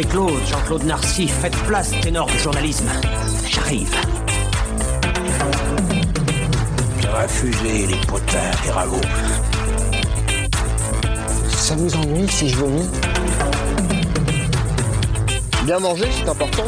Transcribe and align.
avec 0.00 0.14
l'autre, 0.14 0.46
Jean-Claude 0.46 0.84
Narcy. 0.84 1.28
Faites 1.28 1.56
place, 1.64 1.92
ténor 2.00 2.26
du 2.26 2.38
journalisme. 2.38 2.88
J'arrive. 3.46 3.94
Ça 7.02 7.10
va 7.10 7.28
fuser 7.28 7.86
les 7.86 7.96
potins 8.06 8.50
des 8.64 8.70
ragots. 8.70 9.00
Ça 11.50 11.74
vous 11.74 11.94
ennuie 11.96 12.26
si 12.30 12.48
je 12.48 12.56
vomis 12.56 12.88
Bien 15.64 15.78
manger, 15.80 16.08
c'est 16.10 16.30
important. 16.30 16.64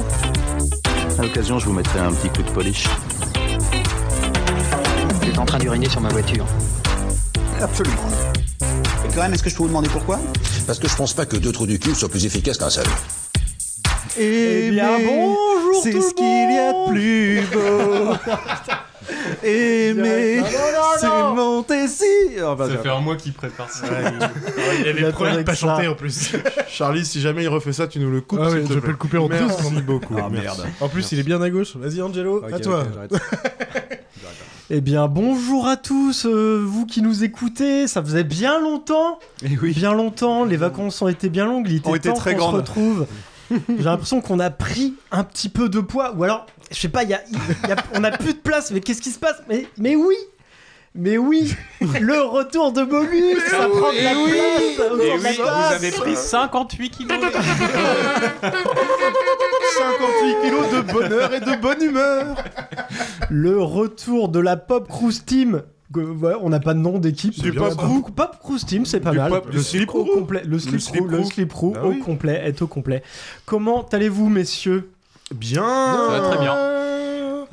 À 1.19 1.23
l'occasion, 1.23 1.59
je 1.59 1.65
vous 1.65 1.73
mettrai 1.73 2.01
un 2.01 2.13
petit 2.13 2.29
coup 2.29 2.43
de 2.43 2.51
polish. 2.51 2.85
T'es 5.23 5.39
en 5.39 5.47
train 5.47 5.59
d'uriner 5.59 5.89
sur 5.89 6.03
ma 6.03 6.11
voiture. 6.11 6.45
Absolument. 7.63 7.97
Et 8.61 9.15
quand 9.15 9.23
même, 9.23 9.33
est-ce 9.33 9.43
que 9.43 9.49
je 9.49 9.57
peux 9.57 9.63
vous 9.63 9.69
demander 9.69 9.89
pourquoi? 9.89 10.21
Parce 10.67 10.79
que 10.79 10.87
je 10.87 10.97
pense 10.97 11.15
pas 11.15 11.25
que 11.25 11.39
deux 11.39 11.53
trous 11.53 11.67
du 11.67 11.79
cul 11.79 11.95
soient 11.95 12.11
plus 12.11 12.27
efficaces 12.27 12.59
qu'un 12.59 12.69
seul. 12.69 12.85
Eh 14.19 14.71
bien, 14.71 14.99
bonjour 15.05 15.83
C'est 15.83 16.01
ce 16.01 16.15
qu'il 16.15 16.25
y 16.27 16.59
a 16.59 16.73
de 16.73 16.89
plus 16.89 17.41
beau. 17.53 18.15
Aimer, 19.43 20.43
c'est 20.99 21.07
monter 21.09 21.89
si. 21.89 22.05
Oh, 22.45 22.55
bah, 22.55 22.69
Ça 22.71 22.79
fait 22.79 22.89
un 22.89 23.01
mois 23.01 23.17
qu'il 23.17 23.33
prépare 23.33 23.71
ça. 23.71 23.87
il 24.81 24.89
avait 24.89 25.01
le 25.01 25.13
problème 25.13 25.39
de 25.39 25.43
pas 25.43 25.55
chanter 25.55 25.89
en 25.89 25.95
plus. 25.95 26.33
Charlie, 26.69 27.05
si 27.05 27.21
jamais 27.21 27.43
il 27.43 27.49
refait 27.49 27.73
ça, 27.73 27.87
tu 27.87 27.99
nous 27.99 28.11
le 28.11 28.21
coupes. 28.21 28.41
Ah 28.43 28.49
oui, 28.51 28.61
je 28.63 28.73
plaît. 28.73 28.81
peux 28.81 28.91
le 28.91 28.97
couper 28.97 29.19
en 29.19 29.29
deux. 29.29 29.35
Merci 29.47 29.73
beaucoup. 29.83 30.15
Ah 30.19 30.29
merde. 30.31 30.67
En 30.81 30.89
plus, 30.89 31.11
il 31.13 31.19
est 31.19 31.25
bien 31.25 31.41
à 31.43 31.51
gauche. 31.51 31.77
Vas-y, 31.77 32.01
Angelo, 32.03 32.43
à 32.53 32.59
toi. 32.59 32.81
ok, 32.81 32.87
j'arrête. 32.95 33.13
Eh 34.75 34.81
bien, 34.81 35.07
bonjour 35.07 35.67
à 35.69 35.77
tous, 35.77 36.25
euh, 36.25 36.65
vous 36.65 36.87
qui 36.87 37.03
nous 37.03 37.25
écoutez. 37.25 37.87
Ça 37.87 38.03
faisait 38.03 38.25
bien 38.25 38.59
longtemps, 38.59 39.19
Et 39.45 39.59
oui. 39.61 39.75
bien 39.75 39.93
longtemps. 39.93 40.47
Les 40.47 40.57
vacances 40.57 41.03
ont 41.03 41.09
été 41.09 41.29
bien 41.29 41.45
longues. 41.45 41.67
Il 41.69 41.77
était 41.77 41.99
temps 42.09 42.15
très 42.15 42.35
qu'on 42.37 42.53
se 42.53 42.57
retrouve. 42.57 43.07
J'ai 43.69 43.85
l'impression 43.85 44.21
qu'on 44.21 44.41
a 44.41 44.51
pris 44.51 44.95
un 45.11 45.25
petit 45.25 45.49
peu 45.49 45.69
de 45.69 45.81
poids, 45.81 46.13
ou 46.17 46.25
alors, 46.25 46.47
je 46.71 46.77
sais 46.81 46.89
pas, 46.89 47.03
il 47.05 47.11
y 47.11 47.15
a, 47.15 47.21
il 47.31 47.69
y 47.69 47.73
a- 47.73 47.77
on 47.95 48.05
a 48.05 48.11
plus 48.11 48.35
de 48.35 48.39
place. 48.39 48.71
Mais 48.71 48.81
qu'est-ce 48.81 49.03
qui 49.03 49.11
se 49.11 49.19
passe? 49.19 49.43
Mais, 49.49 49.67
mais 49.79 49.97
oui. 49.97 50.15
Mais 50.95 51.17
oui, 51.17 51.55
le 51.81 52.21
retour 52.21 52.71
de 52.71 52.83
Molus, 52.83 53.41
ça 53.51 53.67
prend 53.67 53.93
de 53.93 54.05
la 54.05 54.11
place 54.11 54.91
oui, 54.93 55.37
vous 55.39 55.75
avez 55.75 55.91
pris 55.91 56.15
58 56.17 56.91
kilos. 56.91 57.19
58 59.79 60.37
kilos 60.43 60.71
de 60.71 60.81
bonheur 60.93 61.33
et 61.35 61.41
de 61.41 61.57
bonne 61.61 61.83
humeur. 61.83 62.37
Le 63.31 63.59
retour 63.63 64.29
de 64.29 64.39
la 64.41 64.57
Pop 64.59 64.87
Cruise 64.89 65.25
Team. 65.25 65.63
Ouais, 65.95 66.35
on 66.41 66.49
n'a 66.49 66.61
pas 66.61 66.75
de 66.75 66.79
nom 66.79 66.99
d'équipe. 66.99 67.39
Du 67.41 67.53
Pop. 67.53 67.77
Crew. 67.77 68.03
Pop 68.15 68.37
Cruise 68.43 68.65
Team, 68.65 68.85
c'est 68.87 69.01
pas 69.01 69.11
Du 69.13 69.19
mal. 69.19 69.31
Pop- 69.31 69.49
le 69.53 69.61
slip 69.63 69.95
au 69.95 70.05
Crew. 70.05 70.15
complet. 70.15 70.43
Le 70.47 70.59
slip 70.59 70.81
Slip 70.81 71.07
Crew, 71.07 71.11
le 71.11 71.25
slip 71.25 71.49
Crew 71.53 71.73
Bah 71.75 71.83
au 71.85 71.91
oui. 71.91 71.99
complet 72.01 72.41
est 72.45 72.61
au 72.63 72.67
complet. 72.67 73.03
Comment 73.45 73.87
allez-vous, 73.93 74.29
messieurs? 74.29 74.91
Bien. 75.35 75.63
Ça 75.65 76.07
va 76.21 76.29
très 76.31 76.39
bien. 76.39 76.57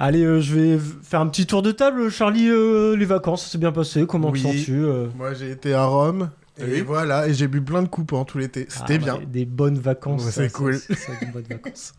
Allez, 0.01 0.23
euh, 0.23 0.39
je 0.39 0.55
vais 0.55 0.79
faire 1.03 1.19
un 1.19 1.27
petit 1.27 1.45
tour 1.45 1.61
de 1.61 1.71
table. 1.71 2.09
Charlie, 2.09 2.47
euh, 2.49 2.95
les 2.95 3.05
vacances, 3.05 3.43
ça 3.43 3.49
s'est 3.51 3.57
bien 3.57 3.71
passé. 3.73 4.05
Comment 4.07 4.29
Oui. 4.29 4.41
te 4.41 4.47
sens-tu 4.47 4.83
euh? 4.85 5.07
Moi, 5.17 5.33
j'ai 5.33 5.51
été 5.51 5.73
à 5.73 5.85
Rome. 5.85 6.29
Et 6.57 6.63
Oui. 6.65 6.81
voilà, 6.81 7.27
et 7.27 7.33
j'ai 7.33 7.47
bu 7.47 7.61
plein 7.61 7.83
de 7.83 7.87
pendant 7.87 8.25
tout 8.25 8.37
l'été. 8.37 8.65
C'était 8.69 8.95
Ah, 8.95 8.97
bien. 8.97 9.13
bah, 9.15 9.21
Des 9.27 9.45
bonnes 9.45 9.77
vacances. 9.79 10.25
Ouais, 10.25 10.31
c'est 10.31 10.51
cool. 10.51 10.75
ça, 10.77 10.93
c'est 10.95 11.19
des 11.25 11.31
bonnes 11.31 11.43
vacances. 11.49 11.93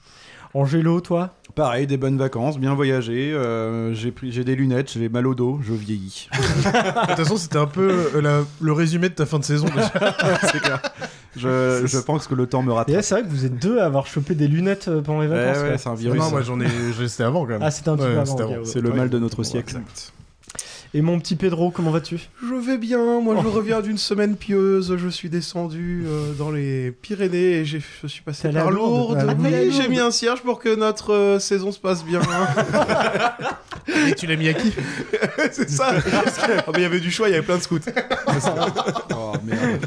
Angelo, 0.54 1.00
toi 1.00 1.30
Pareil, 1.54 1.86
des 1.86 1.96
bonnes 1.96 2.16
vacances, 2.18 2.58
bien 2.58 2.74
voyagé. 2.74 3.32
euh, 3.32 3.92
j'ai 3.94 4.10
pris, 4.12 4.32
j'ai 4.32 4.44
des 4.44 4.54
lunettes, 4.56 4.92
j'ai 4.92 5.08
mal 5.08 5.26
au 5.26 5.34
dos, 5.34 5.58
je 5.62 5.72
vieillis. 5.72 6.28
De 6.32 7.06
toute 7.08 7.16
façon, 7.16 7.36
c'était 7.36 7.58
un 7.58 7.66
peu 7.66 7.90
euh, 8.14 8.20
la- 8.20 8.42
le 8.60 8.72
résumé 8.72 9.08
de 9.08 9.14
ta 9.14 9.26
fin 9.26 9.38
de 9.38 9.44
saison 9.44 9.66
déjà. 9.66 9.90
C'est 10.52 10.60
clair. 10.60 10.80
Je, 11.36 11.82
je 11.86 11.98
pense 11.98 12.26
que 12.26 12.34
le 12.34 12.46
temps 12.46 12.62
me 12.62 12.72
Et 12.72 12.74
rattrape. 12.74 12.96
là, 12.96 13.02
c'est 13.02 13.14
vrai 13.14 13.22
que 13.22 13.28
vous 13.28 13.44
êtes 13.44 13.56
deux 13.60 13.78
à 13.78 13.84
avoir 13.84 14.06
chopé 14.06 14.34
des 14.34 14.48
lunettes 14.48 14.89
euh, 14.89 15.00
pendant 15.00 15.20
les 15.20 15.28
vacances. 15.28 15.62
ouais, 15.62 15.78
c'est 15.78 15.89
un 15.89 15.94
virus. 15.94 16.18
non, 16.20 16.30
moi 16.30 16.42
j'en 16.42 16.60
ai. 16.60 16.66
C'était 17.06 17.22
avant 17.22 17.42
quand 17.42 17.50
même. 17.52 17.62
Ah, 17.62 17.70
c'était 17.70 17.90
un 17.90 17.96
petit 17.96 18.05
Ouais, 18.06 18.14
peu 18.14 18.18
avant. 18.20 18.27
c'était 18.27 18.42
ok, 18.42 18.50
avant. 18.50 18.60
ouais. 18.62 18.66
C'est 18.66 18.80
le 18.80 18.92
mal 18.92 19.10
de 19.10 19.18
notre 19.20 19.42
siècle. 19.44 19.77
Et 20.92 21.02
mon 21.02 21.20
petit 21.20 21.36
Pedro, 21.36 21.70
comment 21.70 21.92
vas-tu? 21.92 22.18
Je 22.42 22.55
vais 22.55 22.77
bien, 22.77 23.20
moi 23.20 23.36
je 23.40 23.46
reviens 23.46 23.80
d'une 23.80 23.96
semaine 23.98 24.34
pieuse, 24.34 24.96
je 24.96 25.08
suis 25.08 25.28
descendu 25.30 26.05
euh, 26.06 26.33
dans 26.33 26.51
les 26.51 26.90
Pyrénées 26.90 27.58
et 27.61 27.64
j'ai- 27.64 27.80
je 28.02 28.08
suis 28.08 28.23
passé 28.23 28.48
à 28.48 28.52
par 28.52 28.70
Lourdes 28.73 29.14
Lourdes. 29.20 29.27
Ah, 29.30 29.34
oui, 29.39 29.70
j'ai 29.70 29.89
mis 29.89 30.01
un 30.01 30.11
cierge 30.11 30.40
pour 30.42 30.58
que 30.58 30.74
notre 30.74 31.12
euh, 31.14 31.39
saison 31.39 31.70
se 31.70 31.78
passe 31.78 32.05
bien. 32.05 32.20
Et 34.08 34.14
tu 34.14 34.27
l'as 34.27 34.36
mis 34.36 34.48
à 34.48 34.55
qui? 34.55 34.73
C'est 35.52 35.70
ça 35.70 35.92
mais 36.68 36.78
il 36.78 36.83
y 36.83 36.84
avait 36.84 37.01
du 37.01 37.11
choix, 37.11 37.28
il 37.28 37.33
y 37.33 37.34
avait 37.34 37.45
plein 37.46 37.57
de 37.58 37.62
scouts. 37.62 37.78
Oh 39.14 39.33
merde. 39.45 39.86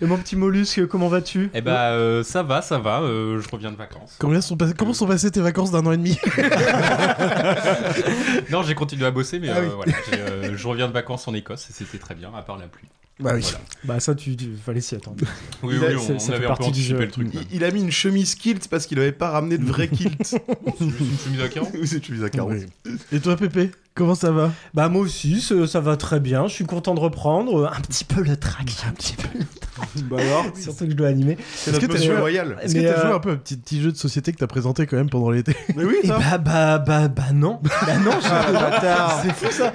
Et 0.00 0.06
mon 0.06 0.16
petit 0.18 0.36
mollusque, 0.36 0.86
comment 0.86 1.08
vas-tu 1.08 1.50
Eh 1.54 1.60
bah, 1.60 1.90
euh, 1.90 2.22
ça 2.22 2.42
va, 2.42 2.62
ça 2.62 2.78
va. 2.78 3.00
euh, 3.00 3.40
je 3.40 3.48
reviens 3.48 3.72
de 3.72 3.76
vacances. 3.76 4.16
Combien 4.18 4.40
sont 4.40 4.56
passés- 4.56 4.74
Comment 4.76 4.92
sont 4.92 5.06
passées 5.06 5.30
tes 5.30 5.40
vacances 5.40 5.70
d'un 5.70 5.84
an 5.86 5.92
et 5.92 5.96
demi 5.96 6.18
Non, 8.50 8.62
j'ai 8.62 8.74
continué 8.74 9.06
à 9.06 9.10
bosser, 9.10 9.38
mais 9.38 9.48
Ah 9.50 9.58
euh, 9.58 9.62
oui. 9.68 9.72
voilà. 9.74 9.92
j'ai, 10.10 10.18
euh, 10.20 10.56
je 10.56 10.68
reviens 10.68 10.88
de 10.88 10.92
vacances 10.92 11.26
en 11.28 11.34
Écosse 11.34 11.68
et 11.70 11.72
c'était 11.72 11.98
très 11.98 12.14
bien, 12.14 12.30
à 12.36 12.42
part 12.42 12.58
la 12.58 12.66
pluie. 12.66 12.86
Bah 13.18 13.30
oui. 13.34 13.40
Voilà. 13.40 13.58
Bah 13.84 14.00
ça, 14.00 14.14
tu, 14.14 14.36
tu 14.36 14.50
fallait 14.62 14.82
s'y 14.82 14.94
attendre. 14.94 15.24
Oui, 15.62 15.76
Il 15.78 15.84
a- 15.84 15.88
oui, 15.88 15.94
c'est- 16.06 16.12
on, 16.12 16.18
ça 16.18 16.26
on 16.26 16.28
fait 16.28 16.34
avait 16.34 16.44
un 16.46 16.50
peu 16.50 16.56
partie 16.58 16.64
du 16.72 16.80
anticipé 16.80 16.98
jeu. 16.98 17.04
le 17.06 17.10
truc. 17.10 17.28
Il, 17.32 17.46
il 17.56 17.64
a 17.64 17.70
mis 17.70 17.80
une 17.80 17.90
chemise 17.90 18.34
kilt 18.34 18.68
parce 18.68 18.84
qu'il 18.86 18.98
avait 18.98 19.12
pas 19.12 19.30
ramené 19.30 19.56
de 19.56 19.64
vrai 19.64 19.88
kilt. 19.88 20.22
C'est 20.22 20.84
une 20.84 20.92
chemise 21.24 21.40
à 21.42 21.48
carreaux 21.48 21.70
Oui, 21.72 21.86
c'est 21.86 21.96
une 21.96 22.04
chemise 22.04 22.24
à 22.24 22.28
carreaux. 22.28 22.50
Oui. 22.52 22.66
Et 23.12 23.20
toi, 23.20 23.36
Pépé 23.36 23.70
Comment 23.94 24.14
ça 24.14 24.30
va 24.30 24.52
Bah 24.74 24.90
moi 24.90 25.00
aussi, 25.00 25.40
ça, 25.40 25.66
ça 25.66 25.80
va 25.80 25.96
très 25.96 26.20
bien. 26.20 26.46
Je 26.46 26.52
suis 26.52 26.66
content 26.66 26.94
de 26.94 27.00
reprendre. 27.00 27.62
Euh, 27.64 27.68
Un 27.74 27.80
petit 27.80 28.04
peu 28.04 28.20
le 28.22 28.36
track, 28.36 28.70
un 28.86 28.92
petit 28.92 29.16
peu. 29.16 29.28
le 29.38 29.44
trac. 29.46 29.65
Bah 30.10 30.16
alors 30.20 30.44
Surtout 30.58 30.84
que 30.84 30.90
je 30.90 30.96
dois 30.96 31.08
animer. 31.08 31.36
C'est 31.54 31.70
Est-ce 31.70 31.80
que 31.80 31.82
notre 31.82 31.94
t'as 31.94 31.98
monsieur 31.98 32.12
joué- 32.12 32.18
loyal. 32.20 32.56
Est-ce 32.62 32.74
que 32.74 32.80
t'as 32.80 33.00
joué 33.00 33.10
euh, 33.10 33.16
un 33.16 33.20
peu 33.20 33.30
un 33.30 33.36
petit, 33.36 33.56
petit 33.56 33.80
jeu 33.82 33.92
de 33.92 33.96
société 33.96 34.32
que 34.32 34.38
t'as 34.38 34.46
présenté 34.46 34.86
quand 34.86 34.96
même 34.96 35.10
pendant 35.10 35.30
l'été 35.30 35.56
Mais 35.76 35.84
oui, 35.84 35.96
Et 36.02 36.06
ça. 36.08 36.18
bah 36.18 36.38
bah 36.38 36.78
bah 36.78 37.08
bah 37.08 37.22
non. 37.34 37.60
Bah 37.86 37.96
non, 38.04 38.10
j'ai- 38.20 39.28
c'est 39.28 39.34
fou 39.34 39.52
ça. 39.52 39.72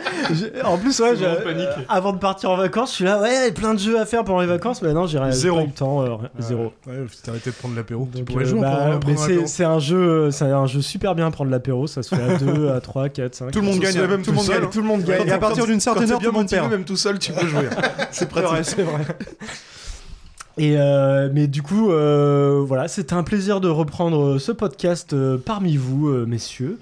En 0.65 0.77
plus 0.77 0.99
ouais, 0.99 1.13
panique. 1.43 1.67
avant 1.89 2.13
de 2.13 2.17
partir 2.17 2.49
en 2.51 2.57
vacances, 2.57 2.89
je 2.91 2.95
suis 2.95 3.05
là 3.05 3.21
ouais, 3.21 3.29
il 3.35 3.45
y 3.45 3.49
a 3.49 3.51
plein 3.51 3.73
de 3.73 3.79
jeux 3.79 3.99
à 3.99 4.05
faire 4.05 4.23
pendant 4.23 4.41
les 4.41 4.47
vacances, 4.47 4.81
mais 4.81 4.93
non, 4.93 5.05
j'ai 5.07 5.19
rien- 5.19 5.31
j'ai 5.31 5.37
Zéro. 5.37 5.57
pas 5.57 5.63
eu 5.63 5.67
le 5.67 5.71
temps, 5.73 6.01
euh, 6.01 6.15
zéro. 6.39 6.73
Ouais, 6.87 6.93
t'as 7.23 7.31
arrêté 7.31 7.49
de 7.51 7.55
prendre 7.55 7.75
l'apéro. 7.75 8.07
Tu 8.11 8.19
Donc, 8.19 8.27
pourrais 8.27 8.45
euh, 8.45 8.47
jouer 8.47 8.61
bah, 8.61 8.99
c'est 9.45 9.63
un 9.63 9.79
jeu, 9.79 10.31
c'est 10.31 10.45
un 10.45 10.65
jeu 10.67 10.81
super 10.81 11.15
bien 11.15 11.27
à 11.27 11.31
prendre 11.31 11.51
l'apéro. 11.51 11.87
Ça 11.87 12.03
se 12.03 12.13
fait 12.15 12.21
à 12.21 12.37
2, 12.37 12.69
à 12.69 12.81
3, 12.81 13.09
4, 13.09 13.35
5. 13.35 13.51
Tout 13.51 13.59
le 13.61 13.65
monde 13.67 13.79
gagne, 13.79 13.93
tout 13.93 14.31
le 14.31 14.35
monde 14.37 14.47
gagne. 14.47 14.69
Tout 14.69 14.81
le 14.81 14.87
monde 14.87 15.03
gagne. 15.03 15.27
Et 15.27 15.31
à 15.31 15.37
partir 15.37 15.65
d'une 15.65 15.79
certaine 15.79 16.11
heure, 16.11 16.19
tout 16.19 16.25
le 16.25 16.31
monde 16.31 16.49
perd. 16.49 16.69
même 16.69 16.83
tout 16.83 16.97
seul, 16.97 17.19
tu 17.19 17.31
peux 17.31 17.47
jouer. 17.47 17.67
C'est 18.11 18.27
pratique. 18.29 18.65
c'est 18.65 18.83
vrai. 18.83 19.05
Et 20.57 20.75
euh, 20.77 21.29
mais 21.33 21.47
du 21.47 21.61
coup, 21.61 21.91
euh, 21.91 22.61
voilà, 22.65 22.87
c'était 22.87 23.13
un 23.13 23.23
plaisir 23.23 23.61
de 23.61 23.69
reprendre 23.69 24.37
ce 24.37 24.51
podcast 24.51 25.13
euh, 25.13 25.37
parmi 25.37 25.77
vous, 25.77 26.09
euh, 26.09 26.25
messieurs. 26.27 26.77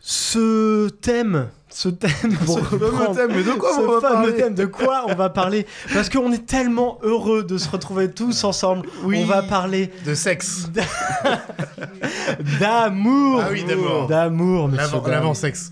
Ce 0.00 0.88
thème, 0.88 1.48
ce 1.70 1.88
thème 1.88 2.10
pour 2.46 2.58
Ce 2.58 2.64
reprendre- 2.64 3.14
thème, 3.16 3.30
mais 3.34 3.42
de 3.42 3.52
quoi 3.52 3.74
ce 3.74 3.80
on 3.80 3.90
va 3.90 4.00
parler 4.00 4.34
thème, 4.34 4.54
de 4.54 4.64
quoi 4.66 5.04
on 5.08 5.14
va 5.14 5.28
parler 5.28 5.66
Parce 5.92 6.08
qu'on 6.08 6.30
est 6.32 6.46
tellement 6.46 6.98
heureux 7.02 7.42
de 7.42 7.58
se 7.58 7.68
retrouver 7.68 8.10
tous 8.10 8.44
ensemble. 8.44 8.86
Oui. 9.04 9.18
On 9.22 9.26
va 9.26 9.42
parler 9.42 9.90
De 10.06 10.14
sexe. 10.14 10.68
d'amour. 12.60 13.42
Ah 13.44 13.48
oui, 13.50 13.64
d'amour. 13.64 14.06
D'amour, 14.08 14.68
messieurs, 14.68 14.82
L'avant-. 14.92 15.06
L'avant-sexe. 15.08 15.70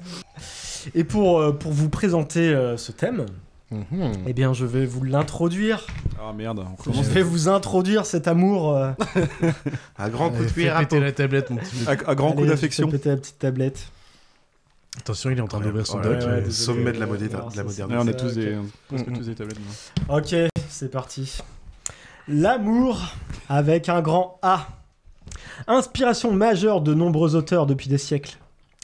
Et 0.95 1.05
pour, 1.05 1.41
euh, 1.41 1.53
pour 1.53 1.73
vous 1.73 1.89
présenter 1.89 2.49
euh, 2.49 2.77
ce 2.77 2.93
thème, 2.93 3.27
Mhm. 3.71 4.13
eh 4.27 4.33
bien, 4.33 4.53
je 4.53 4.65
vais 4.65 4.87
vous 4.87 5.03
l'introduire. 5.03 5.85
Ah 6.21 6.33
merde, 6.33 6.61
on 6.61 6.77
Je 6.79 6.91
commence. 6.91 7.07
vais 7.07 7.23
vous 7.23 7.49
introduire 7.49 8.07
cet 8.07 8.29
amour. 8.29 8.77
euh, 8.77 8.93
Un 9.99 10.09
grand 10.09 10.31
coup 10.31 10.45
de 10.45 10.51
cuillère 10.51 10.77
à 10.77 10.81
péter 10.81 11.01
la 11.01 11.11
tablette, 11.13 11.51
mon 11.51 11.57
petit. 11.57 11.85
À, 11.87 11.91
à 12.11 12.15
grand 12.15 12.33
coup 12.33 12.47
d'affection. 12.47 12.87
je 12.87 12.93
péter 12.93 13.09
la 13.11 13.17
petite 13.17 13.39
tablette. 13.39 13.89
Attention, 14.99 15.31
il 15.31 15.39
est 15.39 15.43
en 15.43 15.47
train 15.49 15.61
d'ouvrir 15.61 15.87
son 15.87 16.01
doc. 16.01 16.17
désolé, 16.19 16.51
sommet 16.51 16.93
de 16.93 16.99
la, 17.01 17.05
euh, 17.07 17.09
modernité. 17.65 17.97
on 17.99 18.07
est 18.09 18.17
tous 18.17 18.35
des, 18.35 18.57
presque 18.89 19.13
tous 19.13 19.27
des 19.27 19.35
tablettes. 19.35 19.59
Ok, 20.09 20.35
c'est 20.69 20.91
parti. 20.91 21.39
L'amour 22.29 23.01
avec 23.49 23.89
un 23.89 24.01
grand 24.01 24.39
A. 24.43 24.67
Inspiration 25.67 26.33
majeure 26.33 26.81
de 26.81 26.95
nombreux 26.95 27.35
auteurs 27.35 27.67
depuis 27.67 27.89
des 27.89 27.99
siècles. 27.99 28.39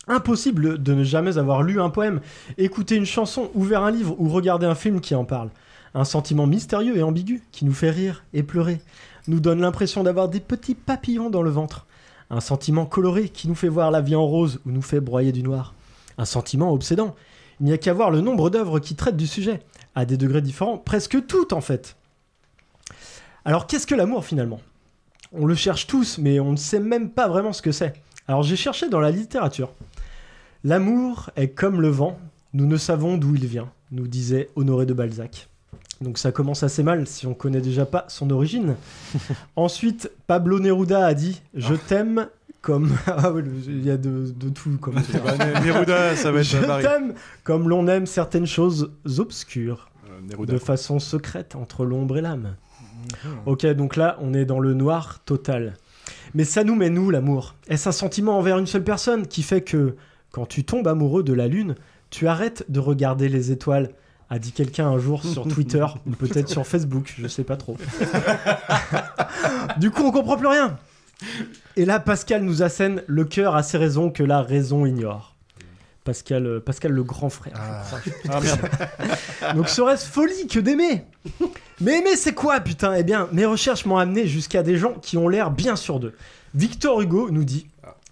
Impossible 0.08 0.82
de 0.82 0.94
ne 0.94 1.04
jamais 1.04 1.38
avoir 1.38 1.62
lu 1.62 1.80
un 1.80 1.90
poème, 1.90 2.20
écouter 2.58 2.96
une 2.96 3.06
chanson, 3.06 3.50
ouvert 3.54 3.82
un 3.82 3.92
livre 3.92 4.16
ou 4.18 4.28
regarder 4.28 4.66
un 4.66 4.74
film 4.74 5.00
qui 5.00 5.14
en 5.14 5.24
parle. 5.24 5.50
Un 5.94 6.04
sentiment 6.04 6.46
mystérieux 6.46 6.96
et 6.96 7.02
ambigu 7.02 7.42
qui 7.52 7.64
nous 7.64 7.72
fait 7.72 7.90
rire 7.90 8.24
et 8.32 8.42
pleurer, 8.42 8.80
nous 9.28 9.38
donne 9.38 9.60
l'impression 9.60 10.02
d'avoir 10.02 10.28
des 10.28 10.40
petits 10.40 10.74
papillons 10.74 11.30
dans 11.30 11.42
le 11.42 11.50
ventre. 11.50 11.86
Un 12.30 12.40
sentiment 12.40 12.84
coloré 12.84 13.28
qui 13.28 13.46
nous 13.46 13.54
fait 13.54 13.68
voir 13.68 13.90
la 13.92 14.00
vie 14.00 14.16
en 14.16 14.26
rose 14.26 14.60
ou 14.66 14.72
nous 14.72 14.82
fait 14.82 15.00
broyer 15.00 15.30
du 15.30 15.44
noir. 15.44 15.74
Un 16.18 16.24
sentiment 16.24 16.72
obsédant. 16.72 17.14
Il 17.60 17.66
n'y 17.66 17.72
a 17.72 17.78
qu'à 17.78 17.92
voir 17.92 18.10
le 18.10 18.20
nombre 18.20 18.50
d'œuvres 18.50 18.80
qui 18.80 18.96
traitent 18.96 19.16
du 19.16 19.28
sujet, 19.28 19.60
à 19.94 20.04
des 20.04 20.16
degrés 20.16 20.42
différents, 20.42 20.78
presque 20.78 21.26
toutes 21.26 21.52
en 21.52 21.60
fait. 21.60 21.96
Alors 23.44 23.68
qu'est-ce 23.68 23.86
que 23.86 23.94
l'amour 23.94 24.24
finalement? 24.24 24.60
On 25.32 25.46
le 25.46 25.54
cherche 25.54 25.86
tous, 25.86 26.18
mais 26.18 26.40
on 26.40 26.52
ne 26.52 26.56
sait 26.56 26.80
même 26.80 27.10
pas 27.10 27.28
vraiment 27.28 27.52
ce 27.52 27.62
que 27.62 27.70
c'est. 27.70 27.94
Alors 28.26 28.42
j'ai 28.42 28.56
cherché 28.56 28.88
dans 28.88 29.00
la 29.00 29.10
littérature. 29.10 29.72
L'amour 30.64 31.30
est 31.36 31.48
comme 31.48 31.80
le 31.80 31.88
vent, 31.88 32.18
nous 32.52 32.66
ne 32.66 32.76
savons 32.76 33.16
d'où 33.16 33.34
il 33.34 33.46
vient, 33.46 33.70
nous 33.90 34.06
disait 34.06 34.48
Honoré 34.56 34.86
de 34.86 34.94
Balzac. 34.94 35.48
Donc 36.00 36.18
ça 36.18 36.32
commence 36.32 36.62
assez 36.62 36.82
mal 36.82 37.06
si 37.06 37.26
on 37.26 37.34
connaît 37.34 37.60
déjà 37.60 37.86
pas 37.86 38.04
son 38.08 38.30
origine. 38.30 38.76
Ensuite, 39.56 40.10
Pablo 40.26 40.60
Neruda 40.60 41.06
a 41.06 41.14
dit 41.14 41.42
Je 41.54 41.74
t'aime 41.74 42.28
comme. 42.60 42.92
Ah 43.06 43.32
ouais, 43.32 43.42
il 43.66 43.84
y 43.84 43.90
a 43.90 43.96
de, 43.96 44.32
de 44.34 44.48
tout. 44.48 44.78
Comme 44.80 44.94
Neruda, 45.64 46.16
ça 46.16 46.30
va 46.32 46.40
être 46.40 46.46
Je 46.46 46.58
t'aime 46.58 47.14
comme 47.44 47.68
l'on 47.68 47.86
aime 47.88 48.06
certaines 48.06 48.46
choses 48.46 48.92
obscures, 49.18 49.88
Euh, 50.08 50.46
de 50.46 50.58
façon 50.58 50.98
secrète 50.98 51.56
entre 51.56 51.84
l'ombre 51.84 52.18
et 52.18 52.20
l'âme. 52.20 52.54
Ok, 53.46 53.66
donc 53.66 53.96
là, 53.96 54.16
on 54.20 54.32
est 54.32 54.44
dans 54.44 54.60
le 54.60 54.74
noir 54.74 55.20
total. 55.24 55.74
Mais 56.34 56.44
ça 56.44 56.62
nous 56.64 56.76
met 56.76 56.88
où 56.96 57.10
l'amour? 57.10 57.56
Est-ce 57.68 57.88
un 57.88 57.92
sentiment 57.92 58.38
envers 58.38 58.58
une 58.58 58.66
seule 58.66 58.84
personne 58.84 59.26
qui 59.26 59.42
fait 59.42 59.60
que, 59.62 59.96
quand 60.32 60.46
tu 60.46 60.64
tombes 60.64 60.88
amoureux 60.88 61.22
de 61.22 61.32
la 61.32 61.46
lune, 61.46 61.76
tu 62.10 62.26
arrêtes 62.26 62.64
de 62.68 62.80
regarder 62.80 63.28
les 63.28 63.52
étoiles 63.52 63.90
a 64.32 64.38
dit 64.38 64.52
quelqu'un 64.52 64.86
un 64.88 64.98
jour 64.98 65.22
sur 65.22 65.46
Twitter 65.46 65.84
ou 66.06 66.10
peut-être 66.12 66.48
sur 66.48 66.66
Facebook, 66.66 67.14
je 67.18 67.28
sais 67.28 67.44
pas 67.44 67.58
trop. 67.58 67.76
du 69.76 69.90
coup, 69.90 70.04
on 70.04 70.10
comprend 70.10 70.38
plus 70.38 70.46
rien. 70.46 70.78
Et 71.76 71.84
là, 71.84 72.00
Pascal 72.00 72.42
nous 72.42 72.62
assène 72.62 73.02
le 73.06 73.26
cœur 73.26 73.54
a 73.54 73.62
ses 73.62 73.76
raisons 73.76 74.10
que 74.10 74.22
la 74.22 74.40
raison 74.40 74.86
ignore. 74.86 75.36
Pascal, 76.04 76.46
euh, 76.46 76.60
Pascal 76.60 76.92
le 76.92 77.04
grand 77.04 77.28
frère. 77.28 77.52
Ah 78.28 78.40
merde. 78.40 78.60
Donc 79.54 79.68
serait-ce 79.68 80.06
folie 80.06 80.46
que 80.48 80.58
d'aimer? 80.58 81.04
Mais 81.80 81.98
aimer 81.98 82.16
c'est 82.16 82.34
quoi 82.34 82.58
putain? 82.60 82.94
Eh 82.94 83.04
bien, 83.04 83.28
mes 83.32 83.44
recherches 83.44 83.84
m'ont 83.84 83.98
amené 83.98 84.26
jusqu'à 84.26 84.62
des 84.62 84.78
gens 84.78 84.94
qui 84.94 85.16
ont 85.16 85.28
l'air 85.28 85.50
bien 85.50 85.76
sûrs 85.76 86.00
d'eux. 86.00 86.14
Victor 86.54 87.02
Hugo 87.02 87.30
nous 87.30 87.44
dit 87.44 87.66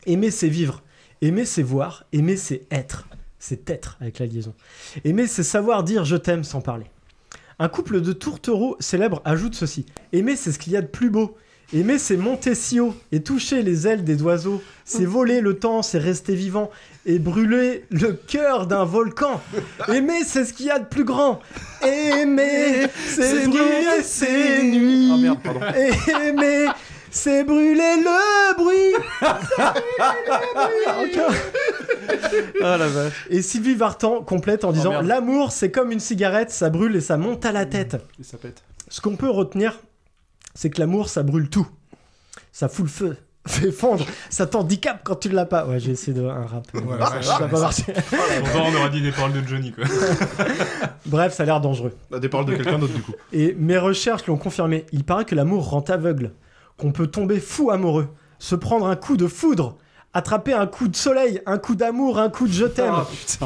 Aimer 0.06 0.30
c'est 0.30 0.48
vivre, 0.48 0.82
aimer 1.22 1.44
c'est 1.44 1.62
voir, 1.62 2.04
aimer 2.12 2.36
c'est 2.36 2.62
être. 2.70 3.06
C'est 3.38 3.70
être 3.70 3.96
avec 4.00 4.18
la 4.18 4.26
liaison. 4.26 4.54
Aimer 5.04 5.26
c'est 5.26 5.42
savoir 5.42 5.82
dire 5.82 6.04
je 6.04 6.16
t'aime 6.16 6.44
sans 6.44 6.60
parler. 6.60 6.86
Un 7.58 7.68
couple 7.68 8.00
de 8.00 8.12
tourtereaux 8.12 8.76
célèbres 8.80 9.20
ajoute 9.24 9.54
ceci 9.54 9.86
Aimer 10.12 10.36
c'est 10.36 10.52
ce 10.52 10.58
qu'il 10.58 10.72
y 10.72 10.76
a 10.76 10.82
de 10.82 10.86
plus 10.86 11.10
beau. 11.10 11.36
Aimer, 11.72 11.98
c'est 11.98 12.16
monter 12.16 12.56
si 12.56 12.80
haut 12.80 12.96
et 13.12 13.22
toucher 13.22 13.62
les 13.62 13.86
ailes 13.86 14.02
des 14.02 14.20
oiseaux. 14.22 14.60
C'est 14.84 15.04
voler 15.04 15.40
le 15.40 15.54
temps, 15.54 15.82
c'est 15.82 15.98
rester 15.98 16.34
vivant 16.34 16.68
et 17.06 17.20
brûler 17.20 17.84
le 17.90 18.12
cœur 18.12 18.66
d'un 18.66 18.84
volcan. 18.84 19.40
Aimer, 19.86 20.24
c'est 20.26 20.44
ce 20.44 20.52
qu'il 20.52 20.66
y 20.66 20.70
a 20.70 20.80
de 20.80 20.86
plus 20.86 21.04
grand. 21.04 21.38
Aimer, 21.82 22.88
c'est 23.06 23.46
brûler 23.46 24.02
ses 24.02 24.64
nuits. 24.64 25.10
Ah 25.12 25.16
merde, 25.16 25.38
pardon. 25.44 25.60
Aimer, 26.20 26.66
c'est 27.10 27.44
brûler 27.44 27.96
le 28.02 28.56
bruit. 28.56 28.94
Ah 32.62 32.76
la 32.76 32.88
vache. 32.88 33.26
Et 33.30 33.42
Sylvie 33.42 33.74
Vartan 33.74 34.22
complète 34.22 34.64
en 34.64 34.72
disant 34.72 34.90
merde. 34.90 35.06
L'amour, 35.06 35.52
c'est 35.52 35.70
comme 35.70 35.90
une 35.92 36.00
cigarette, 36.00 36.50
ça 36.50 36.70
brûle 36.70 36.94
et 36.96 37.00
ça 37.00 37.16
monte 37.16 37.44
à 37.44 37.52
la 37.52 37.66
tête. 37.66 37.96
Et 38.20 38.24
ça 38.24 38.36
pète. 38.36 38.62
Ce 38.88 39.00
qu'on 39.00 39.16
peut 39.16 39.30
retenir, 39.30 39.80
c'est 40.54 40.70
que 40.70 40.80
l'amour, 40.80 41.08
ça 41.08 41.22
brûle 41.22 41.48
tout. 41.48 41.66
Ça 42.52 42.68
fout 42.68 42.84
le 42.84 42.90
feu, 42.90 43.16
fait 43.46 43.70
fondre, 43.72 44.04
ça 44.28 44.46
t'handicape 44.46 45.00
quand 45.04 45.16
tu 45.16 45.28
l'as 45.28 45.46
pas. 45.46 45.66
Ouais, 45.66 45.80
j'ai 45.80 45.92
essayé 45.92 46.12
de 46.12 46.24
un 46.24 46.46
rap. 46.46 46.66
Ouais, 46.74 46.80
ça, 46.98 47.16
ouais, 47.16 47.22
ça 47.22 47.38
va 47.38 47.44
ouais, 47.44 47.50
pas 47.50 47.60
marcher. 47.60 47.84
Pourtant, 47.92 48.66
on 48.72 48.74
aura 48.76 48.88
dit 48.88 49.02
des 49.02 49.12
paroles 49.12 49.32
de 49.32 49.46
Johnny, 49.46 49.72
quoi. 49.72 49.84
Bref, 51.06 51.34
ça 51.34 51.44
a 51.44 51.46
l'air 51.46 51.60
dangereux. 51.60 51.96
Ah, 52.12 52.18
Des 52.18 52.28
paroles 52.28 52.46
de 52.46 52.56
quelqu'un 52.56 52.78
d'autre 52.78 52.94
du 52.94 53.02
coup. 53.02 53.12
Et 53.32 53.54
mes 53.58 53.78
recherches 53.78 54.26
l'ont 54.26 54.36
confirmé. 54.36 54.86
Il 54.92 55.04
paraît 55.04 55.24
que 55.24 55.34
l'amour 55.34 55.70
rend 55.70 55.80
aveugle, 55.88 56.32
qu'on 56.80 56.92
peut 56.92 57.06
tomber 57.06 57.38
fou 57.40 57.70
amoureux, 57.70 58.08
se 58.38 58.54
prendre 58.54 58.86
un 58.86 58.96
coup 58.96 59.16
de 59.16 59.26
foudre, 59.28 59.76
attraper 60.14 60.52
un 60.54 60.66
coup 60.66 60.88
de 60.88 60.96
soleil, 60.96 61.40
un 61.46 61.58
coup 61.58 61.74
d'amour, 61.76 62.18
un 62.18 62.30
coup 62.30 62.48
de 62.48 62.52
je 62.52 62.64
t'aime. 62.64 62.94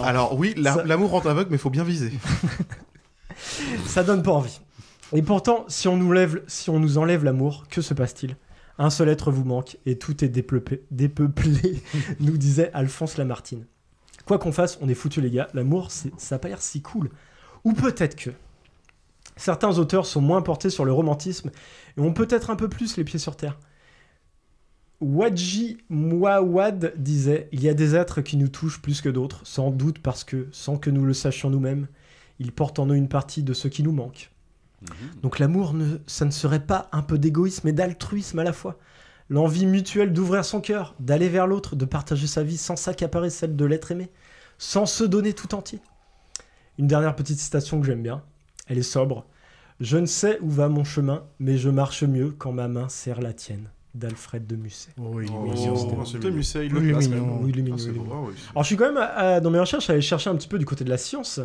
Alors 0.02 0.38
oui, 0.38 0.54
la- 0.56 0.74
Ça- 0.74 0.84
l'amour 0.84 1.10
rend 1.10 1.20
aveugle, 1.20 1.50
mais 1.50 1.58
faut 1.58 1.70
bien 1.70 1.84
viser. 1.84 2.12
Ça 3.86 4.02
donne 4.04 4.22
pas 4.22 4.32
envie. 4.32 4.60
Et 5.12 5.22
pourtant, 5.22 5.64
si 5.68 5.88
on 5.88 5.96
nous, 5.96 6.12
lève, 6.12 6.42
si 6.46 6.70
on 6.70 6.78
nous 6.80 6.98
enlève 6.98 7.24
l'amour, 7.24 7.66
que 7.68 7.82
se 7.82 7.94
passe-t-il? 7.94 8.36
Un 8.78 8.90
seul 8.90 9.08
être 9.08 9.30
vous 9.30 9.44
manque 9.44 9.76
et 9.86 9.98
tout 9.98 10.24
est 10.24 10.28
dépeuplé, 10.28 10.82
dépeuplé 10.90 11.82
nous 12.20 12.36
disait 12.36 12.70
Alphonse 12.74 13.16
Lamartine. 13.18 13.66
Quoi 14.26 14.38
qu'on 14.38 14.52
fasse, 14.52 14.78
on 14.80 14.88
est 14.88 14.94
foutu 14.94 15.20
les 15.20 15.30
gars. 15.30 15.48
L'amour, 15.54 15.90
c'est- 15.90 16.12
ça 16.18 16.36
a 16.36 16.38
pas 16.38 16.48
l'air 16.48 16.62
si 16.62 16.82
cool. 16.82 17.10
Ou 17.64 17.72
peut-être 17.72 18.16
que 18.16 18.30
certains 19.36 19.78
auteurs 19.78 20.06
sont 20.06 20.20
moins 20.20 20.42
portés 20.42 20.70
sur 20.70 20.84
le 20.84 20.92
romantisme 20.92 21.50
et 21.96 22.00
ont 22.00 22.12
peut-être 22.12 22.50
un 22.50 22.56
peu 22.56 22.68
plus 22.68 22.96
les 22.96 23.04
pieds 23.04 23.18
sur 23.18 23.36
terre. 23.36 23.58
Wadji 25.00 25.78
Mouawad 25.88 26.94
disait 26.96 27.48
Il 27.52 27.62
y 27.62 27.68
a 27.68 27.74
des 27.74 27.94
êtres 27.94 28.20
qui 28.20 28.36
nous 28.36 28.48
touchent 28.48 28.80
plus 28.80 29.00
que 29.00 29.08
d'autres, 29.08 29.40
sans 29.44 29.70
doute 29.70 29.98
parce 29.98 30.24
que, 30.24 30.48
sans 30.52 30.76
que 30.76 30.90
nous 30.90 31.04
le 31.04 31.14
sachions 31.14 31.50
nous-mêmes, 31.50 31.88
ils 32.38 32.52
portent 32.52 32.78
en 32.78 32.86
eux 32.86 32.96
une 32.96 33.08
partie 33.08 33.42
de 33.42 33.52
ce 33.52 33.68
qui 33.68 33.82
nous 33.82 33.92
manque. 33.92 34.30
Donc 35.22 35.38
l'amour, 35.38 35.72
ne, 35.72 35.96
ça 36.06 36.26
ne 36.26 36.30
serait 36.30 36.66
pas 36.66 36.88
un 36.92 37.02
peu 37.02 37.18
d'égoïsme 37.18 37.68
et 37.68 37.72
d'altruisme 37.72 38.38
à 38.38 38.44
la 38.44 38.52
fois 38.52 38.78
L'envie 39.30 39.64
mutuelle 39.64 40.12
d'ouvrir 40.12 40.44
son 40.44 40.60
cœur, 40.60 40.94
d'aller 41.00 41.30
vers 41.30 41.46
l'autre, 41.46 41.76
de 41.76 41.86
partager 41.86 42.26
sa 42.26 42.42
vie 42.42 42.58
sans 42.58 42.76
s'accaparer 42.76 43.30
celle 43.30 43.56
de 43.56 43.64
l'être 43.64 43.90
aimé, 43.90 44.10
sans 44.58 44.84
se 44.84 45.02
donner 45.02 45.32
tout 45.32 45.54
entier. 45.54 45.80
Une 46.78 46.86
dernière 46.86 47.16
petite 47.16 47.38
citation 47.38 47.80
que 47.80 47.86
j'aime 47.86 48.02
bien, 48.02 48.22
elle 48.66 48.78
est 48.78 48.82
sobre. 48.82 49.24
Je 49.80 49.96
ne 49.96 50.06
sais 50.06 50.38
où 50.40 50.48
va 50.50 50.68
mon 50.68 50.84
chemin, 50.84 51.24
mais 51.40 51.58
je 51.58 51.68
marche 51.68 52.02
mieux 52.04 52.30
quand 52.30 52.52
ma 52.52 52.68
main 52.68 52.88
serre 52.88 53.20
la 53.20 53.32
tienne. 53.32 53.70
D'Alfred 53.94 54.44
de 54.46 54.56
Musset. 54.56 54.90
Oui, 54.98 55.26
Oh, 55.32 55.42
mignon. 55.42 56.04
c'est 56.04 56.18
de 56.18 56.30
Musset, 56.30 56.66
il 56.66 56.72
le 56.72 56.80
Oui, 56.80 56.90
place, 56.90 57.08
mignon. 57.08 57.38
Oui, 57.42 57.50
il 57.54 57.58
est 57.60 57.62
mignon, 57.62 57.76
Ah, 57.78 57.82
il 57.82 57.88
est 57.88 57.92
mignon. 57.92 58.06
Ah, 58.12 58.24
oui. 58.28 58.34
Alors 58.52 58.62
je 58.64 58.66
suis 58.66 58.76
quand 58.76 58.92
même, 58.92 59.08
euh, 59.18 59.40
dans 59.40 59.50
mes 59.50 59.58
recherches, 59.60 59.88
allé 59.90 60.00
chercher 60.00 60.30
un 60.30 60.34
petit 60.36 60.48
peu 60.48 60.58
du 60.58 60.64
côté 60.64 60.82
de 60.84 60.90
la 60.90 60.98
science. 60.98 61.40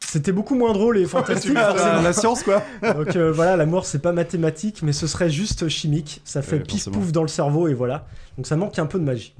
C'était 0.00 0.32
beaucoup 0.32 0.54
moins 0.54 0.72
drôle 0.72 0.98
et 0.98 1.06
fantastique. 1.06 1.56
forcément. 1.56 2.02
La 2.02 2.12
science, 2.12 2.42
quoi. 2.42 2.62
Donc 2.94 3.16
euh, 3.16 3.32
voilà, 3.32 3.56
l'amour 3.56 3.86
c'est 3.86 3.98
pas 4.00 4.12
mathématique, 4.12 4.82
mais 4.82 4.92
ce 4.92 5.06
serait 5.06 5.30
juste 5.30 5.68
chimique. 5.68 6.20
Ça 6.24 6.42
fait 6.42 6.56
Ouais, 6.56 6.62
pif 6.62 6.84
forcément. 6.84 6.98
pouf 6.98 7.12
dans 7.12 7.22
le 7.22 7.28
cerveau 7.28 7.66
et 7.68 7.74
voilà. 7.74 8.06
Donc 8.36 8.46
ça 8.46 8.56
manque 8.56 8.78
un 8.78 8.86
peu 8.86 8.98
de 8.98 9.04
magie. 9.04 9.34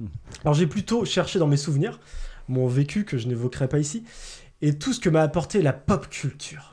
Alors 0.45 0.55
j'ai 0.55 0.67
plutôt 0.67 1.05
cherché 1.05 1.39
dans 1.39 1.47
mes 1.47 1.57
souvenirs 1.57 2.01
mon 2.49 2.67
vécu 2.69 3.05
que 3.05 3.19
je 3.19 3.27
n'évoquerai 3.29 3.69
pas 3.69 3.79
ici 3.79 4.05
et 4.63 4.79
tout 4.79 4.93
ce 4.93 5.01
que 5.01 5.09
m'a 5.11 5.23
apporté 5.23 5.63
la 5.63 5.73
pop 5.73 6.09
culture. 6.09 6.73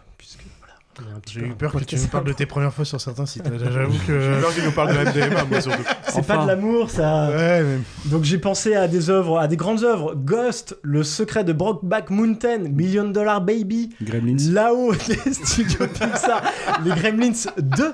Voilà, 0.95 1.18
J'ai 1.27 1.41
eu 1.47 1.56
peur 1.56 1.71
que 1.71 1.80
tu 1.83 1.95
nous 1.95 2.07
parles 2.07 2.25
de 2.25 2.33
tes 2.33 2.45
premières 2.45 2.71
fois 2.71 2.85
sur 2.85 3.01
certains 3.01 3.25
sites. 3.25 3.41
J'avoue 3.51 3.94
J'ai 4.07 4.13
que. 4.13 4.41
peur 4.41 4.53
qu'il 4.53 4.63
nous 4.63 4.71
parle 4.71 4.89
de 4.94 5.09
MDMA, 5.09 5.44
moi 5.45 5.59
surtout. 5.59 5.81
C'est 6.07 6.24
pas 6.27 6.38
de 6.44 6.47
l'amour, 6.47 6.91
ça. 6.91 7.30
Ouais, 7.31 7.63
mais. 7.63 7.80
Donc 8.12 8.24
j'ai 8.25 8.38
pensé 8.38 8.75
à 8.75 8.88
des 8.88 9.09
œuvres, 9.09 9.39
à 9.39 9.47
des 9.47 9.57
grandes 9.57 9.83
œuvres. 9.83 10.13
Ghost, 10.13 10.77
Le 10.83 11.01
secret 11.01 11.44
de 11.44 11.51
Brokeback 11.51 12.12
Mountain, 12.12 12.59
Million 12.69 13.06
Dollar 13.09 13.41
Baby, 13.41 13.95
Gremlins. 14.04 14.52
là-haut 14.52 14.94
des 15.07 15.33
studios 15.33 15.87
Pixar, 15.87 16.44
les 16.85 16.92
Gremlins 16.92 17.31
2. 17.57 17.94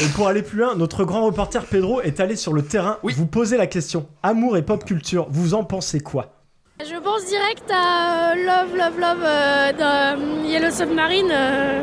Et 0.00 0.06
pour 0.16 0.26
aller 0.26 0.42
plus 0.42 0.58
loin, 0.58 0.74
notre 0.74 1.04
grand 1.04 1.24
reporter 1.24 1.64
Pedro 1.66 2.00
est 2.00 2.18
allé 2.18 2.34
sur 2.34 2.54
le 2.54 2.62
terrain. 2.62 2.98
Vous 3.04 3.26
posez 3.26 3.56
la 3.56 3.68
question 3.68 4.08
amour 4.24 4.56
et 4.56 4.62
pop 4.62 4.84
culture, 4.84 5.28
vous 5.30 5.54
en 5.54 5.62
pensez 5.62 6.00
quoi? 6.00 6.41
Je 6.80 6.96
pense 6.98 7.24
direct 7.26 7.70
à 7.70 8.32
euh, 8.32 8.34
Love, 8.34 8.76
Love, 8.76 8.98
Love 8.98 9.24
euh, 9.24 9.72
de 9.72 10.46
Yellow 10.48 10.70
Submarine. 10.70 11.30
euh, 11.30 11.82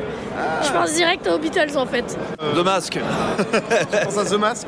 Je 0.63 0.71
pense 0.73 0.93
direct 0.93 1.25
aux 1.27 1.37
Beatles 1.37 1.77
en 1.77 1.85
fait. 1.85 2.17
De 2.55 2.61
masque 2.61 2.99
Tu 3.37 4.05
penses 4.05 4.17
à 4.17 4.25
The 4.25 4.33
Mask? 4.39 4.67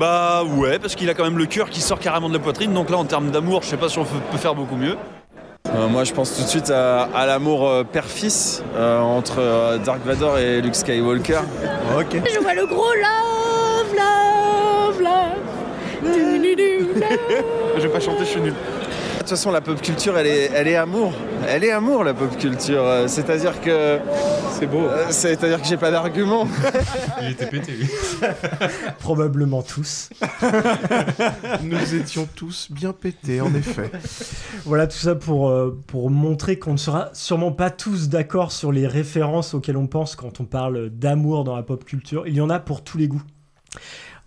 Bah 0.00 0.42
ouais, 0.44 0.78
parce 0.80 0.94
qu'il 0.96 1.08
a 1.08 1.14
quand 1.14 1.22
même 1.24 1.38
le 1.38 1.46
cœur 1.46 1.70
qui 1.70 1.80
sort 1.80 2.00
carrément 2.00 2.28
de 2.28 2.34
la 2.34 2.40
poitrine, 2.40 2.72
donc 2.72 2.90
là 2.90 2.96
en 2.96 3.04
termes 3.04 3.30
d'amour, 3.30 3.62
je 3.62 3.68
sais 3.68 3.76
pas 3.76 3.88
si 3.88 3.98
on 3.98 4.04
peut 4.04 4.38
faire 4.38 4.54
beaucoup 4.54 4.76
mieux. 4.76 4.96
Euh, 5.74 5.86
moi, 5.86 6.02
je 6.04 6.12
pense 6.12 6.34
tout 6.34 6.42
de 6.42 6.48
suite 6.48 6.70
à, 6.70 7.02
à 7.14 7.26
l'amour 7.26 7.70
père-fils 7.92 8.64
euh, 8.76 8.98
entre 8.98 9.36
euh, 9.38 9.78
Dark 9.78 10.00
Vador 10.04 10.38
et 10.38 10.60
Luke 10.62 10.74
Skywalker. 10.74 11.40
Ok. 11.96 12.16
Je 12.32 12.38
vois 12.40 12.54
le 12.54 12.66
gros 12.66 12.92
Love, 12.94 13.94
Love, 13.94 15.00
Love. 15.02 15.49
Je 17.76 17.82
vais 17.82 17.88
pas 17.88 18.00
chanter, 18.00 18.20
je 18.24 18.30
suis 18.30 18.40
nul. 18.40 18.52
De 18.52 19.18
toute 19.18 19.28
façon, 19.28 19.50
la 19.50 19.60
pop 19.60 19.80
culture, 19.80 20.16
elle 20.18 20.26
est, 20.26 20.50
elle 20.54 20.66
est 20.66 20.76
amour. 20.76 21.12
Elle 21.46 21.62
est 21.64 21.70
amour, 21.70 22.04
la 22.04 22.14
pop 22.14 22.36
culture. 22.38 22.82
Euh, 22.82 23.06
C'est-à-dire 23.06 23.60
que. 23.60 23.98
C'est 24.58 24.66
beau. 24.66 24.80
euh, 24.80 25.06
C'est-à-dire 25.10 25.60
que 25.60 25.66
j'ai 25.68 25.76
pas 25.76 25.90
d'argument. 25.90 26.48
Il 27.22 27.30
était 27.30 27.46
pété, 27.46 27.72
lui. 27.72 27.86
Probablement 28.98 29.62
tous. 29.62 30.08
Nous 31.62 31.94
étions 31.94 32.26
tous 32.34 32.68
bien 32.70 32.92
pétés, 32.92 33.40
en 33.40 33.54
effet. 33.54 33.90
Voilà 34.64 34.86
tout 34.86 34.96
ça 34.98 35.14
pour, 35.14 35.48
euh, 35.50 35.78
pour 35.86 36.10
montrer 36.10 36.58
qu'on 36.58 36.72
ne 36.72 36.78
sera 36.78 37.10
sûrement 37.12 37.52
pas 37.52 37.70
tous 37.70 38.08
d'accord 38.08 38.52
sur 38.52 38.72
les 38.72 38.86
références 38.86 39.54
auxquelles 39.54 39.76
on 39.76 39.86
pense 39.86 40.16
quand 40.16 40.40
on 40.40 40.44
parle 40.44 40.88
d'amour 40.90 41.44
dans 41.44 41.56
la 41.56 41.62
pop 41.62 41.84
culture. 41.84 42.24
Il 42.26 42.34
y 42.34 42.40
en 42.40 42.50
a 42.50 42.58
pour 42.58 42.82
tous 42.82 42.96
les 42.98 43.06
goûts. 43.08 43.22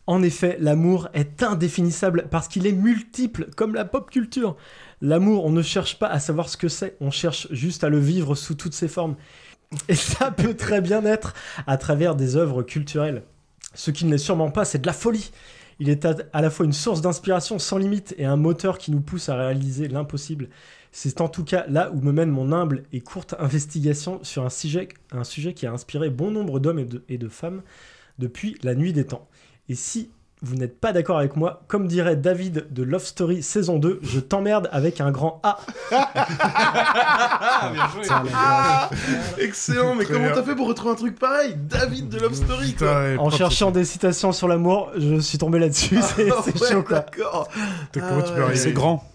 En 0.06 0.22
effet, 0.22 0.58
l'amour 0.60 1.08
est 1.14 1.44
indéfinissable 1.44 2.28
parce 2.30 2.50
qu'il 2.50 2.68
est 2.68 2.74
multiple, 2.74 3.48
comme 3.56 3.74
la 3.74 3.86
pop 3.86 4.10
culture. 4.10 4.58
L'amour, 5.02 5.46
on 5.46 5.50
ne 5.50 5.62
cherche 5.62 5.98
pas 5.98 6.08
à 6.08 6.20
savoir 6.20 6.50
ce 6.50 6.58
que 6.58 6.68
c'est, 6.68 6.98
on 7.00 7.10
cherche 7.10 7.48
juste 7.52 7.84
à 7.86 7.90
le 7.90 8.00
vivre 8.00 8.36
sous 8.36 8.56
toutes 8.56 8.74
ses 8.74 8.90
formes. 8.90 9.16
Et 9.88 9.96
ça 9.96 10.30
peut 10.30 10.56
très 10.56 10.82
bien 10.82 11.06
être 11.06 11.34
à 11.68 11.78
travers 11.78 12.16
des 12.16 12.36
œuvres 12.36 12.64
culturelles. 12.64 13.24
Ce 13.74 13.92
qui 13.92 14.06
ne 14.06 14.12
l'est 14.12 14.18
sûrement 14.18 14.52
pas, 14.52 14.66
c'est 14.66 14.80
de 14.80 14.88
la 14.88 14.94
folie. 14.94 15.32
Il 15.80 15.90
est 15.90 16.06
à, 16.06 16.42
la 16.42 16.50
fois 16.50 16.66
une 16.66 16.74
source 16.74 17.02
d'inspiration 17.02 17.58
sans 17.58 17.78
limite 17.78 18.14
et 18.18 18.26
un 18.26 18.36
moteur 18.36 18.78
qui 18.78 18.92
nous 18.92 19.02
pousse 19.02 19.30
à 19.30 19.36
réaliser 19.36 19.88
l'impossible. 19.88 20.50
C'est 20.92 21.22
en 21.22 21.28
tout 21.28 21.44
cas 21.44 21.66
là 21.68 21.92
où 21.92 22.02
me 22.02 22.12
mène 22.12 22.30
mon 22.30 22.52
humble 22.52 22.84
et 22.92 23.02
courte 23.02 23.34
investigation 23.40 24.20
sur 24.24 24.46
un 24.46 24.50
sujet, 24.50 24.90
un 25.12 25.24
sujet 25.24 25.54
qui 25.54 25.66
a 25.66 25.72
inspiré 25.72 26.12
bon 26.12 26.30
nombre 26.30 26.60
d'hommes 26.60 26.86
et 27.10 27.18
de 27.18 27.30
femmes 27.30 27.64
depuis 28.20 28.58
la 28.62 28.76
nuit 28.76 28.94
des 28.94 29.06
temps. 29.06 29.28
Et 29.70 29.76
si 29.76 30.10
vous 30.42 30.56
n'êtes 30.56 30.78
pas 30.80 30.92
d'accord 30.92 31.20
avec 31.20 31.38
moi, 31.38 31.64
comme 31.70 31.88
dirait 31.88 32.18
David 32.18 32.68
de 32.70 32.84
Love 32.84 33.06
Story 33.06 33.42
saison 33.42 33.80
2, 33.80 34.02
je 34.04 34.20
t'emmerde 34.20 34.68
avec 34.74 35.00
un 35.00 35.10
grand 35.10 35.40
A. 35.44 35.58
Excellent, 39.40 39.96
mais 39.96 40.06
comment 40.06 40.28
t'as 40.34 40.44
fait 40.44 40.56
pour 40.56 40.68
retrouver 40.68 40.92
un 40.92 40.96
truc 40.96 41.18
pareil 41.18 41.56
David 41.58 42.10
de 42.10 42.20
Love 42.20 42.34
Story, 42.34 42.74
quoi 42.74 42.88
Putain, 42.88 43.02
ouais, 43.04 43.14
En 43.14 43.22
propre, 43.24 43.38
cherchant 43.38 43.72
des 43.72 43.86
citations 43.86 44.34
sur 44.34 44.50
l'amour, 44.50 44.92
je 44.98 45.20
suis 45.20 45.38
tombé 45.38 45.60
là-dessus. 45.60 46.00
C'est 46.02 46.30
c'est 46.44 46.62
Ouais, 46.62 46.72
chaud 46.72 46.84
quoi. 46.84 47.00
D'accord. 47.00 47.48
Ah, 48.02 48.56
C'est 48.56 48.74
grand. 48.74 49.10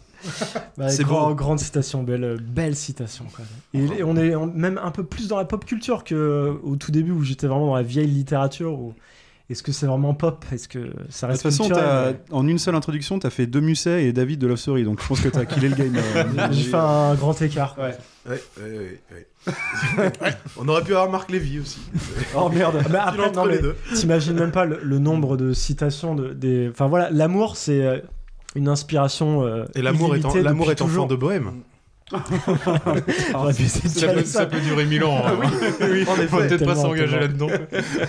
Bah, 0.76 0.88
C'est 0.88 1.05
grand-. 1.05 1.33
Grande 1.35 1.61
citation, 1.61 2.02
belle, 2.02 2.38
belle 2.40 2.75
citation. 2.75 3.26
Quoi. 3.35 3.45
Et, 3.75 3.85
et 3.99 4.02
on 4.05 4.17
est 4.17 4.35
même 4.55 4.81
un 4.83 4.90
peu 4.90 5.05
plus 5.05 5.28
dans 5.28 5.37
la 5.37 5.45
pop 5.45 5.64
culture 5.64 6.05
qu'au 6.05 6.76
tout 6.76 6.90
début 6.90 7.12
où 7.12 7.23
j'étais 7.23 7.47
vraiment 7.47 7.67
dans 7.67 7.76
la 7.76 7.83
vieille 7.83 8.09
littérature. 8.09 8.73
Où... 8.73 8.95
Est-ce 9.50 9.62
que 9.62 9.73
c'est 9.73 9.87
vraiment 9.87 10.12
pop? 10.12 10.45
Est-ce 10.52 10.69
que 10.69 10.90
ça 11.09 11.26
De 11.26 11.33
reste 11.33 11.43
toute 11.45 11.52
façon, 11.52 12.14
en 12.31 12.47
une 12.47 12.59
seule 12.59 12.75
introduction, 12.75 13.19
t'as 13.19 13.31
fait 13.31 13.47
deux 13.47 13.61
Musset 13.61 14.05
et 14.05 14.12
David 14.12 14.38
de 14.40 14.47
Love 14.47 14.59
Story, 14.59 14.85
donc 14.85 15.00
je 15.02 15.09
pense 15.09 15.21
que 15.23 15.28
t'as 15.31 15.45
killé 15.47 15.71
le 15.71 15.75
game. 15.75 15.97
euh. 15.97 16.49
J'ai 16.50 16.64
fait 16.64 16.76
un 16.76 17.14
grand 17.14 17.40
écart. 17.40 17.75
Ouais, 17.78 17.97
ouais, 18.28 18.43
ouais, 18.61 19.00
ouais. 20.21 20.35
On 20.59 20.69
aurait 20.69 20.83
pu 20.83 20.93
avoir 20.93 21.11
Marc 21.11 21.31
Lévy 21.31 21.61
aussi. 21.61 21.81
Oh 22.37 22.50
merde. 22.50 22.83
Ah 22.95 23.14
bah 23.14 23.14
t'imagines 23.95 24.35
même 24.35 24.52
pas 24.52 24.67
le, 24.67 24.81
le 24.83 24.99
nombre 24.99 25.38
de 25.38 25.55
citations 25.55 26.14
de, 26.14 26.35
des. 26.35 26.69
Enfin 26.71 26.87
voilà, 26.88 27.09
l'amour 27.11 27.57
c'est 27.57 27.83
euh, 27.83 27.99
une 28.55 28.69
inspiration. 28.69 29.45
euh, 29.45 29.64
Et 29.75 29.81
l'amour 29.81 30.14
est, 30.14 30.43
l'amour 30.43 30.71
est 30.71 30.83
enfant 30.83 30.88
toujours. 30.90 31.07
de 31.07 31.17
bohème. 31.17 31.52
De 32.10 33.88
Ça 33.88 34.08
peut, 34.08 34.24
ça 34.24 34.46
peut 34.46 34.60
durer 34.60 34.86
mille 34.86 35.04
ans. 35.04 35.18
hein. 35.26 35.48
Faut 36.28 36.38
peut-être 36.38 36.64
pas 36.64 36.74
s'engager 36.74 37.18
là-dedans. 37.18 37.48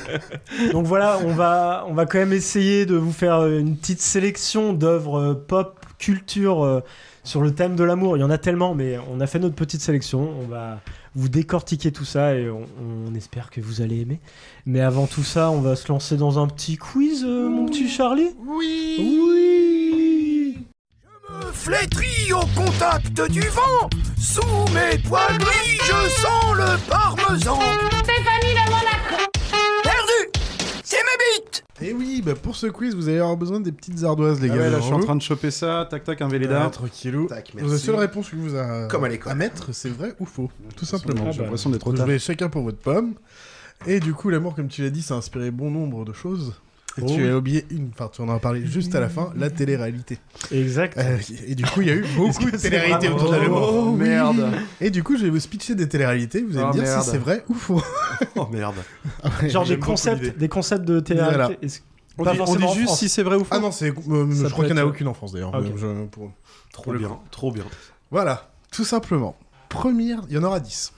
Donc 0.74 0.86
voilà, 0.86 1.20
on 1.26 1.34
va, 1.34 1.86
on 1.88 1.94
va 1.94 2.06
quand 2.06 2.18
même 2.20 2.34
essayer 2.34 2.86
de 2.86 2.96
vous 2.96 3.12
faire 3.12 3.36
euh, 3.40 3.60
une 3.60 3.76
petite 3.78 4.02
sélection 4.02 4.74
d'œuvres 4.74 5.20
euh, 5.20 5.34
pop, 5.34 5.86
culture 5.98 6.64
euh, 6.64 6.82
sur 7.24 7.42
le 7.42 7.54
thème 7.54 7.76
de 7.76 7.84
l'amour. 7.84 8.16
Il 8.18 8.22
y 8.22 8.24
en 8.24 8.30
a 8.30 8.38
tellement, 8.38 8.74
mais 8.74 8.98
on 9.12 9.20
a 9.20 9.28
fait 9.28 9.40
notre 9.40 9.56
petite 9.56 9.82
sélection. 9.82 10.30
On 10.42 10.48
va 10.48 10.80
vous 11.16 11.28
décortiquer 11.28 11.92
tout 11.92 12.06
ça 12.06 12.36
et 12.36 12.50
on, 12.50 12.62
on 13.08 13.14
espère 13.16 13.50
que 13.50 13.60
vous 13.60 13.82
allez 13.82 14.00
aimer. 14.02 14.20
Mais 14.66 14.80
avant 14.80 15.08
tout 15.08 15.24
ça, 15.24 15.52
on 15.52 15.60
va 15.60 15.76
se 15.76 15.88
lancer 15.92 16.16
dans 16.18 16.40
un 16.42 16.48
petit 16.48 16.78
quiz, 16.78 17.26
euh, 17.28 17.50
mon 17.50 17.66
petit 17.66 17.90
Charlie 17.90 18.30
Oui 18.46 18.96
Oui 19.00 19.79
flétris 21.54 22.32
au 22.34 22.46
contact 22.60 23.22
du 23.32 23.42
vent. 23.42 23.90
Sous 24.18 24.42
mes 24.74 24.98
poils 25.00 25.38
gris, 25.38 25.78
je 25.82 26.10
sens 26.22 26.56
le 26.56 26.90
parmesan. 26.90 27.60
Stéphanie 28.04 28.54
le 28.54 28.66
Monaco. 28.70 29.32
Perdu 29.84 30.42
C'est 30.84 30.98
mes 30.98 31.44
bites 31.44 31.64
Et 31.82 31.94
oui, 31.94 32.22
bah 32.26 32.34
pour 32.36 32.56
ce 32.56 32.68
quiz, 32.68 32.96
vous 32.96 33.08
allez 33.10 33.20
avoir 33.20 33.38
besoin 33.38 33.60
des 33.60 33.72
petites 33.72 34.04
ardoises, 34.04 34.40
les 34.42 34.50
Ah 34.52 34.56
gars. 34.56 34.62
ouais, 34.62 34.70
là, 34.70 34.78
je 34.80 34.84
suis 34.84 34.94
en 34.94 35.00
vous. 35.00 35.06
train 35.06 35.16
de 35.16 35.22
choper 35.22 35.52
ça. 35.52 35.88
Tac, 35.90 36.04
tac, 36.04 36.22
un 36.22 36.26
Ah, 36.26 36.30
Véleda. 36.30 36.70
tranquillou. 36.70 37.28
Tac, 37.28 37.54
La 37.56 37.78
seule 37.78 37.96
réponse 37.96 38.30
que 38.30 38.36
vous 38.36 38.56
a 38.56 38.88
Comme 38.88 39.04
à 39.04 39.10
l'école. 39.10 39.32
à 39.32 39.36
mettre, 39.36 39.74
c'est 39.74 39.90
vrai 39.90 40.14
ou 40.20 40.26
faux, 40.26 40.50
tout 40.76 40.86
simplement. 40.86 41.32
J'ai 41.32 41.42
l'impression 41.42 41.70
d'être 41.70 41.82
trop 41.82 41.92
Vous 41.92 41.98
tard. 41.98 42.06
jouez 42.06 42.20
chacun 42.20 42.50
pour 42.50 42.64
votre 42.64 42.80
pomme. 42.80 43.14
Et 43.88 44.00
du 44.02 44.14
coup, 44.14 44.30
l'amour, 44.30 44.56
comme 44.56 44.68
tu 44.68 44.82
l'as 44.84 44.90
dit, 44.90 45.02
ça 45.02 45.14
a 45.14 45.18
inspiré 45.18 45.52
bon 45.52 45.72
nombre 45.72 46.04
de 46.04 46.12
choses. 46.14 46.54
Et 46.98 47.02
Oh 47.04 47.06
tu 47.08 47.24
oui. 47.24 47.30
as 47.30 47.38
oublié 47.38 47.66
une, 47.70 47.90
enfin 47.94 48.10
tu 48.12 48.22
en 48.22 48.30
as 48.30 48.40
parlé 48.40 48.66
juste 48.66 48.94
à 48.96 49.00
la 49.00 49.08
fin, 49.10 49.32
la 49.38 49.50
télé-réalité. 49.50 50.18
Exact. 50.52 50.98
Euh, 50.98 51.18
et 51.48 51.56
du 51.56 51.64
coup, 51.64 51.82
il 51.82 51.88
y 51.88 51.92
a 51.92 51.96
eu 51.96 52.06
beaucoup 52.16 52.50
de 52.52 52.58
vraiment- 52.58 53.16
autour 53.16 53.32
de 53.32 53.36
l'amour. 53.38 53.70
Oh, 53.74 53.92
merde. 53.96 54.52
Et 54.82 54.90
du 54.90 55.04
coup, 55.04 55.16
je 55.18 55.24
vais 55.24 55.30
vous 55.30 55.40
pitcher 55.48 55.76
des 55.76 55.88
télé-réalités. 55.88 56.42
Vous 56.42 56.58
allez 56.58 56.66
Oh, 56.66 56.68
me 56.70 56.74
dire 56.74 56.84
merde. 56.84 57.04
si 57.04 57.10
c'est 57.12 57.18
vrai 57.18 57.46
ou 57.48 57.54
faux. 57.54 57.82
Oh 58.36 58.48
merde. 58.52 58.76
Genre 59.48 59.66
des 59.66 59.80
concepts, 59.80 60.38
des 60.38 60.50
concepts 60.50 60.84
de 60.86 61.00
télé 61.00 61.22
Voilà. 61.24 61.52
On 62.18 62.24
Pas 62.26 62.34
dit, 62.34 62.40
on 62.46 62.56
dit 62.56 62.74
juste 62.80 62.96
si 62.96 63.08
c'est 63.08 63.24
vrai 63.24 63.38
ou 63.38 63.46
faux. 63.46 63.52
Ah 63.56 63.60
non, 63.60 63.72
c'est, 63.72 63.92
euh, 63.92 64.28
je 64.30 64.48
crois 64.50 64.66
qu'il 64.66 64.74
n'y 64.76 64.82
en 64.82 64.84
a 64.84 64.86
aucune 64.88 65.08
en 65.08 65.14
France 65.14 65.32
d'ailleurs. 65.32 65.52
Ah, 65.54 65.60
je- 65.64 66.06
pour- 66.08 66.32
Trop 66.74 66.94
bien, 66.94 67.08
coup. 67.08 67.20
trop 67.32 67.52
bien. 67.54 67.64
Voilà, 68.12 68.52
tout 68.74 68.84
simplement. 68.84 69.38
Première, 69.70 70.22
il 70.28 70.36
y 70.36 70.38
en 70.38 70.44
aura 70.44 70.60
10. 70.60 70.92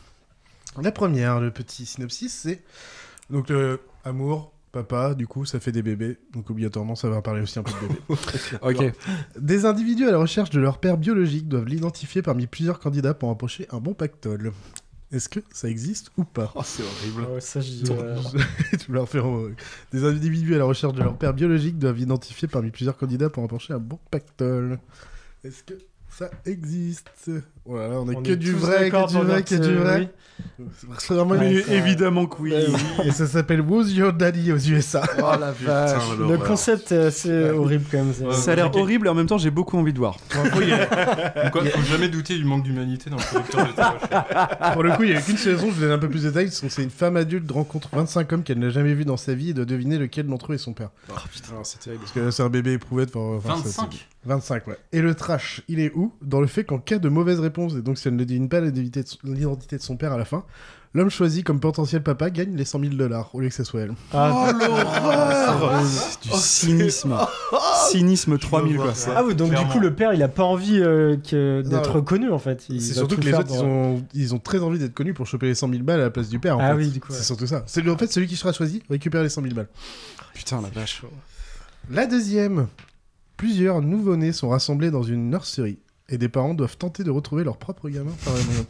La 0.81 0.91
première, 0.91 1.39
le 1.39 1.51
petit 1.51 1.85
synopsis, 1.85 2.33
c'est 2.43 2.63
donc 3.29 3.49
le 3.49 3.81
amour, 4.03 4.50
papa, 4.71 5.13
du 5.15 5.27
coup, 5.27 5.45
ça 5.45 5.59
fait 5.59 5.71
des 5.71 5.81
bébés. 5.81 6.17
Donc 6.33 6.49
obligatoirement, 6.49 6.95
ça 6.95 7.09
va 7.09 7.21
parler 7.21 7.41
aussi 7.41 7.59
un 7.59 7.63
peu 7.63 7.71
de 7.73 7.87
bébés. 7.87 8.01
Ok. 8.61 8.93
Des 9.39 9.65
individus 9.65 10.07
à 10.07 10.11
la 10.11 10.17
recherche 10.17 10.49
de 10.49 10.59
leur 10.59 10.77
père 10.79 10.97
biologique 10.97 11.47
doivent 11.47 11.65
l'identifier 11.67 12.21
parmi 12.21 12.47
plusieurs 12.47 12.79
candidats 12.79 13.13
pour 13.13 13.29
approcher 13.31 13.67
un 13.71 13.79
bon 13.79 13.93
pactole. 13.93 14.51
Est-ce 15.11 15.27
que 15.27 15.41
ça 15.51 15.67
existe 15.67 16.09
ou 16.17 16.23
pas? 16.23 16.53
Oh, 16.55 16.61
c'est 16.63 16.83
horrible. 16.83 17.27
Ah 17.29 17.33
ouais, 17.33 17.41
ça, 17.41 17.59
euh, 17.59 18.17
tu 18.79 18.91
leur 18.93 19.09
fais 19.09 19.19
en- 19.19 19.43
Des 19.91 20.05
individus 20.05 20.55
à 20.55 20.57
la 20.59 20.63
recherche 20.63 20.93
de 20.93 21.03
leur 21.03 21.17
père 21.17 21.33
biologique 21.33 21.77
doivent 21.77 21.99
identifier 21.99 22.47
parmi 22.47 22.71
plusieurs 22.71 22.95
candidats 22.97 23.29
pour 23.29 23.43
approcher 23.43 23.73
un 23.73 23.79
bon 23.79 23.99
pactole. 24.09 24.79
Est-ce 25.43 25.63
que 25.63 25.73
ça 26.09 26.29
existe? 26.45 27.29
Voilà, 27.65 27.99
on 28.01 28.09
est 28.11 28.15
on 28.15 28.23
que 28.23 28.31
est 28.31 28.35
du 28.37 28.53
tous 28.53 28.57
vrai, 28.59 28.89
que 28.89 29.07
du 29.07 29.13
pour 29.13 29.23
vrai, 29.23 29.43
que 29.43 29.55
du 29.55 29.61
que 29.61 29.73
vrai. 29.77 30.09
C'est 30.97 31.13
vraiment 31.13 31.35
Ouais, 31.35 31.61
ça- 31.61 31.73
évidemment 31.75 32.25
que 32.25 32.41
oui. 32.41 32.53
Et 33.05 33.11
ça 33.11 33.27
s'appelle 33.27 33.61
Was 33.61 33.89
Your 33.89 34.11
Daddy 34.13 34.51
aux 34.51 34.57
USA. 34.57 35.03
Oh 35.19 35.31
la 35.39 35.51
vache. 35.51 36.01
Le 36.17 36.37
concept 36.39 36.91
est 36.91 36.97
assez 36.97 37.49
horrible 37.51 37.85
quand 37.91 37.97
même. 37.99 38.13
c'est- 38.13 38.31
Ça 38.33 38.53
a 38.53 38.55
l'air 38.55 38.75
horrible 38.75 39.05
et 39.05 39.09
en 39.11 39.13
même 39.13 39.27
temps, 39.27 39.37
j'ai 39.37 39.51
beaucoup 39.51 39.77
envie 39.77 39.93
de 39.93 39.99
voir. 39.99 40.17
Donc, 40.33 40.51
quoi, 41.51 41.63
faut 41.65 41.81
jamais 41.91 42.09
douter 42.09 42.35
du 42.37 42.43
manque 42.43 42.63
d'humanité 42.63 43.11
dans 43.11 43.17
le 43.17 43.23
producteur 43.23 43.67
de. 43.67 44.73
Pour 44.73 44.83
le 44.83 44.91
coup, 44.95 45.03
il 45.03 45.11
n'y 45.11 45.15
a 45.15 45.21
qu'une 45.21 45.37
saison, 45.37 45.67
je 45.67 45.73
vous 45.75 45.81
donne 45.81 45.91
un 45.91 45.99
peu 45.99 46.09
plus 46.09 46.23
de 46.23 46.29
détails. 46.29 46.49
C'est 46.51 46.83
une 46.83 46.89
femme 46.89 47.17
adulte 47.17 47.49
rencontre 47.51 47.89
25 47.93 48.33
hommes 48.33 48.43
qu'elle 48.43 48.59
n'a 48.59 48.71
jamais 48.71 48.95
vus 48.95 49.05
dans 49.05 49.17
sa 49.17 49.35
vie 49.35 49.51
et 49.51 49.53
doit 49.53 49.65
deviner 49.65 49.99
lequel 49.99 50.25
d'entre 50.25 50.51
eux 50.51 50.55
est 50.55 50.59
son 50.59 50.73
père. 50.73 50.89
Oh 51.09 51.13
putain, 51.31 51.53
c'est 51.63 51.79
terrible. 51.79 52.01
Parce 52.01 52.13
que 52.13 52.31
c'est 52.31 52.43
un 52.43 52.49
bébé 52.49 52.73
éprouvette. 52.73 53.15
enfin, 53.15 53.37
enfin, 53.51 53.57
ça, 53.69 53.81
25 53.83 53.87
c'est- 53.91 53.99
25, 54.23 54.67
ouais. 54.67 54.77
Et 54.91 55.01
le 55.01 55.15
trash, 55.15 55.61
il 55.67 55.79
est 55.79 55.91
où? 55.95 56.13
Dans 56.21 56.41
le 56.41 56.47
fait 56.47 56.63
qu'en 56.63 56.77
cas 56.77 56.99
de 56.99 57.09
mauvaise 57.09 57.39
réponse, 57.39 57.50
et 57.77 57.81
donc 57.81 57.97
si 57.97 58.07
elle 58.07 58.15
ne 58.15 58.23
devine 58.23 58.49
pas 58.49 58.61
l'identité 58.61 59.77
de 59.77 59.81
son- 59.81 59.97
père 59.97 60.13
à 60.13 60.17
la 60.17 60.25
fin, 60.25 60.43
l'homme 60.93 61.09
choisi 61.09 61.43
comme 61.43 61.59
potentiel 61.59 62.01
papa 62.03 62.29
gagne 62.29 62.55
les 62.55 62.65
100 62.65 62.79
000 62.79 62.93
dollars 62.95 63.29
au 63.35 63.39
lieu 63.41 63.49
que 63.49 63.53
ce 63.55 63.63
soit 63.63 63.81
elle. 63.81 63.93
Ah, 64.13 64.47
Oh 64.49 64.51
l'horreur 64.57 65.81
Du 66.23 66.29
cynisme. 66.33 67.15
cynisme 67.89 68.37
3000 68.37 68.77
quoi. 68.77 68.93
Ah 69.15 69.23
oui, 69.25 69.35
donc 69.35 69.49
Clairement. 69.49 69.67
du 69.67 69.73
coup, 69.73 69.79
le 69.79 69.93
père, 69.93 70.13
il 70.13 70.23
a 70.23 70.27
pas 70.27 70.43
envie 70.43 70.79
euh, 70.81 71.15
d'être 71.15 71.87
Non. 71.89 71.93
reconnu 71.93 72.31
en 72.31 72.39
fait. 72.39 72.61
C'est 72.67 72.79
surtout 72.79 73.15
tout 73.15 73.21
que 73.21 73.25
les 73.27 73.33
autres, 73.33 73.47
pour- 73.47 73.57
ils, 73.57 73.63
ont, 73.63 74.05
ils 74.13 74.35
ont 74.35 74.39
très 74.39 74.59
envie 74.59 74.79
d'être 74.79 74.93
connus 74.93 75.13
pour 75.13 75.27
choper 75.27 75.47
les 75.47 75.55
100 75.55 75.69
000 75.69 75.83
balles 75.83 75.99
à 76.01 76.03
la 76.05 76.09
place 76.09 76.29
du 76.29 76.39
père. 76.39 76.57
En 76.57 76.61
Ah 76.61 76.69
fait. 76.71 76.75
oui, 76.77 76.89
du 76.89 76.99
coup, 76.99 77.11
C'est 77.11 77.23
surtout 77.23 77.47
ça. 77.47 77.63
C'est 77.67 77.87
en 77.87 77.97
fait 77.97 78.11
celui 78.11 78.27
qui 78.27 78.35
sera 78.35 78.53
choisi 78.53 78.81
récupère 78.89 79.23
les 79.23 79.29
100 79.29 79.41
000 79.43 79.53
balles. 79.55 79.69
Putain, 80.33 80.61
la 80.61 80.69
vache. 80.69 81.03
La 81.89 82.05
deuxième. 82.05 82.67
Plusieurs 83.37 83.81
nouveau-nés 83.81 84.33
sont 84.33 84.49
rassemblés 84.49 84.91
dans 84.91 85.01
une 85.03 85.29
nurserie 85.31 85.79
et 86.11 86.17
des 86.17 86.29
parents 86.29 86.53
doivent 86.53 86.77
tenter 86.77 87.03
de 87.03 87.09
retrouver 87.09 87.43
leur 87.43 87.57
propre 87.57 87.89
gamin 87.89 88.11
par 88.25 88.35
les 88.35 88.43
moyens. 88.43 88.67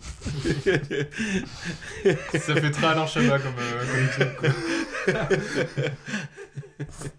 Ça 2.33 2.55
fait 2.55 2.71
très 2.71 2.87
Alain 2.87 3.07
Chabat 3.07 3.39
comme, 3.39 3.53
euh, 3.59 3.83
comme 3.91 4.07
truc. 4.11 4.35
quoi. 4.37 4.49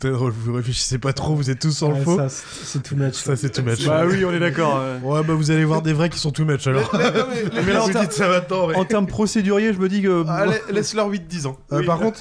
C'est 0.00 0.10
drôle, 0.10 0.32
vous 0.32 0.52
réfléchissez 0.54 0.98
pas 0.98 1.12
trop, 1.12 1.34
vous 1.34 1.50
êtes 1.50 1.58
tous 1.60 1.70
sur 1.76 1.88
le 1.88 1.94
Ouais, 1.96 2.00
faux. 2.04 2.16
ça, 2.16 2.28
c'est 2.28 2.82
too 2.82 2.96
much. 2.96 3.14
Ça, 3.14 3.36
c'est 3.36 3.50
too 3.50 3.62
much. 3.62 3.86
Bah 3.86 4.04
oui, 4.06 4.24
on 4.24 4.32
est 4.32 4.38
d'accord. 4.40 4.76
euh. 4.78 4.98
Ouais, 5.00 5.22
bah 5.22 5.34
vous 5.34 5.50
allez 5.50 5.64
voir 5.64 5.82
des 5.82 5.92
vrais 5.92 6.08
qui 6.10 6.18
sont 6.18 6.30
too 6.30 6.44
much 6.44 6.66
alors. 6.66 6.90
Mais 6.94 7.72
là, 7.72 7.82
en, 7.82 7.86
vous 7.86 7.92
ter- 7.92 8.02
dites 8.02 8.12
ça 8.12 8.28
maintenant, 8.28 8.66
mais... 8.68 8.74
en 8.76 8.84
termes 8.84 9.06
procéduriers, 9.06 9.72
je 9.72 9.78
me 9.78 9.88
dis 9.88 10.02
que. 10.02 10.26
Allez, 10.28 10.58
laisse-leur 10.70 11.10
8-10 11.10 11.46
ans. 11.46 11.58
Euh, 11.72 11.84
Par 11.84 11.98
contre, 11.98 12.20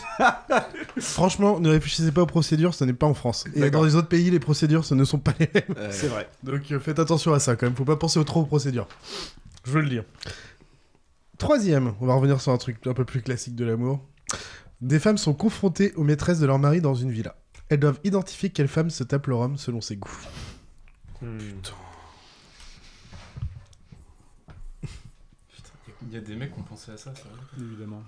franchement, 1.00 1.60
ne 1.60 1.69
réfléchissez 1.69 2.12
pas 2.12 2.21
aux 2.21 2.25
procédures, 2.27 2.74
ce 2.74 2.83
n'est 2.83 2.93
pas 2.93 3.07
en 3.07 3.13
France. 3.13 3.45
Et 3.55 3.69
dans 3.69 3.83
les 3.83 3.95
autres 3.95 4.07
pays, 4.07 4.29
les 4.31 4.39
procédures, 4.39 4.86
ce 4.86 4.93
ne 4.95 5.03
sont 5.05 5.19
pas 5.19 5.33
les 5.39 5.50
mêmes. 5.53 5.75
C'est 5.91 6.07
vrai. 6.07 6.29
Donc 6.43 6.62
euh, 6.71 6.79
faites 6.79 7.00
attention 7.00 7.33
à 7.33 7.39
ça 7.39 7.55
quand 7.55 7.65
même, 7.65 7.75
faut 7.75 7.86
pas 7.86 7.95
penser 7.95 8.24
trop 8.25 8.41
aux 8.41 8.45
procédures. 8.45 8.88
Je 9.65 9.71
veux 9.71 9.81
le 9.81 9.89
dire. 9.89 10.03
Troisième, 11.38 11.93
on 12.01 12.05
va 12.05 12.13
revenir 12.13 12.39
sur 12.39 12.51
un 12.51 12.57
truc 12.57 12.77
un 12.86 12.93
peu 12.93 13.05
plus 13.05 13.21
classique 13.21 13.55
de 13.55 13.65
l'amour. 13.65 14.00
Des 14.82 15.00
femmes 15.00 15.18
sont 15.18 15.34
confrontées 15.34 15.94
aux 15.96 16.04
maîtresses 16.04 16.40
de 16.40 16.46
leur 16.48 16.58
mari 16.60 16.82
dans 16.82 16.96
une 16.96 17.12
villa. 17.12 17.36
Elles 17.70 17.80
doivent 17.80 18.00
identifier 18.04 18.50
quelle 18.50 18.68
femme 18.68 18.90
se 18.90 19.04
tape 19.04 19.28
leur 19.28 19.40
homme 19.40 19.58
selon 19.58 19.80
ses 19.82 19.96
goûts. 19.96 20.20
Il 26.04 26.14
y 26.14 26.18
a 26.18 26.22
des 26.22 26.36
mecs 26.36 26.54
qui 26.54 26.60
ont 26.60 26.64
pensé 26.64 26.92
à 26.92 26.98
ça, 26.98 27.12
c'est 27.16 27.24
vrai. 27.24 27.40
Évidemment. 27.70 28.02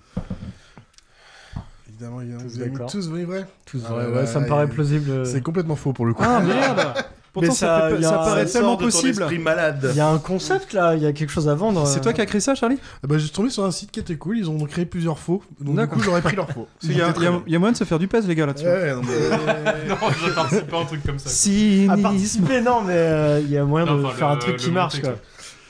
Évidemment, 1.88 2.22
évidemment. 2.22 2.42
Tous 2.44 2.50
Vous 2.50 2.60
avez 2.62 2.70
mis 2.70 2.74
d'accord. 2.76 2.92
tous 2.92 3.08
vos 3.10 3.26
vrais 3.26 3.46
Tous 3.66 3.82
Ah 3.86 3.90
vrai, 3.94 4.06
ouais, 4.08 4.14
ouais, 4.18 4.26
ça 4.26 4.40
me 4.40 4.48
paraît 4.48 4.66
et- 4.66 4.70
plausible. 4.70 5.26
C'est 5.26 5.42
complètement 5.42 5.76
faux 5.76 5.94
pour 5.94 6.06
le 6.06 6.14
coup. 6.14 6.24
Ah 6.26 6.42
merde 6.42 6.94
Pourtant, 7.34 7.50
Mais 7.50 7.56
ça, 7.56 7.90
fait- 7.90 8.06
un- 8.06 8.12
paraît 8.12 8.46
Ça 8.48 8.60
tellement 8.60 8.78
possible. 8.78 9.26
malade. 9.40 9.88
Il 9.90 9.98
y 9.98 10.00
a 10.00 10.08
un 10.08 10.20
concept 10.20 10.74
là, 10.74 10.94
il 10.96 11.02
y 11.02 11.08
a 11.08 11.14
quelque 11.14 11.32
chose 11.32 11.50
à 11.50 11.56
vendre. 11.56 11.88
C'est 11.88 11.98
euh. 11.98 12.04
toi 12.04 12.14
qui 12.14 12.22
as 12.22 12.28
créé 12.28 12.40
ça, 12.40 12.54
Charlie? 12.54 12.78
Ah 13.04 13.08
bah, 13.08 13.18
j'ai 13.18 13.30
tombé 13.30 13.50
sur 13.50 13.66
un 13.66 13.72
site 13.72 13.90
qui 13.90 14.00
était 14.00 14.16
cool, 14.18 14.38
ils 14.38 14.48
ont 14.52 14.58
créé 14.66 14.86
plusieurs 14.86 15.18
faux. 15.18 15.42
Donc 15.60 15.80
du 15.80 15.88
coup, 15.88 16.00
j'aurais 16.00 16.22
pris 16.22 16.36
leurs 16.36 16.52
faux. 16.52 16.68
Il 16.84 16.96
y, 16.96 17.02
a- 17.02 17.12
y 17.48 17.52
y 17.54 17.58
moyen 17.58 17.72
de 17.72 17.78
se 17.78 17.86
faire 17.86 17.98
du 17.98 18.08
pèse, 18.08 18.28
les 18.28 18.36
gars, 18.36 18.46
là-dessus. 18.46 18.68
Ouais, 18.68 18.94
non, 18.94 19.02
mais- 19.02 19.88
non, 19.90 19.96
je 20.24 20.30
participe 20.32 20.68
pas 20.68 20.78
à 20.78 20.82
un 20.82 20.86
truc 20.86 21.04
comme 21.04 21.18
ça. 21.18 21.30
À 21.90 21.98
participer, 21.98 22.62
non, 22.62 22.82
mais 22.82 22.94
euh, 22.96 23.40
il 23.40 23.50
y 23.50 23.58
a 23.58 23.66
moyen 23.66 23.88
Non, 23.88 23.96
de 23.98 24.06
enfin, 24.06 24.16
faire 24.16 24.28
le- 24.30 24.34
un 24.36 24.38
truc 24.38 24.58
qui 24.58 24.70
marche 24.72 25.02
quoi. 25.02 25.16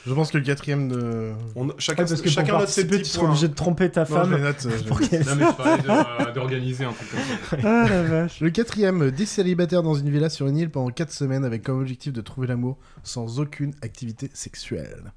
Je 0.06 0.12
pense 0.12 0.30
que 0.30 0.36
le 0.38 0.44
quatrième 0.44 0.88
de. 0.88 1.32
On- 1.56 1.68
chacun, 1.78 2.02
Ouais, 2.02 2.08
parce 2.08 2.20
que 2.20 2.28
chacun 2.28 2.50
pour 2.52 2.60
note 2.60 2.68
ses 2.68 2.86
petits 2.86 3.04
tu 3.04 3.08
seras 3.08 3.26
obligé 3.26 3.48
de 3.48 3.54
tromper 3.54 3.90
ta 3.90 4.00
Non, 4.00 4.06
femme. 4.06 4.30
je 4.30 4.34
les 4.36 4.42
note, 4.42 4.66
je 4.78 4.84
pour 4.88 4.98
les 5.00 5.08
qu'elle- 5.08 5.24
Non, 5.26 5.36
mais 5.36 5.44
je 5.46 5.52
parlais 5.52 5.82
de- 6.28 6.34
d'organiser 6.34 6.84
un 6.84 6.92
truc 6.92 7.10
comme 7.10 7.20
ça. 7.20 7.56
Ah 7.68 7.88
la 7.88 8.02
vache. 8.02 8.40
Le 8.40 8.50
quatrième, 8.50 9.10
des 9.10 9.24
célibataires 9.26 9.82
dans 9.82 9.94
une 9.94 10.10
villa 10.10 10.28
sur 10.28 10.46
une 10.46 10.58
île 10.58 10.70
pendant 10.70 10.90
4 10.90 11.10
semaines 11.10 11.44
avec 11.44 11.62
comme 11.62 11.80
objectif 11.80 12.12
de 12.12 12.20
trouver 12.20 12.46
l'amour 12.48 12.76
sans 13.02 13.40
aucune 13.40 13.72
activité 13.82 14.30
sexuelle. 14.34 15.12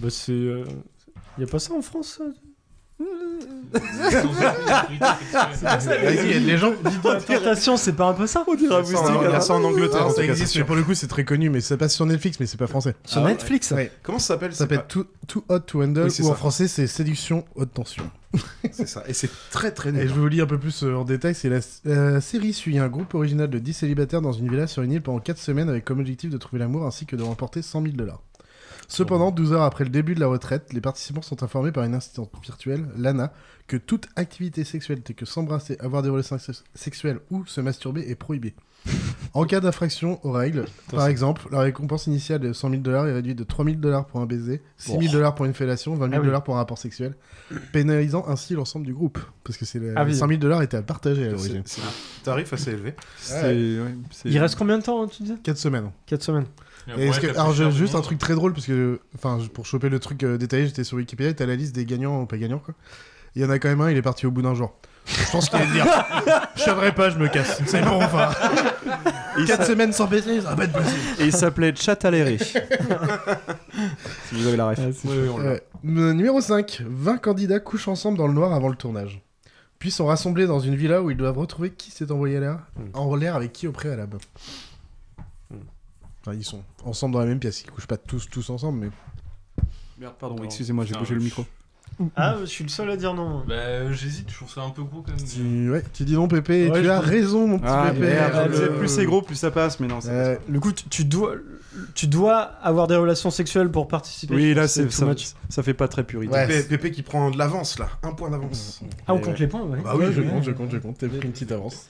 Bah 0.00 0.08
c'est. 0.10 0.32
euh, 0.32 0.64
Y 1.38 1.44
a 1.44 1.46
pas 1.46 1.58
ça 1.58 1.72
en 1.72 1.80
France 1.82 2.16
ça? 2.18 2.24
Les 6.40 6.56
gens. 6.56 6.72
La 7.04 7.20
tentation, 7.20 7.76
c'est 7.76 7.92
pas 7.92 8.08
un 8.08 8.14
peu 8.14 8.26
ça 8.26 8.44
y 8.48 8.66
a 8.66 8.84
ça 8.84 9.00
en- 9.00 9.22
il 9.22 9.30
y 9.30 9.34
a 9.34 9.40
ça 9.40 9.54
en 9.54 9.64
Angleterre. 9.64 10.06
tout 10.08 10.14
ça 10.14 10.24
existe, 10.24 10.62
pour 10.64 10.76
le 10.76 10.82
coup, 10.82 10.94
c'est 10.94 11.06
très 11.06 11.24
connu, 11.24 11.50
mais 11.50 11.60
ça 11.60 11.76
passe 11.76 11.94
sur 11.94 12.06
Netflix, 12.06 12.38
mais 12.40 12.46
c'est 12.46 12.56
pas 12.56 12.66
français. 12.66 12.94
Sur 13.04 13.22
Netflix 13.22 13.70
Ouais. 13.72 13.90
Comment 14.02 14.18
ça 14.18 14.28
s'appelle 14.34 14.52
Ça 14.52 14.58
c'est 14.58 14.62
s'appelle 14.64 14.78
pas- 14.78 14.84
too, 14.84 15.04
Too 15.26 15.44
Hot 15.48 15.58
to 15.60 15.82
Handle, 15.82 16.02
ou 16.20 16.24
en 16.26 16.28
ça. 16.30 16.34
français, 16.34 16.68
c'est 16.68 16.86
Séduction 16.86 17.44
Haute 17.54 17.72
Tension. 17.74 18.08
C'est 18.72 18.86
ça. 18.86 19.02
Et 19.08 19.14
c'est 19.14 19.30
très 19.50 19.70
très 19.70 19.88
Et 19.88 19.92
nul. 19.92 20.02
je 20.08 20.12
vais 20.12 20.20
vous 20.20 20.28
lire 20.28 20.44
un 20.44 20.46
peu 20.46 20.58
plus 20.58 20.82
euh, 20.82 20.94
en 20.94 21.04
détail. 21.04 21.34
C'est 21.34 21.48
la, 21.48 21.60
la 21.84 22.20
série 22.20 22.52
suit 22.52 22.78
un 22.78 22.88
groupe 22.88 23.14
original 23.14 23.48
de 23.48 23.58
10 23.58 23.72
célibataires 23.72 24.20
dans 24.20 24.32
une 24.32 24.50
villa 24.50 24.66
sur 24.66 24.82
une 24.82 24.92
île 24.92 25.00
pendant 25.00 25.20
4 25.20 25.38
semaines 25.38 25.70
avec 25.70 25.86
comme 25.86 26.00
objectif 26.00 26.28
de 26.28 26.36
trouver 26.36 26.58
l'amour 26.58 26.84
ainsi 26.84 27.06
que 27.06 27.16
de 27.16 27.22
remporter 27.22 27.62
100 27.62 27.80
000 27.82 27.94
dollars. 27.96 28.20
Cependant, 28.88 29.30
12 29.30 29.52
heures 29.52 29.62
après 29.62 29.84
le 29.84 29.90
début 29.90 30.14
de 30.14 30.20
la 30.20 30.26
retraite, 30.28 30.72
les 30.72 30.80
participants 30.80 31.22
sont 31.22 31.42
informés 31.42 31.72
par 31.72 31.84
une 31.84 31.94
assistante 31.94 32.30
virtuelle, 32.42 32.86
Lana, 32.96 33.32
que 33.66 33.76
toute 33.76 34.06
activité 34.16 34.62
sexuelle 34.64 35.00
telle 35.02 35.16
que 35.16 35.26
s'embrasser, 35.26 35.76
avoir 35.80 36.02
des 36.02 36.08
relations 36.08 36.38
sex- 36.38 36.62
sexuelles 36.74 37.18
ou 37.30 37.44
se 37.46 37.60
masturber 37.60 38.08
est 38.08 38.14
prohibée. 38.14 38.54
En 39.34 39.44
cas 39.44 39.58
d'infraction 39.58 40.20
aux 40.24 40.30
règles, 40.30 40.66
par 40.92 41.08
exemple, 41.08 41.48
la 41.50 41.58
récompense 41.58 42.06
initiale 42.06 42.38
de 42.38 42.52
100 42.52 42.70
000 42.70 42.82
dollars 42.82 43.08
est 43.08 43.12
réduite 43.12 43.36
de 43.36 43.42
3 43.42 43.64
000 43.64 43.76
dollars 43.78 44.06
pour 44.06 44.20
un 44.20 44.26
baiser, 44.26 44.62
6 44.76 44.92
000 44.92 45.02
Oh. 45.08 45.12
dollars 45.12 45.34
pour 45.34 45.44
une 45.46 45.54
fellation, 45.54 45.94
20 45.96 46.04
000 46.06 46.12
Ah 46.14 46.20
oui. 46.20 46.26
dollars 46.26 46.44
pour 46.44 46.54
un 46.54 46.58
rapport 46.58 46.78
sexuel, 46.78 47.16
pénalisant 47.72 48.24
ainsi 48.28 48.54
l'ensemble 48.54 48.86
du 48.86 48.94
groupe. 48.94 49.18
Parce 49.42 49.58
que 49.58 49.64
c'est 49.64 49.80
le- 49.80 49.94
Ah 49.96 50.04
oui. 50.04 50.14
100 50.14 50.28
000 50.28 50.38
dollars 50.40 50.62
étaient 50.62 50.76
à 50.76 50.82
partager 50.82 51.26
à 51.26 51.30
l'origine. 51.30 51.62
C'est 51.64 51.80
un 51.82 51.84
tarif 52.22 52.52
assez 52.52 52.70
élevé. 52.70 52.94
Ouais, 53.32 53.74
Il 54.24 54.38
reste 54.38 54.54
combien 54.54 54.78
de 54.78 54.84
temps 54.84 55.04
tu 55.08 55.24
disais? 55.24 55.34
4 55.42 55.58
semaines. 55.58 55.90
4 56.06 56.22
semaines. 56.22 56.46
Et 56.98 57.08
est-ce 57.08 57.20
que- 57.20 57.26
alors, 57.28 57.52
j'ai 57.52 57.70
juste 57.72 57.94
un 57.94 58.00
truc 58.00 58.18
très 58.18 58.34
drôle, 58.34 58.52
parce 58.52 58.66
que, 58.66 59.00
enfin, 59.14 59.38
pour 59.52 59.66
choper 59.66 59.88
le 59.88 59.98
truc 59.98 60.22
euh, 60.22 60.36
détaillé, 60.38 60.66
j'étais 60.66 60.84
sur 60.84 60.96
Wikipédia, 60.98 61.32
t'as 61.34 61.46
la 61.46 61.56
liste 61.56 61.74
des 61.74 61.84
gagnants 61.84 62.20
ou 62.22 62.26
pas 62.26 62.36
gagnants, 62.38 62.58
quoi. 62.60 62.74
Il 63.34 63.42
y 63.42 63.44
en 63.44 63.50
a 63.50 63.58
quand 63.58 63.68
même 63.68 63.80
un, 63.82 63.90
il 63.90 63.96
est 63.96 64.02
parti 64.02 64.24
au 64.26 64.30
bout 64.30 64.40
d'un 64.42 64.54
jour. 64.54 64.72
Je 65.06 65.30
pense 65.30 65.48
qu'il 65.50 65.58
allait 65.58 65.70
dire 65.70 65.86
Je 66.56 66.64
viendrai 66.64 66.92
pas, 66.92 67.10
je 67.10 67.18
me 67.18 67.28
casse. 67.28 67.60
C'est 67.66 67.82
bon, 67.84 68.02
enfin. 68.02 68.30
4 69.46 69.64
semaines 69.66 69.92
sans 69.92 70.06
baiser, 70.06 70.40
ça 70.40 70.50
va 70.50 70.56
pas 70.56 70.64
être 70.64 70.72
possible. 70.72 71.00
Et 71.20 71.24
il 71.26 71.32
s'appelait 71.32 71.74
Chataléré. 71.76 72.38
si 72.40 72.56
vous 74.32 74.46
avez 74.46 74.56
la 74.56 74.68
ref. 74.68 74.78
Euh, 75.06 75.58
n- 75.84 76.12
numéro 76.12 76.40
5. 76.40 76.82
20 76.88 77.18
candidats 77.18 77.60
couchent 77.60 77.88
ensemble 77.88 78.18
dans 78.18 78.26
le 78.26 78.32
noir 78.34 78.52
avant 78.52 78.68
le 78.68 78.76
tournage. 78.76 79.22
Puis 79.78 79.90
sont 79.90 80.06
rassemblés 80.06 80.46
dans 80.46 80.60
une 80.60 80.74
villa 80.74 81.02
où 81.02 81.10
ils 81.10 81.16
doivent 81.16 81.38
retrouver 81.38 81.70
qui 81.70 81.90
s'est 81.90 82.10
envoyé 82.10 82.40
là, 82.40 82.62
en 82.94 83.14
l'air 83.14 83.36
avec 83.36 83.52
qui 83.52 83.68
au 83.68 83.72
préalable. 83.72 84.16
Enfin, 86.26 86.36
ils 86.36 86.44
sont 86.44 86.62
ensemble 86.84 87.14
dans 87.14 87.20
la 87.20 87.26
même 87.26 87.38
pièce, 87.38 87.62
ils 87.62 87.70
couchent 87.70 87.86
pas 87.86 87.96
tous 87.96 88.28
tous 88.28 88.50
ensemble, 88.50 88.80
mais. 88.80 88.90
Merde, 89.98 90.14
pardon, 90.18 90.42
excusez-moi, 90.42 90.84
j'ai 90.84 90.94
bougé 90.94 91.14
le 91.14 91.20
micro. 91.20 91.44
Ah, 92.16 92.34
je 92.40 92.46
suis 92.46 92.64
le 92.64 92.68
seul 92.68 92.90
à 92.90 92.96
dire 92.96 93.14
non. 93.14 93.44
Bah, 93.46 93.54
euh, 93.54 93.92
j'hésite, 93.92 94.28
je 94.28 94.34
trouve 94.34 94.50
ça 94.52 94.60
un 94.62 94.70
peu 94.70 94.82
gros 94.82 95.02
quand 95.02 95.12
même. 95.16 95.24
Tu, 95.24 95.70
ouais, 95.70 95.82
tu 95.94 96.02
dis 96.04 96.14
non, 96.14 96.26
Pépé, 96.28 96.64
et 96.66 96.70
Ouais, 96.70 96.80
tu 96.80 96.84
je 96.84 96.90
as 96.90 96.96
pense- 97.00 97.08
raison, 97.08 97.46
mon 97.46 97.58
petit 97.58 97.68
Ah, 97.70 97.90
Pépé. 97.94 98.06
merde, 98.06 98.50
Euh, 98.52 98.76
plus 98.78 98.88
c'est 98.88 99.04
gros, 99.06 99.22
plus 99.22 99.36
ça 99.36 99.50
passe, 99.52 99.78
mais 99.80 99.86
non, 99.86 100.00
Euh, 100.04 100.34
passe 100.36 100.44
Le 100.48 100.58
coup, 100.60 100.72
tu, 100.72 100.88
tu 100.88 101.04
dois, 101.04 101.36
tu 101.94 102.08
dois 102.08 102.40
avoir 102.40 102.88
des 102.88 102.96
relations 102.96 103.30
sexuelles 103.30 103.70
pour 103.70 103.86
participer. 103.88 104.34
Oui, 104.34 104.52
là, 104.52 104.66
c'est 104.68 104.90
ça, 104.90 105.06
ça 105.48 105.62
fait 105.62 105.74
pas 105.74 105.86
très 105.88 106.02
puritain. 106.04 106.34
Ouais. 106.34 106.46
Pépé, 106.48 106.62
Pépé 106.64 106.90
qui 106.90 107.02
prend 107.02 107.30
de 107.30 107.38
l'avance 107.38 107.78
là, 107.78 107.88
un 108.02 108.12
point 108.12 108.30
d'avance. 108.30 108.80
Ah, 109.06 109.14
on 109.14 109.20
compte 109.20 109.38
les 109.38 109.46
points, 109.46 109.62
ouais. 109.62 109.78
Bah 109.82 109.92
oui, 109.96 110.06
Ouais, 110.06 110.12
je 110.12 110.20
compte, 110.22 110.42
je 110.42 110.50
compte, 110.50 110.70
je 110.72 110.78
compte. 110.78 110.98
T'as 110.98 111.06
pris 111.08 111.20
une 111.22 111.32
petite 111.32 111.52
avance. 111.52 111.88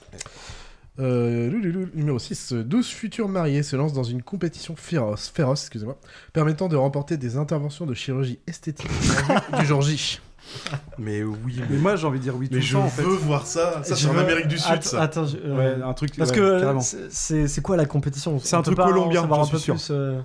Euh, 0.99 1.51
numéro 1.93 2.17
6. 2.19 2.53
12 2.53 2.87
futurs 2.87 3.29
mariés 3.29 3.61
se 3.63 3.75
lancent 3.75 3.93
dans 3.93 4.03
une 4.03 4.23
compétition 4.23 4.75
féroce, 4.75 5.31
féroce 5.33 5.61
excusez-moi, 5.63 5.97
permettant 6.33 6.67
de 6.67 6.75
remporter 6.75 7.17
des 7.17 7.37
interventions 7.37 7.85
de 7.85 7.93
chirurgie 7.93 8.39
esthétique 8.47 8.89
du 9.59 9.65
jour 9.65 9.81
J. 9.81 10.19
Mais 10.97 11.23
oui, 11.23 11.61
Mais 11.69 11.75
moi, 11.77 11.97
j'ai 11.97 12.07
envie 12.07 12.19
de 12.19 12.23
dire 12.23 12.35
oui 12.37 12.47
tout 12.47 12.53
mais 12.55 12.61
le 12.61 12.65
je 12.65 12.73
temps, 12.73 12.83
en 12.85 12.89
fait. 12.89 13.01
veux 13.01 13.09
voir 13.17 13.45
ça. 13.45 13.81
Ça, 13.83 13.95
c'est 13.97 14.07
en 14.07 14.13
veux- 14.13 14.19
Amérique 14.21 14.47
du 14.47 14.57
Sud, 14.57 14.71
Attends, 14.71 14.81
ça. 14.89 15.01
Attends, 15.01 15.25
je- 15.25 15.35
euh, 15.43 15.77
Ouais, 15.77 15.83
un 15.83 15.93
truc. 15.93 16.15
Parce 16.17 16.29
ouais, 16.31 16.37
que 16.37 16.59
c'est- 16.81 17.07
quoi 17.61 17.75
la 17.75 17.85
compétition? 17.85 18.39
C'est 18.39 18.55
On 18.55 18.59
un 18.59 18.61
truc 18.61 18.77
colombien, 18.77 19.23
un 19.41 19.47
peu 19.47 19.57
suis 19.57 19.65
sûr. 19.65 19.75
plus, 19.75 19.87
euh, 19.91 20.21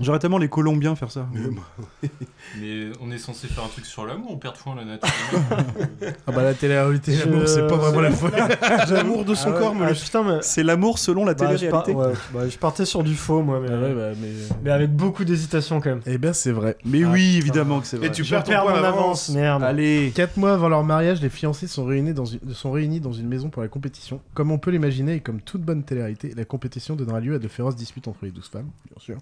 J'aurais 0.00 0.18
tellement 0.18 0.38
les 0.38 0.48
Colombiens 0.48 0.94
faire 0.94 1.10
ça. 1.10 1.26
Mais 2.60 2.88
on 3.00 3.10
est 3.10 3.18
censé 3.18 3.46
faire 3.48 3.64
un 3.64 3.68
truc 3.68 3.86
sur 3.86 4.04
l'amour, 4.06 4.30
on 4.32 4.36
perd 4.36 4.54
de 4.56 4.76
la 4.78 4.84
nature. 4.84 5.08
Ah 6.26 6.32
bah 6.32 6.42
la 6.42 6.54
télé-réalité, 6.54 7.12
Je- 7.14 7.24
l'amour, 7.24 7.48
c'est 7.48 7.66
pas 7.66 7.76
vraiment 7.76 8.00
la 8.00 8.10
folie. 8.10 8.34
L'amour 8.90 9.24
de 9.24 9.34
son 9.34 9.48
ah 9.50 9.52
ouais, 9.54 9.58
corps, 9.60 9.74
me 9.74 9.84
ah, 9.84 9.88
le 9.90 9.94
putain, 9.94 10.22
mais- 10.22 10.38
C'est 10.42 10.62
l'amour 10.62 10.98
selon 10.98 11.24
la 11.24 11.34
bah, 11.34 11.56
je, 11.56 11.66
par- 11.68 11.84
télé-réalité. 11.84 12.18
ouais, 12.34 12.40
bah, 12.42 12.48
je 12.48 12.58
partais 12.58 12.84
sur 12.84 13.02
du 13.02 13.14
faux, 13.14 13.42
moi, 13.42 13.60
mais, 13.60 13.68
Ah 13.72 13.80
ouais, 13.80 13.94
bah, 13.94 14.10
mais... 14.20 14.28
mais 14.64 14.70
avec 14.70 14.92
beaucoup 14.94 15.24
d'hésitation 15.24 15.80
quand 15.80 15.90
même. 15.90 16.00
Eh 16.06 16.18
bien, 16.18 16.32
c'est 16.32 16.52
vrai. 16.52 16.76
Mais 16.84 17.02
Ah, 17.04 17.08
oui, 17.12 17.26
putain. 17.34 17.38
évidemment 17.46 17.80
que 17.80 17.86
c'est 17.86 17.96
vrai. 17.96 18.06
Et 18.08 18.10
tu 18.10 18.24
Je 18.24 18.30
perds 18.30 18.44
ton 18.44 18.50
perds 18.52 18.62
point 18.64 18.74
mon 18.76 18.82
d'avance. 18.82 18.98
avance, 19.00 19.28
merde. 19.30 19.62
Allez. 19.62 20.12
4 20.14 20.36
mois 20.36 20.52
avant 20.54 20.68
leur 20.68 20.84
mariage, 20.84 21.20
les 21.22 21.30
fiancés 21.30 21.66
sont 21.68 21.84
réunis, 21.84 22.12
dans 22.14 22.24
une... 22.26 22.40
sont 22.54 22.70
réunis 22.72 23.00
dans 23.00 23.12
une 23.12 23.28
maison 23.28 23.48
pour 23.50 23.62
la 23.62 23.68
compétition. 23.68 24.20
Comme 24.34 24.50
on 24.50 24.58
peut 24.58 24.70
l'imaginer, 24.70 25.14
et 25.14 25.20
comme 25.20 25.40
toute 25.40 25.62
bonne 25.62 25.82
télé-réalité, 25.84 26.32
la 26.36 26.44
compétition 26.44 26.96
donnera 26.96 27.20
lieu 27.20 27.34
à 27.34 27.38
de 27.38 27.48
féroces 27.48 27.76
disputes 27.76 28.08
entre 28.08 28.24
les 28.24 28.30
12 28.30 28.48
femmes, 28.48 28.70
bien 28.90 28.98
sûr. 29.00 29.16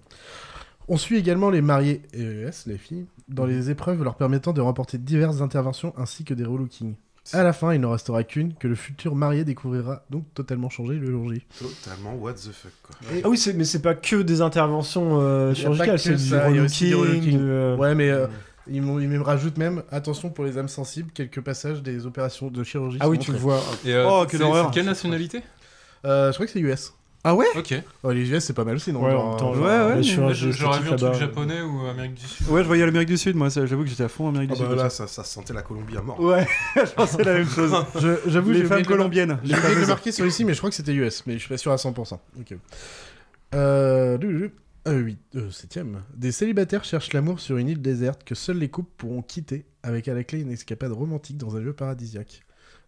On 0.87 0.97
suit 0.97 1.17
également 1.17 1.49
les 1.49 1.61
mariés 1.61 2.01
EES, 2.13 2.67
les 2.67 2.77
filles, 2.77 3.05
dans 3.27 3.45
les 3.45 3.71
épreuves 3.71 4.03
leur 4.03 4.15
permettant 4.15 4.53
de 4.53 4.61
remporter 4.61 4.97
diverses 4.97 5.41
interventions 5.41 5.93
ainsi 5.97 6.23
que 6.23 6.33
des 6.33 6.43
relookings. 6.45 6.93
À 7.33 7.41
la 7.41 7.53
fin, 7.53 7.73
il 7.73 7.81
n'en 7.81 7.89
restera 7.89 8.23
qu'une, 8.23 8.53
que 8.53 8.67
le 8.67 8.75
futur 8.75 9.15
marié 9.15 9.43
découvrira 9.43 10.03
donc 10.11 10.25
totalement 10.35 10.69
changé 10.69 10.93
le 10.93 11.09
jour 11.09 11.33
J. 11.33 11.43
Totalement 11.59 12.13
what 12.13 12.33
the 12.33 12.51
fuck, 12.51 12.71
quoi. 12.83 12.95
Ah 13.23 13.29
oui, 13.29 13.43
mais 13.55 13.63
c'est 13.65 13.81
pas 13.81 13.95
que 13.95 14.21
des 14.21 14.41
interventions 14.41 15.19
euh, 15.21 15.55
chirurgicales, 15.55 15.97
c'est 15.97 16.09
du 16.15 16.29
relooking. 16.93 17.39
euh, 17.41 17.75
Ouais, 17.77 17.95
mais 17.95 18.11
euh, 18.11 18.27
ils, 18.67 18.83
m'ont- 18.83 18.99
ils 18.99 19.09
me 19.09 19.19
rajoutent 19.21 19.57
même, 19.57 19.81
attention 19.89 20.29
pour 20.29 20.45
les 20.45 20.59
âmes 20.59 20.67
sensibles, 20.69 21.09
quelques 21.11 21.41
passages 21.41 21.81
des 21.81 22.05
opérations 22.05 22.51
de 22.51 22.63
chirurgie. 22.63 22.99
Ah 23.01 23.09
oui, 23.09 23.17
tu 23.17 23.31
le 23.31 23.39
vois. 23.39 23.59
Et, 23.83 23.91
euh, 23.91 24.07
Oh, 24.07 24.25
quelle 24.29 24.43
horreur. 24.43 24.69
Quelle 24.69 24.85
nationalité? 24.85 25.41
Euh, 26.05 26.27
je 26.31 26.35
crois 26.35 26.45
que 26.45 26.51
c'est 26.51 26.59
US. 26.59 26.93
Ah 27.27 27.33
ouais 27.33 27.47
Ok. 27.57 27.73
Oh, 28.03 28.11
les 28.11 28.29
US, 28.31 28.43
c'est 28.43 28.53
pas 28.53 28.63
mal 28.63 28.75
aussi, 28.75 28.93
non 28.93 29.03
Ouais, 29.03 29.09
genre, 29.11 29.25
en 29.25 29.29
même 29.31 29.39
temps, 29.39 29.51
euh, 29.51 29.55
genre, 30.03 30.27
ouais, 30.27 30.33
J'aurais 30.35 30.79
vu 30.79 30.89
un 30.89 30.95
truc 30.95 31.01
là-bas. 31.01 31.13
japonais 31.19 31.61
ou 31.61 31.87
Amérique 31.87 32.13
du 32.13 32.25
Sud. 32.27 32.47
Ouais, 32.49 32.61
je 32.61 32.67
voyais 32.67 32.85
l'Amérique 32.85 33.07
du 33.09 33.17
Sud, 33.17 33.35
moi, 33.35 33.49
ça, 33.49 33.65
j'avoue 33.65 33.81
que 33.83 33.89
j'étais 33.89 34.03
à 34.03 34.09
fond 34.09 34.27
Amérique 34.29 34.51
Ah 34.51 34.53
du 34.53 34.59
Sud. 34.59 34.65
bah 34.69 34.75
comme 34.75 34.83
là, 34.83 34.89
ça. 34.91 35.07
ça, 35.07 35.23
sentait 35.23 35.53
la 35.53 35.63
Colombie 35.63 35.97
à 35.97 36.01
mort. 36.03 36.19
Ouais, 36.19 36.45
je 36.75 36.91
pensais 36.93 37.23
la 37.23 37.33
même 37.33 37.47
chose. 37.49 37.73
Je- 37.99 38.29
J'avoue, 38.29 38.51
Les 38.51 38.59
j'ai 38.59 38.65
femmes 38.65 38.77
oublié 38.77 38.83
de 38.83 38.89
le 38.89 38.95
mar- 38.95 38.97
colombiennes. 38.97 39.39
J'ai 39.43 39.55
oublié 39.57 39.75
de 39.75 39.79
le 39.81 39.87
marquer 39.87 40.11
sur 40.11 40.25
ici, 40.27 40.45
mais 40.45 40.53
je 40.53 40.59
crois 40.59 40.69
que 40.69 40.75
c'était 40.75 40.93
US, 40.93 41.23
mais 41.25 41.33
je 41.33 41.39
suis 41.39 41.49
pas 41.49 41.57
sûr 41.57 41.71
à 41.71 41.77
100%. 41.77 42.19
Ok. 42.39 42.55
Euh, 43.53 44.17
du- 44.17 44.27
du- 44.27 44.51
euh, 44.87 45.01
oui, 45.01 45.17
euh, 45.35 45.49
septième. 45.49 46.03
Des 46.15 46.31
célibataires 46.31 46.83
cherchent 46.83 47.13
l'amour 47.13 47.39
sur 47.39 47.57
une 47.57 47.69
île 47.69 47.81
déserte 47.81 48.23
que 48.23 48.35
seuls 48.35 48.57
les 48.59 48.69
couples 48.69 48.91
pourront 48.97 49.23
quitter 49.23 49.65
avec 49.81 50.07
à 50.07 50.13
la 50.13 50.23
clé 50.23 50.41
une 50.41 50.51
escapade 50.51 50.91
romantique 50.91 51.37
dans 51.37 51.55
un 51.55 51.59
lieu 51.59 51.73
paradisiaque. 51.73 52.41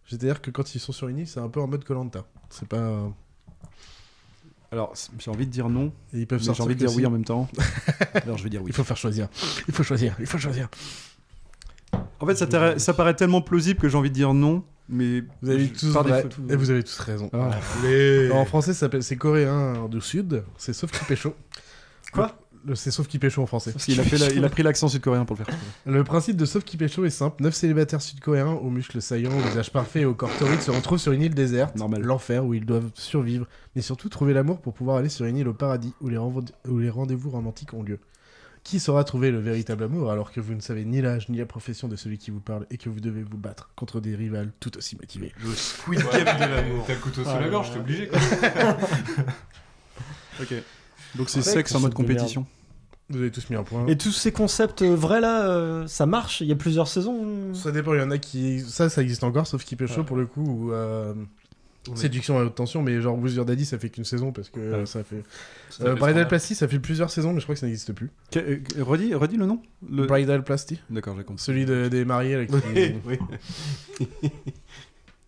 C'est-à-dire 0.06 0.40
que 0.40 0.50
quand 0.52 0.74
ils 0.76 0.78
sont 0.78 0.92
sur 0.92 1.08
une 1.08 1.18
île, 1.18 1.26
c'est 1.26 1.40
un 1.40 1.48
peu 1.48 1.60
en 1.60 1.66
mode 1.66 1.82
Colanta. 1.84 2.24
C'est 2.50 2.68
pas. 2.68 3.10
Alors, 4.70 4.92
j'ai 5.18 5.30
envie 5.30 5.46
de 5.46 5.50
dire 5.50 5.68
non, 5.70 5.92
Et 6.12 6.18
ils 6.20 6.26
peuvent 6.26 6.42
j'ai 6.42 6.50
envie 6.50 6.74
de 6.74 6.80
que 6.80 6.86
dire 6.86 6.94
oui 6.96 7.06
en 7.06 7.10
même 7.10 7.24
temps. 7.24 7.48
Alors, 8.14 8.36
je 8.36 8.44
vais 8.44 8.50
dire 8.50 8.60
oui. 8.62 8.68
Il 8.70 8.74
faut 8.74 8.84
faire 8.84 8.96
choisir. 8.98 9.28
Il 9.66 9.72
faut 9.74 9.82
choisir. 9.82 10.14
Il 10.20 10.26
faut 10.26 10.36
choisir. 10.38 10.68
En 12.20 12.26
fait, 12.26 12.34
ça, 12.36 12.78
ça 12.78 12.92
paraît 12.94 13.14
tellement 13.14 13.40
plausible 13.40 13.80
que 13.80 13.88
j'ai 13.88 13.96
envie 13.96 14.10
de 14.10 14.14
dire 14.14 14.34
non, 14.34 14.62
mais 14.88 15.22
Vous 15.40 15.48
avez 15.50 15.66
je- 15.66 15.72
tous 15.72 15.92
par 15.94 16.02
vrai. 16.02 16.22
défaut. 16.24 16.42
Et 16.50 16.56
vous 16.56 16.68
avez 16.70 16.82
tous 16.84 16.98
raison. 16.98 17.30
Ah. 17.32 17.50
Les... 17.82 18.26
Alors, 18.26 18.38
en 18.38 18.44
français, 18.44 18.74
ça 18.74 18.80
s'appelle- 18.80 19.02
c'est 19.02 19.16
coréen 19.16 19.88
du 19.88 20.00
sud. 20.02 20.44
C'est 20.58 20.74
sauf 20.74 20.90
qui 20.90 21.02
pécho. 21.06 21.34
Quoi? 22.12 22.38
C'est 22.74 22.90
sauf 22.90 23.06
qui 23.08 23.18
pécho 23.18 23.42
en 23.42 23.46
français. 23.46 23.72
Parce 23.72 23.84
qu'il 23.84 23.98
a, 24.00 24.02
fait 24.02 24.18
la- 24.18 24.30
il 24.30 24.44
a 24.44 24.48
pris 24.48 24.62
l'accent 24.62 24.88
sud-coréen 24.88 25.24
pour 25.24 25.36
le 25.36 25.44
faire. 25.44 25.54
Le 25.86 26.04
principe 26.04 26.36
de 26.36 26.44
Sauf 26.44 26.64
qui 26.64 26.76
pécho 26.76 27.04
est 27.04 27.10
simple. 27.10 27.42
Neuf 27.42 27.54
célibataires 27.54 28.02
sud-coréens 28.02 28.48
aux 28.52 28.70
muscles 28.70 29.00
saillants, 29.02 29.36
au 29.36 29.40
visage 29.40 29.70
parfait 29.72 30.00
et 30.00 30.04
au 30.04 30.14
corps 30.14 30.30
torride 30.38 30.60
se 30.60 30.70
retrouvent 30.70 30.98
sur 30.98 31.12
une 31.12 31.22
île 31.22 31.34
déserte, 31.34 31.76
Normal. 31.76 32.02
l'enfer 32.02 32.44
où 32.44 32.54
ils 32.54 32.64
doivent 32.66 32.90
survivre, 32.94 33.46
mais 33.76 33.82
surtout 33.82 34.08
trouver 34.08 34.32
l'amour 34.34 34.60
pour 34.60 34.74
pouvoir 34.74 34.96
aller 34.98 35.08
sur 35.08 35.24
une 35.26 35.36
île 35.36 35.48
au 35.48 35.54
paradis 35.54 35.92
où 36.00 36.08
les, 36.08 36.16
renvo- 36.16 36.44
où 36.68 36.78
les 36.78 36.90
rendez-vous 36.90 37.30
romantiques 37.30 37.74
ont 37.74 37.82
lieu. 37.82 37.98
Qui 38.64 38.80
saura 38.80 39.04
trouver 39.04 39.30
le 39.30 39.38
véritable 39.38 39.84
amour 39.84 40.10
alors 40.10 40.30
que 40.30 40.40
vous 40.40 40.52
ne 40.52 40.60
savez 40.60 40.84
ni 40.84 41.00
l'âge 41.00 41.28
ni 41.30 41.38
la 41.38 41.46
profession 41.46 41.88
de 41.88 41.96
celui 41.96 42.18
qui 42.18 42.30
vous 42.30 42.40
parle 42.40 42.66
et 42.70 42.76
que 42.76 42.90
vous 42.90 43.00
devez 43.00 43.22
vous 43.22 43.38
battre 43.38 43.70
contre 43.76 44.00
des 44.00 44.14
rivales 44.14 44.50
tout 44.60 44.76
aussi 44.76 44.96
motivés? 44.96 45.32
Le 45.42 45.54
Squid 45.54 46.00
Game 46.00 46.10
de 46.24 46.54
l'amour. 46.54 46.84
T'as 46.86 46.94
le 46.94 47.00
couteau 47.00 47.22
sous 47.22 47.30
Ah, 47.30 47.40
la 47.40 47.48
gorge, 47.48 47.72
t'es 47.72 47.78
obligé. 47.78 48.10
Ok. 50.40 50.54
Donc 51.16 51.28
c'est 51.30 51.42
sexe 51.42 51.74
en 51.74 51.80
mode 51.80 51.94
compétition. 51.94 52.46
Vous 53.10 53.18
avez 53.18 53.30
tous 53.30 53.48
mis 53.48 53.56
un 53.56 53.62
point. 53.62 53.86
Et 53.86 53.96
tous 53.96 54.12
ces 54.12 54.32
concepts 54.32 54.82
euh, 54.82 54.94
vrais 54.94 55.20
là, 55.20 55.48
euh, 55.48 55.86
ça 55.86 56.04
marche 56.06 56.40
Il 56.42 56.46
y 56.48 56.52
a 56.52 56.56
plusieurs 56.56 56.88
saisons 56.88 57.54
Ça 57.54 57.70
dépend, 57.72 57.94
il 57.94 58.00
y 58.00 58.02
en 58.02 58.10
a 58.10 58.18
qui. 58.18 58.60
Ça, 58.60 58.88
ça 58.90 59.02
existe 59.02 59.24
encore, 59.24 59.46
sauf 59.46 59.64
Keep 59.64 59.80
It 59.82 59.86
Show 59.88 60.00
Ouais. 60.00 60.06
pour 60.06 60.16
le 60.16 60.26
coup, 60.26 60.42
ou. 60.44 60.72
euh. 60.72 61.14
Séduction 61.94 62.38
à 62.38 62.42
haute 62.44 62.54
tension, 62.54 62.82
mais 62.82 63.00
genre 63.00 63.16
Vous 63.16 63.34
Your 63.34 63.46
Daddy, 63.46 63.64
ça 63.64 63.78
fait 63.78 63.88
qu'une 63.88 64.04
saison 64.04 64.30
parce 64.30 64.50
que 64.50 64.60
Ouais. 64.80 64.84
ça 64.84 65.02
fait. 65.04 65.22
Ça 65.70 65.84
Euh, 65.84 65.94
Bridal. 65.94 66.28
Plasty, 66.28 66.54
ça 66.54 66.68
fait 66.68 66.78
plusieurs 66.80 67.08
saisons, 67.08 67.32
mais 67.32 67.40
je 67.40 67.46
crois 67.46 67.54
que 67.54 67.60
ça 67.60 67.66
n'existe 67.66 67.94
plus. 67.94 68.10
Que- 68.30 68.40
euh, 68.40 68.60
redis, 68.80 69.14
redis 69.14 69.38
le 69.38 69.46
nom 69.46 69.62
le... 69.90 70.04
Bridal 70.04 70.44
Plasty 70.44 70.78
D'accord, 70.90 71.14
j'ai 71.16 71.24
compris. 71.24 71.42
Celui 71.42 71.64
de- 71.64 71.88
des 71.88 72.04
mariés 72.04 72.36
là, 72.36 72.44
qui. 72.44 72.52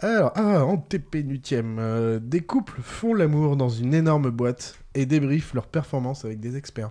Alors, 0.00 0.32
ah, 0.34 0.64
en 0.64 0.76
TP8ème, 0.76 1.76
euh, 1.78 2.18
des 2.22 2.40
couples 2.40 2.80
font 2.82 3.12
l'amour 3.14 3.56
dans 3.56 3.68
une 3.68 3.92
énorme 3.94 4.30
boîte 4.30 4.76
et 4.94 5.04
débriefent 5.06 5.54
leur 5.54 5.66
performance 5.66 6.24
avec 6.24 6.40
des 6.40 6.56
experts. 6.56 6.90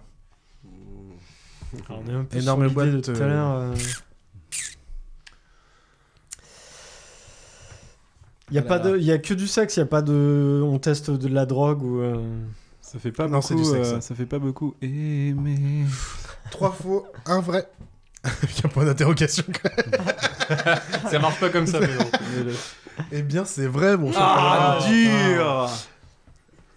Alors, 1.88 2.02
on 2.06 2.10
est 2.10 2.14
un 2.16 2.24
peu 2.24 2.38
Énorme 2.38 2.66
sur 2.66 2.74
boîte, 2.74 2.90
de 2.92 3.00
tout 3.00 3.12
à 3.12 3.28
l'heure. 3.28 3.52
euh. 3.56 3.74
Il 8.52 8.56
y 8.56 8.58
a 8.58 8.62
Ah 8.66 8.68
pas 8.68 8.80
de, 8.80 8.98
il 8.98 9.04
y 9.04 9.12
a 9.12 9.20
que 9.20 9.34
du 9.36 9.48
sexe, 9.48 9.78
il 9.78 9.80
y 9.80 9.84
a 9.84 9.86
pas 9.86 10.02
de, 10.02 10.62
on 10.66 10.80
teste 10.80 11.12
de 11.12 11.28
la 11.28 11.46
drogue 11.46 11.84
ou. 11.84 12.02
euh, 12.02 12.16
Ça 12.82 12.98
fait 12.98 13.12
pas 13.12 13.28
Non, 13.28 13.40
beaucoup. 13.40 13.56
du 13.56 13.64
sexe, 13.64 13.78
euh, 13.90 13.96
ça. 13.96 14.02
ça 14.02 14.16
fait 14.16 14.26
pas 14.26 14.40
beaucoup. 14.40 14.76
Aimer. 14.82 15.86
Trois 16.52 16.72
faux, 16.72 17.06
un 17.28 17.42
vrai. 17.42 17.70
Avec 18.24 18.66
un 18.66 18.70
point 18.70 18.86
d'interrogation. 18.86 19.44
quand 19.48 19.70
même. 19.78 20.02
Ça 21.12 21.20
marche 21.20 21.40
pas 21.40 21.50
comme 21.50 21.68
ça, 21.68 21.80
Pedro. 21.80 22.04
Eh 23.14 23.22
bien, 23.22 23.46
c'est 23.46 23.68
vrai, 23.68 23.96
mon 23.96 24.12
cher. 24.12 24.22
Ah, 24.22 24.80
dur 24.90 25.70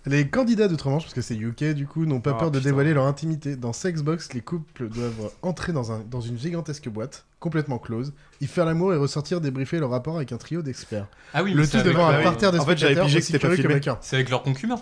Les 0.04 0.26
candidats 0.28 0.66
d'outre-Manche, 0.66 1.04
parce 1.04 1.14
que 1.14 1.20
c'est 1.22 1.36
UK 1.36 1.74
du 1.74 1.86
coup, 1.86 2.06
n'ont 2.06 2.20
pas 2.20 2.32
Ah, 2.34 2.38
peur 2.40 2.50
de 2.50 2.58
putain. 2.58 2.70
dévoiler 2.70 2.92
leur 2.92 3.06
intimité. 3.06 3.54
Dans 3.54 3.72
Sexbox, 3.72 4.32
les 4.32 4.40
couples 4.40 4.88
doivent 4.88 5.30
entrer 5.42 5.72
dans, 5.72 5.92
un, 5.92 6.00
dans 6.10 6.20
une 6.20 6.36
gigantesque 6.38 6.88
boîte, 6.88 7.24
complètement 7.38 7.78
close, 7.78 8.12
y 8.40 8.46
faire 8.48 8.64
l'amour 8.64 8.92
et 8.92 8.96
ressortir 8.96 9.40
débriefer 9.40 9.78
leur 9.78 9.90
rapport 9.90 10.16
avec 10.16 10.32
un 10.32 10.38
trio 10.38 10.60
d'experts. 10.62 11.06
Ah 11.34 11.44
oui, 11.44 11.52
Le 11.54 11.68
tout 11.68 11.82
devant 11.82 12.06
un 12.08 12.20
parterre 12.22 12.50
de 12.50 12.58
En 12.58 12.64
fait, 12.64 12.76
j'avais 12.76 12.94
spectateurs 12.94 13.06
pigé 13.06 13.18
que 13.20 13.24
c'était 13.26 13.38
pas 13.38 13.54
filmé. 13.54 13.80
C'est 14.00 14.16
avec 14.16 14.28
leur 14.30 14.42
concubin. 14.42 14.80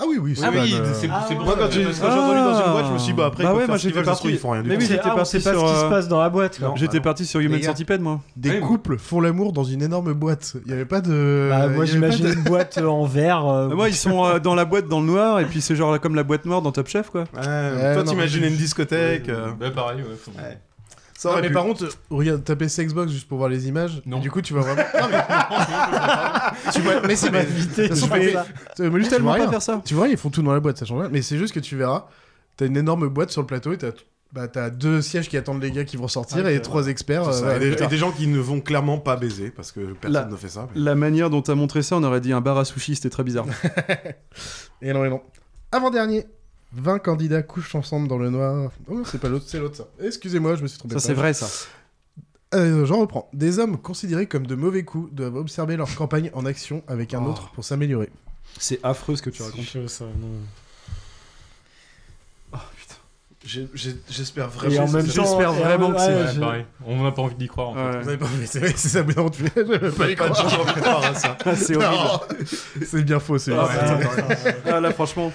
Ah 0.00 0.04
oui, 0.08 0.16
oui, 0.20 0.32
c'est 0.34 0.44
Ah 0.46 0.50
pas 0.52 0.62
oui, 0.62 0.70
de- 0.72 0.76
c'est 0.94 1.08
Ah 1.12 1.24
c'est 1.28 1.34
ouais. 1.34 1.38
bon. 1.40 1.44
Moi, 1.44 1.54
quand 1.58 1.70
j'ai 1.70 1.84
quand 1.84 1.90
j'ai 1.92 2.06
entendu 2.06 2.40
dans 2.40 2.64
une 2.66 2.72
boîte, 2.72 2.86
je 2.88 2.92
me 2.92 2.98
suis 2.98 3.06
dit, 3.12 3.12
bah 3.18 3.26
après, 3.26 3.44
Bah 3.44 3.54
ouais, 3.54 3.66
moi, 3.66 3.76
j'étais 3.76 3.98
ça 3.98 4.02
parti- 4.04 4.28
ils 4.30 4.38
font 4.38 4.50
rien 4.50 4.62
du 4.62 4.68
Mais 4.68 4.74
tout. 4.76 4.80
oui, 4.80 4.86
C'est- 4.86 4.92
j'étais 4.94 5.08
ah, 5.10 5.14
parti 5.14 5.36
pas 5.38 5.50
sur, 5.52 5.60
ce 5.68 5.72
qui 5.74 5.80
se 5.80 5.84
euh, 5.84 5.90
passe 5.90 6.08
dans 6.08 6.20
la 6.20 6.30
boîte. 6.30 6.60
J'étais 6.76 6.98
bah 6.98 7.04
parti 7.04 7.26
sur 7.26 7.40
Human. 7.40 7.62
Centipede, 7.62 8.00
moi. 8.00 8.20
Des 8.36 8.60
couples 8.60 8.96
font 8.98 9.20
l'amour 9.20 9.52
dans 9.52 9.64
une 9.64 9.82
énorme 9.82 10.12
boîte. 10.14 10.56
Il 10.64 10.68
n'y 10.68 10.72
avait 10.74 10.84
pas 10.86 11.00
de. 11.02 11.48
Bah, 11.50 11.68
moi 11.68 11.84
j'imagine 11.84 12.26
une 12.28 12.42
boîte 12.44 12.78
euh, 12.78 12.86
en 12.86 13.04
verre. 13.04 13.46
euh, 13.46 13.68
Ah, 13.70 13.74
Moi, 13.74 13.88
ils 13.88 13.94
sont 13.94 14.24
euh, 14.24 14.38
dans 14.38 14.54
la 14.54 14.64
boîte 14.64 14.88
dans 14.88 15.00
le 15.00 15.06
noir, 15.06 15.40
et 15.40 15.44
puis 15.44 15.60
c'est 15.60 15.76
genre 15.76 16.00
comme 16.00 16.14
la 16.14 16.22
boîte 16.22 16.46
noire 16.46 16.62
dans 16.62 16.72
Top 16.72 16.88
Chef, 16.88 17.10
quoi. 17.10 17.22
Ouais, 17.34 17.38
Ouais, 17.38 17.94
toi, 18.02 18.14
mais- 18.16 18.26
une 18.48 18.56
discothèque. 18.56 19.28
euh, 19.28 19.50
Ouais, 19.60 19.70
pareil, 19.70 19.98
ouais. 19.98 20.58
Ça 21.20 21.32
Non, 21.32 21.40
mais 21.42 21.48
pu. 21.48 21.52
par 21.52 21.64
contre, 21.64 21.86
regarde, 22.08 22.42
tapez 22.44 22.68
Sexbox 22.70 23.12
juste 23.12 23.28
pour 23.28 23.36
voir 23.36 23.50
les 23.50 23.68
images. 23.68 24.00
Non. 24.06 24.16
Et 24.16 24.20
du 24.20 24.30
coup, 24.30 24.40
tu 24.40 24.54
vas 24.54 24.60
vraiment. 24.62 24.82
Non, 24.94 25.08
mais... 25.10 26.72
tu 26.72 26.80
vois... 26.80 27.00
mais 27.06 27.14
c'est 27.16 27.26
toute 27.30 27.76
de 27.76 27.88
façon, 27.88 28.06
faire 28.06 28.16
mais- 28.16 28.30
juste, 28.98 29.10
Tellement 29.10 29.32
tu 29.34 29.38
pas 29.38 29.44
rien. 29.44 29.50
faire 29.50 29.60
ça. 29.62 29.82
Tu 29.84 29.92
vois, 29.94 30.08
ils 30.08 30.16
font 30.16 30.30
tout 30.30 30.40
dans 30.42 30.52
la 30.54 30.60
boîte, 30.60 30.78
ça 30.78 30.86
change 30.86 31.00
rien. 31.02 31.10
Mais 31.12 31.20
c'est 31.20 31.36
juste 31.36 31.52
que 31.52 31.60
tu 31.60 31.76
verras, 31.76 32.06
t'as 32.56 32.64
une 32.64 32.76
énorme 32.78 33.06
boîte 33.08 33.30
sur 33.30 33.42
le 33.42 33.46
plateau 33.46 33.72
et 33.72 33.76
t'as 33.78 33.90
bah, 34.32 34.48
t'as 34.48 34.70
deux 34.70 35.02
sièges 35.02 35.28
qui 35.28 35.36
attendent 35.36 35.60
les 35.60 35.72
gars 35.72 35.84
qui 35.84 35.96
vont 35.98 36.08
sortir 36.08 36.42
Ah, 36.46 36.52
et 36.52 36.62
trois 36.62 36.86
experts. 36.86 37.34
C'est 37.34 37.42
euh, 37.44 37.48
ouais, 37.48 37.56
et, 37.56 37.58
des, 37.58 37.70
putain. 37.70 37.84
et 37.84 37.88
des 37.88 37.96
gens 37.98 38.12
qui 38.12 38.26
ne 38.28 38.38
vont 38.38 38.60
clairement 38.60 38.96
pas 38.98 39.16
baiser 39.16 39.50
parce 39.50 39.72
que 39.72 39.80
personne 39.92 40.12
La- 40.12 40.24
ne 40.24 40.36
fait 40.36 40.48
ça. 40.48 40.68
mais- 40.74 40.80
La 40.80 40.94
manière 40.94 41.28
dont 41.30 41.42
t'as 41.42 41.54
montré 41.56 41.82
ça, 41.82 41.96
on 41.96 42.02
aurait 42.04 42.20
dit 42.22 42.32
un 42.32 42.40
bar 42.40 42.56
à 42.56 42.64
sushi, 42.64 42.94
c'était 42.94 43.10
très 43.10 43.24
bizarre. 43.24 43.44
Et 44.82 44.92
non, 44.94 45.04
et 45.04 45.10
non. 45.10 45.20
Avant-dernier. 45.72 46.24
20 46.72 46.98
candidats 47.00 47.42
couchent 47.42 47.74
ensemble 47.74 48.06
dans 48.08 48.18
le 48.18 48.30
noir. 48.30 48.70
Oh 48.88 48.94
non, 48.94 49.04
c'est 49.04 49.18
pas 49.20 49.28
l'autre, 49.28 49.46
c'est 49.48 49.58
l'autre 49.58 49.76
ça. 49.76 49.88
Excusez-moi, 50.02 50.54
je 50.56 50.62
me 50.62 50.68
suis 50.68 50.78
trompé. 50.78 50.94
Ça, 50.94 51.00
c'est 51.00 51.14
vrai, 51.14 51.32
ça. 51.34 51.46
Euh, 52.54 52.84
J'en 52.84 52.98
reprends. 53.00 53.28
Des 53.32 53.58
hommes 53.58 53.78
considérés 53.78 54.26
comme 54.26 54.46
de 54.46 54.54
mauvais 54.54 54.82
coups 54.84 55.12
doivent 55.12 55.36
observer 55.36 55.76
leur 55.76 55.94
campagne 55.94 56.30
en 56.34 56.44
action 56.46 56.82
avec 56.88 57.14
un 57.14 57.22
Oh. 57.24 57.30
autre 57.30 57.50
pour 57.52 57.64
s'améliorer. 57.64 58.10
C'est 58.58 58.80
affreux 58.82 59.14
ce 59.16 59.22
que 59.22 59.30
tu 59.30 59.42
racontes. 59.42 59.64
chaud, 59.64 59.86
ça, 59.88 60.04
non. 60.04 60.28
J'ai- 63.42 63.68
J'espère 64.10 64.44
Et 64.44 64.48
vraiment. 64.48 64.82
en 64.82 64.86
que 64.86 64.92
même 64.92 65.06
c'est- 65.06 65.14
temps, 65.16 65.22
J'espère 65.24 65.40
et 65.40 65.46
en 65.46 65.52
vraiment 65.54 65.88
même- 65.88 65.96
que 65.96 66.02
c'est 66.02 66.08
ouais, 66.14 66.22
Ouais, 66.26 66.32
je- 66.34 66.40
pareil. 66.40 66.66
On 66.86 67.02
n'a 67.02 67.10
pas 67.10 67.22
envie 67.22 67.34
d'y 67.36 67.46
croire. 67.48 67.70
En. 67.70 67.74
Ouais. 67.74 68.16
Pas 68.18 68.26
c'est 68.44 68.76
ça, 68.76 69.02
mais 69.02 69.14
tu 69.32 69.44
pas 69.92 70.10
y 70.10 70.14
croire. 70.14 70.30
envie 70.60 70.74
de 70.74 70.80
croire 70.80 71.04
à 71.04 71.14
ça. 71.14 71.38
Ah, 71.46 71.56
c'est 71.56 71.74
horrible. 71.74 72.46
C'est 72.84 73.02
bien 73.02 73.18
faux, 73.18 73.38
c'est 73.38 73.54
Ah. 73.54 73.66
Ah, 74.66 74.80
là, 74.80 74.92
franchement. 74.92 75.32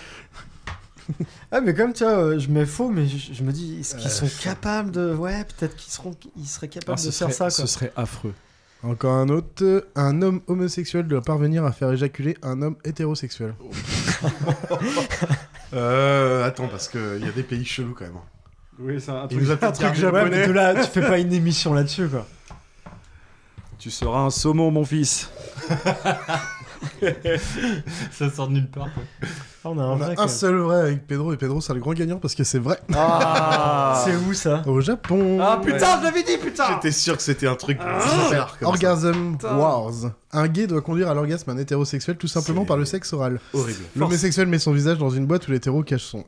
Ah 1.52 1.62
mais 1.62 1.74
comme 1.74 1.94
tu 1.94 2.04
vois, 2.04 2.14
euh, 2.14 2.40
je 2.40 2.50
mets 2.50 2.66
faux, 2.66 2.90
mais 2.90 3.06
je, 3.08 3.34
je 3.34 3.44
me 3.44 3.52
dis, 3.52 3.80
est-ce 3.80 3.96
qu'ils 3.96 4.08
Euh, 4.08 4.10
sont 4.10 4.30
capables 4.42 4.92
de, 4.92 5.14
ouais, 5.14 5.44
peut-être 5.46 5.76
qu'ils 5.76 5.92
seront, 5.94 6.16
ils 6.38 6.48
seraient 6.48 6.68
capables 6.68 6.98
Ah, 7.00 7.06
de 7.06 7.12
faire 7.12 7.32
ça. 7.32 7.46
Quoi. 7.46 7.50
ce 7.52 7.68
serait 7.68 7.94
affreux. 7.96 8.34
Encore 8.84 9.14
un 9.16 9.30
autre. 9.30 9.88
Un 9.96 10.22
homme 10.22 10.42
homosexuel 10.48 11.08
doit 11.08 11.22
parvenir 11.22 11.64
à 11.66 11.72
faire 11.72 11.92
éjaculer 11.92 12.38
un 12.44 12.62
homme 12.62 12.76
hétérosexuel. 12.84 13.54
Euh, 15.74 16.46
attends, 16.46 16.68
parce 16.68 16.88
qu'il 16.88 17.20
y 17.22 17.28
a 17.28 17.32
des 17.32 17.44
pays 17.44 17.66
chelous 17.66 17.96
quand 17.98 18.06
même. 18.06 18.14
Oui, 18.80 19.02
c'est 19.02 19.12
un 19.12 19.28
nous 19.30 19.52
a 19.52 19.54
Un 19.56 19.72
truc 19.72 19.94
gardé- 19.94 20.04
ouais, 20.06 20.30
mais 20.30 20.48
de 20.48 20.52
là, 20.54 20.74
tu 20.76 20.90
fais 20.90 21.02
pas 21.02 21.18
une 21.18 21.34
émission 21.34 21.74
là-dessus, 21.74 22.08
quoi. 22.08 22.26
Tu 23.80 23.90
seras 23.92 24.20
un 24.22 24.30
saumon, 24.30 24.72
mon 24.72 24.86
fils. 24.86 25.30
Ça 28.12 28.30
sort 28.30 28.48
de 28.48 28.54
nulle 28.54 28.70
part. 28.70 28.90
quoi. 28.94 29.04
On 29.66 29.78
a 29.80 29.84
un 29.84 29.92
On 29.92 29.96
vrai. 29.96 30.16
a 30.18 30.22
un 30.22 30.28
seul 30.28 30.56
vrai 30.58 30.80
avec 30.82 31.08
Pedro 31.08 31.34
et 31.34 31.38
Pedro 31.38 31.60
c'est 31.62 31.74
le 31.74 31.80
grand 31.80 31.94
gagnant 31.94 32.18
parce 32.18 32.36
que 32.36 32.44
c'est 32.44 32.60
vrai. 32.60 32.78
Ah, 32.96 34.02
c'est 34.06 34.16
où 34.16 34.34
ça? 34.34 34.62
Au 34.68 34.80
Japon. 34.82 35.40
Ah 35.42 35.60
putain, 35.64 36.00
je 36.00 36.04
l'avais 36.04 36.24
dit, 36.24 36.38
putain 36.42 36.66
J'étais 36.74 36.92
sûr 36.92 37.18
que 37.18 37.24
c'était 37.24 37.48
un 37.48 37.56
truc 37.56 37.78
Ah. 37.82 38.00
bizarre 38.30 38.58
comme 38.60 38.60
ça. 38.60 38.68
Orgasm 38.68 39.38
Wars. 39.44 39.94
Un 40.32 40.48
gay 40.50 40.68
doit 40.68 40.82
conduire 40.82 41.10
à 41.10 41.14
l'orgasme 41.14 41.50
un 41.52 41.58
hétérosexuel 41.58 42.18
tout 42.18 42.28
simplement 42.28 42.66
par 42.66 42.76
le 42.78 42.84
sexe 42.86 43.14
oral. 43.14 43.40
Horrible. 43.54 43.80
L'homosexuel 43.96 44.48
met 44.48 44.60
son 44.60 44.74
visage 44.74 44.98
dans 44.98 45.10
une 45.10 45.26
boîte 45.26 45.48
où 45.48 45.52
l'hétéro 45.52 45.82
cache 45.84 46.04
son. 46.04 46.26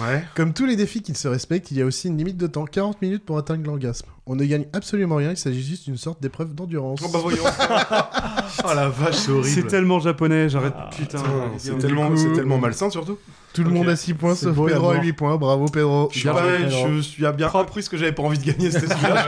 Ouais. 0.00 0.24
Comme 0.34 0.52
tous 0.52 0.66
les 0.66 0.76
défis 0.76 1.02
qui 1.02 1.14
se 1.14 1.26
respectent, 1.28 1.70
il 1.70 1.78
y 1.78 1.82
a 1.82 1.86
aussi 1.86 2.08
une 2.08 2.18
limite 2.18 2.36
de 2.36 2.46
temps, 2.46 2.64
40 2.66 3.00
minutes 3.00 3.24
pour 3.24 3.38
atteindre 3.38 3.64
l'orgasme. 3.66 4.06
On 4.26 4.36
ne 4.36 4.44
gagne 4.44 4.66
absolument 4.72 5.16
rien, 5.16 5.30
il 5.30 5.36
s'agit 5.36 5.62
juste 5.62 5.84
d'une 5.84 5.96
sorte 5.98 6.20
d'épreuve 6.22 6.54
d'endurance. 6.54 7.00
Oh 7.04 7.08
bah 7.12 7.18
voyons. 7.22 7.42
oh 8.64 8.68
la 8.74 8.88
vache, 8.88 9.16
c'est 9.16 9.30
horrible. 9.30 9.48
C'est 9.48 9.66
tellement 9.66 10.00
japonais, 10.00 10.48
j'arrête. 10.48 10.72
Ah, 10.76 10.88
putain. 10.96 11.18
C'est 11.58 11.72
coup, 11.72 11.78
tellement, 12.08 12.16
c'est 12.16 12.32
tellement 12.32 12.58
malsain 12.58 12.90
surtout. 12.90 13.18
Tout 13.52 13.64
le 13.64 13.70
monde 13.70 13.88
a 13.88 13.96
6 13.96 14.14
points, 14.14 14.34
sauf 14.34 14.54
beau, 14.54 14.66
Pedro 14.66 14.90
à 14.90 14.94
l'amour. 14.94 15.04
8 15.04 15.12
points. 15.12 15.36
Bravo 15.36 15.66
Pedro. 15.66 16.08
Je 16.12 16.18
suis 16.18 16.28
Bien 16.28 16.34
pareil, 16.34 16.70
joué, 16.70 16.96
je 16.96 17.00
suis 17.00 17.24
bien 17.36 17.48
appris 17.54 17.82
ce 17.82 17.90
que 17.90 17.96
j'avais 17.96 18.12
pas 18.12 18.22
envie 18.22 18.38
de 18.38 18.44
gagner, 18.44 18.70
c'était 18.70 18.88
celui-là. 18.88 19.26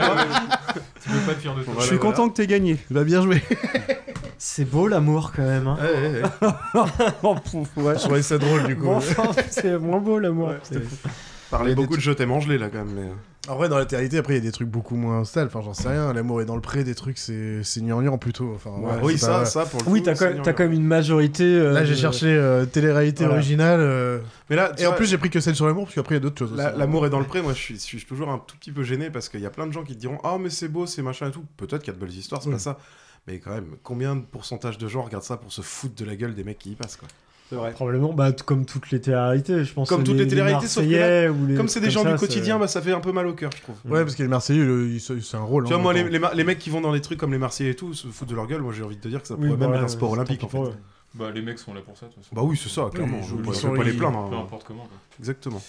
je. 0.74 0.80
Tu 1.02 1.10
peux 1.10 1.18
pas 1.26 1.34
te 1.34 1.40
fier 1.40 1.54
de 1.54 1.62
toi. 1.62 1.74
Je 1.78 1.86
suis 1.86 1.98
content 1.98 2.28
que 2.28 2.34
t'aies 2.34 2.46
gagné. 2.46 2.78
Va 2.90 3.04
bien 3.04 3.22
joué. 3.22 3.42
C'est 4.38 4.68
beau 4.68 4.86
l'amour 4.86 5.32
quand 5.34 5.46
même. 5.46 5.66
Hein. 5.66 5.78
Ouais, 5.80 6.10
ouais, 6.10 6.22
ouais. 6.22 7.12
Oh, 7.22 7.34
pouf, 7.34 7.68
ouais. 7.76 7.94
Je 7.94 8.00
trouvais 8.00 8.22
ça 8.22 8.36
drôle 8.36 8.64
du 8.64 8.76
coup. 8.76 8.84
Bon, 8.84 9.00
c'est 9.50 9.78
moins 9.78 9.98
beau 9.98 10.18
l'amour. 10.18 10.52
Parlait 11.50 11.74
beaucoup 11.74 11.96
de 11.96 12.02
je 12.02 12.12
t'aime 12.12 12.32
Angelé 12.32 12.58
là 12.58 12.68
quand 12.68 12.84
même. 12.84 12.92
Mais... 12.94 13.10
En 13.48 13.54
vrai, 13.56 13.68
dans 13.68 13.78
la 13.78 13.84
réalité, 13.84 14.18
après, 14.18 14.34
il 14.34 14.36
y 14.36 14.40
a 14.40 14.42
des 14.42 14.50
trucs 14.52 14.68
beaucoup 14.68 14.96
moins 14.96 15.24
sales. 15.24 15.46
Enfin, 15.46 15.60
j'en 15.62 15.72
sais 15.74 15.88
rien. 15.88 16.12
L'amour 16.12 16.40
est 16.42 16.44
dans 16.46 16.56
le 16.56 16.60
pré, 16.60 16.82
des 16.82 16.94
trucs, 16.96 17.16
c'est 17.18 17.62
c'est 17.62 17.80
gnangnan 17.80 18.18
plutôt. 18.18 18.52
Enfin, 18.54 18.70
ouais, 18.70 18.94
oui, 19.02 19.18
ça, 19.18 19.28
pas- 19.28 19.44
ça 19.44 19.66
pour 19.66 19.80
le 19.82 19.88
Oui, 19.88 20.00
coup, 20.00 20.04
t'as 20.06 20.14
c'est 20.16 20.24
quand, 20.28 20.34
même- 20.34 20.42
t'as 20.42 20.52
quand 20.52 20.64
même 20.64 20.72
une 20.72 20.84
majorité. 20.86 21.44
euh, 21.44 21.72
Là, 21.72 21.84
j'ai 21.84 21.94
de- 21.94 21.98
cherché 21.98 22.26
euh, 22.26 22.66
télé-réalité 22.66 23.24
Voilà. 23.24 23.38
originale. 23.38 23.80
euh, 23.80 24.18
Mais 24.50 24.56
là, 24.56 24.72
tu 24.76 24.82
Et 24.82 24.86
en 24.86 24.92
plus, 24.94 25.06
j'ai 25.06 25.18
pris 25.18 25.30
que 25.30 25.38
celle 25.40 25.54
sur 25.54 25.66
l'amour, 25.66 25.84
parce 25.84 25.94
qu'après, 25.94 26.14
il 26.16 26.18
y 26.18 26.20
a 26.20 26.22
d'autres 26.22 26.38
choses. 26.38 26.56
la- 26.56 26.72
l'amour 26.72 27.06
est 27.06 27.10
dans 27.10 27.20
le 27.20 27.26
pré. 27.26 27.40
Moi, 27.40 27.52
je 27.52 27.58
suis, 27.58 27.74
je 27.76 27.80
suis 27.80 28.04
toujours 28.04 28.30
un 28.30 28.38
tout 28.38 28.56
petit 28.56 28.72
peu 28.72 28.82
gêné 28.82 29.10
parce 29.10 29.28
qu'il 29.28 29.40
y 29.40 29.46
a 29.46 29.50
plein 29.50 29.66
de 29.68 29.72
gens 29.72 29.84
qui 29.84 29.94
te 29.94 30.00
diront 30.00 30.18
Ah, 30.24 30.38
mais 30.40 30.50
c'est 30.50 30.68
beau, 30.68 30.86
c'est 30.86 31.02
machin 31.02 31.28
et 31.28 31.32
tout. 31.32 31.44
Peut-être 31.56 31.82
qu'il 31.82 31.92
y 31.92 31.96
a 31.96 31.98
de 32.00 32.04
belles 32.04 32.16
histoires, 32.16 32.42
c'est 32.42 32.48
Oui. 32.48 32.54
pas 32.54 32.60
ça. 32.60 32.78
Mais 33.28 33.38
quand 33.38 33.50
même, 33.52 33.76
combien 33.82 34.16
de 34.16 34.22
pourcentage 34.22 34.78
de 34.78 34.88
gens 34.88 35.02
regardent 35.02 35.24
ça 35.24 35.36
pour 35.36 35.52
se 35.52 35.60
foutre 35.60 35.94
de 35.94 36.04
la 36.04 36.14
gueule 36.16 36.34
des 36.34 36.44
mecs 36.44 36.58
qui 36.58 36.70
y 36.72 36.74
passent 36.74 36.96
quoi? 36.96 37.08
Vrai. 37.54 37.70
Probablement, 37.72 38.12
bah, 38.12 38.32
comme 38.32 38.66
toutes 38.66 38.90
les 38.90 39.00
téléréalités, 39.00 39.64
je 39.64 39.72
pense. 39.72 39.88
Comme 39.88 40.02
toutes 40.02 40.16
les 40.16 40.26
téléréalités, 40.26 40.66
sauf 40.66 40.84
que 40.84 40.90
là, 40.90 40.98
Marseillais 40.98 41.28
ou 41.28 41.46
les 41.46 41.54
Comme 41.54 41.68
c'est 41.68 41.80
des 41.80 41.90
gens 41.90 42.04
du 42.04 42.16
quotidien, 42.16 42.58
bah, 42.58 42.66
ça 42.66 42.82
fait 42.82 42.92
un 42.92 43.00
peu 43.00 43.12
mal 43.12 43.28
au 43.28 43.34
cœur, 43.34 43.50
je 43.56 43.62
trouve. 43.62 43.76
Ouais, 43.84 44.02
parce 44.02 44.16
que 44.16 44.22
les 44.24 44.28
Marseillais, 44.28 44.64
le- 44.64 44.98
c'est 44.98 45.36
un 45.36 45.40
rôle. 45.42 45.64
Tu 45.64 45.68
vois, 45.68 45.78
hein, 45.78 45.82
moi, 45.82 45.92
les, 45.92 46.02
les, 46.08 46.20
les 46.34 46.44
mecs 46.44 46.58
qui 46.58 46.70
vont 46.70 46.80
dans 46.80 46.92
des 46.92 47.00
trucs 47.00 47.20
comme 47.20 47.32
les 47.32 47.38
Marseillais 47.38 47.70
et 47.70 47.76
tout, 47.76 47.94
se 47.94 48.08
foutent 48.08 48.28
de 48.28 48.34
leur 48.34 48.46
gueule, 48.48 48.62
moi 48.62 48.72
j'ai 48.76 48.82
envie 48.82 48.96
de 48.96 49.00
te 49.00 49.08
dire 49.08 49.22
que 49.22 49.28
ça 49.28 49.34
Oui, 49.34 49.46
pourrait 49.46 49.50
même 49.50 49.68
voilà, 49.68 49.76
être 49.82 49.84
un 49.84 49.88
sport 49.88 50.10
olympique 50.10 50.42
en 50.42 50.48
fait. 50.48 50.58
Bah, 51.14 51.30
les 51.34 51.40
mecs 51.40 51.58
sont 51.58 51.72
là 51.72 51.80
pour 51.80 51.96
ça, 51.96 52.06
de 52.06 52.12
toute 52.12 52.24
façon. 52.24 52.34
Bah 52.34 52.42
oui, 52.44 52.60
c'est 52.62 52.68
ça, 52.68 52.90
clairement. 52.92 53.20
ils 53.22 53.28
je 53.28 53.34
ne 53.68 53.76
pas 53.76 53.84
les 53.84 53.92
plaindre. 53.92 54.28
Peu 54.28 54.36
hein. 54.36 54.40
importe 54.40 54.64
comment. 54.66 54.86
Exactement. 55.18 55.62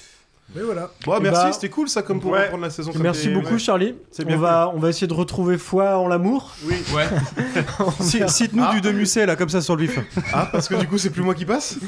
Mais 0.56 0.62
voilà. 0.62 0.90
Bon, 1.06 1.16
Eh 1.20 1.22
merci, 1.24 1.44
bah, 1.44 1.52
c'était 1.52 1.70
cool 1.70 1.90
ça 1.90 2.02
comme 2.04 2.22
pour 2.22 2.32
ouais. 2.32 2.44
reprendre 2.44 2.64
la 2.64 2.70
saison. 2.70 2.92
Merci 3.02 3.28
beaucoup, 3.30 3.54
ouais. 3.54 3.60
Charlie. 3.60 3.96
C'est 4.12 4.26
On 4.32 4.38
va, 4.38 4.72
on 4.74 4.80
va 4.80 4.88
essayer 4.90 5.06
de 5.06 5.14
retrouver 5.14 5.58
foi 5.58 5.98
en 5.98 6.08
l'amour. 6.08 6.54
Oui. 6.64 6.76
Ouais. 6.96 7.04
Si- 8.00 8.22
Cite-nous 8.28 8.64
Ah. 8.66 8.74
du 8.74 8.80
de 8.82 8.92
Musset, 8.92 9.26
là, 9.26 9.36
comme 9.36 9.50
ça, 9.50 9.60
sur 9.60 9.76
le 9.76 9.84
vif. 9.84 10.00
Ah, 10.34 10.48
parce 10.50 10.70
que 10.70 10.76
du 10.76 10.88
coup, 10.88 10.98
c'est 10.98 11.10
plus 11.10 11.22
moi 11.22 11.36
qui 11.36 11.44
passe 11.46 11.76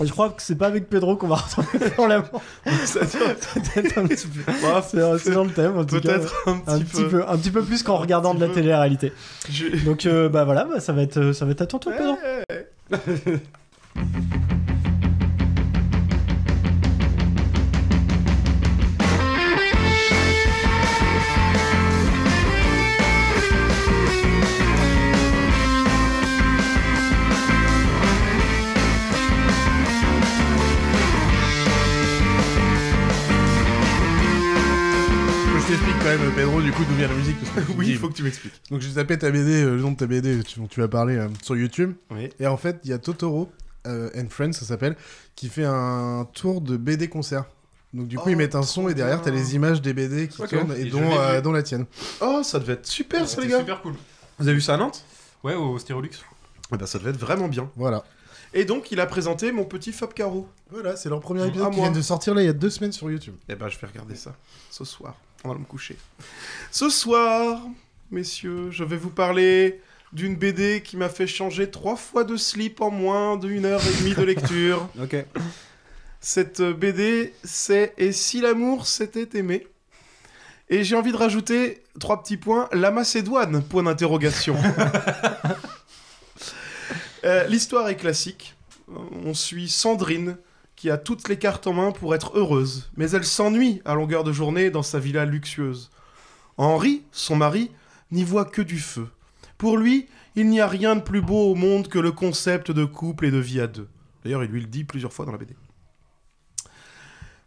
Je 0.00 0.10
crois 0.10 0.30
que 0.30 0.42
c'est 0.42 0.56
pas 0.58 0.66
avec 0.66 0.88
Pedro 0.88 1.16
qu'on 1.16 1.28
va 1.28 1.36
retrouver 1.36 1.68
en 1.98 2.06
l'amour. 2.06 2.42
Peut-être 2.64 3.98
un 3.98 4.06
petit 4.06 4.26
peu. 4.26 4.52
Bah, 4.62 4.84
C'est 4.86 5.30
dans 5.32 5.44
le 5.44 5.50
thème, 5.50 5.78
en 5.78 5.84
tout 5.84 6.00
cas. 6.00 6.18
Peut-être 6.18 6.34
un 6.46 6.58
petit 6.58 6.70
Un 6.70 6.78
peu. 6.78 6.84
petit 6.84 7.04
peu, 7.04 7.28
un 7.28 7.36
petit 7.36 7.50
peu 7.50 7.62
plus 7.62 7.82
qu'en 7.84 7.96
regardant 7.96 8.34
de 8.34 8.40
la 8.44 8.52
télé-réalité. 8.52 9.12
Je- 9.50 9.84
Donc, 9.84 10.04
euh, 10.06 10.28
bah 10.28 10.44
voilà, 10.44 10.64
bah, 10.64 10.80
ça 10.80 10.92
va 10.92 11.02
être, 11.02 11.32
ça 11.32 11.44
va 11.44 11.52
être 11.52 11.62
à 11.62 11.66
ton 11.66 11.78
tour, 11.78 11.92
Pedro. 11.96 12.16
quand 36.16 36.24
même, 36.24 36.34
Pedro, 36.34 36.60
du 36.62 36.72
coup, 36.72 36.84
d'où 36.88 36.94
vient 36.94 37.08
la 37.08 37.14
musique. 37.14 37.36
Parce 37.40 37.66
que 37.66 37.72
tu 37.72 37.76
Oui, 37.78 37.86
il 37.88 37.98
faut 37.98 38.08
que 38.08 38.14
tu 38.14 38.22
m'expliques. 38.22 38.60
Donc 38.70 38.80
j'ai 38.80 38.92
tapé 38.92 39.18
ta 39.18 39.30
BD, 39.30 39.62
euh, 39.62 39.76
le 39.76 39.80
nom 39.82 39.92
de 39.92 39.96
ta 39.96 40.06
BD 40.06 40.42
tu- 40.42 40.58
dont 40.60 40.66
tu 40.66 40.80
vas 40.80 40.88
parler 40.88 41.16
euh, 41.16 41.28
sur 41.42 41.56
YouTube. 41.56 41.94
Et 42.40 42.46
en 42.46 42.56
fait, 42.56 42.80
il 42.84 42.90
y 42.90 42.92
a 42.92 42.98
Totoro 42.98 43.50
euh, 43.86 44.10
and 44.16 44.26
Friends, 44.30 44.52
ça 44.52 44.64
s'appelle, 44.64 44.96
qui 45.34 45.48
fait 45.48 45.64
un 45.64 46.26
tour 46.32 46.60
de 46.60 46.76
BD 46.76 47.08
concert. 47.08 47.44
Donc 47.94 48.08
du 48.08 48.16
coup, 48.16 48.24
Oh, 48.26 48.30
ils 48.30 48.36
mettent 48.36 48.54
un 48.54 48.62
son 48.62 48.88
et 48.88 48.94
derrière, 48.94 49.22
t'as 49.22 49.30
les 49.30 49.54
images 49.54 49.80
des 49.80 49.94
BD 49.94 50.28
qui 50.28 50.42
Ok. 50.42 50.50
tournent 50.50 50.72
et 50.76 50.80
Et 50.82 50.86
je 50.86 50.92
dont, 50.92 51.00
l'ai 51.00 51.16
euh, 51.16 51.36
vu. 51.36 51.42
dont 51.42 51.52
la 51.52 51.62
tienne. 51.62 51.86
Oh, 52.20 52.42
ça 52.42 52.58
devait 52.58 52.74
être 52.74 52.86
super, 52.86 53.20
ça, 53.28 53.36
les 53.36 53.42
C'était 53.42 53.48
gars. 53.48 53.58
super 53.60 53.80
cool. 53.82 53.94
Vous 54.38 54.46
avez 54.46 54.54
vu 54.54 54.60
ça 54.60 54.74
à 54.74 54.76
Nantes? 54.76 55.04
Ouais, 55.42 55.54
au 55.54 55.78
Styrolux. 55.78 56.10
Eh 56.72 56.76
ben, 56.76 56.84
ça 56.86 56.98
devait 56.98 57.10
être 57.10 57.16
vraiment 57.18 57.48
bien. 57.48 57.70
Voilà. 57.76 58.04
Et 58.54 58.64
donc, 58.64 58.92
il 58.92 59.00
a 59.00 59.06
présenté 59.06 59.52
mon 59.52 59.64
petit 59.64 59.92
Fab 59.92 60.12
Caro. 60.12 60.48
Voilà, 60.70 60.96
c'est 60.96 61.08
leur 61.08 61.20
premier 61.20 61.46
épisode 61.46 61.70
qui 61.70 61.76
moi. 61.78 61.88
vient 61.88 61.96
de 61.96 62.02
sortir 62.02 62.34
là 62.34 62.42
il 62.42 62.46
y 62.46 62.50
a 62.50 62.52
deux 62.54 62.70
semaines 62.70 62.92
sur 62.92 63.10
YouTube. 63.10 63.34
Eh 63.48 63.54
ben, 63.54 63.68
je 63.68 63.78
vais 63.78 63.86
regarder 63.86 64.14
ça 64.16 64.34
ce 64.70 64.84
soir, 64.84 65.14
avant 65.44 65.54
de 65.54 65.60
me 65.60 65.64
coucher. 65.64 65.96
Ce 66.70 66.88
soir, 66.88 67.60
messieurs, 68.10 68.70
je 68.70 68.84
vais 68.84 68.96
vous 68.96 69.10
parler 69.10 69.80
d'une 70.12 70.36
BD 70.36 70.82
qui 70.82 70.96
m'a 70.96 71.08
fait 71.08 71.26
changer 71.26 71.70
trois 71.70 71.96
fois 71.96 72.24
de 72.24 72.36
slip 72.36 72.80
en 72.80 72.90
moins 72.90 73.36
d'une 73.36 73.64
heure 73.64 73.82
et 73.86 74.02
demie 74.02 74.14
de 74.14 74.22
lecture. 74.22 74.88
ok. 75.00 75.16
Cette 76.20 76.62
BD, 76.62 77.32
c'est 77.44 77.94
Et 77.98 78.12
si 78.12 78.40
l'amour 78.40 78.86
s'était 78.86 79.38
aimé? 79.38 79.66
Et 80.70 80.84
j'ai 80.84 80.96
envie 80.96 81.12
de 81.12 81.16
rajouter 81.16 81.82
trois 81.98 82.22
petits 82.22 82.36
points. 82.36 82.68
La 82.72 82.90
Macédoine, 82.90 83.62
point 83.62 83.82
d'interrogation. 83.82 84.56
Euh, 87.24 87.44
L'histoire 87.48 87.88
est 87.88 87.96
classique. 87.96 88.54
On 89.26 89.34
suit 89.34 89.68
Sandrine, 89.68 90.36
qui 90.78 90.90
a 90.90 90.96
toutes 90.96 91.28
les 91.28 91.38
cartes 91.38 91.66
en 91.66 91.72
main 91.72 91.90
pour 91.90 92.14
être 92.14 92.38
heureuse, 92.38 92.88
mais 92.96 93.10
elle 93.10 93.24
s'ennuie 93.24 93.82
à 93.84 93.94
longueur 93.94 94.22
de 94.22 94.32
journée 94.32 94.70
dans 94.70 94.84
sa 94.84 95.00
villa 95.00 95.24
luxueuse. 95.24 95.90
Henri, 96.56 97.02
son 97.10 97.34
mari, 97.34 97.72
n'y 98.12 98.22
voit 98.22 98.44
que 98.44 98.62
du 98.62 98.78
feu. 98.78 99.08
Pour 99.58 99.76
lui, 99.76 100.06
il 100.36 100.48
n'y 100.48 100.60
a 100.60 100.68
rien 100.68 100.94
de 100.94 101.00
plus 101.00 101.20
beau 101.20 101.50
au 101.50 101.56
monde 101.56 101.88
que 101.88 101.98
le 101.98 102.12
concept 102.12 102.70
de 102.70 102.84
couple 102.84 103.26
et 103.26 103.32
de 103.32 103.38
vie 103.38 103.60
à 103.60 103.66
deux. 103.66 103.88
D'ailleurs, 104.22 104.44
il 104.44 104.50
lui 104.50 104.60
le 104.60 104.68
dit 104.68 104.84
plusieurs 104.84 105.12
fois 105.12 105.26
dans 105.26 105.32
la 105.32 105.38
BD. 105.38 105.56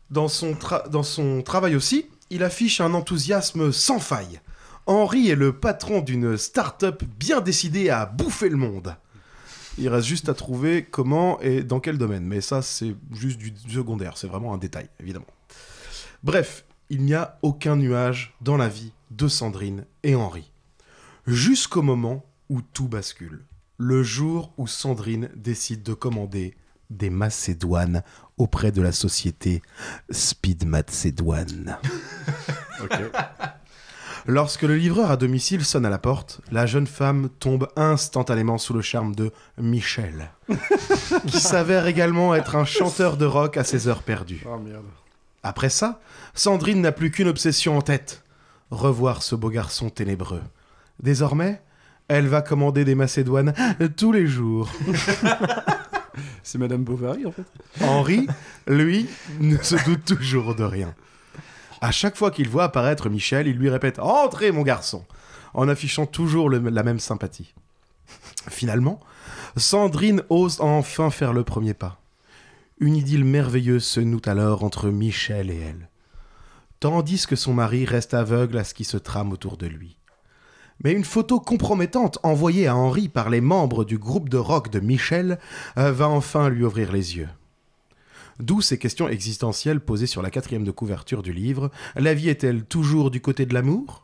Dans 0.09 0.27
son, 0.27 1.41
travail 1.41 1.77
aussi, 1.77 2.09
il 2.31 2.43
affiche 2.43 2.81
un 2.81 2.93
enthousiasme 2.93 3.71
sans 3.71 3.99
faille. 3.99 4.41
Henri 4.87 5.29
est 5.29 5.35
le 5.35 5.53
patron 5.53 6.01
d'une 6.01 6.35
start-up 6.35 7.01
bien 7.17 7.39
décidée 7.39 7.89
à 7.89 8.05
bouffer 8.05 8.49
le 8.49 8.57
monde. 8.57 8.97
Il 9.77 9.87
reste 9.89 10.07
juste 10.07 10.29
à 10.29 10.33
trouver 10.33 10.83
comment 10.83 11.39
et 11.41 11.63
dans 11.63 11.79
quel 11.79 11.97
domaine. 11.97 12.25
Mais 12.25 12.41
ça, 12.41 12.61
c'est 12.61 12.95
juste 13.11 13.37
du 13.37 13.53
secondaire. 13.69 14.17
C'est 14.17 14.27
vraiment 14.27 14.53
un 14.53 14.57
détail, 14.57 14.89
évidemment. 14.99 15.27
Bref, 16.23 16.65
il 16.89 17.03
n'y 17.03 17.13
a 17.13 17.39
aucun 17.41 17.75
nuage 17.75 18.35
dans 18.41 18.57
la 18.57 18.67
vie 18.67 18.91
de 19.11 19.27
Sandrine 19.27 19.85
et 20.03 20.15
Henri. 20.15 20.51
Jusqu'au 21.25 21.81
moment 21.81 22.25
où 22.49 22.61
tout 22.61 22.87
bascule. 22.87 23.45
Le 23.77 24.03
jour 24.03 24.53
où 24.57 24.67
Sandrine 24.67 25.29
décide 25.35 25.83
de 25.83 25.93
commander 25.93 26.55
des 26.89 27.09
Macédoines 27.09 28.03
auprès 28.37 28.71
de 28.71 28.81
la 28.81 28.91
société 28.91 29.61
Speed 30.09 30.65
Macédoine. 30.67 31.77
Lorsque 34.27 34.61
le 34.63 34.75
livreur 34.75 35.11
à 35.11 35.17
domicile 35.17 35.65
sonne 35.65 35.85
à 35.85 35.89
la 35.89 35.97
porte, 35.97 36.41
la 36.51 36.65
jeune 36.65 36.87
femme 36.87 37.29
tombe 37.39 37.67
instantanément 37.75 38.57
sous 38.57 38.73
le 38.73 38.81
charme 38.81 39.15
de 39.15 39.31
Michel, 39.57 40.31
qui 41.27 41.39
s'avère 41.39 41.87
également 41.87 42.35
être 42.35 42.55
un 42.55 42.65
chanteur 42.65 43.17
de 43.17 43.25
rock 43.25 43.57
à 43.57 43.63
ses 43.63 43.87
heures 43.87 44.03
perdues. 44.03 44.43
Oh 44.45 44.57
merde. 44.57 44.85
Après 45.43 45.69
ça, 45.69 45.99
Sandrine 46.35 46.81
n'a 46.81 46.91
plus 46.91 47.09
qu'une 47.09 47.27
obsession 47.27 47.77
en 47.77 47.81
tête 47.81 48.23
revoir 48.69 49.21
ce 49.23 49.35
beau 49.35 49.49
garçon 49.49 49.89
ténébreux. 49.89 50.41
Désormais, 51.01 51.61
elle 52.07 52.27
va 52.27 52.41
commander 52.41 52.85
des 52.85 52.95
Macédoines 52.95 53.53
tous 53.97 54.11
les 54.11 54.27
jours. 54.27 54.71
C'est 56.43 56.57
Madame 56.57 56.83
Bovary 56.83 57.25
en 57.25 57.31
fait. 57.31 57.45
Henri, 57.81 58.27
lui, 58.67 59.07
ne 59.39 59.57
se 59.57 59.75
doute 59.85 60.05
toujours 60.05 60.55
de 60.55 60.63
rien. 60.63 60.93
À 61.81 61.91
chaque 61.91 62.15
fois 62.15 62.31
qu'il 62.31 62.47
voit 62.47 62.65
apparaître 62.65 63.09
Michel, 63.09 63.47
il 63.47 63.57
lui 63.57 63.69
répète 63.69 63.99
Entrez, 63.99 64.51
mon 64.51 64.61
garçon 64.61 65.03
en 65.53 65.67
affichant 65.67 66.05
toujours 66.05 66.49
la 66.49 66.83
même 66.83 66.99
sympathie. 66.99 67.53
Finalement, 68.49 68.99
Sandrine 69.57 70.23
ose 70.29 70.61
enfin 70.61 71.09
faire 71.09 71.33
le 71.33 71.43
premier 71.43 71.73
pas. 71.73 71.99
Une 72.79 72.95
idylle 72.95 73.25
merveilleuse 73.25 73.83
se 73.83 73.99
noue 73.99 74.21
alors 74.25 74.63
entre 74.63 74.89
Michel 74.89 75.51
et 75.51 75.59
elle, 75.59 75.89
tandis 76.79 77.27
que 77.27 77.35
son 77.35 77.53
mari 77.53 77.85
reste 77.85 78.13
aveugle 78.13 78.57
à 78.57 78.63
ce 78.63 78.73
qui 78.73 78.83
se 78.83 78.97
trame 78.97 79.31
autour 79.31 79.57
de 79.57 79.67
lui. 79.67 79.97
Mais 80.83 80.93
une 80.93 81.03
photo 81.03 81.39
compromettante 81.39 82.17
envoyée 82.23 82.65
à 82.65 82.75
Henri 82.75 83.07
par 83.07 83.29
les 83.29 83.41
membres 83.41 83.85
du 83.85 83.99
groupe 83.99 84.29
de 84.29 84.37
rock 84.37 84.71
de 84.71 84.79
Michel 84.79 85.37
euh, 85.77 85.91
va 85.91 86.09
enfin 86.09 86.49
lui 86.49 86.63
ouvrir 86.63 86.91
les 86.91 87.17
yeux. 87.17 87.29
D'où 88.41 88.61
ces 88.61 88.77
questions 88.77 89.07
existentielles 89.07 89.79
posées 89.79 90.07
sur 90.07 90.21
la 90.21 90.31
quatrième 90.31 90.63
de 90.63 90.71
couverture 90.71 91.21
du 91.21 91.31
livre. 91.31 91.69
La 91.95 92.13
vie 92.13 92.29
est-elle 92.29 92.63
toujours 92.63 93.11
du 93.11 93.21
côté 93.21 93.45
de 93.45 93.53
l'amour? 93.53 94.03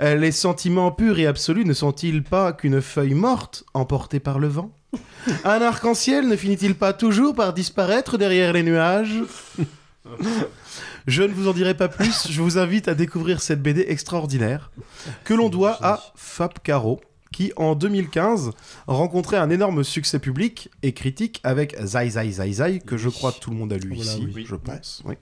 Euh, 0.00 0.14
Les 0.16 0.32
sentiments 0.32 0.90
purs 0.92 1.18
et 1.18 1.26
absolus 1.26 1.64
ne 1.64 1.74
sont-ils 1.74 2.22
pas 2.22 2.52
qu'une 2.52 2.80
feuille 2.80 3.14
morte 3.14 3.64
emportée 3.74 4.20
par 4.20 4.38
le 4.38 4.48
vent? 4.48 4.70
Un 5.44 5.62
arc-en-ciel 5.62 6.26
ne 6.26 6.36
finit-il 6.36 6.74
pas 6.74 6.92
toujours 6.92 7.34
par 7.34 7.52
disparaître 7.52 8.18
derrière 8.18 8.52
les 8.52 8.62
nuages? 8.62 9.22
Je 11.06 11.22
ne 11.22 11.32
vous 11.32 11.48
en 11.48 11.52
dirai 11.52 11.74
pas 11.74 11.88
plus, 11.88 12.28
je 12.30 12.42
vous 12.42 12.58
invite 12.58 12.88
à 12.88 12.94
découvrir 12.94 13.40
cette 13.42 13.62
BD 13.62 13.84
extraordinaire 13.88 14.70
que 15.24 15.34
l'on 15.34 15.48
doit 15.48 15.78
à 15.82 16.00
Fab 16.16 16.52
Caro, 16.62 17.00
qui 17.32 17.52
en 17.56 17.74
2015 17.74 18.50
rencontrait 18.86 19.38
un 19.38 19.50
énorme 19.50 19.82
succès 19.84 20.18
public 20.18 20.70
et 20.82 20.92
critique 20.92 21.40
avec 21.42 21.76
Zai 21.82 22.10
Zai 22.10 22.30
Zai 22.30 22.52
Zai, 22.52 22.78
que 22.80 22.96
je 22.96 23.08
crois 23.08 23.32
tout 23.32 23.50
le 23.50 23.56
monde 23.56 23.72
a 23.72 23.78
lu 23.78 23.92
Voilà, 23.94 24.12
ici, 24.12 24.28
oui. 24.34 24.44
je 24.48 24.54
pense. 24.54 25.02
oui. 25.04 25.14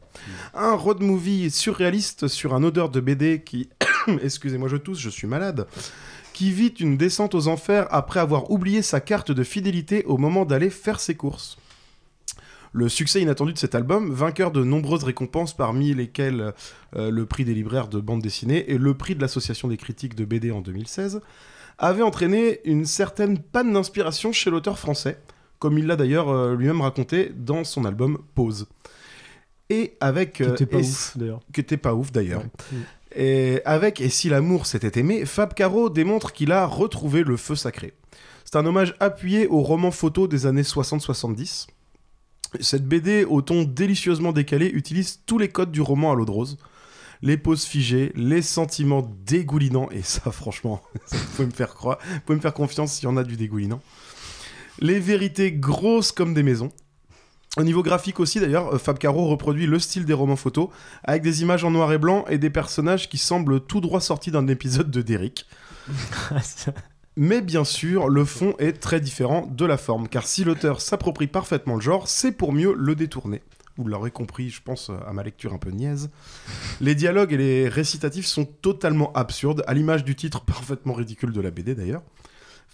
Un 0.55 0.75
road 0.75 1.01
movie 1.01 1.51
surréaliste 1.51 2.29
sur 2.29 2.55
un 2.55 2.63
odeur 2.63 2.91
de 2.91 3.01
BD 3.01 3.43
qui, 3.43 3.71
excusez-moi 4.23 4.69
je 4.69 4.77
tousse, 4.77 4.99
je 4.99 5.11
suis 5.11 5.27
malade, 5.27 5.67
qui 6.35 6.51
vit 6.53 6.69
une 6.81 6.97
descente 6.97 7.35
aux 7.35 7.49
enfers 7.49 7.87
après 7.91 8.21
avoir 8.21 8.51
oublié 8.51 8.83
sa 8.83 9.01
carte 9.01 9.31
de 9.33 9.45
fidélité 9.45 10.05
au 10.05 10.17
moment 10.17 10.45
d'aller 10.45 10.71
faire 10.71 11.01
ses 11.01 11.15
courses. 11.15 11.59
Le 12.73 12.89
succès 12.89 13.21
inattendu 13.21 13.53
de 13.53 13.59
cet 13.59 13.75
album, 13.75 14.13
vainqueur 14.13 14.53
de 14.53 14.63
nombreuses 14.63 15.03
récompenses 15.03 15.57
parmi 15.57 15.93
lesquelles 15.93 16.53
euh, 16.95 17.11
le 17.11 17.27
prix 17.27 17.45
des 17.45 17.53
libraires 17.53 17.89
de 17.89 17.99
bande 17.99 18.23
dessinée 18.23 18.71
et 18.71 18.79
le 18.79 18.95
prix 18.95 19.17
de 19.17 19.21
l'association 19.21 19.67
des 19.67 19.77
critiques 19.77 20.15
de 20.15 20.25
BD 20.25 20.53
en 20.53 20.61
2016, 20.61 21.21
avait 21.81 22.03
entraîné 22.03 22.61
une 22.65 22.85
certaine 22.85 23.39
panne 23.39 23.73
d'inspiration 23.73 24.33
chez 24.33 24.51
l'auteur 24.51 24.79
français, 24.79 25.19
comme 25.59 25.79
il 25.79 25.87
l'a 25.87 25.97
d'ailleurs 25.97 26.29
euh, 26.29 26.55
lui-même 26.55 26.81
raconté 26.83 27.33
dans 27.35 27.65
son 27.65 27.85
album 27.85 28.19
Pause. 28.35 28.69
Et 29.71 29.97
avec... 30.01 30.35
Qui 30.35 30.43
était 30.43 30.67
pas 30.67 30.79
et- 30.79 30.83
ouf, 30.83 31.17
d'ailleurs. 31.17 31.41
Qui 31.53 31.61
était 31.61 31.77
pas 31.77 31.95
ouf 31.95 32.13
d'ailleurs. 32.13 32.43
Ouais. 32.73 32.79
Et 33.17 33.61
avec 33.65 34.01
Et 34.01 34.09
si 34.09 34.29
l'amour 34.29 34.67
s'était 34.67 35.01
aimé, 35.01 35.25
Fab 35.27 35.55
Caro 35.55 35.91
démontre 35.91 36.33
qu'il 36.33 36.53
a 36.53 36.67
retrouvé 36.67 37.25
le 37.25 37.37
feu 37.37 37.57
sacré. 37.57 37.93
C'est 38.45 38.57
un 38.57 38.67
hommage 38.67 38.95
appuyé 39.01 39.47
au 39.47 39.61
roman 39.61 39.91
photo 39.91 40.29
des 40.29 40.47
années 40.47 40.63
60-70. 40.63 41.69
Cette 42.61 42.87
BD, 42.87 43.25
au 43.25 43.43
ton 43.43 43.63
délicieusement 43.63 44.33
décalé, 44.33 44.67
utilise 44.67 45.21
tous 45.25 45.39
les 45.39 45.49
codes 45.49 45.71
du 45.71 45.81
roman 45.81 46.13
à 46.13 46.15
l'eau 46.17 46.25
de 46.25 46.31
rose. 46.33 46.59
Les 47.23 47.37
poses 47.37 47.65
figées, 47.65 48.13
les 48.15 48.43
sentiments 48.43 49.09
dégoulinants, 49.27 49.89
et 49.91 50.03
ça, 50.03 50.31
franchement, 50.33 50.83
ça, 51.07 51.17
vous 51.17 51.27
pouvez 51.37 51.47
me 51.47 51.53
faire 51.53 51.75
croire, 51.75 51.99
vous 52.03 52.21
pouvez 52.27 52.37
me 52.37 52.43
faire 52.43 52.55
confiance 52.55 52.95
s'il 52.95 53.05
y 53.05 53.09
en 53.09 53.17
a 53.17 53.25
du 53.25 53.37
dégoulinant. 53.37 53.81
Les 54.79 54.99
vérités 54.99 55.53
grosses 55.53 56.13
comme 56.13 56.33
des 56.33 56.43
maisons. 56.43 56.71
Au 57.57 57.65
niveau 57.65 57.83
graphique 57.83 58.21
aussi, 58.21 58.39
d'ailleurs, 58.39 58.75
euh, 58.75 58.79
Fab 58.79 58.97
Caro 58.97 59.27
reproduit 59.27 59.67
le 59.67 59.79
style 59.81 60.05
des 60.05 60.13
romans 60.13 60.37
photos, 60.37 60.69
avec 61.03 61.23
des 61.23 61.43
images 61.43 61.65
en 61.65 61.71
noir 61.71 61.93
et 61.93 61.99
blanc 61.99 62.25
et 62.29 62.39
des 62.39 62.51
personnages 62.51 63.09
qui 63.09 63.19
semblent 63.19 63.61
tout 63.61 63.81
droit 63.81 64.01
sortis 64.01 64.31
d'un 64.31 64.47
épisode 64.47 64.91
de 64.91 65.03
Derrick. 65.03 65.47
Mais 67.17 67.43
bien 67.43 67.65
sûr, 67.65 68.09
le 68.09 68.25
fond 68.25 68.55
est 68.59 68.81
très 68.81 69.01
différent 69.01 69.49
de 69.51 69.67
la 69.67 69.77
forme, 69.77 70.09
car 70.09 70.27
si 70.27 70.45
l'auteur 70.45 70.81
s'approprie 70.81 71.27
parfaitement 71.27 71.75
le 71.75 71.81
genre, 71.81 72.09
c'est 72.09 72.33
pour 72.33 72.53
mieux 72.53 72.73
le 72.73 72.95
détourner. 72.95 73.43
Vous 73.77 73.85
l'aurez 73.85 74.11
compris, 74.11 74.51
je 74.51 74.61
pense, 74.63 74.91
à 75.07 75.13
ma 75.13 75.23
lecture 75.23 75.55
un 75.55 75.59
peu 75.59 75.71
niaise. 75.71 76.11
Les 76.81 76.95
dialogues 76.95 77.33
et 77.33 77.37
les 77.37 77.69
récitatifs 77.69 78.27
sont 78.27 78.45
totalement 78.45 79.13
absurdes, 79.13 79.65
à 79.67 79.75
l'image 79.75 80.05
du 80.05 80.15
titre 80.15 80.43
parfaitement 80.43 80.93
ridicule 80.93 81.33
de 81.33 81.41
la 81.41 81.51
BD 81.51 81.75
d'ailleurs. 81.75 82.03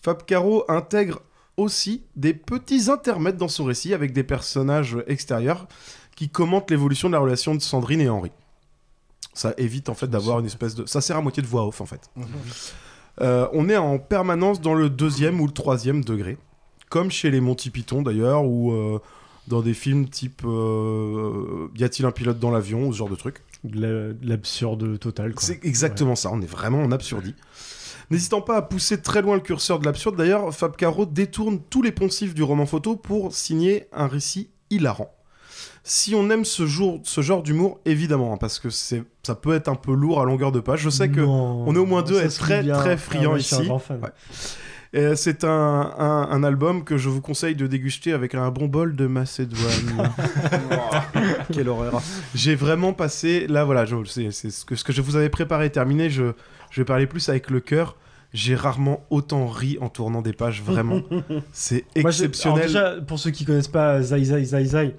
Fab 0.02 0.24
Caro 0.24 0.64
intègre 0.68 1.20
aussi 1.56 2.02
des 2.16 2.34
petits 2.34 2.90
intermèdes 2.90 3.36
dans 3.36 3.48
son 3.48 3.64
récit 3.64 3.94
avec 3.94 4.12
des 4.12 4.22
personnages 4.22 4.98
extérieurs 5.06 5.66
qui 6.14 6.28
commentent 6.28 6.70
l'évolution 6.70 7.08
de 7.08 7.12
la 7.12 7.18
relation 7.18 7.54
de 7.54 7.60
Sandrine 7.60 8.00
et 8.00 8.08
Henri. 8.08 8.30
Ça 9.34 9.52
évite 9.58 9.88
en 9.88 9.94
fait 9.94 10.06
d'avoir 10.06 10.40
une 10.40 10.46
espèce 10.46 10.74
de... 10.74 10.86
Ça 10.86 11.00
sert 11.00 11.16
à 11.16 11.20
moitié 11.20 11.42
de 11.42 11.48
voix 11.48 11.66
off 11.66 11.80
en 11.80 11.86
fait. 11.86 12.10
Euh, 13.20 13.48
on 13.52 13.68
est 13.68 13.76
en 13.76 13.98
permanence 13.98 14.60
dans 14.60 14.74
le 14.74 14.90
deuxième 14.90 15.40
ou 15.40 15.46
le 15.46 15.52
troisième 15.52 16.04
degré, 16.04 16.38
comme 16.88 17.10
chez 17.10 17.30
les 17.30 17.40
Monty 17.40 17.70
Python 17.70 18.02
d'ailleurs, 18.02 18.44
ou 18.44 18.72
euh, 18.72 18.98
dans 19.48 19.62
des 19.62 19.74
films 19.74 20.08
type 20.08 20.42
euh, 20.44 21.68
Y 21.76 21.84
a-t-il 21.84 22.06
un 22.06 22.10
pilote 22.12 22.38
dans 22.38 22.50
l'avion, 22.50 22.86
ou 22.88 22.92
ce 22.92 22.98
genre 22.98 23.08
de 23.08 23.14
truc. 23.16 23.36
De 23.64 23.80
la- 23.80 24.12
de 24.12 24.28
l'absurde 24.28 24.98
total. 24.98 25.34
C'est 25.38 25.64
exactement 25.64 26.14
ça, 26.14 26.30
on 26.32 26.40
est 26.40 26.50
vraiment 26.50 26.82
en 26.82 26.92
absurdie. 26.92 27.34
N'hésitant 28.10 28.40
pas 28.40 28.56
à 28.56 28.62
pousser 28.62 29.00
très 29.02 29.20
loin 29.22 29.34
le 29.34 29.40
curseur 29.40 29.80
de 29.80 29.84
l'absurde, 29.84 30.14
d'ailleurs, 30.16 30.54
Fab 30.54 30.76
Caro 30.76 31.06
détourne 31.06 31.58
tous 31.70 31.82
les 31.82 31.90
poncifs 31.90 32.34
du 32.34 32.42
roman 32.44 32.66
photo 32.66 32.94
pour 32.94 33.34
signer 33.34 33.86
un 33.92 34.06
récit 34.06 34.48
hilarant. 34.70 35.12
Si 35.82 36.14
on 36.14 36.30
aime 36.30 36.44
ce, 36.44 36.66
jour, 36.66 37.00
ce 37.04 37.20
genre 37.20 37.42
d'humour, 37.42 37.78
évidemment, 37.84 38.32
hein, 38.32 38.36
parce 38.38 38.58
que 38.58 38.70
c'est, 38.70 39.02
ça 39.24 39.34
peut 39.36 39.54
être 39.54 39.68
un 39.68 39.74
peu 39.76 39.92
lourd 39.94 40.20
à 40.20 40.24
longueur 40.24 40.50
de 40.52 40.60
page. 40.60 40.80
Je 40.80 40.90
sais 40.90 41.08
que 41.08 41.20
Non, 41.20 41.64
on 41.66 41.74
est 41.74 41.78
au 41.78 41.86
moins 41.86 42.02
deux 42.02 42.18
à 42.18 42.24
être 42.24 42.36
très 42.38 42.62
bien. 42.62 42.74
très 42.76 42.96
friands 42.96 43.36
ici. 43.36 43.54
C'est 45.14 45.44
un, 45.44 45.50
un- 45.98 46.28
un 46.30 46.42
album 46.44 46.84
que 46.84 46.96
je 46.96 47.08
vous 47.08 47.20
conseille 47.20 47.54
de 47.54 47.66
déguster 47.66 48.12
avec 48.12 48.34
un 48.34 48.50
bon 48.50 48.66
bol 48.66 48.96
de 48.96 49.06
Macédoine. 49.06 50.10
Quelle 51.52 51.68
horreur. 51.68 52.00
J'ai 52.34 52.54
vraiment 52.54 52.92
passé. 52.92 53.46
Là, 53.48 53.64
voilà, 53.64 53.84
c'est 54.06 54.30
ce 54.30 54.64
que, 54.64 54.74
ce 54.76 54.84
que 54.84 54.92
je 54.92 55.02
vous 55.02 55.16
avais 55.16 55.28
préparé 55.28 55.66
est 55.66 55.70
terminé. 55.70 56.10
Je, 56.10 56.32
je 56.70 56.80
vais 56.80 56.84
parler 56.84 57.06
plus 57.06 57.28
avec 57.28 57.50
le 57.50 57.60
cœur. 57.60 57.96
J'ai 58.32 58.54
rarement 58.54 59.04
autant 59.10 59.46
ri 59.46 59.78
en 59.80 59.88
tournant 59.88 60.20
des 60.20 60.32
pages, 60.32 60.62
vraiment. 60.62 61.00
C'est 61.52 61.84
Moi, 61.96 62.10
exceptionnel. 62.10 62.64
alors 62.76 62.92
déjà, 62.94 63.02
pour 63.06 63.18
ceux 63.18 63.30
qui 63.30 63.44
connaissent 63.44 63.68
pas 63.68 64.02
Zai 64.02 64.24
Zai 64.24 64.44
Zai 64.44 64.64
Zai, 64.64 64.96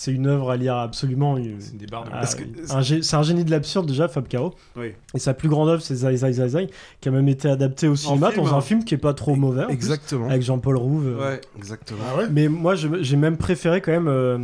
c'est 0.00 0.12
une 0.12 0.28
œuvre 0.28 0.52
à 0.52 0.56
lire 0.56 0.76
absolument. 0.76 1.36
C'est 1.58 1.76
des 1.76 1.86
barres 1.86 2.04
de- 2.04 2.10
Ah, 2.12 2.18
Parce 2.20 2.36
que- 2.36 2.44
un 2.72 2.80
gé- 2.82 3.02
c'est 3.02 3.16
un 3.16 3.22
génie 3.24 3.44
de 3.44 3.50
l'absurde 3.50 3.86
déjà, 3.88 4.06
Fab 4.06 4.28
Caro. 4.28 4.54
Oui. 4.76 4.92
Et 5.12 5.18
sa 5.18 5.34
plus 5.34 5.48
grande 5.48 5.68
œuvre, 5.68 5.82
c'est 5.82 5.96
Zai 5.96 6.14
Zai 6.18 6.32
Zai 6.34 6.48
Zai, 6.50 6.66
qui 7.00 7.08
a 7.08 7.10
même 7.10 7.26
été 7.28 7.48
adapté 7.48 7.88
au 7.88 7.96
cinéma 7.96 8.30
film, 8.30 8.44
dans 8.46 8.54
hein. 8.54 8.58
un 8.58 8.60
film 8.60 8.84
qui 8.84 8.94
est 8.94 8.98
pas 8.98 9.12
trop 9.12 9.34
mauvais. 9.34 9.64
plus, 9.64 9.74
Exactement. 9.74 10.28
avec 10.28 10.42
Jean-Paul 10.42 10.76
Rouve. 10.76 11.06
euh. 11.08 11.30
Ouais, 11.32 11.40
exactement. 11.56 11.98
Mais 12.30 12.46
moi, 12.46 12.76
j'ai 12.76 13.16
même 13.16 13.36
préféré 13.36 13.80
quand 13.80 13.90
même. 13.90 14.06
euh, 14.06 14.38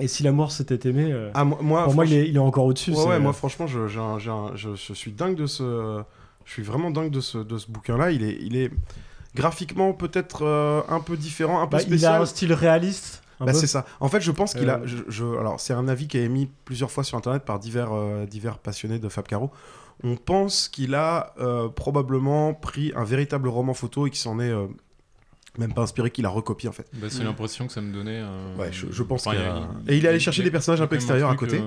et 0.00 0.06
si 0.06 0.22
l'amour 0.22 0.52
s'était 0.52 0.86
aimé, 0.86 1.10
euh, 1.10 1.30
Ah, 1.32 1.44
moi, 1.44 1.58
moi, 1.62 1.84
pour 1.84 1.94
moi, 1.94 2.04
il 2.04 2.12
est, 2.12 2.28
il 2.28 2.36
est 2.36 2.38
encore 2.38 2.66
au-dessus. 2.66 2.92
Ouais, 2.92 3.18
moi, 3.18 3.32
franchement, 3.32 3.66
je, 3.66 3.88
j'ai 3.88 4.00
un- 4.00 4.18
j'ai 4.18 4.30
un- 4.30 4.54
je, 4.54 4.68
je 4.76 4.92
suis 4.92 5.12
dingue 5.12 5.34
de 5.34 5.46
ce. 5.46 6.02
Je 6.44 6.52
suis 6.52 6.62
vraiment 6.62 6.90
dingue 6.90 7.10
de 7.10 7.20
ce, 7.20 7.38
de 7.38 7.56
ce 7.56 7.70
bouquin-là. 7.70 8.10
Il 8.10 8.22
est, 8.22 8.36
il 8.42 8.54
est 8.54 8.70
graphiquement 9.34 9.92
peut-être 9.94 10.44
euh, 10.44 10.82
un 10.90 11.00
peu 11.00 11.16
différent, 11.16 11.60
un 11.62 11.66
peu 11.66 11.76
Bah, 11.78 11.82
il 11.82 11.86
spécial. 11.86 12.14
a 12.16 12.20
un 12.20 12.26
style 12.26 12.52
réaliste. 12.52 13.22
Bah, 13.46 13.52
c'est 13.54 13.66
ça. 13.66 13.86
En 14.00 14.08
fait, 14.08 14.20
je 14.20 14.30
pense 14.30 14.54
qu'il 14.54 14.68
a. 14.70 14.78
Euh. 14.78 14.86
Je, 14.86 14.96
je- 15.08 15.38
alors, 15.38 15.58
c'est 15.60 15.72
un 15.72 15.88
avis 15.88 16.06
qui 16.08 16.18
est 16.18 16.24
émis 16.24 16.48
plusieurs 16.64 16.90
fois 16.90 17.04
sur 17.04 17.16
Internet 17.18 17.44
par 17.44 17.58
divers, 17.58 17.92
euh, 17.92 18.26
divers 18.26 18.58
passionnés 18.58 18.98
de 18.98 19.08
Fab 19.08 19.26
Caro. 19.26 19.50
On 20.02 20.16
pense 20.16 20.68
qu'il 20.68 20.94
a 20.94 21.34
euh, 21.40 21.68
probablement 21.68 22.54
pris 22.54 22.92
un 22.96 23.04
véritable 23.04 23.48
roman 23.48 23.74
photo 23.74 24.06
et 24.06 24.10
qu'il 24.10 24.18
s'en 24.18 24.40
est 24.40 24.50
euh, 24.50 24.66
même 25.58 25.74
pas 25.74 25.82
inspiré, 25.82 26.10
qu'il 26.10 26.24
a 26.26 26.28
recopié 26.30 26.68
en 26.68 26.72
fait. 26.72 26.86
Bah, 26.94 27.08
c'est 27.10 27.24
l'impression 27.24 27.66
que 27.66 27.72
ça 27.72 27.80
me 27.80 27.92
donnait. 27.92 28.20
euh, 28.22 28.56
Ouais, 28.56 28.68
je- 28.72 28.86
je 28.90 29.02
pense 29.02 29.26
enfin, 29.26 29.36
qu'il 29.36 29.44
il 29.44 29.46
y 29.46 29.48
a- 29.50 29.54
a- 29.56 29.92
Et 29.92 29.96
il 29.98 30.04
est 30.04 30.08
allé 30.08 30.20
chercher 30.20 30.42
des 30.42 30.50
personnages 30.50 30.80
un 30.80 30.86
peu 30.86 30.94
extérieurs 30.96 31.28
à 31.30 31.36
côté. 31.36 31.60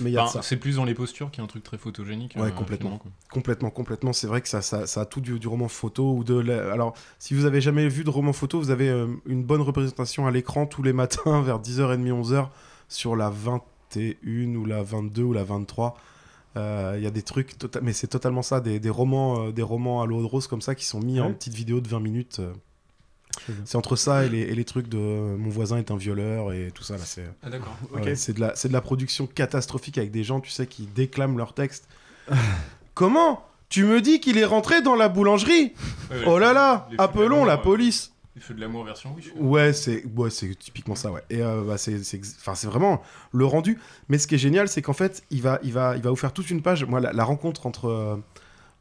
Mais 0.00 0.16
enfin. 0.18 0.42
C'est 0.42 0.56
plus 0.56 0.76
dans 0.76 0.84
les 0.84 0.94
postures 0.94 1.30
qu'il 1.30 1.38
y 1.38 1.40
a 1.42 1.44
un 1.44 1.48
truc 1.48 1.62
très 1.64 1.78
photogénique. 1.78 2.34
Ouais, 2.36 2.48
euh, 2.48 2.50
complètement. 2.50 3.00
Complètement, 3.32 3.70
complètement. 3.70 4.12
C'est 4.12 4.26
vrai 4.26 4.40
que 4.40 4.48
ça, 4.48 4.62
ça, 4.62 4.86
ça 4.86 5.02
a 5.02 5.04
tout 5.06 5.20
du, 5.20 5.38
du 5.38 5.48
roman 5.48 5.68
photo 5.68 6.12
ou 6.14 6.24
de. 6.24 6.34
la- 6.38 6.72
Alors, 6.72 6.94
si 7.18 7.34
vous 7.34 7.44
avez 7.44 7.60
jamais 7.60 7.88
vu 7.88 8.04
de 8.04 8.10
roman 8.10 8.32
photo, 8.32 8.58
vous 8.60 8.70
avez 8.70 8.88
euh, 8.88 9.06
une 9.26 9.42
bonne 9.44 9.60
représentation 9.62 10.26
à 10.26 10.30
l'écran 10.30 10.66
tous 10.66 10.82
les 10.82 10.92
matins 10.92 11.42
vers 11.42 11.60
10h30, 11.60 12.10
11h 12.22 12.48
sur 12.88 13.16
la 13.16 13.30
21 13.30 14.54
ou 14.56 14.64
la 14.64 14.82
22 14.82 15.22
ou 15.22 15.32
la 15.32 15.44
23. 15.44 15.96
Euh, 16.56 16.94
Il 16.96 17.02
y 17.04 17.06
a 17.06 17.10
des 17.10 17.22
trucs, 17.22 17.56
tota- 17.58 17.80
mais 17.80 17.92
c'est 17.92 18.08
totalement 18.08 18.42
ça, 18.42 18.60
des, 18.60 18.80
des 18.80 18.90
romans, 18.90 19.46
euh, 19.48 19.52
des 19.52 19.62
romans 19.62 20.02
à 20.02 20.06
l'eau 20.06 20.20
de 20.20 20.26
rose 20.26 20.46
comme 20.46 20.60
ça 20.62 20.74
qui 20.74 20.84
sont 20.84 21.00
mis 21.00 21.20
en 21.20 21.28
Ouais. 21.28 21.32
petites 21.34 21.54
vidéos 21.54 21.80
de 21.80 21.88
20 21.88 22.00
minutes. 22.00 22.40
C'est 23.64 23.76
entre 23.76 23.96
ça 23.96 24.24
et 24.24 24.28
les, 24.28 24.40
et 24.40 24.54
les 24.54 24.64
trucs 24.64 24.88
de 24.88 24.98
euh, 24.98 25.36
mon 25.36 25.48
voisin 25.50 25.78
est 25.78 25.90
un 25.90 25.96
violeur 25.96 26.52
et 26.52 26.70
tout 26.74 26.82
ça 26.82 26.94
là. 26.94 27.02
C'est 27.04 27.24
Ah, 27.42 27.50
d'accord. 27.50 27.76
Ouais, 27.92 28.00
Ok. 28.02 28.10
c'est 28.16 28.32
de 28.34 28.40
la, 28.40 28.54
c'est 28.56 28.68
de 28.68 28.72
la 28.72 28.80
production 28.80 29.26
catastrophique 29.26 29.98
avec 29.98 30.10
des 30.10 30.24
gens, 30.24 30.40
tu 30.40 30.50
sais, 30.50 30.66
qui 30.66 30.86
déclament 30.86 31.38
leur 31.38 31.54
texte. 31.54 31.88
Comment 32.94 33.44
Tu 33.68 33.84
me 33.84 34.00
dis 34.00 34.20
qu'il 34.20 34.38
est 34.38 34.44
rentré 34.44 34.82
dans 34.82 34.94
la 34.96 35.08
boulangerie? 35.08 35.72
Ouais, 36.10 36.16
ouais, 36.18 36.24
Oh 36.26 36.38
là 36.38 36.52
là 36.52 36.88
Appelons 36.98 37.44
la 37.44 37.54
euh, 37.54 37.56
police 37.58 38.12
Les 38.34 38.40
feux 38.42 38.54
de 38.54 38.60
l'amour 38.60 38.84
version 38.84 39.14
Wish. 39.14 39.32
Ouais, 39.36 39.72
c'est 39.72 40.04
ouais, 40.16 40.30
c'est 40.30 40.54
typiquement 40.58 40.94
ça, 40.96 41.10
ouais. 41.10 41.22
Et 41.30 41.42
euh, 41.42 41.62
bah, 41.62 41.78
c'est 41.78 42.02
c'est 42.04 42.16
ex- 42.18 42.36
enfin, 42.40 42.54
c'est 42.54 42.66
vraiment 42.66 43.02
le 43.32 43.44
rendu. 43.46 43.78
Mais 44.08 44.18
ce 44.18 44.26
qui 44.26 44.34
est 44.34 44.38
génial, 44.38 44.68
c'est 44.68 44.82
qu'en 44.82 44.92
fait, 44.92 45.22
il 45.30 45.42
va, 45.42 45.58
il, 45.62 45.72
va, 45.72 45.96
il 45.96 46.02
va 46.02 46.10
vous 46.10 46.16
faire 46.16 46.32
toute 46.32 46.50
une 46.50 46.62
page. 46.62 46.84
Moi, 46.84 47.00
la, 47.00 47.12
la 47.12 47.24
rencontre 47.24 47.66
entre, 47.66 47.86
euh, 47.88 48.16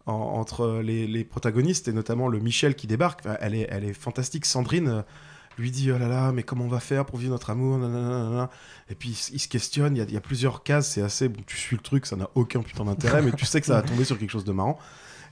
en- 0.10 0.40
entre 0.40 0.82
les, 0.84 1.24
protagonistes, 1.24 1.88
et 1.88 1.94
notamment 1.94 2.28
le 2.28 2.40
Michel 2.40 2.76
qui 2.76 2.88
débarque, 2.88 3.22
elle 3.40 3.56
est, 3.56 3.68
elle 3.70 3.94
fantastique. 3.94 4.46
Sandrine 4.46 4.88
euh, 4.88 5.02
lui 5.58 5.72
dit 5.72 5.92
Oh 5.92 5.98
là 5.98 6.08
là, 6.08 6.32
mais 6.32 6.44
comment 6.44 6.66
on 6.66 6.70
va 6.70 6.80
faire 6.80 7.06
pour 7.06 7.18
vivre 7.18 7.32
notre 7.32 7.50
amour. 7.50 7.80
Et 8.90 8.96
puis 8.96 9.10
il, 9.32 9.40
se 9.40 9.48
questionne. 9.48 9.96
Il 9.96 10.00
y 10.00 10.02
a, 10.02 10.06
il 10.06 10.14
y 10.14 10.18
a 10.18 10.22
plusieurs 10.22 10.64
cases, 10.64 10.90
c'est 10.90 11.02
assez. 11.02 11.30
bon, 11.30 11.42
tu 11.46 11.58
suis 11.58 11.76
le 11.76 11.82
truc, 11.82 12.06
ça 12.06 12.16
n'a 12.16 12.30
aucun 12.36 12.62
putain 12.62 12.86
d'intérêt, 12.86 13.22
mais 13.22 13.32
tu 13.32 13.46
sais 13.46 13.60
que 13.60 13.68
ça 13.68 13.76
va 13.76 13.82
tomber 13.82 14.06
sur 14.06 14.18
quelque 14.18 14.32
chose 14.32 14.46
de 14.46 14.52
marrant. 14.52 14.80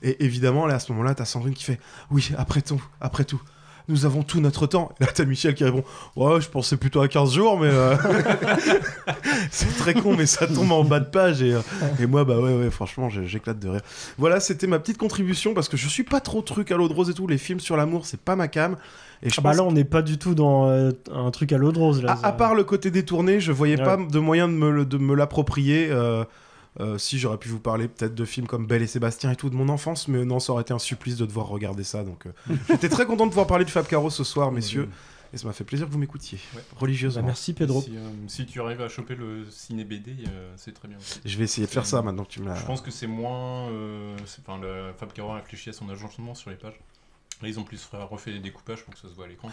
Et 0.02 0.24
évidemment, 0.24 0.66
là, 0.66 0.76
à 0.76 0.78
ce 0.78 0.92
moment-là, 0.92 1.14
t'as 1.14 1.24
Sandrine 1.24 1.54
qui 1.54 1.64
fait 1.64 1.80
Oui, 2.10 2.30
après 2.36 2.62
tout, 2.62 2.82
après 3.00 3.24
tout, 3.24 3.42
nous 3.88 4.04
avons 4.06 4.22
tout 4.22 4.40
notre 4.40 4.66
temps. 4.66 4.90
Et 5.00 5.04
là, 5.04 5.10
t'as 5.14 5.24
Michel 5.24 5.54
qui 5.54 5.64
répond 5.64 5.82
Ouais, 6.16 6.40
je 6.40 6.48
pensais 6.48 6.76
plutôt 6.76 7.00
à 7.00 7.08
15 7.08 7.32
jours, 7.34 7.58
mais. 7.58 7.68
euh, 7.70 7.96
c'est 9.50 9.76
très 9.76 9.94
con, 9.94 10.14
mais 10.16 10.26
ça 10.26 10.46
tombe 10.46 10.72
en 10.72 10.84
bas 10.84 11.00
de 11.00 11.06
page. 11.06 11.42
Et, 11.42 11.54
euh, 11.54 11.60
et 12.00 12.06
moi, 12.06 12.24
bah 12.24 12.38
ouais, 12.38 12.54
ouais, 12.54 12.70
franchement, 12.70 13.08
j'éclate 13.08 13.58
de 13.58 13.68
rire. 13.68 13.80
Voilà, 14.18 14.40
c'était 14.40 14.66
ma 14.66 14.78
petite 14.78 14.98
contribution 14.98 15.54
parce 15.54 15.68
que 15.68 15.76
je 15.76 15.88
suis 15.88 16.04
pas 16.04 16.20
trop 16.20 16.42
truc 16.42 16.70
à 16.70 16.76
l'eau 16.76 16.88
de 16.88 16.92
rose 16.94 17.10
et 17.10 17.14
tout. 17.14 17.26
Les 17.26 17.38
films 17.38 17.60
sur 17.60 17.76
l'amour, 17.76 18.06
c'est 18.06 18.20
pas 18.20 18.36
ma 18.36 18.48
cam. 18.48 18.76
Et 19.22 19.30
je 19.30 19.34
Ah 19.38 19.42
bah 19.42 19.52
là, 19.54 19.64
on 19.64 19.72
n'est 19.72 19.84
pas 19.84 20.02
du 20.02 20.16
tout 20.18 20.34
dans 20.34 20.68
euh, 20.68 20.92
un 21.12 21.30
truc 21.30 21.52
à 21.52 21.58
l'eau 21.58 21.72
de 21.72 21.78
rose. 21.78 22.02
Là, 22.02 22.16
à, 22.22 22.28
à 22.28 22.32
part 22.32 22.54
le 22.54 22.62
côté 22.64 22.90
détourné, 22.90 23.40
je 23.40 23.50
voyais 23.52 23.76
Ouais. 23.78 23.84
pas 23.84 23.96
de 23.96 24.18
moyen 24.18 24.46
de 24.48 24.52
me, 24.52 24.70
le- 24.70 24.84
de 24.84 24.98
me 24.98 25.14
l'approprier. 25.14 25.88
euh, 25.90 26.24
euh, 26.80 26.96
si 26.98 27.18
j'aurais 27.18 27.38
pu 27.38 27.48
vous 27.48 27.60
parler 27.60 27.88
peut-être 27.88 28.14
de 28.14 28.24
films 28.24 28.46
comme 28.46 28.66
Belle 28.66 28.82
et 28.82 28.86
Sébastien 28.86 29.30
et 29.32 29.36
tout 29.36 29.50
de 29.50 29.54
mon 29.56 29.68
enfance, 29.68 30.06
mais 30.08 30.24
non, 30.24 30.38
ça 30.40 30.52
aurait 30.52 30.62
été 30.62 30.72
un 30.72 30.78
supplice 30.78 31.16
de 31.16 31.26
devoir 31.26 31.48
regarder 31.48 31.84
ça. 31.84 32.04
Donc, 32.04 32.26
euh, 32.26 32.32
j'étais 32.68 32.88
très 32.88 33.06
content 33.06 33.24
de 33.24 33.30
pouvoir 33.30 33.46
parler 33.46 33.64
de 33.64 33.70
Fab 33.70 33.86
Caro 33.86 34.10
ce 34.10 34.22
soir, 34.24 34.52
messieurs, 34.52 34.88
et 35.32 35.36
ça 35.38 35.46
m'a 35.46 35.52
fait 35.52 35.64
plaisir 35.64 35.86
que 35.86 35.92
vous 35.92 35.98
m'écoutiez 35.98 36.38
religieusement. 36.78 37.20
Bah, 37.22 37.26
merci 37.26 37.52
Pedro. 37.52 37.82
Si, 37.82 37.96
euh, 37.96 38.00
si 38.28 38.46
tu 38.46 38.60
arrives 38.60 38.80
à 38.80 38.88
choper 38.88 39.14
le 39.16 39.44
ciné 39.50 39.84
BD, 39.84 40.12
euh, 40.28 40.52
c'est 40.56 40.72
très 40.72 40.88
bien. 40.88 40.98
aussi. 40.98 41.20
Je 41.24 41.36
vais 41.36 41.44
essayer 41.44 41.66
de 41.66 41.72
faire 41.72 41.84
ça 41.86 42.00
maintenant 42.00 42.24
que 42.24 42.30
tu 42.30 42.40
me 42.40 42.46
l'as- 42.46 42.54
Je 42.54 42.64
pense 42.64 42.80
que 42.80 42.90
c'est 42.90 43.06
moins. 43.08 43.68
euh, 43.70 44.16
Enfin, 44.46 44.58
le 44.60 44.92
Fab 44.98 45.12
Caro 45.12 45.32
a 45.32 45.36
réfléchi 45.36 45.70
à 45.70 45.72
son 45.72 45.88
agencement 45.90 46.34
sur 46.34 46.50
les 46.50 46.56
pages. 46.56 46.78
Là, 47.42 47.48
ils 47.48 47.58
ont 47.60 47.64
plus 47.64 47.88
refait 47.92 48.32
des 48.32 48.40
découpages 48.40 48.82
pour 48.84 48.94
que 48.94 49.00
ça 49.00 49.08
se 49.08 49.14
voit 49.14 49.26
à 49.26 49.28
l'écran. 49.28 49.50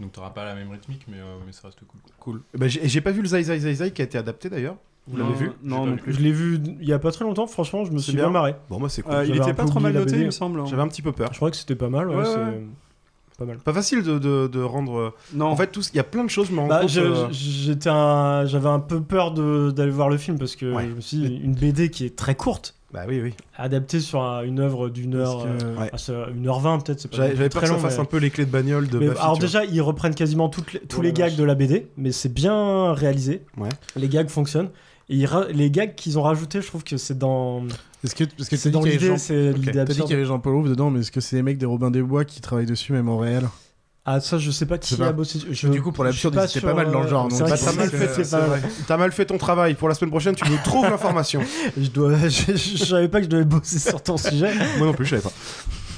Donc, 0.00 0.12
t'auras 0.12 0.30
pas 0.30 0.44
la 0.44 0.54
même 0.54 0.70
rythmique, 0.70 1.06
mais, 1.08 1.18
euh, 1.18 1.38
mais 1.46 1.52
ça 1.52 1.68
reste 1.68 1.78
cool. 1.80 2.00
quoi. 2.02 2.12
Cool. 2.18 2.42
Eh 2.54 2.58
ben, 2.58 2.68
j'ai 2.68 2.84
et 2.84 2.88
j'ai 2.88 3.00
pas 3.00 3.12
vu 3.12 3.22
le 3.22 3.28
Zai 3.28 3.42
Zai 3.44 3.58
Zai 3.60 3.74
Zai 3.74 3.92
qui 3.92 4.02
a 4.02 4.04
été 4.04 4.18
adapté 4.18 4.50
d'ailleurs. 4.50 4.76
Vous 5.08 5.16
l'avez 5.16 5.34
vu 5.34 5.50
non, 5.62 5.86
non 5.86 5.96
plus. 5.96 6.12
Je 6.12 6.20
l'ai 6.20 6.32
vu 6.32 6.58
il 6.80 6.88
y 6.88 6.92
a 6.92 6.98
pas 6.98 7.12
très 7.12 7.24
longtemps, 7.24 7.46
franchement, 7.46 7.84
je 7.84 7.92
me 7.92 7.98
suis 7.98 8.14
bien 8.14 8.30
marré. 8.30 8.56
Bon, 8.70 8.78
moi 8.80 8.88
c'est 8.88 9.02
cool. 9.02 9.14
Euh, 9.14 9.24
il 9.24 9.36
était 9.36 9.54
pas 9.54 9.64
trop 9.64 9.80
mal 9.80 9.92
noté, 9.92 10.18
il 10.18 10.26
me 10.26 10.30
semble. 10.30 10.60
hein. 10.60 10.64
J'avais 10.68 10.82
un 10.82 10.88
petit 10.88 11.02
peu 11.02 11.12
peur. 11.12 11.28
Je 11.32 11.36
crois 11.36 11.50
que 11.50 11.56
c'était 11.56 11.76
pas 11.76 11.88
mal, 11.88 12.08
ouais, 12.08 12.16
Ouais, 12.16 12.24
c'est 12.24 12.36
ouais. 12.36 12.66
pas 13.38 13.44
mal. 13.44 13.58
Pas 13.58 13.72
facile 13.72 14.02
de, 14.02 14.18
de, 14.18 14.48
de 14.48 14.60
rendre. 14.62 15.14
Non. 15.34 15.46
En 15.46 15.56
fait, 15.56 15.68
tout 15.68 15.82
ce- 15.82 15.90
il 15.92 15.96
y 15.96 16.00
a 16.00 16.04
plein 16.04 16.24
de 16.24 16.30
choses, 16.30 16.50
mais 16.50 16.60
en 16.62 16.66
Bah, 16.66 16.80
compte, 16.80 16.88
je- 16.88 17.00
euh, 17.00 17.28
j'étais 17.30 17.88
un- 17.90 18.46
j'avais 18.46 18.68
un 18.68 18.80
peu 18.80 19.00
peur 19.00 19.30
de- 19.32 19.70
d'aller 19.70 19.90
voir 19.92 20.08
le 20.08 20.16
film 20.16 20.38
parce 20.38 20.56
que 20.56 20.72
Ouais. 20.74 20.86
je 20.88 20.94
me 20.94 21.00
suis 21.00 21.18
dit, 21.18 21.36
une 21.42 21.54
BD 21.54 21.88
qui 21.90 22.04
est 22.06 22.16
très 22.16 22.34
courte, 22.34 22.74
Bah 22.92 23.02
oui, 23.06 23.20
oui. 23.22 23.34
adaptée 23.56 24.00
sur 24.00 24.22
un- 24.22 24.42
une 24.42 24.58
œuvre 24.58 24.88
d'une 24.88 25.14
heure, 25.14 25.44
que- 25.44 25.64
euh, 25.66 25.76
Ouais. 25.78 25.90
ah, 25.92 26.30
une 26.34 26.48
heure 26.48 26.60
vingt 26.60 26.78
peut-être, 26.80 27.06
J'avais 27.12 27.34
peur 27.34 27.48
très 27.50 27.60
que 27.60 27.66
ça 27.68 27.72
long. 27.74 27.78
fasse 27.78 27.96
mais- 27.96 28.00
un 28.02 28.06
peu 28.06 28.16
les 28.16 28.30
clés 28.30 28.46
de 28.46 28.50
bagnole 28.50 28.88
de 28.88 28.98
mais 28.98 29.10
alors 29.18 29.38
déjà, 29.38 29.64
ils 29.64 29.82
reprennent 29.82 30.14
quasiment 30.14 30.48
toutes 30.48 30.72
les- 30.72 30.80
tous 30.80 31.02
les 31.02 31.12
gags 31.12 31.28
vache. 31.30 31.36
de 31.38 31.44
la 31.44 31.54
BD, 31.54 31.86
mais 31.96 32.10
c'est 32.12 32.32
bien 32.32 32.92
réalisé. 32.92 33.42
Ouais. 33.58 33.68
Les 33.96 34.08
gags 34.08 34.28
fonctionnent. 34.30 34.70
Et 35.08 35.16
ils 35.16 35.26
ra- 35.26 35.46
les 35.48 35.70
gags 35.70 35.94
qu'ils 35.94 36.18
ont 36.18 36.22
rajoutés, 36.22 36.60
je 36.60 36.66
trouve 36.66 36.82
que 36.84 36.96
c'est 36.96 37.16
dans. 37.16 37.62
Est-ce 38.04 38.14
que, 38.14 38.24
parce 38.24 38.48
que 38.48 38.56
C'est 38.56 38.70
dans 38.70 38.80
qu'il 38.80 38.92
y 38.92 38.96
avait 38.96 39.06
l'idée, 39.06 39.18
c'est 39.18 39.52
l'idée 39.52 39.72
T'as 39.72 39.84
dit 39.84 40.00
qu'il 40.00 40.10
y 40.10 40.14
avait 40.14 40.24
Jean-Paul 40.24 40.54
Rouve 40.54 40.68
dedans, 40.68 40.90
mais 40.90 41.00
est-ce 41.00 41.12
que 41.12 41.20
c'est 41.20 41.36
les 41.36 41.42
mecs 41.42 41.58
des 41.58 41.66
Robin 41.66 41.90
des 41.90 42.02
Bois 42.02 42.24
qui 42.24 42.40
travaillent 42.40 42.66
dessus, 42.66 42.92
même 42.92 43.08
en 43.08 43.18
réel? 43.18 43.48
Ah, 44.08 44.20
ça, 44.20 44.38
je 44.38 44.52
sais 44.52 44.66
pas 44.66 44.78
qui 44.78 44.94
pas. 44.94 45.08
a 45.08 45.12
bossé. 45.12 45.40
Je, 45.50 45.66
Du 45.68 45.82
coup, 45.82 45.90
pour 45.90 46.04
l'absurde, 46.04 46.38
ils 46.40 46.44
étaient 46.50 46.60
pas 46.64 46.74
mal 46.74 46.92
dans 46.92 47.02
le 47.02 47.08
genre, 47.08 47.28
t'as 47.28 47.72
mal 47.72 47.90
fait, 47.90 48.30
pas 48.86 48.96
mal. 48.96 49.12
Ton 49.26 49.38
travail. 49.38 49.74
Pour 49.74 49.88
la 49.88 49.96
semaine 49.96 50.10
prochaine, 50.10 50.36
tu 50.36 50.48
me 50.48 50.62
trouves 50.62 50.88
l'information. 50.88 51.40
Je, 51.76 51.88
dois, 51.90 52.16
je, 52.28 52.52
je 52.56 52.84
savais 52.84 53.08
pas 53.08 53.18
que 53.18 53.24
je 53.24 53.30
devais 53.30 53.44
bosser 53.44 53.80
sur 53.80 54.00
ton 54.00 54.16
sujet. 54.16 54.52
Moi 54.78 54.86
non 54.86 54.92
plus, 54.92 55.04
je 55.06 55.10
savais 55.10 55.22
pas. 55.22 55.32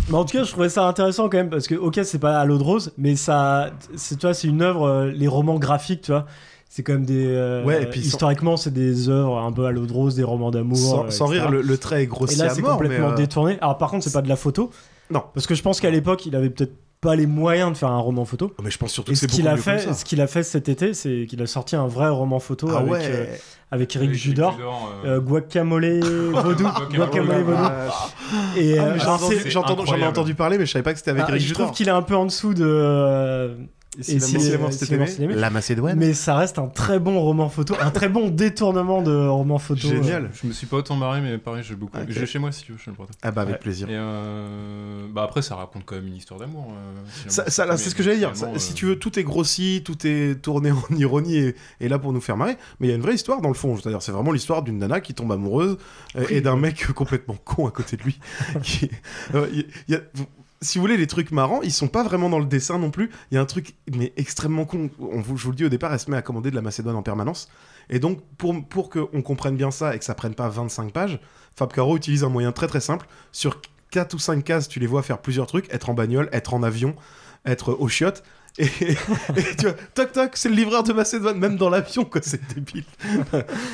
Mais 0.09 0.15
en 0.15 0.25
tout 0.25 0.39
cas, 0.39 0.45
je 0.45 0.51
trouvais 0.51 0.71
ça 0.71 0.87
intéressant 0.87 1.29
quand 1.29 1.37
même 1.37 1.51
parce 1.51 1.67
que, 1.67 1.75
ok, 1.75 2.01
c'est 2.03 2.19
pas 2.19 2.41
à 2.41 2.47
l'eau 2.47 2.57
de 2.57 2.63
rose, 2.63 2.93
mais 2.97 3.15
ça, 3.15 3.73
c'est, 3.95 4.17
tu 4.17 4.23
vois, 4.27 4.33
c'est 4.33 4.49
une 4.49 4.63
œuvre, 4.63 4.87
euh, 4.89 5.11
les 5.11 5.29
romans 5.29 5.59
graphiques, 5.59 6.01
tu 6.03 6.13
vois. 6.13 6.25
C'est 6.71 6.83
quand 6.83 6.93
même 6.93 7.05
des. 7.07 7.27
euh, 7.27 7.65
Ouais, 7.65 7.83
et 7.83 7.87
puis 7.87 8.01
sans- 8.01 8.07
historiquement, 8.09 8.57
c'est 8.57 8.73
des 8.73 9.09
œuvres 9.09 9.39
un 9.39 9.51
peu 9.53 9.65
à 9.67 9.71
l'eau 9.71 9.87
de 9.87 9.93
rose, 9.93 10.15
des 10.15 10.23
romans 10.25 10.51
d'amour. 10.51 11.07
Sans, 11.09 11.27
rire, 11.27 11.51
le, 11.51 11.63
le 11.63 11.79
trait 11.79 12.01
est 12.01 12.05
Et 12.05 12.07
grossier 12.07 12.39
là, 12.45 12.51
à 12.51 12.55
c'est 12.55 12.61
complètement 12.63 13.07
mais, 13.09 13.13
euh, 13.15 13.17
détourné. 13.17 13.59
Alors, 13.61 13.79
par 13.79 13.91
contre, 13.91 14.05
c'est 14.05 14.13
pas 14.13 14.23
de 14.23 14.29
la 14.29 14.37
photo. 14.37 14.71
Non. 15.11 15.23
Parce 15.33 15.47
que 15.47 15.55
je 15.55 15.63
pense 15.63 15.81
qu'à 15.81 15.91
l'époque, 15.91 16.27
il 16.27 16.37
avait 16.37 16.51
peut-être 16.51 16.75
pas 17.01 17.15
les 17.17 17.27
moyens 17.27 17.73
de 17.73 17.77
faire 17.79 17.91
un 17.91 17.99
roman 18.01 18.25
photo. 18.25 18.53
Mais 18.63 18.71
je 18.71 18.77
pense 18.79 18.93
surtout 18.93 19.13
Et 19.13 19.15
que 19.15 19.19
ce 19.21 19.27
c'est 19.27 19.33
qu'il 19.33 19.45
beaucoup 19.45 19.55
a 19.55 19.57
fait, 19.63 19.79
ça. 19.79 19.95
ce 19.95 20.05
qu'il 20.05 20.21
a 20.21 20.27
fait 20.27 20.43
cet 20.43 20.69
été, 20.69 20.93
c'est 20.95 21.27
qu'il 21.29 21.41
a 21.41 21.47
sorti 21.47 21.77
un 21.77 21.87
vrai 21.87 22.09
roman 22.11 22.41
photo 22.41 22.69
Ah 22.75 22.79
avec, 22.81 22.91
ouais. 22.93 23.01
euh, 23.05 23.25
avec 23.71 23.95
Eric 23.97 24.09
Avec 24.09 24.21
Judor, 24.21 24.49
Eric 24.51 24.59
Judor, 24.59 24.93
euh, 25.05 25.09
euh, 25.17 25.21
Guacamole 25.21 26.01
Vaudou, 26.33 26.69
Guacamole 26.93 27.43
Vaudou. 27.45 27.59
Et 28.57 28.79
Ah, 28.79 28.99
j'ai 28.99 29.07
entendu- 29.07 29.87
J'en 29.87 29.97
ai 29.97 30.05
entendu 30.07 30.35
parler, 30.35 30.59
mais 30.59 30.67
je 30.67 30.73
savais 30.73 30.83
pas 30.83 30.93
que 30.93 30.99
c'était 30.99 31.13
avec 31.13 31.23
ah, 31.27 31.31
Eric 31.31 31.41
je 31.43 31.47
Judor. 31.49 31.63
trouve 31.67 31.77
qu'il 31.77 31.87
est 31.89 31.93
un 31.93 32.03
peu 32.03 32.17
en 32.17 32.27
dessous 32.27 32.53
de 32.53 32.65
euh, 32.67 33.55
Et 33.99 34.21
si 34.21 34.39
la 34.51 34.59
Macédoine, 34.59 35.03
euh, 35.03 35.23
aimé. 35.25 35.35
La 35.35 35.95
mais 35.97 36.15
ça 36.15 36.37
reste 36.37 36.59
un 36.59 36.69
très 36.69 36.99
bon 37.01 37.19
roman 37.21 37.49
photo, 37.49 37.75
un 37.81 37.91
très 37.91 38.09
bon 38.09 38.29
détournement 38.29 39.03
de 39.03 39.27
roman 39.27 39.59
photo. 39.59 39.89
Génial. 39.89 40.31
Je 40.41 40.47
me 40.47 40.53
suis 40.53 40.67
pas 40.67 40.77
autant 40.77 40.95
marré, 40.97 41.21
mais 41.21 41.37
pareil, 41.39 41.65
j'ai 41.67 41.75
beaucoup. 41.75 41.99
Ok. 41.99 42.05
J'ai 42.09 42.27
chez 42.27 42.39
moi 42.39 42.53
si 42.53 42.63
tu 42.65 42.73
veux, 42.73 42.79
je 42.79 42.91
le 42.91 42.97
prête. 42.97 43.09
Ah 43.23 43.31
bah 43.33 43.43
avec 43.43 43.55
Ouais. 43.55 43.61
plaisir. 43.61 43.89
Et 43.91 43.95
euh... 43.97 45.07
bah 45.13 45.23
après, 45.25 45.43
ça 45.43 45.57
raconte 45.57 45.83
quand 45.85 45.97
même 45.97 46.07
une 46.07 46.17
histoire 46.17 46.39
d'amour. 46.39 46.73
euh. 46.73 47.01
Ça, 47.29 47.45
c'est 47.49 47.91
ce 47.91 47.95
que 47.95 48.03
j'allais 48.03 48.19
dire. 48.19 48.37
Ça- 48.37 48.51
Si 48.57 48.73
euh, 48.73 48.75
tu 48.77 48.87
veux, 48.87 48.99
tout 48.99 49.19
est 49.19 49.25
grossi, 49.25 49.83
tout 49.85 50.07
est 50.07 50.41
tourné 50.41 50.71
en 50.91 50.95
ironie 50.97 51.37
et, 51.37 51.57
et 51.81 51.89
là 51.89 51.99
pour 51.99 52.13
nous 52.13 52.21
faire 52.21 52.37
marrer. 52.37 52.57
Mais 52.81 52.87
il 52.87 52.91
y 52.91 52.93
a 52.93 52.97
une 52.97 53.03
vraie 53.03 53.15
histoire 53.15 53.41
dans 53.41 53.49
le 53.49 53.55
fond. 53.55 53.77
C'est-à-dire, 53.77 54.03
c'est 54.03 54.13
vraiment 54.13 54.33
l'histoire 54.33 54.63
d'une 54.63 54.79
nana 54.79 55.01
qui 55.01 55.15
tombe 55.15 55.33
amoureuse 55.33 55.77
euh, 56.17 56.25
et 56.31 56.41
d'un 56.41 56.57
mec 56.57 56.87
complètement 56.95 57.37
con 57.45 57.67
à 57.67 57.71
côté 57.71 57.97
de 57.97 58.03
lui. 58.03 58.19
qui- 58.63 58.91
euh, 59.35 59.49
il 59.53 59.65
y 59.89 59.95
a- 59.97 60.01
si 60.61 60.79
vous 60.79 60.83
voulez, 60.83 60.97
les 60.97 61.07
trucs 61.07 61.31
marrants, 61.31 61.63
ils 61.63 61.73
sont 61.73 61.89
pas 61.89 62.03
vraiment 62.03 62.29
dans 62.29 62.39
le 62.39 62.47
dessin 62.47 62.79
non 62.79 62.91
plus. 62.91 63.11
Il 63.31 63.37
y 63.37 63.39
a 63.39 63.41
un 63.41 63.47
truc, 63.47 63.75
mais 63.95 64.13
extrêmement 64.17 64.65
con. 64.65 64.91
On 64.99 65.21
vous, 65.21 65.37
je 65.37 65.45
vous 65.45 65.51
le 65.51 65.57
dis 65.57 65.65
au 65.65 65.69
départ, 65.69 65.93
elle 65.93 66.01
se 66.01 66.11
met 66.11 66.17
à 66.17 66.23
commander 66.23 66.51
de 66.51 66.57
la 66.57 66.63
Macédoine 66.63 66.97
en 66.97 67.03
permanence. 67.03 67.49
Et 67.91 68.01
donc, 68.01 68.21
pour, 68.37 68.55
pour 68.69 68.91
qu'on 68.91 69.23
comprenne 69.23 69.57
bien 69.57 69.71
ça 69.71 69.95
et 69.95 69.99
que 69.99 70.05
ça 70.05 70.15
prenne 70.15 70.35
pas 70.35 70.49
25 70.49 70.93
pages, 70.93 71.21
Fab 71.55 71.73
Caro 71.73 71.97
utilise 71.97 72.25
un 72.25 72.29
moyen 72.29 72.53
très 72.53 72.67
très 72.67 72.81
simple. 72.81 73.07
Sur 73.33 73.61
4 73.91 74.15
ou 74.15 74.19
5 74.19 74.45
cases, 74.45 74.69
tu 74.69 74.81
les 74.81 74.87
vois 74.87 75.03
faire 75.03 75.19
plusieurs 75.19 75.47
trucs 75.47 75.73
être 75.73 75.91
en 75.91 75.95
bagnole, 75.95 76.29
être 76.33 76.55
en 76.55 76.63
avion, 76.63 76.95
être 77.47 77.73
au 77.73 77.89
chiottes. 77.89 78.23
Et, 78.59 78.65
et 78.67 78.97
tu 79.57 79.67
vois, 79.67 79.75
toc 79.95 80.13
toc, 80.13 80.31
c'est 80.35 80.49
le 80.49 80.55
livreur 80.57 80.83
de 80.83 80.93
Macédoine, 80.93 81.39
même 81.39 81.57
dans 81.57 81.71
l'avion, 81.71 82.05
quoi, 82.05 82.21
c'est 82.25 82.41
débile. 82.55 82.85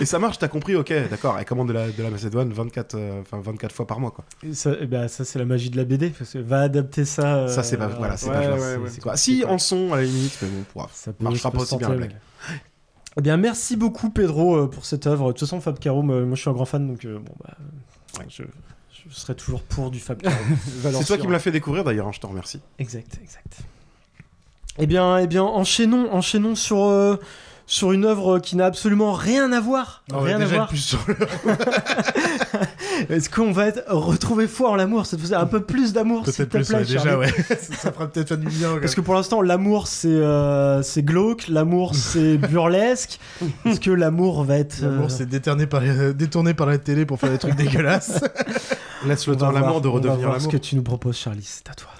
et 0.00 0.04
ça 0.04 0.18
marche, 0.18 0.38
t'as 0.38 0.48
compris, 0.48 0.76
ok, 0.76 0.92
d'accord, 1.10 1.36
elle 1.38 1.44
commande 1.46 1.68
de 1.68 1.72
la, 1.72 1.90
de 1.90 2.02
la 2.02 2.10
Macédoine 2.10 2.52
24, 2.52 2.94
euh, 2.94 3.20
enfin 3.22 3.40
24 3.40 3.74
fois 3.74 3.86
par 3.86 3.98
mois, 4.00 4.10
quoi. 4.10 4.24
Et 4.42 4.52
Ça, 4.52 4.72
eh 4.80 4.86
ben, 4.86 5.08
ça 5.08 5.24
c'est 5.24 5.38
la 5.38 5.46
magie 5.46 5.70
de 5.70 5.76
la 5.76 5.84
BD, 5.84 6.10
parce 6.10 6.32
que 6.34 6.38
va 6.38 6.60
adapter 6.60 7.04
ça. 7.04 7.36
euh, 7.36 7.48
Ça, 7.48 7.62
c'est 7.62 7.76
pas, 7.78 7.86
voilà, 7.88 8.16
c'est 8.16 8.28
ouais, 8.28 8.34
pas 8.34 8.40
ouais, 8.40 8.44
jouable. 8.58 8.60
ouais, 8.82 8.88
C'est 8.90 8.94
ouais. 8.96 9.00
quoi. 9.00 9.16
Si, 9.16 9.44
en 9.46 9.58
son, 9.58 9.92
à 9.92 9.96
la 9.96 10.02
limite, 10.04 10.38
mais 10.42 10.48
bon, 10.48 10.64
pourra. 10.72 10.90
Ça 10.92 11.12
peut, 11.12 11.24
marchera 11.24 11.50
pas 11.50 11.60
aussi 11.62 11.76
bien 11.76 11.88
la 11.88 11.94
blague. 11.96 12.16
Eh 13.16 13.22
bien, 13.22 13.36
merci 13.36 13.76
beaucoup 13.76 14.10
Pedro 14.10 14.56
euh, 14.56 14.66
pour 14.68 14.84
cette 14.84 15.06
œuvre. 15.06 15.28
De 15.28 15.32
toute 15.32 15.40
façon, 15.40 15.60
Fab 15.60 15.78
Caro, 15.78 16.02
moi, 16.02 16.24
je 16.34 16.40
suis 16.40 16.50
un 16.50 16.52
grand 16.52 16.64
fan, 16.64 16.86
donc 16.86 17.04
euh, 17.04 17.18
bon 17.20 17.32
bah, 17.42 17.54
je, 18.28 18.42
je 19.08 19.14
serai 19.14 19.34
toujours 19.36 19.62
pour 19.62 19.90
du 19.92 20.00
Fab 20.00 20.20
Caro. 20.20 20.34
C'est 20.82 21.04
toi 21.04 21.16
qui 21.18 21.26
me 21.26 21.32
l'as 21.32 21.38
fait 21.38 21.52
découvrir 21.52 21.84
d'ailleurs, 21.84 22.08
hein, 22.08 22.12
je 22.12 22.18
te 22.20 22.26
remercie. 22.26 22.60
Exact, 22.78 23.18
exact. 23.22 23.58
Eh 24.78 24.86
bien, 24.86 25.18
eh 25.18 25.26
bien, 25.26 25.42
enchaînons, 25.42 26.08
enchaînons 26.12 26.54
sur 26.56 26.84
euh, 26.84 27.16
sur 27.66 27.92
une 27.92 28.04
œuvre 28.04 28.40
qui 28.40 28.56
n'a 28.56 28.66
absolument 28.66 29.12
rien 29.12 29.50
à 29.52 29.60
voir. 29.60 30.02
On 30.12 30.18
rien 30.20 30.40
à 30.40 30.44
voir. 30.44 30.68
le- 31.06 31.14
Est-ce 33.14 33.28
qu'on 33.30 33.52
va 33.52 33.66
être 33.68 33.82
retrouver 33.88 34.46
foi 34.48 34.70
en 34.70 34.76
l'amour 34.76 35.06
cette 35.06 35.20
fois 35.20 35.38
Un 35.38 35.46
peu 35.46 35.60
plus 35.62 35.92
d'amour, 35.92 36.24
s'il 36.26 36.34
Peut-être 36.34 36.48
te 36.50 36.56
plus, 36.58 36.66
plaît, 36.68 36.78
ouais, 36.78 36.84
déjà, 36.84 37.18
ouais. 37.18 37.28
ça 37.60 37.92
fera 37.92 38.06
peut-être 38.08 38.34
du 38.36 38.46
bien. 38.48 38.76
Parce 38.80 38.94
que 38.94 39.00
pour 39.00 39.14
l'instant, 39.14 39.40
l'amour 39.42 39.86
c'est 39.86 40.08
euh, 40.08 40.82
c'est 40.82 41.02
glauque, 41.02 41.46
l'amour 41.48 41.94
c'est 41.94 42.36
burlesque. 42.50 43.18
Est-ce 43.64 43.80
que 43.80 43.90
l'amour 43.90 44.44
va 44.44 44.58
être 44.58 44.82
euh, 44.82 44.90
L'amour, 44.90 45.10
c'est 45.10 45.26
détourné 45.26 45.66
par, 45.66 45.80
les- 45.80 46.12
détourné 46.14 46.52
par 46.54 46.66
la 46.66 46.78
télé 46.78 47.06
pour 47.06 47.18
faire 47.18 47.30
des 47.30 47.38
trucs 47.38 47.56
dégueulasses. 47.56 48.20
Laisse 49.06 49.26
le 49.26 49.36
temps 49.36 49.50
l'amour 49.52 49.80
de 49.80 49.88
redevenir 49.88 50.26
voir 50.28 50.34
ce 50.34 50.38
l'amour. 50.46 50.52
que 50.52 50.56
tu 50.58 50.76
nous 50.76 50.82
proposes, 50.82 51.16
Charlie. 51.16 51.44
C'est 51.48 51.68
à 51.70 51.74
toi. 51.74 51.90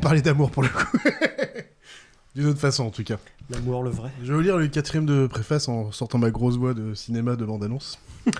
Parler 0.00 0.22
d'amour 0.22 0.50
pour 0.50 0.62
le 0.62 0.68
coup. 0.68 0.98
D'une 2.34 2.46
autre 2.46 2.60
façon, 2.60 2.84
en 2.84 2.90
tout 2.90 3.04
cas. 3.04 3.18
L'amour, 3.50 3.82
le 3.82 3.90
vrai. 3.90 4.10
Je 4.22 4.28
vais 4.28 4.34
vous 4.34 4.40
lire 4.40 4.56
le 4.56 4.68
quatrième 4.68 5.06
de 5.06 5.26
préface 5.26 5.68
en 5.68 5.90
sortant 5.92 6.18
ma 6.18 6.30
grosse 6.30 6.56
voix 6.56 6.74
de 6.74 6.94
cinéma 6.94 7.36
de 7.36 7.44
bande-annonce. 7.44 7.98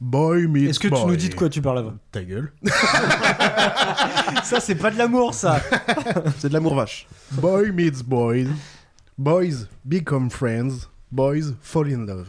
Boy 0.00 0.46
meets 0.46 0.70
Est-ce 0.70 0.80
que 0.80 0.88
tu 0.88 1.06
nous 1.06 1.16
dis 1.16 1.28
de 1.28 1.34
quoi 1.34 1.50
tu 1.50 1.60
parles 1.60 1.78
avant 1.78 1.92
Ta 2.10 2.24
gueule. 2.24 2.52
Ça, 4.44 4.58
c'est 4.60 4.74
pas 4.74 4.90
de 4.90 4.96
l'amour, 4.96 5.34
ça. 5.34 5.60
C'est 6.38 6.48
de 6.48 6.54
l'amour 6.54 6.74
vache. 6.74 7.06
Boy 7.32 7.70
meets 7.70 8.02
boy. 8.02 8.48
Boys 9.18 9.66
become 9.84 10.30
friends. 10.30 10.88
Boys 11.12 11.52
fall 11.60 11.92
in 11.92 12.06
love. 12.06 12.28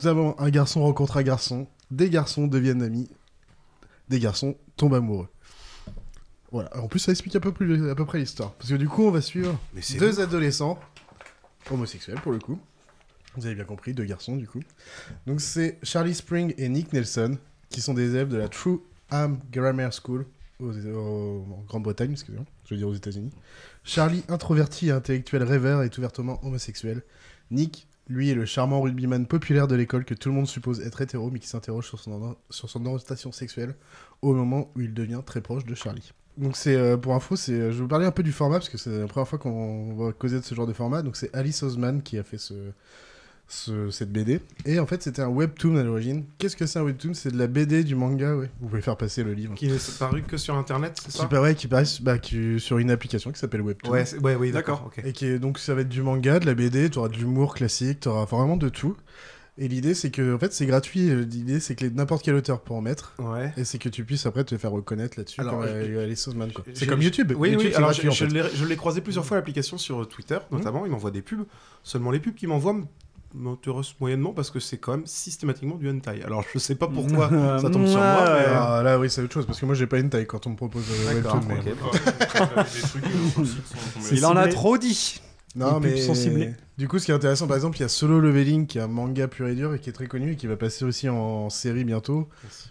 Nous 0.00 0.06
avons 0.06 0.36
un 0.38 0.50
garçon 0.50 0.82
rencontre 0.82 1.16
un 1.16 1.22
garçon. 1.22 1.66
Des 1.90 2.10
garçons 2.10 2.46
deviennent 2.46 2.82
amis. 2.82 3.08
Des 4.08 4.20
garçons 4.20 4.54
tombent 4.76 4.94
amoureux. 4.94 5.28
Voilà. 6.54 6.70
En 6.80 6.86
plus, 6.88 7.00
ça 7.00 7.10
explique 7.10 7.34
à 7.36 7.40
peu, 7.40 7.50
plus, 7.52 7.90
à 7.90 7.94
peu 7.96 8.04
près 8.06 8.18
l'histoire. 8.18 8.52
Parce 8.54 8.70
que 8.70 8.76
du 8.76 8.88
coup, 8.88 9.02
on 9.04 9.10
va 9.10 9.20
suivre 9.20 9.58
Mais 9.74 9.82
c'est 9.82 9.98
deux 9.98 10.20
adolescents 10.20 10.78
homosexuels 11.70 12.20
pour 12.20 12.32
le 12.32 12.38
coup. 12.38 12.58
Vous 13.36 13.46
avez 13.46 13.54
bien 13.56 13.64
compris, 13.64 13.92
deux 13.94 14.04
garçons 14.04 14.36
du 14.36 14.46
coup. 14.46 14.60
Donc 15.26 15.40
c'est 15.40 15.78
Charlie 15.82 16.14
Spring 16.14 16.54
et 16.56 16.68
Nick 16.68 16.92
Nelson 16.92 17.36
qui 17.70 17.80
sont 17.80 17.92
des 17.94 18.10
élèves 18.10 18.28
de 18.28 18.36
la 18.36 18.48
True 18.48 18.80
Am 19.10 19.38
Grammar 19.50 19.90
School 19.92 20.26
aux- 20.60 20.70
au- 20.86 21.44
en 21.58 21.64
Grande-Bretagne, 21.66 22.12
excusez-moi, 22.12 22.46
je 22.66 22.74
veux 22.74 22.78
dire 22.78 22.86
aux 22.88 22.94
États-Unis. 22.94 23.32
Charlie, 23.82 24.22
introverti 24.28 24.88
et 24.88 24.92
intellectuel 24.92 25.42
rêveur, 25.42 25.82
est 25.82 25.98
ouvertement 25.98 26.38
homosexuel. 26.46 27.02
Nick, 27.50 27.88
lui, 28.08 28.30
est 28.30 28.34
le 28.34 28.46
charmant 28.46 28.80
rugbyman 28.80 29.26
populaire 29.26 29.66
de 29.66 29.74
l'école 29.74 30.04
que 30.04 30.14
tout 30.14 30.28
le 30.28 30.34
monde 30.36 30.46
suppose 30.46 30.80
être 30.80 31.00
hétéro, 31.02 31.30
mais 31.32 31.40
qui 31.40 31.48
s'interroge 31.48 31.88
sur 31.88 31.98
son, 31.98 32.12
or- 32.12 32.36
sur 32.50 32.70
son 32.70 32.86
orientation 32.86 33.32
sexuelle 33.32 33.74
au 34.22 34.32
moment 34.34 34.70
où 34.76 34.80
il 34.82 34.94
devient 34.94 35.22
très 35.26 35.40
proche 35.40 35.64
de 35.64 35.74
Charlie. 35.74 36.12
Donc 36.36 36.56
c'est 36.56 36.74
euh, 36.74 36.96
pour 36.96 37.14
info, 37.14 37.36
c'est 37.36 37.52
je 37.56 37.60
vais 37.66 37.70
vous 37.82 37.88
parler 37.88 38.06
un 38.06 38.10
peu 38.10 38.22
du 38.22 38.32
format 38.32 38.56
parce 38.56 38.68
que 38.68 38.78
c'est 38.78 38.90
la 38.98 39.06
première 39.06 39.28
fois 39.28 39.38
qu'on 39.38 39.94
va 39.94 40.12
causer 40.12 40.40
de 40.40 40.44
ce 40.44 40.54
genre 40.54 40.66
de 40.66 40.72
format. 40.72 41.02
Donc 41.02 41.16
c'est 41.16 41.34
Alice 41.34 41.62
Osman 41.62 42.00
qui 42.02 42.18
a 42.18 42.24
fait 42.24 42.38
ce, 42.38 42.54
ce- 43.46 43.90
cette 43.90 44.10
BD 44.10 44.40
et 44.64 44.78
en 44.80 44.86
fait 44.86 45.02
c'était 45.02 45.22
un 45.22 45.28
webtoon 45.28 45.76
à 45.76 45.84
l'origine. 45.84 46.24
Qu'est-ce 46.38 46.56
que 46.56 46.66
c'est 46.66 46.78
un 46.78 46.82
webtoon? 46.82 47.14
C'est 47.14 47.30
de 47.30 47.38
la 47.38 47.46
BD 47.46 47.84
du 47.84 47.94
manga, 47.94 48.34
ouais. 48.34 48.50
Vous 48.60 48.68
pouvez 48.68 48.80
faire 48.82 48.96
passer 48.96 49.22
le 49.22 49.32
livre. 49.34 49.54
Qui 49.54 49.68
n'est 49.68 49.78
paru 49.98 50.22
que 50.22 50.36
sur 50.36 50.56
internet, 50.56 50.98
c'est 51.04 51.12
ça? 51.12 51.22
Qui, 51.24 51.28
paraît- 51.28 51.54
qui 51.54 51.68
paraît 51.68 51.84
bah, 52.02 52.18
qui- 52.18 52.58
sur 52.58 52.78
une 52.78 52.90
application 52.90 53.30
qui 53.30 53.38
s'appelle 53.38 53.60
Webtoon. 53.62 53.92
Ouais, 53.92 54.04
ouais, 54.22 54.34
oui, 54.34 54.50
d'accord. 54.50 54.90
Et 55.04 55.12
qui 55.12 55.26
est, 55.26 55.38
donc 55.38 55.58
ça 55.58 55.74
va 55.74 55.82
être 55.82 55.88
du 55.88 56.02
manga, 56.02 56.40
de 56.40 56.46
la 56.46 56.54
BD, 56.54 56.90
tu 56.90 56.98
auras 56.98 57.08
de 57.08 57.16
l'humour 57.16 57.54
classique, 57.54 58.00
tu 58.00 58.08
auras 58.08 58.24
vraiment 58.24 58.56
de 58.56 58.68
tout. 58.70 58.96
Et 59.56 59.68
l'idée 59.68 59.94
c'est 59.94 60.10
que 60.10 60.34
en 60.34 60.38
fait 60.40 60.52
c'est 60.52 60.66
gratuit, 60.66 61.10
euh, 61.10 61.20
l'idée 61.24 61.60
c'est 61.60 61.76
que 61.76 61.86
n'importe 61.86 62.24
quel 62.24 62.34
auteur 62.34 62.60
peut 62.60 62.74
en 62.74 62.80
mettre. 62.80 63.14
Ouais. 63.20 63.52
Et 63.56 63.62
c'est 63.64 63.78
que 63.78 63.88
tu 63.88 64.04
puisses 64.04 64.26
après 64.26 64.42
te 64.42 64.58
faire 64.58 64.72
reconnaître 64.72 65.16
là-dessus 65.16 65.40
Alors, 65.40 65.60
comme 65.60 65.68
je- 65.68 65.74
euh, 65.74 66.50
quoi. 66.52 66.64
C'est 66.74 66.86
comme 66.86 67.02
YouTube. 67.02 67.32
Oui, 67.38 67.50
YouTube, 67.50 67.68
oui, 67.70 67.74
alors 67.76 67.90
gratuit, 67.90 68.10
je, 68.10 68.26
je 68.26 68.34
l'ai- 68.34 68.50
je 68.52 68.64
l'ai 68.64 68.76
croisé 68.76 69.00
plusieurs 69.00 69.24
fois 69.24 69.36
l'application 69.36 69.78
sur 69.78 70.08
Twitter, 70.08 70.38
notamment, 70.50 70.86
il 70.86 70.90
m'envoie 70.92 71.12
des 71.12 71.22
pubs. 71.22 71.44
Seulement 71.84 72.10
les 72.10 72.18
pubs 72.18 72.34
qu'il 72.34 72.48
m'envoie 72.48 72.72
m- 72.72 72.86
m'intéressent 73.32 73.94
moyennement 74.00 74.32
parce 74.32 74.50
que 74.50 74.58
c'est 74.58 74.78
quand 74.78 74.96
même 74.96 75.06
systématiquement 75.06 75.76
du 75.76 75.88
hentai. 75.88 76.24
Alors 76.24 76.42
je 76.52 76.58
sais 76.58 76.74
pas 76.74 76.88
pourquoi 76.88 77.28
ça 77.60 77.70
tombe 77.70 77.86
sur 77.86 77.98
moi, 77.98 78.24
mais... 78.24 78.30
euh, 78.46 78.54
Ah, 78.56 78.82
là 78.84 78.98
oui 78.98 79.08
c'est 79.08 79.22
autre 79.22 79.34
chose 79.34 79.46
parce 79.46 79.60
que 79.60 79.66
moi 79.66 79.76
j'ai 79.76 79.86
pas 79.86 80.00
une 80.00 80.10
taille 80.10 80.26
quand 80.26 80.48
on 80.48 80.50
me 80.50 80.56
propose 80.56 80.82
euh, 80.90 81.14
Webtoon. 81.14 81.40
mais- 81.46 81.62
Il 84.12 84.26
en 84.26 84.36
a 84.36 84.48
trop 84.48 84.78
dit. 84.78 85.20
Non, 85.56 85.80
mais. 85.80 85.94
Du 86.76 86.88
coup, 86.88 86.98
ce 86.98 87.04
qui 87.04 87.12
est 87.12 87.14
intéressant, 87.14 87.46
par 87.46 87.54
exemple, 87.54 87.76
il 87.78 87.82
y 87.82 87.84
a 87.84 87.88
Solo 87.88 88.18
Leveling, 88.18 88.66
qui 88.66 88.78
est 88.78 88.80
un 88.80 88.88
manga 88.88 89.28
pur 89.28 89.46
et 89.46 89.54
dur 89.54 89.74
et 89.74 89.78
qui 89.78 89.88
est 89.88 89.92
très 89.92 90.08
connu 90.08 90.32
et 90.32 90.36
qui 90.36 90.48
va 90.48 90.56
passer 90.56 90.84
aussi 90.84 91.08
en 91.08 91.48
série 91.48 91.84
bientôt. 91.84 92.28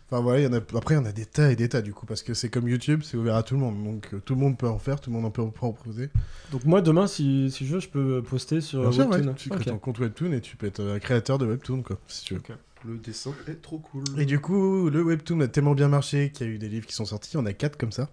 Enfin 0.09 0.21
voilà, 0.21 0.41
il 0.41 0.43
y 0.43 0.47
en 0.47 0.51
a... 0.53 0.57
après, 0.57 0.95
il 0.95 0.97
y 0.97 0.99
en 0.99 1.05
a 1.05 1.13
des 1.13 1.25
tas 1.25 1.49
et 1.49 1.55
des 1.55 1.69
tas 1.69 1.81
du 1.81 1.93
coup, 1.93 2.05
parce 2.05 2.21
que 2.21 2.33
c'est 2.33 2.49
comme 2.49 2.67
YouTube, 2.67 3.01
c'est 3.03 3.15
ouvert 3.15 3.37
à 3.37 3.43
tout 3.43 3.53
le 3.53 3.61
monde. 3.61 3.81
Donc 3.81 4.09
euh, 4.13 4.19
tout 4.19 4.35
le 4.35 4.41
monde 4.41 4.57
peut 4.57 4.67
en 4.67 4.77
faire, 4.79 4.99
tout 4.99 5.09
le 5.09 5.15
monde 5.15 5.25
en 5.25 5.31
peut 5.31 5.41
en 5.41 5.51
proposer. 5.51 6.09
Donc 6.51 6.65
moi 6.65 6.81
demain 6.81 7.07
si, 7.07 7.49
si 7.49 7.65
je 7.65 7.75
veux 7.75 7.79
je 7.79 7.87
peux 7.87 8.21
poster 8.21 8.59
sur 8.59 8.81
Bien 8.81 8.91
sûr, 8.91 9.09
Webtoon. 9.09 9.27
ouais, 9.29 9.35
tu 9.35 9.49
crées 9.49 9.63
ton 9.71 9.77
compte 9.77 9.99
Webtoon 9.99 10.33
et 10.33 10.41
tu 10.41 10.57
peux 10.57 10.67
être 10.67 10.83
un 10.83 10.99
créateur 10.99 11.37
de 11.37 11.45
Webtoon, 11.45 11.81
quoi, 11.81 11.97
si 12.07 12.25
tu 12.25 12.33
veux. 12.33 12.41
Le 12.85 12.97
dessin 12.97 13.33
est 13.47 13.61
trop 13.61 13.77
cool. 13.77 14.03
Et 14.17 14.25
du 14.25 14.39
coup, 14.41 14.89
le 14.89 15.01
Webtoon 15.01 15.39
a 15.39 15.47
tellement 15.47 15.75
bien 15.75 15.87
marché 15.87 16.31
qu'il 16.33 16.45
y 16.47 16.49
a 16.49 16.53
eu 16.53 16.57
des 16.57 16.67
livres 16.67 16.85
qui 16.85 16.93
sont 16.93 17.05
sortis. 17.05 17.29
Il 17.33 17.35
y 17.35 17.37
en 17.37 17.45
a 17.45 17.53
4 17.53 17.77
comme 17.77 17.93
ça, 17.93 18.09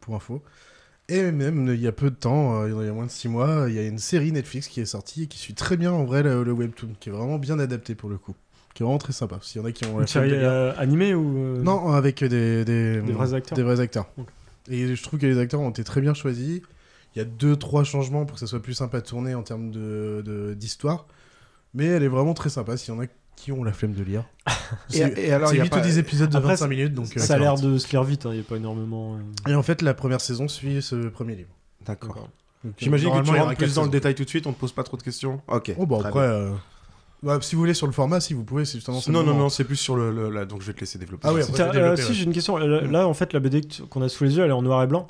pour 0.00 0.14
info. 0.14 0.42
Et 1.08 1.30
même 1.30 1.68
il 1.68 1.80
y 1.80 1.86
a 1.86 1.92
peu 1.92 2.10
de 2.10 2.16
temps, 2.16 2.62
euh, 2.62 2.68
il 2.82 2.86
y 2.86 2.88
a 2.88 2.92
moins 2.92 3.06
de 3.06 3.10
6 3.10 3.28
mois, 3.28 3.66
il 3.68 3.74
y 3.74 3.78
a 3.78 3.82
une 3.86 3.98
série 3.98 4.32
Netflix 4.32 4.66
qui 4.68 4.80
est 4.80 4.86
sortie 4.86 5.24
et 5.24 5.26
qui 5.28 5.38
suit 5.38 5.54
très 5.54 5.76
bien 5.76 5.92
en 5.92 6.04
vrai 6.04 6.22
le, 6.24 6.42
le 6.42 6.52
Webtoon, 6.52 6.90
qui 6.98 7.08
est 7.08 7.12
vraiment 7.12 7.38
bien 7.38 7.58
adapté 7.60 7.94
pour 7.94 8.10
le 8.10 8.18
coup. 8.18 8.34
Qui 8.74 8.82
est 8.82 8.84
vraiment 8.84 8.98
très 8.98 9.12
sympa. 9.12 9.38
S'il 9.40 9.60
y 9.60 9.64
en 9.64 9.68
a 9.68 9.72
qui 9.72 9.84
ont 9.86 10.00
Une 10.00 10.06
série 10.06 10.30
de 10.30 10.34
euh, 10.36 10.72
animée 10.76 11.14
ou 11.14 11.38
euh, 11.38 11.62
Non, 11.62 11.92
avec 11.92 12.22
des, 12.24 12.64
des, 12.64 13.00
Des 13.00 13.12
vrais 13.12 13.32
acteurs 13.34 13.56
Des 13.56 13.62
vrais 13.62 13.80
acteurs. 13.80 14.06
Et 14.68 14.94
je 14.94 15.02
trouve 15.02 15.18
que 15.20 15.26
les 15.26 15.38
acteurs 15.38 15.60
ont 15.60 15.70
été 15.70 15.84
très 15.84 16.00
bien 16.00 16.12
choisis. 16.12 16.60
Il 17.14 17.18
y 17.18 17.22
a 17.22 17.24
deux, 17.24 17.56
trois 17.56 17.84
changements 17.84 18.26
pour 18.26 18.34
que 18.34 18.40
ça 18.40 18.46
soit 18.46 18.60
plus 18.60 18.74
sympa 18.74 18.98
à 18.98 19.00
tourner 19.00 19.34
en 19.34 19.42
termes 19.42 19.70
de- 19.70 20.22
de- 20.26 20.54
d'histoire. 20.54 21.06
Mais 21.72 21.86
elle 21.86 22.02
est 22.02 22.08
vraiment 22.08 22.34
très 22.34 22.50
sympa 22.50 22.76
s'il 22.76 22.92
y 22.92 22.96
en 22.96 23.00
a 23.00 23.06
qui 23.36 23.52
ont 23.52 23.62
la 23.62 23.72
flemme 23.72 23.92
de 23.92 24.02
lire. 24.02 24.24
Et- 24.92 24.98
et 25.28 25.32
alors, 25.32 25.48
c'est 25.50 25.54
il 25.54 25.58
y 25.58 25.60
a 25.60 25.64
8 25.64 25.70
pas- 25.70 25.78
ou 25.78 25.82
10 25.82 25.98
épisodes 25.98 26.30
de 26.30 26.36
Après, 26.36 26.50
25 26.52 26.66
minutes. 26.68 26.94
Donc, 26.94 27.16
euh, 27.16 27.20
ça 27.20 27.34
a 27.34 27.38
l'air 27.38 27.54
de 27.54 27.78
se 27.78 27.88
lire 27.90 28.02
vite, 28.02 28.26
hein, 28.26 28.30
il 28.32 28.36
n'y 28.36 28.40
a 28.40 28.44
pas 28.44 28.56
énormément. 28.56 29.16
euh. 29.46 29.50
Et 29.50 29.54
en 29.54 29.62
fait, 29.62 29.82
la 29.82 29.94
première 29.94 30.20
saison 30.20 30.48
suit 30.48 30.82
ce 30.82 31.08
premier 31.08 31.36
livre. 31.36 31.50
D'accord. 31.86 32.28
J'imagine 32.78 33.10
que 33.10 33.22
tu 33.22 33.30
rentres 33.30 33.54
plus 33.56 33.74
dans 33.74 33.84
le 33.84 33.90
détail 33.90 34.14
tout 34.16 34.24
de 34.24 34.28
suite, 34.28 34.46
on 34.48 34.52
te 34.52 34.58
pose 34.58 34.72
pas 34.72 34.82
trop 34.82 34.96
de 34.96 35.02
questions. 35.02 35.40
Ok. 35.46 35.72
Oh, 35.78 35.86
bah 35.86 35.98
après, 36.04 36.18
euh, 36.20 36.50
bah, 37.22 37.38
si 37.40 37.54
vous 37.54 37.60
voulez 37.60 37.74
sur 37.74 37.86
le 37.86 37.92
format, 37.92 38.18
si 38.18 38.34
vous 38.34 38.42
pouvez, 38.42 38.64
c'est 38.64 38.78
justement. 38.78 39.00
Non, 39.08 39.22
non, 39.22 39.34
non, 39.34 39.48
c'est 39.48 39.62
plus 39.64 39.76
sur 39.76 39.94
le, 39.94 40.10
le- 40.10 40.30
là, 40.30 40.46
donc 40.46 40.62
je 40.62 40.66
vais 40.66 40.72
te 40.72 40.80
laisser 40.80 40.98
développer. 40.98 41.28
Ah 41.28 41.32
ouais, 41.32 41.42
après, 41.42 41.52
développer, 41.70 42.02
euh, 42.02 42.04
si 42.06 42.14
j'ai 42.14 42.24
une 42.24 42.32
question. 42.32 42.56
Là, 42.56 42.80
là, 42.80 43.06
en 43.06 43.14
fait, 43.14 43.32
la 43.34 43.40
BD 43.40 43.60
qu'on 43.88 44.02
a 44.02 44.08
sous 44.08 44.24
les 44.24 44.36
yeux, 44.36 44.42
elle 44.44 44.50
est 44.50 44.54
en 44.54 44.62
noir 44.62 44.82
et 44.82 44.86
blanc. 44.88 45.06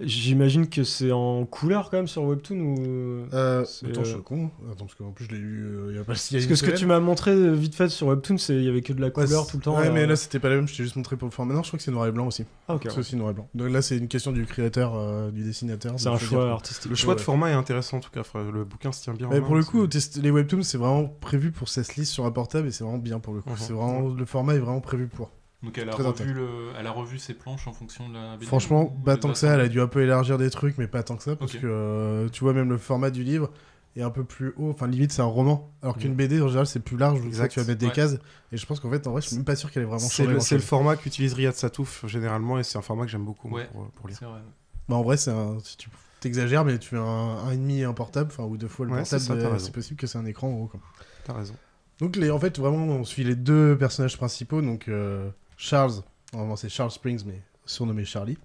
J'imagine 0.00 0.68
que 0.68 0.84
c'est 0.84 1.10
en 1.10 1.44
couleur 1.44 1.90
quand 1.90 1.96
même 1.96 2.06
sur 2.06 2.22
Webtoon 2.22 2.56
ou. 2.60 3.26
Euh, 3.32 3.64
c'est, 3.64 3.88
attends, 3.88 4.04
je 4.04 4.10
euh, 4.10 4.14
suis 4.14 4.22
con. 4.22 4.50
Attends, 4.70 4.84
parce 4.84 4.94
qu'en 4.94 5.10
plus, 5.10 5.24
je 5.24 5.30
l'ai 5.32 5.38
lu 5.38 5.64
euh, 5.66 5.86
il 5.90 5.96
y 5.96 5.98
a 5.98 6.04
pas 6.04 6.14
si 6.14 6.34
Parce 6.34 6.46
que 6.46 6.54
ce 6.54 6.62
que 6.62 6.70
tu 6.70 6.86
m'as 6.86 7.00
montré 7.00 7.32
euh, 7.32 7.50
vite 7.52 7.74
fait 7.74 7.88
sur 7.88 8.06
Webtoon, 8.06 8.38
c'est 8.38 8.54
il 8.54 8.62
y 8.62 8.68
avait 8.68 8.82
que 8.82 8.92
de 8.92 9.00
la 9.00 9.10
couleur 9.10 9.48
tout 9.48 9.56
le 9.56 9.62
temps. 9.64 9.76
Ouais, 9.76 9.88
euh. 9.88 9.92
mais 9.92 10.06
là, 10.06 10.14
c'était 10.14 10.38
pas 10.38 10.50
la 10.50 10.56
même, 10.56 10.68
je 10.68 10.76
t'ai 10.76 10.84
juste 10.84 10.94
montré 10.94 11.16
pour 11.16 11.26
le 11.26 11.32
format. 11.32 11.54
Non, 11.54 11.64
je 11.64 11.68
crois 11.68 11.78
que 11.78 11.82
c'est 11.82 11.90
noir 11.90 12.06
et 12.06 12.12
blanc 12.12 12.28
aussi. 12.28 12.44
Ah, 12.68 12.76
ok, 12.76 12.82
C'est 12.84 12.92
ouais. 12.92 12.98
aussi 12.98 13.16
noir 13.16 13.30
et 13.30 13.34
blanc. 13.34 13.48
Donc 13.54 13.70
là, 13.70 13.82
c'est 13.82 13.96
une 13.96 14.06
question 14.06 14.30
du 14.30 14.46
créateur, 14.46 14.94
euh, 14.94 15.32
du 15.32 15.42
dessinateur. 15.42 15.94
C'est 15.96 16.08
un 16.08 16.16
choix 16.16 16.48
artistique. 16.52 16.90
Le 16.90 16.96
choix 16.96 17.16
de 17.16 17.20
format 17.20 17.50
est 17.50 17.54
intéressant 17.54 17.96
en 17.96 18.00
tout 18.00 18.10
cas. 18.10 18.22
frère. 18.22 18.44
Le 18.44 18.64
bouquin 18.64 18.92
se 18.92 19.02
tient 19.02 19.14
bien. 19.14 19.26
en 19.26 19.30
Mais 19.30 19.40
main, 19.40 19.46
pour 19.46 19.56
le 19.56 19.64
coup, 19.64 19.84
les 20.22 20.30
webtoons, 20.30 20.62
c'est 20.62 20.78
vraiment 20.78 21.06
prévu 21.06 21.50
pour 21.50 21.68
ça 21.68 21.82
se 21.82 21.94
lise 21.98 22.08
sur 22.08 22.24
un 22.24 22.30
portable 22.30 22.68
et 22.68 22.70
c'est 22.70 22.84
vraiment 22.84 22.98
bien 22.98 23.18
pour 23.18 23.34
le 23.34 23.40
coup. 23.40 23.50
Mhm. 23.50 23.56
C'est 23.58 23.72
vraiment 23.72 24.08
le 24.08 24.24
format 24.26 24.54
est 24.54 24.60
vraiment 24.60 24.80
prévu 24.80 25.08
pour. 25.08 25.30
Donc 25.62 25.76
elle 25.76 25.88
a, 25.88 25.92
Très 25.92 26.04
revu 26.04 26.32
le... 26.32 26.70
elle 26.78 26.86
a 26.86 26.92
revu 26.92 27.18
ses 27.18 27.34
planches 27.34 27.66
en 27.66 27.72
fonction 27.72 28.08
de 28.08 28.14
la 28.14 28.36
BD 28.36 28.46
Franchement, 28.46 28.86
pas 28.86 29.16
tant 29.16 29.32
que 29.32 29.38
ça. 29.38 29.54
Elle 29.54 29.60
a 29.60 29.68
dû 29.68 29.80
un 29.80 29.88
peu 29.88 30.02
élargir 30.02 30.38
des 30.38 30.50
trucs, 30.50 30.78
mais 30.78 30.86
pas 30.86 31.02
tant 31.02 31.16
que 31.16 31.22
ça 31.24 31.34
parce 31.34 31.52
que 31.52 31.66
euh, 31.66 32.28
tu 32.28 32.44
vois 32.44 32.52
même 32.52 32.68
le 32.68 32.78
format 32.78 33.10
du 33.10 33.24
livre 33.24 33.50
est 33.96 34.02
un 34.02 34.10
peu 34.10 34.22
plus 34.22 34.52
haut. 34.56 34.70
Enfin, 34.70 34.86
limite, 34.86 35.10
c'est 35.10 35.22
un 35.22 35.26
roman. 35.26 35.72
Alors 35.82 35.98
qu'une 35.98 36.14
BD 36.14 36.40
en 36.40 36.46
général, 36.46 36.66
c'est 36.68 36.80
plus 36.80 36.96
large. 36.96 37.20
Donc 37.20 37.32
tu 37.32 37.60
vas 37.60 37.66
mettre 37.66 37.80
des 37.80 37.86
Ouais. 37.86 37.92
cases. 37.92 38.18
Et 38.52 38.56
je 38.56 38.66
pense 38.66 38.78
qu'en 38.78 38.90
fait, 38.90 39.06
en 39.06 39.12
vrai, 39.12 39.20
je 39.20 39.26
suis 39.28 39.36
même 39.36 39.44
pas 39.44 39.56
sûr 39.56 39.70
qu'elle 39.70 39.82
ait 39.82 39.86
vraiment 39.86 39.98
C'est 39.98 40.26
le, 40.26 40.60
format 40.60 40.96
qu'utilise 40.96 41.32
Riyad 41.34 41.54
Satouf 41.54 42.06
généralement 42.06 42.58
et 42.58 42.62
c'est 42.62 42.78
un 42.78 42.82
format 42.82 43.04
que 43.04 43.10
j'aime 43.10 43.24
beaucoup 43.24 43.48
Ouais, 43.50 43.68
pour, 43.72 43.86
pour 43.90 44.08
lire. 44.08 44.18
vrai. 44.20 44.40
Bah, 44.88 44.96
en 44.96 45.02
vrai, 45.02 45.16
c'est 45.16 45.30
un. 45.30 45.58
Si 45.60 45.76
tu 45.76 45.90
t'exagères, 46.20 46.64
mais 46.64 46.78
tu 46.78 46.88
fais 46.90 46.96
un, 46.96 47.02
un 47.02 47.68
et 47.68 47.84
un 47.84 47.92
portable, 47.92 48.30
enfin, 48.32 48.44
ou 48.44 48.56
deux 48.56 48.68
fois 48.68 48.86
le 48.86 48.92
Ouais, 48.92 48.98
portable, 48.98 49.22
c'est 49.22 49.32
euh, 49.32 49.58
c'est 49.58 49.72
possible 49.72 49.98
que 49.98 50.06
c'est 50.06 50.18
un 50.18 50.26
écran 50.26 50.48
en. 50.48 50.66
Quoi. 50.66 50.80
T'as 51.24 51.34
raison. 51.34 51.54
Donc, 52.00 52.16
les, 52.16 52.30
en 52.30 52.38
fait, 52.38 52.58
vraiment, 52.58 52.84
on 52.86 53.04
suit 53.04 53.24
les 53.24 53.34
deux 53.34 53.76
personnages 53.76 54.16
principaux. 54.16 54.62
Donc, 54.62 54.88
euh, 54.88 55.30
Charles, 55.58 56.02
normalement, 56.32 56.56
c'est 56.56 56.70
Charles 56.70 56.90
Springs, 56.92 57.22
mais 57.26 57.42
surnommé 57.66 58.04
Charlie. 58.06 58.38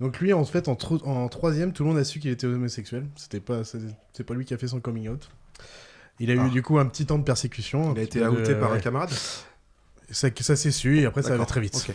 Donc, 0.00 0.20
lui, 0.20 0.32
en 0.32 0.44
fait, 0.44 0.68
en, 0.68 0.74
tro- 0.76 1.04
en 1.04 1.28
troisième, 1.28 1.72
tout 1.72 1.82
le 1.82 1.88
monde 1.88 1.98
a 1.98 2.04
su 2.04 2.20
qu'il 2.20 2.30
était 2.30 2.46
homosexuel. 2.46 3.06
C'était 3.16 3.40
pas, 3.40 3.62
c'est 3.64 4.24
pas 4.24 4.34
lui 4.34 4.44
qui 4.44 4.54
a 4.54 4.58
fait 4.58 4.68
son 4.68 4.80
coming 4.80 5.08
out. 5.08 5.28
Il 6.20 6.30
a 6.30 6.40
Ah. 6.40 6.46
eu 6.46 6.50
du 6.50 6.62
coup 6.62 6.78
un 6.78 6.86
petit 6.86 7.06
temps 7.06 7.18
de 7.18 7.24
persécution. 7.24 7.92
Il 7.94 7.98
a 7.98 8.02
été 8.02 8.20
de- 8.20 8.28
outé 8.28 8.54
par 8.54 8.72
un 8.72 8.78
camarade? 8.78 9.10
Ça, 10.10 10.28
ça 10.38 10.54
s'est 10.54 10.70
su 10.70 11.00
et 11.00 11.06
après 11.06 11.22
ça 11.22 11.30
D'accord, 11.30 11.46
très 11.46 11.60
vite. 11.60 11.90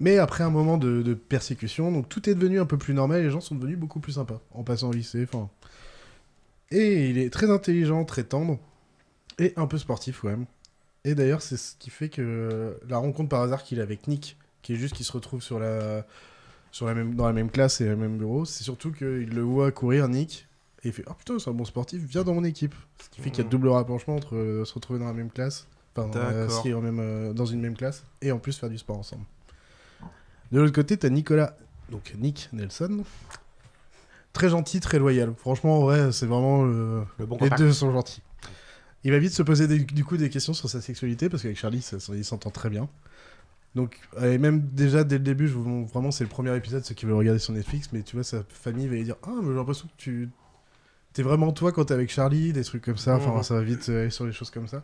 Mais 0.00 0.18
après 0.18 0.42
un 0.44 0.50
moment 0.50 0.78
de, 0.78 1.02
de 1.02 1.14
persécution, 1.14 1.92
donc 1.92 2.08
tout 2.08 2.28
est 2.28 2.34
devenu 2.34 2.58
un 2.58 2.66
peu 2.66 2.76
plus 2.78 2.92
normal 2.94 3.20
et 3.20 3.24
les 3.24 3.30
gens 3.30 3.40
sont 3.40 3.54
devenus 3.54 3.78
beaucoup 3.78 4.00
plus 4.00 4.12
sympas 4.14 4.40
en 4.52 4.64
passant 4.64 4.88
au 4.88 4.92
lycée. 4.92 5.26
Et 6.70 7.10
il 7.10 7.18
est 7.18 7.30
très 7.30 7.50
intelligent, 7.50 8.04
très 8.04 8.24
tendre 8.24 8.58
et 9.38 9.52
un 9.56 9.66
peu 9.66 9.78
sportif 9.78 10.20
quand 10.22 10.28
même. 10.28 10.46
Et 11.04 11.14
d'ailleurs, 11.14 11.40
c'est 11.42 11.56
ce 11.56 11.76
qui 11.78 11.90
fait 11.90 12.08
que 12.08 12.78
la 12.88 12.98
rencontre 12.98 13.28
par 13.30 13.40
hasard 13.42 13.62
qu'il 13.62 13.80
a 13.80 13.82
avec 13.82 14.06
Nick, 14.06 14.36
qui 14.62 14.74
est 14.74 14.76
juste 14.76 14.94
qu'il 14.94 15.06
se 15.06 15.12
retrouve 15.12 15.42
sur 15.42 15.58
la, 15.58 16.04
sur 16.72 16.86
la 16.86 16.94
même, 16.94 17.14
dans 17.14 17.26
la 17.26 17.32
même 17.32 17.50
classe 17.50 17.80
et 17.80 17.86
le 17.86 17.96
même 17.96 18.18
bureau, 18.18 18.44
c'est 18.44 18.64
surtout 18.64 18.92
qu'il 18.92 19.30
le 19.30 19.40
voit 19.42 19.72
courir, 19.72 20.08
Nick, 20.08 20.46
et 20.84 20.88
il 20.88 20.92
fait 20.92 21.04
Oh 21.08 21.14
putain, 21.14 21.38
c'est 21.38 21.48
un 21.48 21.54
bon 21.54 21.64
sportif, 21.64 22.02
viens 22.02 22.22
dans 22.22 22.34
mon 22.34 22.44
équipe. 22.44 22.74
Ce 23.02 23.08
qui 23.08 23.22
fait 23.22 23.30
qu'il 23.30 23.42
y 23.44 23.46
a 23.46 23.50
double 23.50 23.68
rapprochement 23.68 24.16
entre 24.16 24.36
euh, 24.36 24.64
se 24.64 24.74
retrouver 24.74 24.98
dans 24.98 25.06
la 25.06 25.14
même 25.14 25.30
classe, 25.30 25.66
enfin, 25.96 26.10
euh, 26.16 26.48
en 26.74 26.80
même, 26.82 26.98
euh, 27.00 27.32
dans 27.32 27.46
une 27.46 27.60
même 27.60 27.76
classe, 27.76 28.04
et 28.20 28.30
en 28.30 28.38
plus 28.38 28.58
faire 28.58 28.68
du 28.68 28.76
sport 28.78 28.98
ensemble. 28.98 29.24
De 30.52 30.60
l'autre 30.60 30.74
côté, 30.74 30.96
t'as 30.98 31.08
Nicolas, 31.08 31.56
donc 31.90 32.14
Nick 32.18 32.50
Nelson. 32.52 33.04
Très 34.32 34.48
gentil, 34.50 34.80
très 34.80 34.98
loyal. 34.98 35.32
Franchement, 35.36 35.78
en 35.78 35.82
vrai, 35.82 36.12
c'est 36.12 36.26
vraiment. 36.26 36.64
euh, 36.64 37.02
Le 37.18 37.26
bon 37.26 37.36
les 37.40 37.50
deux 37.50 37.72
sont 37.72 37.90
gentils. 37.90 38.22
Il 39.04 39.12
va 39.12 39.18
vite 39.18 39.32
se 39.32 39.42
poser 39.42 39.66
des- 39.66 39.78
du 39.80 40.04
coup 40.04 40.16
des 40.16 40.28
questions 40.30 40.52
sur 40.52 40.68
sa 40.68 40.80
sexualité 40.80 41.28
parce 41.28 41.42
qu'avec 41.42 41.56
Charlie, 41.58 41.80
ça- 41.82 42.00
ça- 42.00 42.14
il 42.14 42.24
s'entend 42.24 42.50
très 42.50 42.68
bien. 42.70 42.88
Donc, 43.74 44.00
et 44.20 44.36
même 44.38 44.60
déjà 44.72 45.04
dès 45.04 45.18
le 45.18 45.24
début, 45.24 45.46
je 45.48 45.54
vous 45.54 45.62
montre 45.68 45.92
vraiment, 45.92 46.10
c'est 46.10 46.24
le 46.24 46.30
premier 46.30 46.54
épisode, 46.56 46.84
ceux 46.84 46.94
qui 46.94 47.06
veulent 47.06 47.14
regarder 47.14 47.38
sur 47.38 47.52
Netflix, 47.52 47.88
mais 47.92 48.02
tu 48.02 48.16
vois, 48.16 48.24
sa 48.24 48.42
famille 48.48 48.88
va 48.88 48.94
lui 48.96 49.04
dire 49.04 49.16
Ah, 49.22 49.30
mais 49.40 49.48
j'ai 49.48 49.54
l'impression 49.54 49.86
que 49.86 49.92
tu. 49.96 50.28
T'es 51.12 51.22
vraiment 51.22 51.52
toi 51.52 51.72
quand 51.72 51.84
t'es 51.86 51.94
avec 51.94 52.10
Charlie, 52.10 52.52
des 52.52 52.62
trucs 52.64 52.84
comme 52.84 52.96
ça. 52.98 53.16
Enfin, 53.16 53.34
Mhm. 53.36 53.42
ça 53.42 53.54
va 53.54 53.62
vite 53.62 53.88
euh, 53.88 54.02
aller 54.02 54.10
sur 54.10 54.26
des 54.26 54.32
choses 54.32 54.50
comme 54.50 54.68
ça. 54.68 54.82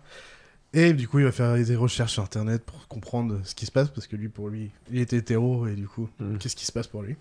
Et 0.72 0.92
du 0.92 1.08
coup, 1.08 1.18
il 1.20 1.24
va 1.24 1.32
faire 1.32 1.54
des 1.54 1.76
recherches 1.76 2.12
sur 2.14 2.22
internet 2.22 2.62
pour 2.64 2.86
comprendre 2.88 3.40
ce 3.44 3.54
qui 3.54 3.66
se 3.66 3.72
passe 3.72 3.88
parce 3.90 4.06
que 4.06 4.16
lui, 4.16 4.28
pour 4.28 4.48
lui, 4.48 4.70
il 4.90 4.98
était 5.00 5.16
hétéro 5.16 5.66
et 5.66 5.74
du 5.74 5.86
coup, 5.88 6.08
qu'est-ce 6.40 6.56
qui 6.56 6.66
se 6.66 6.72
passe 6.72 6.86
pour 6.86 7.02
lui? 7.02 7.16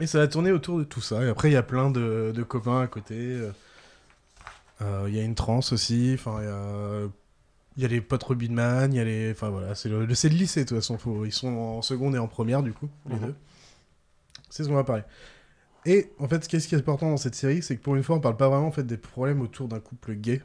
Et 0.00 0.06
ça 0.06 0.18
va 0.18 0.28
tourner 0.28 0.52
autour 0.52 0.78
de 0.78 0.84
tout 0.84 1.00
ça. 1.00 1.24
Et 1.24 1.28
après, 1.28 1.50
il 1.50 1.52
y 1.54 1.56
a 1.56 1.62
plein 1.62 1.90
de, 1.90 2.32
de 2.34 2.42
copains 2.44 2.80
à 2.80 2.86
côté. 2.86 3.36
Euh, 4.82 5.06
Il 5.08 5.14
y 5.14 5.20
a 5.20 5.22
une 5.22 5.34
transe 5.34 5.72
aussi. 5.72 6.12
Enfin, 6.14 6.38
il 6.40 6.44
y 6.44 6.48
a, 6.48 7.08
il 7.76 7.82
y 7.82 7.84
a 7.86 7.88
les 7.88 8.00
potes 8.00 8.22
Rubinman. 8.24 8.92
Il 8.92 8.96
y 8.96 9.00
a 9.00 9.04
les. 9.04 9.30
Enfin 9.32 9.48
voilà, 9.50 9.74
c'est 9.74 9.88
le, 9.88 10.04
le- 10.06 10.28
lycée 10.28 10.64
de 10.64 10.68
toute 10.68 10.78
façon. 10.78 10.98
Faut- 10.98 11.24
ils 11.24 11.32
sont 11.32 11.48
en 11.48 11.82
seconde 11.82 12.14
et 12.14 12.18
en 12.18 12.28
première 12.28 12.62
du 12.62 12.72
coup, 12.72 12.88
les 13.08 13.16
Mhm. 13.16 13.26
deux. 13.26 13.34
C'est 14.50 14.64
ce 14.64 14.68
qu'on 14.68 14.74
va 14.74 14.84
parler. 14.84 15.02
Et 15.86 16.10
en 16.18 16.28
fait, 16.28 16.46
qu'est-ce 16.48 16.68
qui 16.68 16.74
est 16.74 16.78
important 16.78 17.10
dans 17.10 17.16
cette 17.16 17.34
série, 17.34 17.62
c'est 17.62 17.76
que 17.76 17.82
pour 17.82 17.94
une 17.96 18.02
fois, 18.02 18.16
on 18.16 18.20
parle 18.20 18.36
pas 18.36 18.48
vraiment 18.48 18.66
en 18.66 18.72
fait 18.72 18.82
des 18.84 18.96
problèmes 18.96 19.40
autour 19.40 19.68
d'un 19.68 19.80
couple 19.80 20.14
gay. 20.14 20.42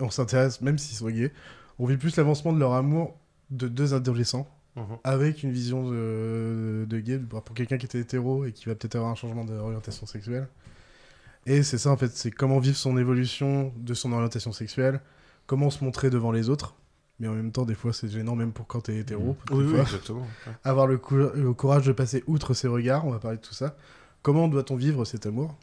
On 0.00 0.10
s'intéresse, 0.10 0.60
même 0.60 0.78
s'ils 0.78 0.96
sont 0.96 1.08
gays, 1.10 1.32
on 1.78 1.86
vit 1.86 1.96
plus 1.96 2.16
l'avancement 2.16 2.52
de 2.52 2.58
leur 2.58 2.72
amour 2.72 3.16
de 3.50 3.68
deux 3.68 3.94
adolescents 3.94 4.48
Mhm. 4.74 4.84
avec 5.04 5.42
une 5.42 5.52
vision 5.52 5.88
de, 5.90 6.86
de 6.88 6.98
gay 7.00 7.18
pour 7.18 7.42
pour 7.42 7.54
quelqu'un 7.54 7.76
qui 7.76 7.84
était 7.84 7.98
hétéro 8.00 8.46
et 8.46 8.52
qui 8.52 8.64
va 8.66 8.74
peut-être 8.74 8.96
avoir 8.96 9.10
un 9.12 9.14
changement 9.14 9.44
d'orientation 9.44 10.06
sexuelle. 10.06 10.48
Et 11.46 11.62
c'est 11.62 11.78
ça 11.78 11.90
en 11.90 11.96
fait, 11.96 12.10
c'est 12.14 12.30
comment 12.30 12.58
vivre 12.58 12.76
son 12.76 12.96
évolution 12.98 13.72
de 13.76 13.94
son 13.94 14.12
orientation 14.12 14.52
sexuelle, 14.52 15.00
comment 15.46 15.70
se 15.70 15.82
montrer 15.84 16.08
devant 16.10 16.32
les 16.32 16.48
autres. 16.48 16.76
Mais 17.18 17.28
en 17.28 17.34
même 17.34 17.52
temps, 17.52 17.64
des 17.64 17.74
fois, 17.74 17.92
c'est 17.92 18.08
gênant 18.08 18.34
même 18.34 18.52
pour 18.52 18.66
quand 18.66 18.80
t'es 18.82 18.96
hétéro. 18.98 19.36
Oui, 19.52 19.64
des 19.64 19.72
oui, 19.74 19.78
exactement, 19.80 20.22
ouais. 20.46 20.52
Avoir 20.64 20.86
le, 20.86 20.98
cou- 20.98 21.16
le 21.34 21.52
courage 21.52 21.86
de 21.86 21.92
passer 21.92 22.24
outre 22.26 22.54
ses 22.54 22.68
regards, 22.68 23.06
on 23.06 23.10
va 23.12 23.18
parler 23.20 23.36
de 23.36 23.42
tout 23.42 23.54
ça. 23.54 23.76
Comment 24.22 24.48
doit-on 24.48 24.76
vivre 24.76 25.04
cet 25.04 25.26
amour? 25.26 25.56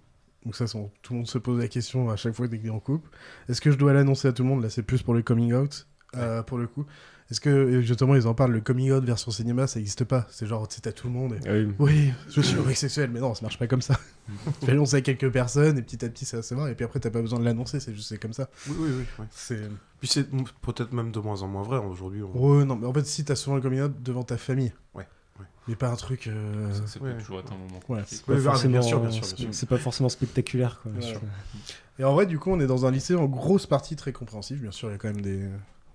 Donc 0.46 0.56
ça, 0.56 0.66
tout 0.68 1.12
le 1.14 1.18
monde 1.18 1.28
se 1.28 1.38
pose 1.38 1.60
la 1.60 1.68
question 1.68 2.10
à 2.10 2.16
chaque 2.16 2.34
fois 2.34 2.48
dès 2.48 2.58
qu'il 2.60 2.68
est 2.68 2.72
en 2.72 2.80
couple. 2.80 3.10
Est-ce 3.50 3.60
que 3.60 3.72
je 3.72 3.78
dois 3.78 3.92
l'annoncer 3.94 4.30
à 4.30 4.32
tout 4.32 4.44
le 4.44 4.50
monde? 4.50 4.64
Là, 4.64 4.70
c'est 4.70 4.84
plus 4.84 5.02
pour 5.02 5.14
le 5.14 5.22
coming 5.22 5.54
out, 5.54 5.88
euh, 6.16 6.44
pour 6.44 6.58
le 6.58 6.68
coup. 6.68 6.86
Est-ce 7.32 7.40
que, 7.42 7.70
et 7.74 7.84
justement, 7.84 8.16
ils 8.16 8.26
en 8.28 8.34
parlent, 8.34 8.54
le 8.54 8.60
coming 8.60 8.92
out 8.92 9.04
version 9.04 9.30
cinéma, 9.30 9.68
ça 9.68 9.78
n'existe 9.78 10.04
pas? 10.04 10.26
C'est 10.32 10.48
genre, 10.48 10.66
c'est 10.68 10.88
à 10.88 10.92
tout 10.92 11.06
le 11.08 11.14
monde. 11.14 11.36
et, 11.46 11.66
oui. 11.66 11.74
oui, 11.78 12.14
je 12.28 12.42
suis 12.42 12.58
homosexuel, 12.58 13.12
mais 13.14 13.20
non, 13.20 13.36
ça 13.36 13.44
marche 13.44 13.60
pas 13.60 13.68
comme 13.68 13.84
ça. 13.84 14.00
tu 14.28 14.34
fais 14.66 14.72
l'annoncer 14.72 14.96
à 14.96 15.02
quelques 15.02 15.30
personnes, 15.32 15.78
et 15.78 15.82
petit 15.84 16.04
à 16.04 16.10
petit, 16.10 16.26
ça 16.26 16.38
va 16.38 16.44
se 16.44 16.56
voir, 16.56 16.68
et 16.70 16.74
puis 16.76 16.86
après, 16.86 17.00
t'as 17.00 17.12
pas 17.12 17.22
besoin 17.22 17.38
de 17.40 17.46
l'annoncer, 17.46 17.80
c'est 17.80 17.94
juste 17.94 18.10
c'est 18.10 18.18
comme 18.18 18.34
ça. 18.34 18.50
Oui, 18.68 18.76
oui, 18.80 19.06
oui. 19.20 19.26
C'est... 19.30 19.60
Puis 20.00 20.08
c'est 20.10 20.28
peut-être 20.62 20.92
même 20.92 21.12
de 21.12 21.20
moins 21.20 21.42
en 21.44 21.48
moins 21.48 21.62
vrai 21.62 21.78
aujourd'hui. 21.78 22.24
on- 22.24 22.58
Ouais, 22.58 22.66
non, 22.66 22.76
mais 22.76 22.88
en 22.88 22.94
fait, 22.94 23.06
si 23.06 23.24
t'as 23.24 23.36
souvent 23.36 23.58
le 23.58 23.62
coming 23.62 23.82
out 23.82 23.94
devant 24.02 24.24
ta 24.24 24.38
famille. 24.38 24.74
Ouais, 24.96 25.08
ouais. 25.40 25.46
Mais 25.68 25.76
pas 25.76 25.90
un 25.90 25.96
truc. 25.98 26.26
euh, 26.26 26.72
peut 26.98 27.06
ouais. 27.06 27.18
toujours 27.20 27.42
être 27.42 27.54
un 27.54 27.58
moment 27.58 27.80
Ouais. 27.90 28.02
C'est 28.08 28.26
pas, 28.26 28.38
forcément, 28.40 28.82
sûr, 28.82 29.00
bien 29.02 29.12
sûr, 29.12 29.22
bien 29.24 29.36
sûr. 29.38 29.48
c'est 29.52 29.70
pas 29.70 29.78
forcément 29.78 30.10
spectaculaire. 30.10 30.80
Quoi. 30.82 30.92
Ouais. 30.94 31.02
Je- 31.02 32.02
Et 32.02 32.06
en 32.06 32.14
vrai, 32.14 32.26
du 32.26 32.40
coup, 32.40 32.50
on 32.50 32.60
est 32.60 32.66
dans 32.66 32.88
un 32.88 32.92
lycée 32.92 33.14
en 33.14 33.26
grosse 33.26 33.68
partie 33.68 33.96
très 33.96 34.14
compréhensif. 34.14 34.60
Bien 34.62 34.72
sûr, 34.72 34.90
il 34.90 34.94
y 34.94 34.96
a 34.96 34.98
quand 34.98 35.10
même 35.10 35.22
des 35.22 35.48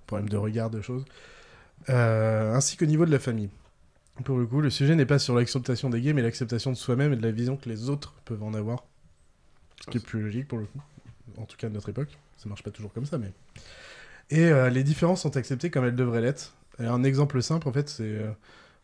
problèmes 0.07 0.29
de 0.29 0.37
regard, 0.37 0.71
de 0.71 0.81
choses. 0.81 1.05
Euh, 1.89 2.55
ainsi 2.55 2.77
qu'au 2.77 2.87
niveau 2.87 3.07
de 3.07 3.11
la 3.11 3.19
famille. 3.19 3.51
Pour 4.25 4.39
le 4.39 4.47
coup, 4.47 4.61
le 4.61 4.71
sujet 4.71 4.95
n'est 4.95 5.07
pas 5.07 5.19
sur 5.19 5.35
l'acceptation 5.35 5.91
des 5.91 6.01
gays, 6.01 6.13
mais 6.13 6.23
l'acceptation 6.23 6.71
de 6.71 6.77
soi-même 6.77 7.13
et 7.13 7.17
de 7.17 7.23
la 7.23 7.33
vision 7.33 7.57
que 7.57 7.69
les 7.69 7.91
autres 7.91 8.15
peuvent 8.25 8.43
en 8.43 8.55
avoir. 8.55 8.85
Ce 9.85 9.91
qui 9.91 9.99
est 9.99 10.05
plus 10.05 10.23
logique 10.23 10.49
pour 10.49 10.59
le 10.59 10.67
coup. 10.67 10.81
En 11.37 11.47
tout 11.47 11.57
cas, 11.57 11.69
de 11.69 11.75
notre 11.75 11.89
époque. 11.89 12.17
Ça 12.37 12.49
marche 12.49 12.63
pas 12.63 12.71
toujours 12.71 12.93
comme 12.93 13.07
ça, 13.07 13.19
mais. 13.19 13.33
Et 14.31 14.45
euh, 14.45 14.71
les 14.71 14.85
différences 14.85 15.23
sont 15.23 15.37
acceptées 15.37 15.71
comme 15.71 15.85
elles 15.85 15.97
devraient 15.97 16.21
l'être. 16.21 16.55
Un 16.79 17.03
exemple 17.03 17.43
simple, 17.43 17.69
en 17.69 17.73
fait, 17.73 17.89
c'est. 17.89 18.03
euh, 18.05 18.31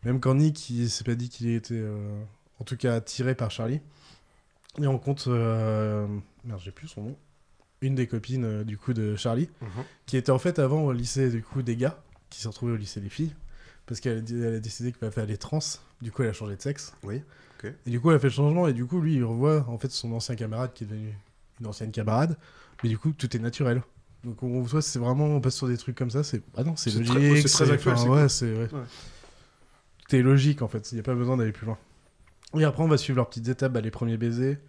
même 0.03 0.19
quand 0.19 0.35
Nick, 0.35 0.69
il 0.69 0.89
s'est 0.89 1.03
pas 1.03 1.15
dit 1.15 1.29
qu'il 1.29 1.49
était. 1.49 1.83
en 2.59 2.63
tout 2.63 2.75
cas, 2.75 2.95
attiré 2.95 3.35
par 3.35 3.51
Charlie. 3.51 3.79
Et 4.81 4.87
on 4.87 4.97
compte. 4.99 5.27
Merde, 5.27 6.59
j'ai 6.59 6.71
plus 6.71 6.87
son 6.87 7.03
nom. 7.03 7.17
Une 7.81 7.95
des 7.95 8.07
copines, 8.07 8.45
euh, 8.45 8.63
du 8.63 8.77
coup, 8.77 8.93
de 8.93 9.15
Charlie. 9.15 9.49
Mhm. 9.61 9.69
Qui 10.05 10.17
était 10.17 10.31
en 10.31 10.39
fait 10.39 10.59
avant 10.59 10.83
au 10.83 10.91
lycée, 10.91 11.29
du 11.29 11.41
coup, 11.41 11.61
des 11.61 11.75
gars. 11.75 12.01
Qui 12.29 12.41
s'est 12.41 12.47
retrouvée 12.47 12.73
au 12.73 12.77
lycée 12.77 13.01
des 13.01 13.09
filles. 13.09 13.33
Parce 13.87 13.99
qu'elle 13.99 14.19
a, 14.19 14.59
décidé 14.59 14.91
qu'elle 14.91 15.11
allait 15.17 15.37
trans. 15.37 15.59
Du 16.01 16.11
coup, 16.11 16.21
elle 16.23 16.29
a 16.29 16.33
changé 16.33 16.55
de 16.55 16.61
sexe. 16.61 16.93
Oui. 17.03 17.21
Et 17.85 17.91
du 17.91 17.99
coup, 17.99 18.09
elle 18.09 18.15
a 18.15 18.19
fait 18.19 18.27
le 18.27 18.33
changement. 18.33 18.67
Et 18.67 18.73
du 18.73 18.85
coup, 18.85 19.01
lui, 19.01 19.15
il 19.15 19.23
revoit 19.23 19.65
en 19.67 19.77
fait 19.77 19.91
son 19.91 20.11
ancien 20.13 20.35
camarade 20.35 20.71
qui 20.73 20.83
est 20.83 20.87
devenu 20.87 21.13
une 21.59 21.67
ancienne 21.67 21.91
camarade. 21.91 22.37
Mais 22.83 22.89
du 22.89 22.97
coup, 22.97 23.11
tout 23.11 23.35
est 23.35 23.39
naturel. 23.39 23.83
Donc, 24.23 24.41
on 24.43 24.61
voit, 24.61 24.81
c'est 24.81 24.99
vraiment, 24.99 25.25
on 25.25 25.41
passe 25.41 25.55
sur 25.55 25.67
des 25.67 25.77
trucs 25.77 25.95
comme 25.95 26.09
ça. 26.11 26.23
C'est, 26.23 26.41
ah 26.55 26.63
non, 26.63 26.75
c'est 26.75 26.91
logique. 26.91 27.07
très- 27.13 27.41
c'est 27.41 27.49
très 27.65 27.71
actuel, 27.71 27.93
enfin, 27.93 28.03
c'est 28.03 28.09
ouais, 28.09 28.29
c'est, 28.29 28.53
ouais. 28.53 28.73
Ouais. 28.73 28.85
Tout 30.07 30.15
est 30.15 30.21
logique 30.21 30.61
en 30.61 30.67
fait. 30.67 30.91
Il 30.91 30.95
n'y 30.95 30.99
a 30.99 31.03
pas 31.03 31.15
besoin 31.15 31.37
d'aller 31.37 31.51
plus 31.51 31.65
loin. 31.65 31.77
Et 32.57 32.63
après, 32.63 32.83
on 32.83 32.87
va 32.87 32.97
suivre 32.97 33.17
leurs 33.17 33.29
petites 33.29 33.47
étapes. 33.47 33.73
Bah, 33.73 33.81
les 33.81 33.91
premiers 33.91 34.17
baisers. 34.17 34.59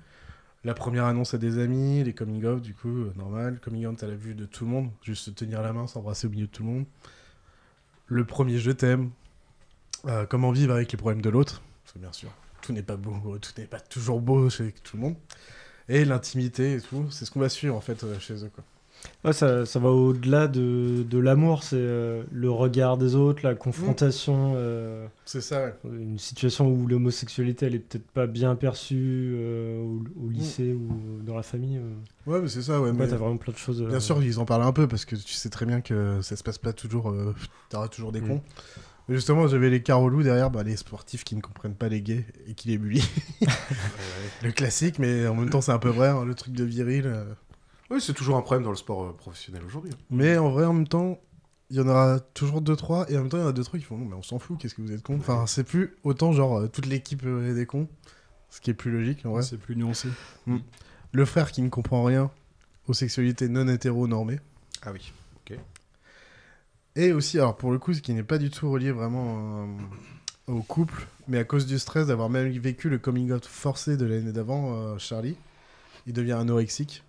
La 0.64 0.74
première 0.74 1.06
annonce 1.06 1.34
à 1.34 1.38
des 1.38 1.58
amis, 1.58 2.04
les 2.04 2.12
coming 2.12 2.44
out, 2.44 2.62
du 2.62 2.72
coup, 2.72 2.88
euh, 2.88 3.12
normal. 3.16 3.58
Coming 3.60 3.86
out 3.86 4.02
à 4.02 4.06
la 4.06 4.14
vue 4.14 4.34
de 4.34 4.44
tout 4.44 4.64
le 4.64 4.70
monde, 4.70 4.90
juste 5.02 5.24
se 5.24 5.30
tenir 5.30 5.60
la 5.60 5.72
main, 5.72 5.88
s'embrasser 5.88 6.28
au 6.28 6.30
milieu 6.30 6.46
de 6.46 6.52
tout 6.52 6.62
le 6.62 6.68
monde. 6.68 6.84
Le 8.06 8.24
premier 8.24 8.58
je 8.58 8.70
t'aime. 8.70 9.10
Euh, 10.06 10.24
comment 10.26 10.52
vivre 10.52 10.74
avec 10.74 10.92
les 10.92 10.98
problèmes 10.98 11.22
de 11.22 11.30
l'autre? 11.30 11.62
Parce 11.82 11.94
que 11.94 11.98
bien 11.98 12.12
sûr, 12.12 12.30
tout 12.60 12.72
n'est 12.72 12.82
pas 12.82 12.96
beau, 12.96 13.38
tout 13.38 13.52
n'est 13.58 13.66
pas 13.66 13.80
toujours 13.80 14.20
beau 14.20 14.50
chez 14.50 14.72
tout 14.84 14.96
le 14.96 15.02
monde. 15.02 15.16
Et 15.88 16.04
l'intimité 16.04 16.74
et 16.74 16.80
tout, 16.80 17.10
c'est 17.10 17.24
ce 17.24 17.30
qu'on 17.30 17.40
va 17.40 17.48
suivre 17.48 17.74
en 17.74 17.80
fait 17.80 18.04
euh, 18.04 18.18
chez 18.20 18.44
eux. 18.44 18.50
Quoi. 18.54 18.64
Ouais, 19.24 19.32
ça, 19.32 19.64
ça 19.66 19.78
va 19.78 19.90
au-delà 19.90 20.48
de, 20.48 21.05
de 21.09 21.18
l'amour, 21.18 21.62
c'est 21.62 21.76
euh, 21.76 22.24
le 22.32 22.50
regard 22.50 22.98
des 22.98 23.14
autres, 23.14 23.40
la 23.44 23.55
confrontation. 23.55 24.55
euh, 24.57 25.07
C'est 25.24 25.40
ça, 25.40 25.64
ouais. 25.64 25.74
Une 25.92 26.18
situation 26.18 26.68
où 26.68 26.86
l'homosexualité, 26.88 27.66
elle 27.66 27.76
est 27.76 27.78
peut-être 27.80 28.07
pas 28.11 28.26
bien 28.26 28.57
perçue 28.57 29.34
euh, 29.36 29.80
au, 29.80 30.03
au 30.26 30.28
lycée 30.28 30.72
ou 30.72 31.20
dans 31.24 31.36
la 31.36 31.42
famille. 31.44 31.80
Ouais, 32.26 32.40
mais 32.40 32.48
c'est 32.48 32.62
ça, 32.62 32.80
ouais. 32.80 32.90
Ouais, 32.90 33.07
t'as 33.09 33.16
vraiment 33.16 33.36
plein 33.36 33.53
de 33.53 33.59
choses. 33.59 33.82
Bien 33.82 34.00
sûr, 34.00 34.20
ils 34.22 34.38
en 34.40 34.44
parlent 34.44 34.62
un 34.64 34.72
peu 34.72 34.88
parce 34.88 35.05
que 35.05 35.14
tu 35.14 35.32
sais 35.34 35.50
très 35.50 35.66
bien 35.66 35.80
que 35.80 36.20
ça 36.20 36.34
se 36.36 36.42
passe 36.42 36.59
pas 36.59 36.72
toujours. 36.72 37.14
T'auras 37.70 37.88
toujours 37.88 38.11
des 38.12 38.20
Mm. 38.20 38.26
cons. 38.28 38.42
Mais 39.09 39.16
justement, 39.16 39.46
j'avais 39.48 39.68
les 39.70 39.82
carolous 39.82 40.22
derrière, 40.22 40.50
bah, 40.50 40.62
les 40.62 40.76
sportifs 40.76 41.24
qui 41.24 41.34
ne 41.36 41.40
comprennent 41.40 41.74
pas 41.74 41.88
les 41.88 42.03
gays 42.03 42.24
et 42.46 42.55
qui 42.55 42.68
les 42.68 42.78
bully. 42.78 43.03
le 44.42 44.53
classique, 44.53 44.98
mais 44.98 45.26
en 45.26 45.34
même 45.34 45.50
temps, 45.50 45.61
c'est 45.61 45.72
un 45.72 45.78
peu 45.78 45.88
vrai, 45.90 46.09
hein, 46.09 46.24
le 46.24 46.34
truc 46.34 46.55
de 46.55 46.64
viril. 46.64 47.12
Oui, 47.93 48.01
c'est 48.01 48.14
toujours 48.14 48.36
un 48.36 48.43
problème 48.43 48.64
dans 48.64 48.70
le 48.70 48.76
sport 48.76 49.05
euh, 49.05 49.12
professionnel 49.12 49.62
aujourd'hui. 49.64 49.93
Mais 50.11 50.38
en 50.38 50.51
vrai, 50.51 50.64
en 50.64 50.72
même 50.72 50.88
temps, 50.88 51.20
il 51.70 51.76
y 51.76 51.80
en 51.80 51.88
aura 51.88 52.20
toujours 52.20 52.61
deux 52.61 52.76
trois 52.76 53.11
et 53.11 53.16
en 53.16 53.20
même 53.20 53.28
temps, 53.28 53.38
il 53.38 53.43
y 53.43 53.45
en 53.45 53.49
a 53.49 53.53
deux 53.53 53.64
trois 53.64 53.78
qui 53.78 53.84
font 53.84 53.97
non, 53.97 54.07
mais 54.07 54.14
on 54.14 54.22
s'en 54.22 54.38
fout, 54.38 54.59
qu'est-ce 54.59 54.74
que 54.74 54.82
vous 54.82 54.93
êtes 54.93 55.03
cons 55.03 55.16
Enfin, 55.18 55.47
c'est 55.47 55.64
plus 55.64 55.97
autant 56.05 56.32
genre 56.32 56.59
euh, 56.59 56.68
toute 56.68 56.86
l'équipe 56.86 57.22
euh, 57.24 57.51
est 57.51 57.55
des 57.55 57.66
cons, 57.66 57.88
ce 58.51 58.61
qui 58.61 58.70
est 58.70 58.74
plus 58.74 58.90
logique 58.90 59.24
en 59.24 59.30
vrai. 59.30 59.43
C'est 59.43 59.59
plus 59.59 59.76
nuancé. 59.76 60.09
Mm. 60.47 60.59
Le 61.12 61.24
frère 61.24 61.53
qui 61.53 61.62
ne 61.62 61.68
comprend 61.68 62.03
rien 62.05 62.30
aux 62.88 62.95
sexualités 62.95 63.49
non 63.49 63.68
hétéro-normées. 63.68 64.40
Ah 64.82 64.93
oui, 64.93 65.12
ok. 65.36 65.59
Et 66.97 67.12
aussi, 67.12 67.38
alors 67.38 67.57
pour 67.57 67.72
le 67.72 67.78
coup, 67.78 67.95
ce 67.95 68.01
qui 68.01 68.12
n'est 68.12 68.22
pas 68.22 68.38
du 68.38 68.51
tout 68.51 68.70
relié 68.70 68.90
vraiment 68.90 69.66
euh, 70.49 70.53
au 70.53 70.62
couple, 70.62 71.07
mais 71.28 71.38
à 71.38 71.45
cause 71.45 71.66
du 71.66 71.78
stress 71.78 72.07
d'avoir 72.07 72.28
même 72.28 72.51
vécu 72.51 72.90
le 72.90 72.99
coming 72.99 73.32
out 73.32 73.47
forcé 73.47 73.97
de 73.97 74.05
l'année 74.05 74.32
d'avant, 74.32 74.74
euh, 74.74 74.99
Charlie, 74.99 75.36
il 76.07 76.12
devient 76.12 76.32
anorexique. 76.32 77.03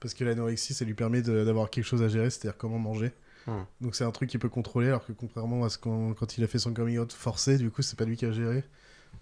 Parce 0.00 0.14
que 0.14 0.24
l'anorexie, 0.24 0.74
ça 0.74 0.84
lui 0.84 0.94
permet 0.94 1.22
d'avoir 1.22 1.70
quelque 1.70 1.84
chose 1.84 2.02
à 2.02 2.08
gérer, 2.08 2.30
c'est-à-dire 2.30 2.58
comment 2.58 2.78
manger. 2.78 3.12
Hmm. 3.46 3.62
Donc 3.80 3.94
c'est 3.94 4.04
un 4.04 4.10
truc 4.10 4.28
qu'il 4.28 4.40
peut 4.40 4.48
contrôler, 4.48 4.88
alors 4.88 5.06
que 5.06 5.12
contrairement 5.12 5.64
à 5.64 5.68
ce 5.68 5.78
qu'on 5.78 6.14
quand 6.14 6.36
il 6.36 6.44
a 6.44 6.46
fait 6.46 6.58
son 6.58 6.72
coming 6.72 6.98
out 6.98 7.12
forcé, 7.12 7.58
du 7.58 7.70
coup, 7.70 7.82
c'est 7.82 7.98
pas 7.98 8.04
lui 8.04 8.16
qui 8.16 8.26
a 8.26 8.32
géré. 8.32 8.64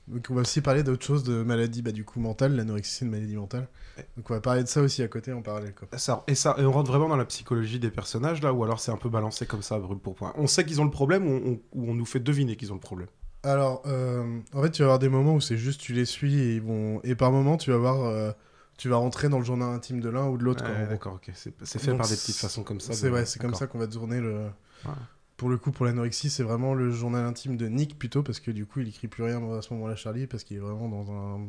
Donc 0.08 0.26
on 0.28 0.34
va 0.34 0.42
aussi 0.42 0.60
parler 0.60 0.82
d'autres 0.82 1.04
choses, 1.04 1.24
de 1.24 1.42
maladies 1.42 1.82
bah, 1.82 1.92
du 1.92 2.04
coup 2.04 2.20
mentales. 2.20 2.54
L'anorexie, 2.54 2.92
c'est 2.92 3.04
une 3.04 3.10
maladie 3.10 3.36
mentale. 3.36 3.68
Donc 4.16 4.30
on 4.30 4.34
va 4.34 4.40
parler 4.40 4.62
de 4.62 4.68
ça 4.68 4.82
aussi 4.82 5.02
à 5.02 5.08
côté 5.08 5.32
en 5.32 5.42
parallèle. 5.42 5.74
Quoi. 5.74 5.88
Ça, 5.98 6.24
et, 6.26 6.34
ça, 6.34 6.56
et 6.58 6.64
on 6.64 6.72
rentre 6.72 6.90
vraiment 6.90 7.08
dans 7.08 7.16
la 7.16 7.24
psychologie 7.24 7.78
des 7.78 7.90
personnages 7.90 8.42
là, 8.42 8.52
ou 8.52 8.64
alors 8.64 8.80
c'est 8.80 8.90
un 8.90 8.96
peu 8.96 9.08
balancé 9.08 9.46
comme 9.46 9.62
ça, 9.62 9.78
brûle 9.78 9.98
pour 9.98 10.14
point. 10.14 10.32
On 10.36 10.46
sait 10.46 10.64
qu'ils 10.64 10.80
ont 10.80 10.84
le 10.84 10.90
problème 10.90 11.26
ou 11.26 11.60
on, 11.74 11.78
ou 11.78 11.90
on 11.90 11.94
nous 11.94 12.04
fait 12.04 12.20
deviner 12.20 12.56
qu'ils 12.56 12.72
ont 12.72 12.76
le 12.76 12.80
problème. 12.80 13.08
Alors, 13.42 13.82
euh, 13.86 14.40
en 14.54 14.62
fait, 14.62 14.70
tu 14.70 14.82
vas 14.82 14.86
avoir 14.86 14.98
des 14.98 15.10
moments 15.10 15.34
où 15.34 15.40
c'est 15.40 15.58
juste 15.58 15.80
tu 15.80 15.92
les 15.92 16.06
suis 16.06 16.38
et 16.38 16.54
ils 16.56 16.62
vont 16.62 17.00
et 17.04 17.14
par 17.14 17.30
moment 17.30 17.56
tu 17.56 17.70
vas 17.70 17.76
voir, 17.76 18.04
euh, 18.04 18.32
tu 18.76 18.88
vas 18.88 18.96
rentrer 18.96 19.28
dans 19.28 19.38
le 19.38 19.44
journal 19.44 19.72
intime 19.74 20.00
de 20.00 20.08
l'un 20.08 20.28
ou 20.28 20.36
de 20.36 20.42
l'autre. 20.44 20.64
Ouais, 20.64 20.86
d'accord, 20.88 21.14
ok. 21.14 21.30
C'est- 21.34 21.54
fait 21.78 21.86
Donc, 21.90 21.98
par 21.98 22.08
des 22.08 22.16
petites 22.16 22.36
façons 22.36 22.62
comme 22.62 22.80
ça 22.80 22.92
C'est 22.92 23.06
de- 23.08 23.12
ouais, 23.12 23.24
c'est 23.26 23.38
comme 23.40 23.54
ça 23.54 23.66
qu'on 23.66 23.78
va 23.78 23.86
tourner 23.86 24.20
le. 24.20 24.46
Ouais. 24.84 24.90
Pour 25.36 25.48
le 25.48 25.58
coup, 25.58 25.72
pour 25.72 25.84
l'anorexie, 25.84 26.30
c'est 26.30 26.42
vraiment 26.44 26.74
le 26.74 26.90
journal 26.90 27.24
intime 27.24 27.56
de 27.56 27.66
Nick 27.66 27.98
plutôt 27.98 28.22
parce 28.22 28.38
que 28.40 28.50
du 28.52 28.66
coup, 28.66 28.80
il 28.80 28.88
écrit 28.88 29.08
plus 29.08 29.24
rien 29.24 29.42
à 29.52 29.62
ce 29.62 29.74
moment-là, 29.74 29.96
Charlie, 29.96 30.26
parce 30.26 30.44
qu'il 30.44 30.56
est 30.56 30.60
vraiment 30.60 30.88
dans 30.88 31.10
un. 31.12 31.40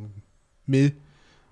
Mais 0.67 0.95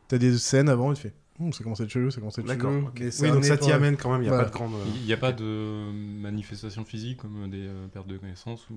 t'as 0.08 0.18
des 0.18 0.38
scènes 0.40 0.70
avant, 0.70 0.92
il 0.92 0.98
fait. 0.98 1.14
Hum, 1.40 1.52
ça 1.54 1.64
commence 1.64 1.82
à 1.82 1.84
être 1.86 1.90
chelou, 1.90 2.12
ça 2.12 2.20
commence 2.20 2.38
à 2.38 2.42
être 2.42 2.48
D'accord, 2.48 2.72
chelou. 2.72 2.88
ok. 2.88 3.02
Et 3.02 3.10
Oui, 3.22 3.32
donc 3.32 3.44
ça 3.46 3.58
t'y 3.58 3.72
amène 3.72 3.98
quand 3.98 4.12
même, 4.12 4.22
il 4.22 4.26
y 4.26 4.28
a 4.28 4.32
Voilà. 4.34 4.46
pas 4.46 4.50
de 4.52 4.56
grande. 4.56 4.72
Il 4.96 5.04
n'y 5.06 5.14
a 5.14 5.18
pas 5.18 5.32
de 5.32 5.92
manifestation 5.92 6.86
physique 6.86 7.18
comme 7.18 7.50
des 7.50 7.66
euh, 7.68 7.88
pertes 7.88 8.08
de 8.08 8.18
connaissances 8.18 8.68
ou... 8.70 8.76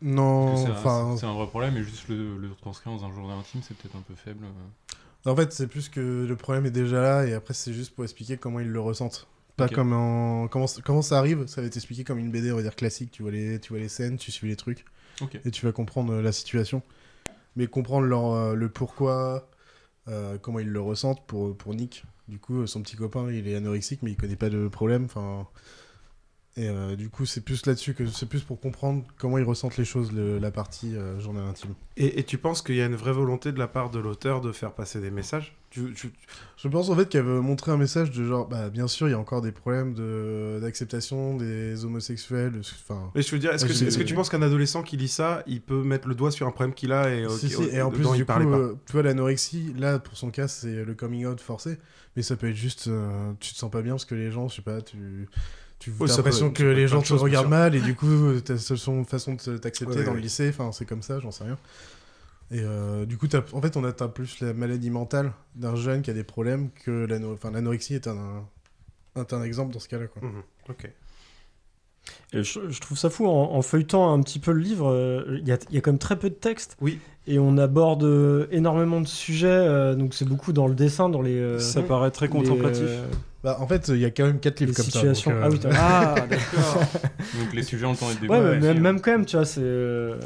Non, 0.00 0.46
Parce 0.46 0.60
que 0.62 0.66
c'est 0.68 0.72
un- 0.72 0.78
enfin- 0.78 1.16
C'est 1.18 1.26
un 1.26 1.32
vrai 1.34 1.46
problème 1.48 1.76
et 1.76 1.82
juste 1.82 2.08
le, 2.08 2.36
le 2.36 2.50
transcrire 2.60 2.92
dans 2.94 3.04
un 3.04 3.12
journal 3.12 3.36
intime, 3.38 3.60
c'est 3.62 3.76
peut-être 3.76 3.96
un 3.96 4.02
peu 4.02 4.14
faible. 4.14 4.44
euh. 4.44 4.94
En 5.26 5.36
fait, 5.36 5.52
c'est 5.52 5.66
plus 5.66 5.88
que 5.88 6.24
le 6.26 6.36
problème 6.36 6.64
est 6.66 6.70
déjà 6.70 7.00
là 7.02 7.26
et 7.26 7.34
après, 7.34 7.54
c'est 7.54 7.72
juste 7.72 7.94
pour 7.94 8.04
expliquer 8.04 8.36
comment 8.36 8.60
ils 8.60 8.70
le 8.70 8.80
ressentent. 8.80 9.26
Pas 9.56 9.66
Ok. 9.66 9.74
comme 9.74 9.92
en. 9.92 10.46
Comment, 10.48 10.66
comment 10.84 11.02
ça 11.02 11.18
arrive, 11.18 11.46
ça 11.46 11.60
va 11.60 11.66
être 11.66 11.76
expliqué 11.76 12.04
comme 12.04 12.18
une 12.18 12.30
BD, 12.30 12.52
on 12.52 12.56
va 12.56 12.62
dire 12.62 12.76
classique. 12.76 13.10
Tu 13.10 13.22
vois 13.22 13.32
les, 13.32 13.58
tu 13.58 13.70
vois 13.70 13.80
les 13.80 13.88
scènes, 13.88 14.16
tu 14.16 14.30
suis 14.30 14.48
les 14.48 14.56
trucs. 14.56 14.84
Et 15.44 15.50
tu 15.50 15.66
vas 15.66 15.72
comprendre 15.72 16.12
euh, 16.12 16.22
la 16.22 16.30
situation. 16.30 16.80
Mais 17.56 17.66
comprendre 17.66 18.06
leur, 18.06 18.32
euh, 18.32 18.54
le 18.54 18.68
pourquoi, 18.68 19.50
euh, 20.06 20.38
comment 20.38 20.60
ils 20.60 20.68
le 20.68 20.80
ressentent 20.80 21.26
pour, 21.26 21.56
pour 21.56 21.74
Nick. 21.74 22.04
Du 22.28 22.38
coup, 22.38 22.64
son 22.68 22.82
petit 22.82 22.94
copain, 22.94 23.28
il 23.32 23.48
est 23.48 23.56
anorexique, 23.56 24.00
mais 24.02 24.12
il 24.12 24.16
connaît 24.16 24.36
pas 24.36 24.48
de 24.50 24.68
problème. 24.68 25.06
Enfin. 25.06 25.48
Et 26.58 26.68
euh, 26.68 26.96
du 26.96 27.08
coup, 27.08 27.24
c'est 27.24 27.40
plus 27.40 27.64
là-dessus 27.66 27.94
que 27.94 28.04
c'est 28.08 28.26
plus 28.28 28.42
pour 28.42 28.58
comprendre 28.60 29.04
comment 29.16 29.38
ils 29.38 29.44
ressentent 29.44 29.76
les 29.76 29.84
choses, 29.84 30.10
le- 30.12 30.38
la 30.40 30.50
partie 30.50 30.96
euh, 30.96 31.20
journal 31.20 31.44
intime. 31.44 31.72
Et, 31.96 32.18
et 32.18 32.24
tu 32.24 32.36
penses 32.36 32.62
qu'il 32.62 32.74
y 32.74 32.82
a 32.82 32.86
une 32.86 32.96
vraie 32.96 33.12
volonté 33.12 33.52
de 33.52 33.60
la 33.60 33.68
part 33.68 33.90
de 33.90 34.00
l'auteur 34.00 34.40
de 34.40 34.50
faire 34.50 34.72
passer 34.72 35.00
des 35.00 35.12
messages? 35.12 35.56
Tu, 35.70 35.92
tu- 35.94 36.10
Je 36.56 36.66
pense 36.66 36.88
en 36.90 36.96
fait 36.96 37.08
qu'elle 37.08 37.22
veut 37.24 37.40
montrer 37.40 37.70
un 37.70 37.76
message 37.76 38.10
de 38.10 38.24
genre, 38.26 38.48
bah 38.48 38.70
bien 38.70 38.88
sûr, 38.88 39.06
il 39.06 39.12
y 39.12 39.14
a 39.14 39.18
encore 39.20 39.40
des 39.40 39.52
problèmes 39.52 39.94
de- 39.94 40.58
d'acceptation 40.60 41.36
des 41.36 41.84
homosexuels. 41.84 42.60
Enfin, 42.60 43.12
Mais 43.14 43.22
je 43.22 43.30
veux 43.30 43.38
dire, 43.38 43.52
est-ce 43.52 43.64
que, 43.64 44.02
tu 44.02 44.14
penses 44.14 44.28
qu'un 44.28 44.42
adolescent 44.42 44.82
qui 44.82 44.96
lit 44.96 45.06
ça, 45.06 45.44
il 45.46 45.60
peut 45.60 45.84
mettre 45.84 46.08
le 46.08 46.16
doigt 46.16 46.32
sur 46.32 46.48
un 46.48 46.50
problème 46.50 46.74
qu'il 46.74 46.90
a 46.90 47.14
et, 47.14 47.24
Si, 47.28 47.54
euh, 47.54 47.68
si, 47.68 47.76
et 47.76 47.82
en 47.82 47.90
plus, 47.92 48.10
du 48.16 48.24
coup, 48.24 48.32
euh, 48.32 48.74
tu 48.86 48.92
vois, 48.94 49.02
l'anorexie, 49.02 49.74
là, 49.78 50.00
pour 50.00 50.16
son 50.16 50.30
cas, 50.30 50.48
c'est 50.48 50.84
le 50.84 50.94
coming 50.94 51.24
out 51.26 51.40
forcé, 51.40 51.78
mais 52.16 52.22
ça 52.22 52.34
peut 52.34 52.48
être 52.48 52.56
juste, 52.56 52.88
euh, 52.88 53.30
tu 53.38 53.52
te 53.52 53.58
sens 53.58 53.70
pas 53.70 53.82
bien 53.82 53.92
parce 53.92 54.06
que 54.06 54.16
les 54.16 54.32
gens, 54.32 54.48
je 54.48 54.56
sais 54.56 54.62
pas, 54.62 54.80
tu, 54.82 55.28
tu 55.90 55.98
peut- 55.98 56.06
l'impression 56.06 56.50
que 56.50 56.62
les 56.64 56.88
gens 56.88 57.02
te 57.02 57.12
regardent 57.14 57.48
mal 57.50 57.74
et 57.74 57.80
du 57.80 57.94
coup, 57.94 58.40
ta 58.44 58.56
seule 58.58 58.78
façon 59.06 59.34
de 59.34 59.56
t'accepter 59.58 59.98
Ouais, 59.98 60.04
dans 60.04 60.10
ouais. 60.10 60.16
le 60.16 60.22
lycée, 60.22 60.48
enfin, 60.50 60.70
c'est 60.72 60.84
comme 60.84 61.02
ça, 61.02 61.18
j'en 61.20 61.30
sais 61.30 61.44
rien. 61.44 61.58
Et 62.50 62.60
euh, 62.62 63.04
du 63.04 63.18
coup, 63.18 63.26
en 63.52 63.60
fait, 63.60 63.76
on 63.76 63.84
atteint 63.84 64.08
plus 64.08 64.40
la 64.40 64.54
maladie 64.54 64.90
mentale 64.90 65.32
d'un 65.54 65.76
jeune 65.76 66.00
qui 66.02 66.10
a 66.10 66.14
des 66.14 66.24
problèmes 66.24 66.70
que 66.84 67.06
l'anorexie 67.52 67.94
est 67.94 68.06
un, 68.08 68.46
est 69.16 69.32
un 69.34 69.42
exemple 69.42 69.74
dans 69.74 69.80
ce 69.80 69.88
cas-là. 69.88 70.06
Quoi. 70.06 70.22
Mhm, 70.22 70.42
Ok. 70.70 70.90
Et 72.32 72.42
je, 72.42 72.70
je 72.70 72.80
trouve 72.80 72.96
ça 72.96 73.10
fou, 73.10 73.26
en, 73.26 73.52
en 73.52 73.60
feuilletant 73.62 74.12
un 74.14 74.22
petit 74.22 74.38
peu 74.38 74.52
le 74.52 74.60
livre, 74.60 74.90
euh, 74.90 75.38
il 75.42 75.46
y, 75.48 75.52
a, 75.52 75.58
il 75.68 75.74
y 75.74 75.78
a 75.78 75.80
quand 75.82 75.90
même 75.90 75.98
très 75.98 76.18
peu 76.18 76.30
de 76.30 76.34
texte. 76.34 76.76
Oui. 76.80 77.00
Et 77.26 77.38
on 77.38 77.58
aborde 77.58 78.04
euh, 78.04 78.46
énormément 78.50 79.02
de 79.02 79.06
sujets, 79.06 79.46
euh, 79.48 79.94
donc 79.94 80.14
c'est 80.14 80.24
beaucoup 80.24 80.54
dans 80.54 80.66
le 80.68 80.74
dessin, 80.74 81.10
dans 81.10 81.20
les... 81.20 81.38
euh, 81.38 81.58
Ça 81.58 81.82
paraît 81.82 82.10
très 82.10 82.26
les, 82.26 82.32
contemplatif. 82.32 82.84
euh, 82.86 83.04
Bah, 83.44 83.56
en 83.60 83.66
fait, 83.68 83.88
il 83.88 83.98
y 83.98 84.04
a 84.04 84.10
quand 84.10 84.24
même 84.26 84.40
quatre 84.40 84.58
livres 84.60 84.72
les 84.72 84.76
comme 84.76 84.84
situations. 84.84 85.30
ça. 85.30 85.36
donc, 85.40 85.42
Ah 85.42 85.46
euh, 85.46 85.50
oui, 85.50 85.58
t'as- 85.60 86.14
Ah, 86.20 86.26
d'accord. 86.28 86.82
Donc 87.40 87.52
les 87.54 87.62
sujets 87.62 87.84
ont 87.86 87.92
le 87.92 87.96
temps 87.96 88.08
d'être 88.08 88.28
Ouais, 88.28 88.58
mais 88.58 88.74
même, 88.74 89.00
quand 89.00 89.12
même, 89.12 89.24
tu 89.26 89.36
vois, 89.36 89.44
c'est... 89.46 89.60
euh, 89.62 90.18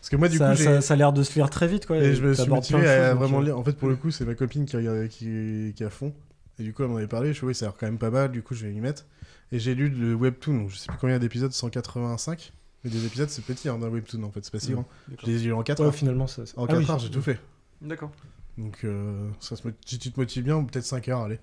Parce 0.00 0.08
que 0.08 0.16
moi, 0.16 0.28
du 0.28 0.38
ça, 0.38 0.50
coup, 0.52 0.56
j'ai- 0.56 0.64
ça, 0.64 0.80
ça 0.80 0.94
a 0.94 0.96
l'air 0.96 1.12
de 1.12 1.22
se 1.22 1.34
lire 1.34 1.50
très 1.50 1.66
vite, 1.68 1.86
quoi. 1.86 1.98
Et 1.98 2.14
je 2.14 2.22
me 2.22 2.32
suis 2.34 2.48
motivé 2.48 2.88
à 2.88 3.14
vraiment 3.14 3.40
euh, 3.40 3.44
lire. 3.44 3.58
En 3.58 3.64
fait, 3.64 3.74
pour 3.76 3.88
le 3.88 3.96
coup, 3.96 4.10
c'est 4.10 4.24
ma 4.24 4.34
copine 4.34 4.64
qui, 4.64 4.76
regarde- 4.76 5.08
qui, 5.08 5.72
qui 5.76 5.82
est 5.82 5.86
à 5.86 5.90
fond. 5.90 6.14
Et 6.58 6.62
du 6.62 6.72
coup, 6.72 6.82
elle 6.84 6.88
m'en 6.88 6.96
avait 6.96 7.06
parlé. 7.06 7.28
Je 7.32 7.38
suis 7.38 7.46
oui, 7.46 7.54
ça 7.54 7.66
a 7.66 7.68
l'air 7.68 7.76
quand 7.78 7.86
même 7.86 7.98
pas 7.98 8.10
mal. 8.10 8.30
Du 8.30 8.42
coup, 8.42 8.54
je 8.54 8.66
vais 8.66 8.72
y 8.72 8.80
mettre. 8.80 9.04
Et 9.52 9.58
j'ai 9.58 9.74
lu 9.74 9.88
le 9.90 10.14
webtoon. 10.14 10.54
Donc, 10.54 10.70
je 10.70 10.76
sais 10.76 10.86
plus 10.88 10.96
combien 10.98 11.18
d'épisodes, 11.18 11.52
185. 11.52 12.52
Mais 12.84 12.90
des 12.90 13.04
épisodes, 13.06 13.28
c'est 13.28 13.44
petit 13.44 13.68
hein, 13.68 13.78
d'un 13.78 13.88
webtoon 13.88 14.22
en 14.22 14.30
fait. 14.30 14.40
C'est 14.44 14.52
pas 14.52 14.58
si 14.60 14.70
Mm. 14.70 14.74
grand. 14.74 14.88
Je 15.22 15.26
les 15.26 15.42
ai 15.42 15.46
lus 15.46 15.52
en 15.52 15.62
4 15.62 15.80
Ouais, 15.80 15.86
heures. 15.86 15.94
finalement, 15.94 16.26
ça... 16.26 16.42
En 16.56 16.64
Ah 16.64 16.68
4 16.68 16.78
oui. 16.78 16.86
heures, 16.90 16.98
j'ai 16.98 17.10
tout 17.10 17.22
fait. 17.22 17.38
D'accord. 17.82 18.10
Donc, 18.56 18.78
euh, 18.84 19.28
ça 19.40 19.56
se 19.56 19.66
mot- 19.66 19.74
si 19.84 19.98
tu 19.98 20.12
te 20.12 20.20
motives 20.20 20.44
bien, 20.44 20.62
peut-être 20.64 20.84
5 20.86 21.08
heures, 21.08 21.22
allez. 21.22 21.38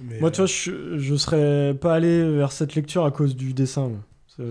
Mais, 0.00 0.18
Moi, 0.20 0.30
tu 0.30 0.40
euh, 0.40 0.44
vois, 0.44 0.52
je, 0.52 0.98
je 0.98 1.14
serais 1.14 1.74
pas 1.80 1.94
allé 1.94 2.22
vers 2.36 2.52
cette 2.52 2.74
lecture 2.74 3.04
à 3.04 3.10
cause 3.10 3.36
du 3.36 3.52
dessin. 3.54 3.88
moi. 3.88 3.98
C'est- 4.26 4.42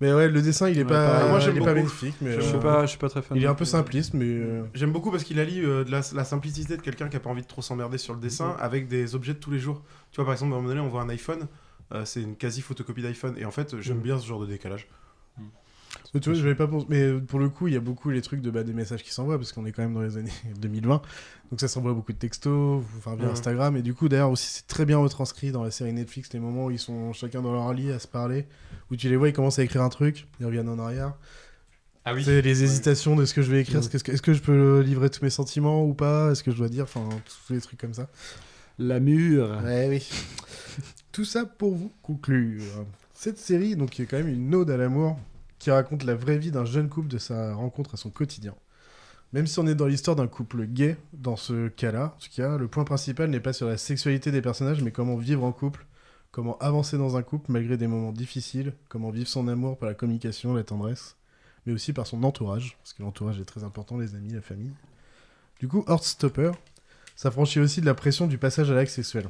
Mais 0.00 0.12
ouais, 0.12 0.28
le 0.28 0.42
dessin, 0.42 0.68
il 0.68 0.76
est 0.78 0.82
Ouais, 0.82 0.88
pas, 0.88 1.04
pareil. 1.06 1.28
Moi, 1.30 1.38
il 1.38 1.42
j'aime 1.42 1.56
est 1.56 1.58
pas 1.60 1.64
beaucoup. 1.66 1.76
magnifique. 1.76 2.14
Mais 2.20 2.32
Je 2.32 2.38
euh, 2.40 2.42
suis 2.42 2.58
pas, 2.58 2.82
je 2.82 2.86
suis 2.90 2.98
pas 2.98 3.08
très 3.08 3.22
fan. 3.22 3.36
il 3.38 3.44
est 3.44 3.46
un 3.46 3.54
peu 3.54 3.64
simpliste, 3.64 4.12
mais. 4.14 4.24
euh, 4.26 4.62
J'aime 4.74 4.92
beaucoup 4.92 5.10
parce 5.10 5.24
qu'il 5.24 5.38
allie 5.40 5.60
euh, 5.64 5.84
de 5.84 5.90
la, 5.90 6.00
la 6.14 6.24
simplicité 6.24 6.76
de 6.76 6.82
quelqu'un 6.82 7.08
qui 7.08 7.16
a 7.16 7.20
pas 7.20 7.30
envie 7.30 7.42
de 7.42 7.46
trop 7.46 7.62
s'emmerder 7.62 7.96
sur 7.96 8.12
le 8.14 8.20
dessin 8.20 8.56
avec 8.58 8.88
des 8.88 9.14
objets 9.14 9.32
de 9.34 9.38
tous 9.38 9.50
les 9.50 9.58
jours. 9.58 9.82
Tu 10.10 10.16
vois, 10.16 10.24
par 10.26 10.32
exemple, 10.34 10.52
à 10.52 10.56
un 10.56 10.58
moment 10.58 10.68
donné, 10.68 10.80
on 10.80 10.88
voit 10.88 11.02
un 11.02 11.08
iPhone, 11.08 11.46
euh, 11.94 12.04
c'est 12.04 12.20
une 12.22 12.36
quasi 12.36 12.60
photocopie 12.60 13.02
d'iPhone, 13.02 13.34
et 13.38 13.44
en 13.44 13.50
fait, 13.52 13.80
j'aime 13.80 13.98
Mm. 13.98 14.02
bien 14.02 14.18
ce 14.18 14.26
genre 14.26 14.40
de 14.40 14.46
décalage. 14.46 14.88
Mais 16.12 16.20
tu 16.20 16.30
vois, 16.30 16.38
j'avais 16.38 16.54
pas 16.54 16.66
pensé. 16.66 16.86
Mais 16.88 17.12
pour 17.12 17.38
le 17.38 17.48
coup, 17.48 17.68
il 17.68 17.74
y 17.74 17.76
a 17.76 17.80
beaucoup 17.80 18.10
les 18.10 18.20
trucs 18.20 18.40
de 18.40 18.50
bah, 18.50 18.64
des 18.64 18.72
messages 18.72 19.02
qui 19.02 19.12
s'envoient 19.12 19.38
parce 19.38 19.52
qu'on 19.52 19.64
est 19.66 19.72
quand 19.72 19.82
même 19.82 19.94
dans 19.94 20.02
les 20.02 20.16
années 20.16 20.32
2020. 20.60 21.02
Donc 21.50 21.60
ça 21.60 21.68
s'envoie 21.68 21.94
beaucoup 21.94 22.12
de 22.12 22.18
textos, 22.18 22.82
enfin 22.98 23.16
via. 23.16 23.28
Instagram. 23.28 23.76
Et 23.76 23.82
du 23.82 23.94
coup, 23.94 24.08
d'ailleurs 24.08 24.30
aussi, 24.30 24.48
c'est 24.48 24.66
très 24.66 24.84
bien 24.84 24.98
retranscrit 24.98 25.52
dans 25.52 25.62
la 25.62 25.70
série 25.70 25.92
Netflix 25.92 26.32
les 26.32 26.40
moments 26.40 26.66
où 26.66 26.70
ils 26.70 26.78
sont 26.78 27.12
chacun 27.12 27.42
dans 27.42 27.52
leur 27.52 27.72
lit 27.72 27.90
à 27.90 27.98
se 27.98 28.08
parler, 28.08 28.46
où 28.90 28.96
tu 28.96 29.08
les 29.08 29.16
vois, 29.16 29.28
ils 29.28 29.32
commencent 29.32 29.58
à 29.58 29.64
écrire 29.64 29.82
un 29.82 29.88
truc, 29.88 30.26
ils 30.40 30.46
reviennent 30.46 30.68
en 30.68 30.78
arrière. 30.78 31.14
Ah 32.04 32.14
oui. 32.14 32.24
C'est 32.24 32.40
les 32.40 32.64
hésitations 32.64 33.14
de 33.14 33.24
ce 33.24 33.34
que 33.34 33.42
je 33.42 33.50
vais 33.50 33.60
écrire. 33.60 33.80
Mhm. 33.80 33.88
Est-ce 33.92 34.04
que, 34.04 34.12
est-ce 34.12 34.22
que 34.22 34.32
je 34.32 34.40
peux 34.40 34.80
livrer 34.80 35.10
tous 35.10 35.22
mes 35.22 35.30
sentiments 35.30 35.84
ou 35.84 35.94
pas 35.94 36.30
Est-ce 36.32 36.42
que 36.42 36.50
je 36.50 36.56
dois 36.56 36.68
dire 36.68 36.84
Enfin, 36.84 37.08
tous 37.46 37.52
les 37.52 37.60
trucs 37.60 37.80
comme 37.80 37.94
ça. 37.94 38.08
La 38.78 38.98
mûre. 39.00 39.60
Ouais, 39.64 39.88
oui. 39.88 40.08
Tout 41.12 41.24
ça 41.24 41.44
pour 41.44 41.74
vous 41.74 41.92
conclure. 42.02 42.62
Cette 43.12 43.38
série, 43.38 43.76
donc, 43.76 43.90
qui 43.90 44.02
est 44.02 44.06
quand 44.06 44.16
même 44.16 44.28
une 44.28 44.54
ode 44.54 44.70
à 44.70 44.76
l'amour, 44.76 45.18
qui 45.60 45.70
raconte 45.70 46.02
la 46.02 46.16
vraie 46.16 46.38
vie 46.38 46.50
d'un 46.50 46.64
jeune 46.64 46.88
couple 46.88 47.08
de 47.08 47.18
sa 47.18 47.54
rencontre 47.54 47.94
à 47.94 47.96
son 47.96 48.10
quotidien. 48.10 48.54
Même 49.32 49.46
si 49.46 49.60
on 49.60 49.66
est 49.68 49.76
dans 49.76 49.86
l'histoire 49.86 50.16
d'un 50.16 50.26
couple 50.26 50.64
gay, 50.64 50.96
dans 51.12 51.36
ce 51.36 51.68
cas-là, 51.68 52.16
le 52.58 52.66
point 52.66 52.82
principal 52.82 53.30
n'est 53.30 53.38
pas 53.38 53.52
sur 53.52 53.68
la 53.68 53.76
sexualité 53.76 54.32
des 54.32 54.42
personnages, 54.42 54.82
mais 54.82 54.90
comment 54.90 55.16
vivre 55.16 55.44
en 55.44 55.52
couple, 55.52 55.86
comment 56.32 56.58
avancer 56.58 56.98
dans 56.98 57.16
un 57.16 57.22
couple 57.22 57.52
malgré 57.52 57.76
des 57.76 57.86
moments 57.86 58.10
difficiles, 58.10 58.72
comment 58.88 59.10
vivre 59.10 59.28
son 59.28 59.46
amour 59.46 59.78
par 59.78 59.88
la 59.88 59.94
communication, 59.94 60.54
la 60.54 60.64
tendresse, 60.64 61.16
mais 61.66 61.72
aussi 61.72 61.92
par 61.92 62.06
son 62.08 62.24
entourage, 62.24 62.76
parce 62.78 62.94
que 62.94 63.02
l'entourage 63.02 63.38
est 63.38 63.44
très 63.44 63.62
important, 63.62 63.98
les 63.98 64.16
amis, 64.16 64.32
la 64.32 64.40
famille. 64.40 64.72
Du 65.60 65.68
coup, 65.68 65.84
Heartstopper 65.86 66.52
s'affranchit 67.14 67.60
aussi 67.60 67.82
de 67.82 67.86
la 67.86 67.94
pression 67.94 68.26
du 68.26 68.38
passage 68.38 68.70
à 68.70 68.74
l'acte 68.74 68.90
sexuel. 68.90 69.28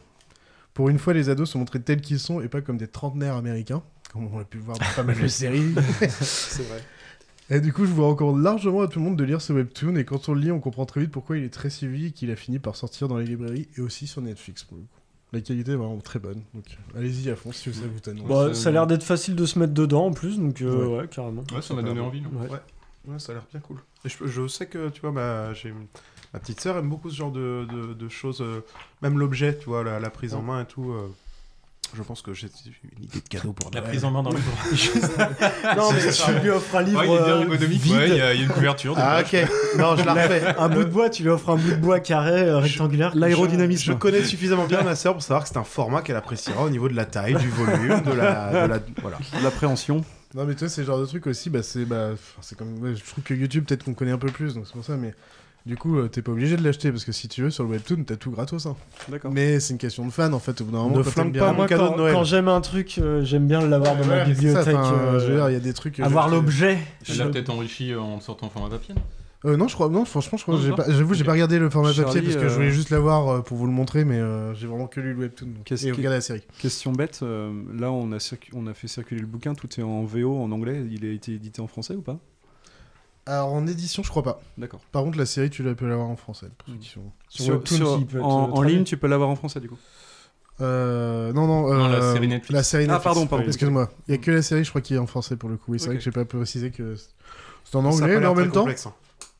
Pour 0.74 0.88
une 0.88 1.00
fois, 1.00 1.12
les 1.12 1.28
ados 1.28 1.50
sont 1.50 1.58
montrés 1.58 1.82
tels 1.82 2.00
qu'ils 2.00 2.20
sont 2.20 2.40
et 2.40 2.48
pas 2.48 2.62
comme 2.62 2.78
des 2.78 2.86
trentenaires 2.86 3.34
américains, 3.34 3.82
comme 4.12 4.26
on 4.34 4.38
a 4.40 4.44
pu 4.44 4.58
le 4.58 4.64
voir 4.64 4.78
dans 4.78 4.84
pas 4.96 5.02
mal 5.02 5.20
de 5.20 5.26
séries. 5.28 5.74
C'est 6.10 6.62
vrai. 6.68 6.82
Et 7.52 7.60
du 7.60 7.72
coup, 7.72 7.84
je 7.84 7.90
vous 7.90 8.06
recommande 8.08 8.42
largement 8.42 8.82
à 8.82 8.88
tout 8.88 8.98
le 9.00 9.04
monde 9.04 9.16
de 9.16 9.24
lire 9.24 9.40
ce 9.40 9.52
webtoon. 9.52 9.96
Et 9.96 10.04
quand 10.04 10.28
on 10.28 10.34
le 10.34 10.40
lit, 10.40 10.52
on 10.52 10.60
comprend 10.60 10.86
très 10.86 11.00
vite 11.00 11.10
pourquoi 11.10 11.36
il 11.36 11.44
est 11.44 11.52
très 11.52 11.70
suivi 11.70 12.06
et 12.06 12.10
qu'il 12.12 12.30
a 12.30 12.36
fini 12.36 12.58
par 12.60 12.76
sortir 12.76 13.08
dans 13.08 13.16
les 13.18 13.24
librairies 13.26 13.68
et 13.76 13.80
aussi 13.80 14.06
sur 14.06 14.22
Netflix 14.22 14.62
pour 14.64 14.76
le 14.76 14.82
coup. 14.84 14.88
La 15.32 15.40
qualité 15.40 15.72
est 15.72 15.76
vraiment 15.76 15.98
très 15.98 16.18
bonne. 16.18 16.42
Donc 16.54 16.64
allez-y 16.96 17.30
à 17.30 17.36
fond 17.36 17.52
si 17.52 17.72
ça 17.72 17.82
vous 17.92 18.00
tente. 18.00 18.26
Bah, 18.26 18.52
ça 18.54 18.68
a 18.68 18.72
l'air 18.72 18.86
d'être 18.86 19.02
facile 19.04 19.36
de 19.36 19.46
se 19.46 19.58
mettre 19.60 19.72
dedans 19.74 20.06
en 20.06 20.12
plus, 20.12 20.38
donc 20.38 20.60
euh, 20.62 20.86
Ouais. 20.86 20.98
ouais. 21.02 21.08
carrément. 21.08 21.44
Ouais, 21.54 21.62
ça 21.62 21.74
m'a 21.74 21.82
donné 21.82 22.00
envie. 22.00 22.20
non 22.20 22.30
Ouais. 22.40 22.48
Ouais, 23.08 23.18
ça 23.18 23.32
a 23.32 23.36
l'air 23.36 23.44
bien 23.50 23.60
cool. 23.60 23.78
Et 24.04 24.08
je, 24.08 24.26
je 24.26 24.46
sais 24.48 24.66
que, 24.66 24.88
tu 24.90 25.00
vois, 25.00 25.12
ma, 25.12 25.54
j'ai, 25.54 25.72
ma 26.34 26.38
petite 26.40 26.60
sœur 26.60 26.76
aime 26.76 26.88
beaucoup 26.88 27.10
ce 27.10 27.16
genre 27.16 27.30
de, 27.32 27.64
de, 27.72 27.94
de 27.94 28.08
choses, 28.08 28.42
euh, 28.42 28.60
même 29.02 29.18
l'objet, 29.18 29.56
tu 29.56 29.66
vois, 29.66 29.82
la, 29.84 29.98
la 30.00 30.10
prise 30.10 30.34
en 30.34 30.42
main 30.42 30.62
et 30.62 30.66
tout. 30.66 30.90
euh, 30.92 31.08
je 31.94 32.02
pense 32.02 32.22
que 32.22 32.32
j'ai 32.32 32.48
une 32.96 33.04
idée 33.04 33.20
de 33.20 33.28
cadeau 33.28 33.52
pour 33.52 33.70
La 33.70 33.80
Noël. 33.80 33.90
prise 33.90 34.04
en 34.04 34.10
main 34.10 34.22
dans 34.22 34.30
le 34.30 34.36
Non, 35.76 35.92
mais 35.92 36.12
tu 36.12 36.40
lui 36.40 36.50
offres 36.50 36.76
un 36.76 36.82
livre 36.82 37.00
Ouais, 37.00 37.06
il 37.06 37.12
est 37.12 37.24
bien 37.24 37.34
euh, 37.34 37.42
ergonomique, 37.42 37.84
ouais, 37.84 38.08
il 38.08 38.16
y, 38.16 38.20
a 38.20 38.34
il 38.34 38.40
y 38.40 38.42
a 38.42 38.46
une 38.46 38.52
couverture. 38.52 38.94
Ah, 38.96 39.20
ok. 39.20 39.48
Non, 39.78 39.96
je 39.96 40.04
la 40.04 40.14
refais. 40.14 40.54
un 40.58 40.68
bout 40.68 40.84
de 40.84 40.90
bois, 40.90 41.10
tu 41.10 41.22
lui 41.22 41.30
offres 41.30 41.50
un 41.50 41.56
bout 41.56 41.70
de 41.70 41.76
bois 41.76 42.00
carré, 42.00 42.42
euh, 42.42 42.58
rectangulaire. 42.58 43.14
L'aérodynamisme. 43.14 43.92
Je 43.92 43.92
connais 43.92 44.24
suffisamment 44.24 44.66
bien 44.66 44.82
ma 44.82 44.94
sœur 44.94 45.14
pour 45.14 45.22
savoir 45.22 45.42
que 45.42 45.48
c'est 45.48 45.58
un 45.58 45.64
format 45.64 46.02
qu'elle 46.02 46.16
appréciera 46.16 46.64
au 46.64 46.70
niveau 46.70 46.88
de 46.88 46.94
la 46.94 47.04
taille, 47.04 47.34
du 47.34 47.48
volume, 47.50 48.02
de 48.02 48.12
la, 48.12 48.66
de 48.66 48.72
la 48.72 48.80
voilà. 49.00 49.18
L'appréhension. 49.42 50.04
Non, 50.34 50.44
mais 50.44 50.54
tu 50.54 50.60
vois, 50.60 50.68
c'est 50.68 50.82
le 50.82 50.86
genre 50.86 51.00
de 51.00 51.06
truc 51.06 51.26
aussi, 51.26 51.50
bah, 51.50 51.62
c'est 51.62 51.84
bah, 51.84 52.10
comme. 52.56 52.80
ouais, 52.82 52.94
je 52.94 53.04
trouve 53.04 53.24
que 53.24 53.34
YouTube, 53.34 53.64
peut-être 53.66 53.84
qu'on 53.84 53.94
connaît 53.94 54.12
un 54.12 54.18
peu 54.18 54.30
plus, 54.30 54.54
donc 54.54 54.64
c'est 54.66 54.74
pour 54.74 54.84
ça, 54.84 54.96
mais. 54.96 55.14
Du 55.66 55.76
coup, 55.76 55.98
euh, 55.98 56.08
t'es 56.08 56.22
pas 56.22 56.32
obligé 56.32 56.56
de 56.56 56.64
l'acheter 56.64 56.90
parce 56.90 57.04
que 57.04 57.12
si 57.12 57.28
tu 57.28 57.42
veux, 57.42 57.50
sur 57.50 57.64
le 57.64 57.70
webtoon, 57.70 58.04
t'as 58.04 58.16
tout 58.16 58.30
gratos. 58.30 58.64
Hein. 58.66 58.76
D'accord. 59.08 59.30
Mais 59.30 59.60
c'est 59.60 59.74
une 59.74 59.78
question 59.78 60.06
de 60.06 60.10
fan 60.10 60.32
en 60.32 60.38
fait. 60.38 60.58
Au 60.60 60.64
bout 60.64 60.72
d'un 60.72 60.78
moment, 60.78 60.96
Ne 60.98 61.02
quand 61.02 61.10
flingue 61.10 61.32
t'aimes 61.32 61.40
pas 61.42 61.52
Moi, 61.52 61.66
cadeau 61.66 61.86
quand, 61.88 61.92
de 61.92 61.96
Noël. 61.98 62.14
quand 62.14 62.24
j'aime 62.24 62.48
un 62.48 62.60
truc, 62.62 62.96
euh, 62.98 63.22
j'aime 63.24 63.46
bien 63.46 63.60
l'avoir 63.66 63.94
dans 63.96 64.06
ma 64.06 64.14
Ouais, 64.14 64.24
ça, 64.24 64.30
bibliothèque. 64.30 64.74
euh, 64.74 65.20
je 65.20 65.26
veux 65.26 65.34
dire, 65.36 65.50
il 65.50 65.52
y 65.52 65.56
a 65.56 65.60
des 65.60 65.74
trucs. 65.74 66.00
euh, 66.00 66.04
avoir 66.04 66.28
je- 66.30 66.34
l'objet. 66.34 66.78
Elle 67.08 67.18
l'a 67.18 67.26
peut-être 67.26 67.50
enrichi 67.50 67.92
euh, 67.92 68.00
en 68.00 68.14
le 68.16 68.20
sortant 68.22 68.46
en 68.46 68.50
format 68.50 68.70
papier. 68.70 68.94
non? 68.94 69.02
Euh, 69.46 69.56
non, 69.56 69.68
je 69.68 69.74
crois, 69.74 69.88
non, 69.88 70.04
franchement, 70.04 70.36
je 70.36 70.42
crois, 70.42 70.54
Non, 70.56 70.60
j'ai 70.60 70.68
non. 70.70 70.76
pas- 70.76 70.84
j'avoue, 70.90 71.14
j'ai 71.14 71.24
pas 71.24 71.32
regardé 71.32 71.58
le 71.58 71.70
format 71.70 71.94
papier 71.94 72.20
parce 72.22 72.36
que 72.36 72.48
je 72.48 72.54
voulais 72.54 72.70
juste 72.70 72.90
l'avoir 72.90 73.28
euh, 73.28 73.40
pour 73.40 73.56
vous 73.56 73.64
le 73.66 73.72
montrer, 73.72 74.04
mais 74.04 74.18
euh, 74.18 74.54
j'ai 74.54 74.66
vraiment 74.66 74.86
que 74.86 75.00
lu 75.00 75.14
le 75.14 75.18
webtoon 75.20 75.46
donc, 75.46 75.64
Qu'est-ce 75.64 75.86
et 75.86 75.92
regardé 75.92 76.16
la 76.16 76.20
série. 76.20 76.42
Question 76.58 76.92
bête, 76.92 77.20
là 77.22 77.90
on 77.90 78.12
a, 78.12 78.18
circu- 78.18 78.50
on 78.54 78.66
a 78.66 78.74
fait 78.74 78.86
circuler 78.88 79.20
le 79.22 79.26
bouquin, 79.26 79.54
tout 79.54 79.68
est 79.78 79.82
en 79.82 80.04
VO, 80.04 80.38
en 80.42 80.50
anglais, 80.52 80.82
il 80.90 81.06
a 81.06 81.12
été 81.12 81.32
édité 81.32 81.62
en 81.62 81.66
français 81.68 81.94
ou 81.94 82.02
pas? 82.02 82.18
Alors 83.26 83.52
en 83.52 83.66
édition, 83.66 84.02
je 84.02 84.08
crois 84.08 84.22
pas. 84.22 84.40
D'accord. 84.58 84.80
Par 84.92 85.02
contre, 85.02 85.18
la 85.18 85.26
série, 85.26 85.50
tu 85.50 85.62
la 85.62 85.74
peux 85.74 85.86
l'avoir 85.88 86.08
en 86.08 86.16
français. 86.16 86.46
Pour 86.58 86.68
ceux 86.74 86.78
qui 86.80 86.88
sont... 86.88 87.12
Sur 87.28 87.54
Webtoon, 87.54 87.76
sur- 87.76 88.06
te 88.06 88.16
en, 88.18 88.22
en 88.24 88.48
traduire. 88.52 88.76
ligne, 88.76 88.84
tu 88.84 88.96
peux 88.96 89.06
l'avoir 89.06 89.28
en 89.28 89.36
français 89.36 89.60
du 89.60 89.68
coup. 89.68 89.78
Euh, 90.60 91.32
non, 91.32 91.46
non, 91.46 91.72
Non, 91.72 91.88
la 91.88 91.96
euh, 91.96 92.12
série 92.14 92.28
Netflix. 92.28 92.52
La 92.54 92.62
série 92.62 92.84
Ah, 92.84 92.94
Netflix. 92.94 93.04
pardon, 93.04 93.26
pardon. 93.26 93.44
Excuse-moi. 93.46 93.90
Il 94.08 94.12
y 94.12 94.14
a 94.14 94.18
que 94.18 94.30
la 94.30 94.42
série, 94.42 94.64
je 94.64 94.68
crois, 94.70 94.80
qui 94.82 94.94
est 94.94 94.98
en 94.98 95.06
français 95.06 95.36
pour 95.36 95.48
le 95.48 95.56
coup. 95.56 95.72
Oui, 95.72 95.78
c'est 95.78 95.84
Ok. 95.86 95.90
vrai 95.90 95.98
que 95.98 96.04
j'ai 96.04 96.10
pas 96.10 96.24
précisé 96.24 96.70
que 96.70 96.96
c'est 97.64 97.76
en 97.76 97.82
Ça 97.82 97.88
a 97.88 97.92
anglais, 97.92 98.14
mais 98.14 98.20
l'air 98.20 98.30
en 98.30 98.34
très 98.34 98.42
même 98.42 98.52
temps, 98.52 98.60
complexe, 98.60 98.86
hein. 98.86 98.94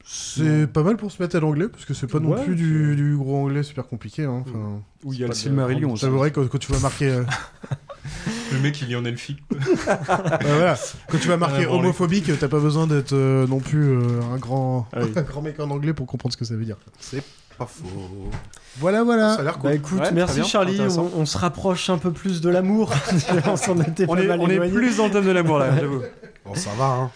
c'est 0.05 0.66
pas 0.66 0.83
mal 0.83 0.97
pour 0.97 1.11
se 1.12 1.20
mettre 1.22 1.37
à 1.37 1.41
l'anglais 1.41 1.68
parce 1.68 1.85
que 1.85 1.93
c'est 1.95 2.07
pas 2.07 2.20
non 2.20 2.31
Ouais, 2.31 2.45
plus 2.45 2.55
du, 2.57 2.97
du 2.97 3.16
gros 3.16 3.37
anglais 3.37 3.62
super 3.62 3.87
compliqué. 3.87 4.24
Hein. 4.24 4.45
Enfin, 4.47 4.83
Où 5.05 5.12
il 5.12 5.20
y 5.20 5.24
a 5.24 5.26
le 5.28 5.35
Silmarillion 5.35 5.93
aussi. 5.93 6.03
J'avouerais 6.03 6.31
que 6.31 6.41
quand 6.41 6.59
tu 6.59 6.72
vas 6.72 6.78
marquer. 6.78 7.09
euh, 7.11 7.24
Le 8.53 8.59
mec, 8.59 8.80
il 8.82 8.90
est 8.92 8.96
en 8.96 9.05
elfique. 9.05 9.42
bah 9.86 9.98
voilà. 10.40 10.76
Quand 11.09 11.18
tu 11.18 11.28
vas 11.28 11.36
marquer 11.36 11.66
bon, 11.66 11.78
homophobique, 11.78 12.30
t'as 12.38 12.48
pas 12.48 12.59
besoin 12.59 12.86
d'être 12.86 13.12
euh, 13.12 13.46
non 13.46 13.59
plus 13.61 13.90
euh, 13.92 14.20
un 14.32 14.36
grand 14.38 14.86
Ah 14.92 15.01
oui. 15.03 15.12
un 15.16 15.22
grand 15.22 15.42
mec 15.42 15.59
en 15.61 15.70
anglais 15.70 15.92
pour 15.92 16.07
comprendre 16.07 16.32
ce 16.32 16.36
que 16.38 16.44
ça 16.44 16.55
veut 16.55 16.64
dire. 16.64 16.76
C'est 16.98 17.22
pas 17.59 17.66
faux. 17.66 18.30
Voilà, 18.78 19.03
voilà. 19.05 19.34
Ça 19.34 19.40
a 19.40 19.44
l'air 19.44 19.55
cool. 19.59 19.70
Bah 19.70 19.74
écoute, 19.76 20.01
Ouais, 20.01 20.12
merci 20.12 20.36
bien, 20.40 20.44
Charlie, 20.44 20.80
on, 20.80 21.11
on 21.20 21.26
se 21.26 21.36
rapproche 21.38 21.90
un 21.90 21.98
peu 21.98 22.11
plus 22.11 22.40
de 22.40 22.48
l'amour. 22.48 22.92
on 23.46 23.57
s'en 23.57 23.78
était 23.80 24.07
On 24.09 24.14
pas 24.16 24.22
est, 24.22 24.26
mal 24.26 24.40
on 24.40 24.48
est 24.48 24.68
plus 24.70 24.96
dans 24.96 25.07
le 25.07 25.12
thème 25.12 25.26
de 25.26 25.30
l'amour 25.32 25.59
là, 25.59 25.70
j'avoue. 25.78 26.03
Bon, 26.44 26.55
ça 26.55 26.70
va, 26.78 26.84
hein. 26.84 27.11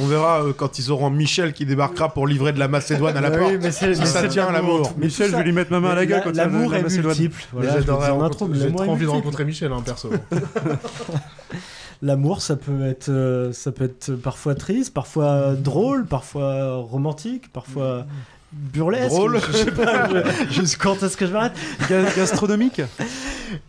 On 0.00 0.06
verra 0.06 0.42
euh, 0.42 0.52
quand 0.52 0.78
ils 0.78 0.90
auront 0.90 1.08
Michel 1.10 1.52
qui 1.52 1.64
débarquera 1.64 2.12
pour 2.12 2.26
livrer 2.26 2.52
de 2.52 2.58
la 2.58 2.68
Macédoine 2.68 3.16
à 3.16 3.20
la 3.20 3.30
Bah 3.30 3.38
porte. 3.38 3.52
oui, 3.52 3.58
mais 3.62 3.70
c'est 3.70 3.94
Si 3.94 4.00
mais 4.00 4.06
ça 4.06 4.20
c'est 4.22 4.28
tient 4.28 4.50
l'amour. 4.52 4.92
Michel, 4.98 5.30
je 5.30 5.36
vais 5.36 5.42
lui 5.44 5.52
mettre 5.52 5.70
ma 5.70 5.80
main 5.80 5.90
à 5.90 5.94
la 5.94 6.06
gueule 6.06 6.20
quand 6.22 6.30
il 6.30 6.36
va 6.36 6.44
L'amour 6.44 6.74
est 6.74 6.82
Macédoine. 6.82 7.16
multiple. 7.16 7.42
Voilà, 7.52 7.72
j'adorerais 7.74 8.12
J'ai 8.54 8.72
trop 8.72 8.90
envie 8.90 9.04
de 9.06 9.10
rencontrer 9.10 9.44
Michel, 9.44 9.72
hein, 9.72 9.82
perso. 9.84 10.10
L'amour, 12.02 12.42
ça 12.42 12.54
peut 12.56 12.84
être, 12.86 13.08
euh, 13.08 13.52
ça 13.52 13.72
peut 13.72 13.84
être 13.84 14.12
parfois 14.12 14.54
triste, 14.54 14.94
parfois 14.94 15.54
drôle, 15.54 16.06
parfois 16.06 16.76
romantique, 16.76 17.52
parfois 17.52 18.06
burlesque. 18.52 19.08
Drôle. 19.10 19.40
Je 19.46 19.52
sais 19.56 19.70
pas. 19.70 20.08
je- 20.08 20.52
Juste 20.52 20.76
quand 20.78 21.02
est-ce 21.02 21.16
que 21.16 21.26
je 21.26 21.32
m'arrête 21.32 21.52
Ga- 21.88 22.10
Gastronomique 22.16 22.80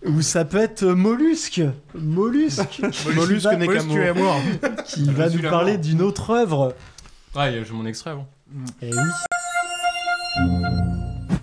Ou 0.05 0.21
ça 0.21 0.45
peut 0.45 0.57
être 0.59 0.83
mollusque, 0.85 1.61
mollusque, 1.95 2.81
Mollusque 3.15 3.49
qui 3.49 3.67
va- 3.67 3.83
mot. 3.83 3.97
à 4.01 4.13
moi. 4.13 4.35
qui 4.85 5.03
va 5.11 5.29
nous 5.29 5.41
parler 5.41 5.77
d'une 5.77 6.01
autre 6.01 6.29
œuvre. 6.31 6.75
Ah, 7.35 7.51
j'ai 7.51 7.63
mon 7.73 7.85
extrait 7.85 8.11
avant. 8.11 8.27
Et 8.81 8.91
oui. 8.91 8.99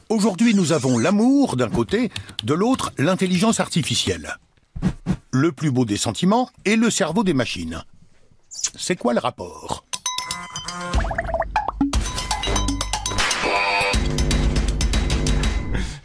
Aujourd'hui, 0.08 0.54
nous 0.54 0.72
avons 0.72 0.98
l'amour 0.98 1.56
d'un 1.56 1.68
côté, 1.68 2.10
de 2.44 2.54
l'autre, 2.54 2.92
l'intelligence 2.98 3.60
artificielle. 3.60 4.36
Le 5.32 5.52
plus 5.52 5.70
beau 5.70 5.84
des 5.84 5.96
sentiments 5.96 6.48
est 6.64 6.76
le 6.76 6.90
cerveau 6.90 7.24
des 7.24 7.34
machines. 7.34 7.82
C'est 8.48 8.96
quoi 8.96 9.12
le 9.12 9.20
rapport? 9.20 9.84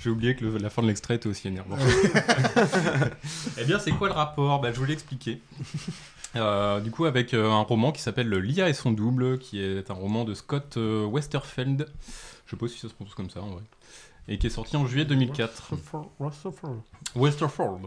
J'ai 0.04 0.10
oublié 0.10 0.36
que 0.36 0.44
le- 0.46 0.58
la 0.58 0.70
fin 0.70 0.82
de 0.82 0.88
l'extrait 0.88 1.16
était 1.16 1.28
aussi 1.28 1.48
énervant. 1.48 1.78
eh 3.58 3.64
bien, 3.66 3.80
c'est 3.80 3.92
quoi 3.92 4.08
le 4.08 4.14
rapport? 4.14 4.60
Bah, 4.62 4.72
Je 4.72 4.80
vous 4.80 4.86
l'ai 4.86 4.94
expliqué. 4.94 5.42
Euh, 6.36 6.80
du 6.80 6.92
coup, 6.92 7.06
avec 7.06 7.34
euh, 7.34 7.50
un 7.52 7.62
roman 7.62 7.92
qui 7.92 8.02
s'appelle 8.02 8.30
L'IA 8.30 8.70
et 8.70 8.74
son 8.74 8.92
double, 8.92 9.38
qui 9.38 9.62
est 9.62 9.92
un 9.92 9.94
roman 9.94 10.24
de 10.24 10.34
Scott 10.34 10.76
euh, 10.78 11.06
Westerfeld. 11.06 11.88
Je 12.46 12.52
sais 12.52 12.58
pas 12.58 12.68
si 12.68 12.80
ça 12.80 12.88
se 12.90 12.94
prononce 12.94 13.16
comme 13.16 13.30
ça 13.30 13.42
en 13.42 13.50
vrai. 13.50 13.64
Et 14.28 14.38
qui 14.38 14.48
est 14.48 14.52
sorti 14.52 14.78
en 14.78 14.86
juillet 14.86 15.06
2004. 15.06 15.74
Westerford. 17.16 17.80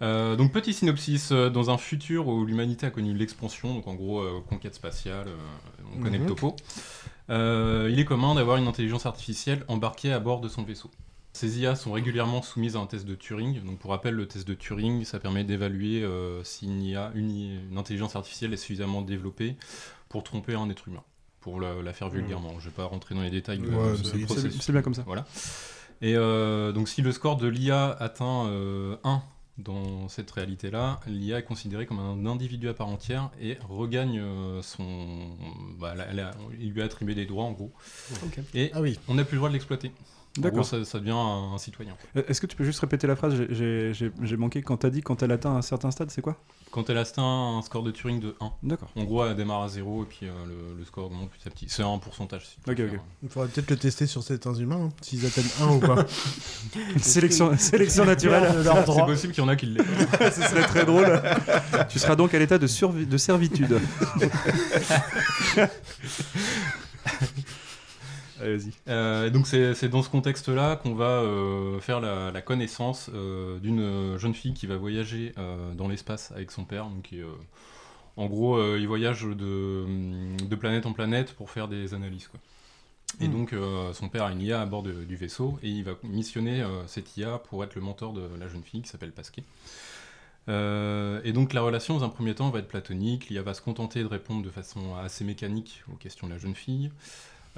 Euh, 0.00 0.34
donc 0.34 0.50
petit 0.52 0.74
synopsis, 0.74 1.30
dans 1.30 1.70
un 1.70 1.78
futur 1.78 2.26
où 2.26 2.44
l'humanité 2.44 2.86
a 2.86 2.90
connu 2.90 3.14
l'expansion, 3.14 3.72
donc 3.74 3.86
en 3.86 3.94
gros 3.94 4.24
conquête 4.48 4.74
spatiale, 4.74 5.28
on 5.96 6.02
connaît 6.02 6.18
Mhm. 6.18 6.24
le 6.24 6.28
topo, 6.30 6.56
euh, 7.30 7.88
il 7.90 7.98
est 7.98 8.04
commun 8.04 8.34
d'avoir 8.34 8.56
une 8.56 8.66
intelligence 8.66 9.06
artificielle 9.06 9.64
embarquée 9.68 10.12
à 10.12 10.20
bord 10.20 10.40
de 10.40 10.48
son 10.48 10.62
vaisseau. 10.62 10.90
Ces 11.34 11.60
IA 11.60 11.74
sont 11.76 11.92
régulièrement 11.92 12.42
soumises 12.42 12.76
à 12.76 12.80
un 12.80 12.86
test 12.86 13.06
de 13.06 13.14
Turing. 13.14 13.62
Donc 13.64 13.78
pour 13.78 13.90
rappel, 13.90 14.14
le 14.14 14.26
test 14.26 14.46
de 14.46 14.54
Turing, 14.54 15.04
ça 15.04 15.18
permet 15.18 15.44
d'évaluer 15.44 16.02
euh, 16.02 16.44
si 16.44 16.66
une 16.66 16.82
IA, 16.82 17.10
une, 17.14 17.76
intelligence 17.76 18.16
artificielle 18.16 18.52
est 18.52 18.58
suffisamment 18.58 19.00
développée 19.00 19.56
pour 20.10 20.24
tromper 20.24 20.54
un 20.54 20.68
être 20.68 20.88
humain. 20.88 21.02
Pour 21.40 21.60
la, 21.60 21.82
la 21.82 21.92
faire 21.92 22.08
vulgairement. 22.08 22.60
Je 22.60 22.66
vais 22.66 22.74
pas 22.74 22.84
rentrer 22.84 23.14
dans 23.14 23.22
les 23.22 23.30
détails 23.30 23.58
de, 23.58 23.66
Ouais, 23.66 23.96
ce 23.96 24.04
c'est- 24.60 24.72
bien 24.72 24.82
comme 24.82 24.94
ça. 24.94 25.02
Voilà. 25.06 25.24
Et 26.00 26.14
euh, 26.16 26.72
donc 26.72 26.88
si 26.88 27.00
le 27.02 27.12
score 27.12 27.36
de 27.36 27.48
l'IA 27.48 27.90
atteint 27.98 28.46
euh, 28.46 28.96
1 29.04 29.22
dans 29.58 30.08
cette 30.08 30.30
réalité-là, 30.30 30.98
l'IA 31.06 31.38
est 31.38 31.42
considérée 31.44 31.84
comme 31.86 31.98
un 31.98 32.24
individu 32.26 32.68
à 32.68 32.74
part 32.74 32.88
entière 32.88 33.30
et 33.40 33.58
regagne 33.68 34.18
euh, 34.18 34.62
son... 34.62 35.36
bah, 35.78 35.94
la- 35.94 36.12
la- 36.12 36.30
il 36.58 36.72
lui 36.72 36.80
a 36.82 36.86
attribué 36.86 37.14
des 37.14 37.26
droits 37.26 37.44
en 37.44 37.52
gros. 37.52 37.70
Et 38.54 38.70
Ah 38.74 38.80
oui. 38.80 38.98
on 39.08 39.14
n'a 39.14 39.24
plus 39.24 39.34
le 39.34 39.38
droit 39.40 39.48
de 39.50 39.54
l'exploiter. 39.54 39.92
D'accord. 40.38 40.64
ça, 40.64 40.82
ça 40.84 40.98
devient 40.98 41.10
un, 41.10 41.52
un 41.54 41.58
citoyen. 41.58 41.94
Euh, 42.16 42.22
Est-ce 42.26 42.40
que 42.40 42.46
tu 42.46 42.56
peux 42.56 42.64
juste 42.64 42.80
répéter 42.80 43.06
la 43.06 43.16
phrase? 43.16 43.34
J'ai- 43.50 44.36
manqué 44.38 44.62
quand 44.62 44.78
t'as 44.78 44.88
dit 44.90 45.02
quand 45.02 45.22
elle 45.22 45.30
atteint 45.32 45.54
un 45.54 45.60
certain 45.62 45.90
stade, 45.90 46.10
c'est 46.10 46.22
quoi? 46.22 46.36
Quand 46.70 46.88
elle 46.88 46.96
atteint 46.96 47.22
un 47.58 47.60
score 47.60 47.82
de 47.82 47.90
Turing 47.90 48.18
de 48.18 48.34
1. 48.40 48.50
D'accord. 48.62 48.90
En 48.96 49.04
gros, 49.04 49.26
elle 49.26 49.36
démarre 49.36 49.60
à 49.62 49.68
0 49.68 50.04
et 50.04 50.06
puis 50.06 50.20
euh, 50.26 50.30
le, 50.46 50.78
le 50.78 50.84
score 50.86 51.10
monte 51.10 51.30
petit 51.32 51.46
à 51.46 51.50
petit. 51.50 51.66
C'est 51.68 51.82
un 51.82 51.98
pourcentage. 51.98 52.46
si 52.46 52.56
tu 52.64 52.70
Ok, 52.70 52.78
veux 52.78 52.86
ok. 52.96 53.00
Il 53.22 53.28
faudrait 53.28 53.48
peut-être 53.50 53.70
le 53.70 53.76
tester 53.76 54.06
sur 54.06 54.22
certains 54.22 54.54
humains, 54.54 54.84
hein, 54.84 54.88
s'ils 55.02 55.26
atteignent 55.26 55.50
un 55.60 55.68
ou 55.74 55.80
pas. 55.80 56.06
sélection, 56.98 57.54
sélection 57.58 58.06
naturelle. 58.06 58.48
C'est 58.64 59.04
possible 59.04 59.32
qu'il 59.34 59.42
y 59.44 59.46
en 59.46 59.50
a 59.50 59.56
qui 59.56 59.66
l'aient. 59.66 59.84
Ce 60.30 60.42
serait 60.42 60.62
très 60.66 60.86
drôle. 60.86 61.20
tu 61.90 61.98
seras 61.98 62.16
donc 62.16 62.32
à 62.32 62.38
l'état 62.38 62.56
de, 62.56 63.04
de 63.04 63.16
servitude. 63.18 63.78
Allez, 68.42 68.56
vas-y. 68.56 68.72
Euh, 68.88 69.30
donc 69.30 69.46
c'est 69.46 69.88
dans 69.88 70.02
ce 70.02 70.08
contexte-là 70.08 70.74
qu'on 70.76 70.94
va 70.94 71.20
euh, 71.20 71.78
faire 71.80 72.00
la, 72.00 72.32
la 72.32 72.42
connaissance 72.42 73.08
euh, 73.14 73.60
d'une 73.60 74.18
jeune 74.18 74.34
fille 74.34 74.52
qui 74.52 74.66
va 74.66 74.76
voyager 74.76 75.32
dans 75.76 75.86
l'espace 75.88 76.32
avec 76.32 76.50
son 76.50 76.64
père, 76.64 76.86
donc 76.86 77.02
qui 77.02 77.20
En 78.16 78.26
gros, 78.26 78.76
il 78.76 78.86
voyage 78.88 79.24
de, 79.24 79.86
de 80.46 80.56
planète 80.56 80.86
en 80.86 80.92
planète 80.92 81.34
pour 81.34 81.50
faire 81.50 81.68
des 81.68 81.94
analyses. 81.94 82.28
Quoi. 82.28 82.40
Et 83.20 83.28
Mm. 83.28 83.32
donc, 83.32 83.54
son 83.94 84.08
père 84.08 84.24
a 84.24 84.32
une 84.32 84.42
IA 84.42 84.62
à 84.62 84.66
bord 84.66 84.82
de- 84.82 85.04
du 85.04 85.16
vaisseau 85.16 85.58
et 85.62 85.68
il 85.70 85.84
va 85.84 85.92
missionner 86.04 86.64
cette 86.86 87.16
IA 87.16 87.38
pour 87.38 87.64
être 87.64 87.74
le 87.76 87.82
mentor 87.82 88.12
de 88.14 88.22
la 88.40 88.48
jeune 88.48 88.64
fille 88.64 88.82
qui 88.82 88.88
s'appelle 88.90 89.12
Pasquet. 89.12 89.44
Euh, 90.48 91.20
et 91.24 91.32
donc, 91.32 91.52
la 91.52 91.60
relation, 91.62 91.96
dans 91.98 92.04
un 92.04 92.08
premier 92.08 92.34
temps, 92.34 92.50
va 92.50 92.58
être 92.58 92.68
platonique. 92.68 93.28
L'IA 93.28 93.42
va 93.42 93.54
se 93.54 93.62
contenter 93.62 94.02
de 94.02 94.08
répondre 94.08 94.42
de 94.42 94.50
façon 94.50 94.96
assez 94.96 95.24
mécanique 95.24 95.82
aux 95.92 95.96
questions 95.96 96.26
de 96.26 96.32
la 96.32 96.38
jeune 96.38 96.54
fille. 96.54 96.90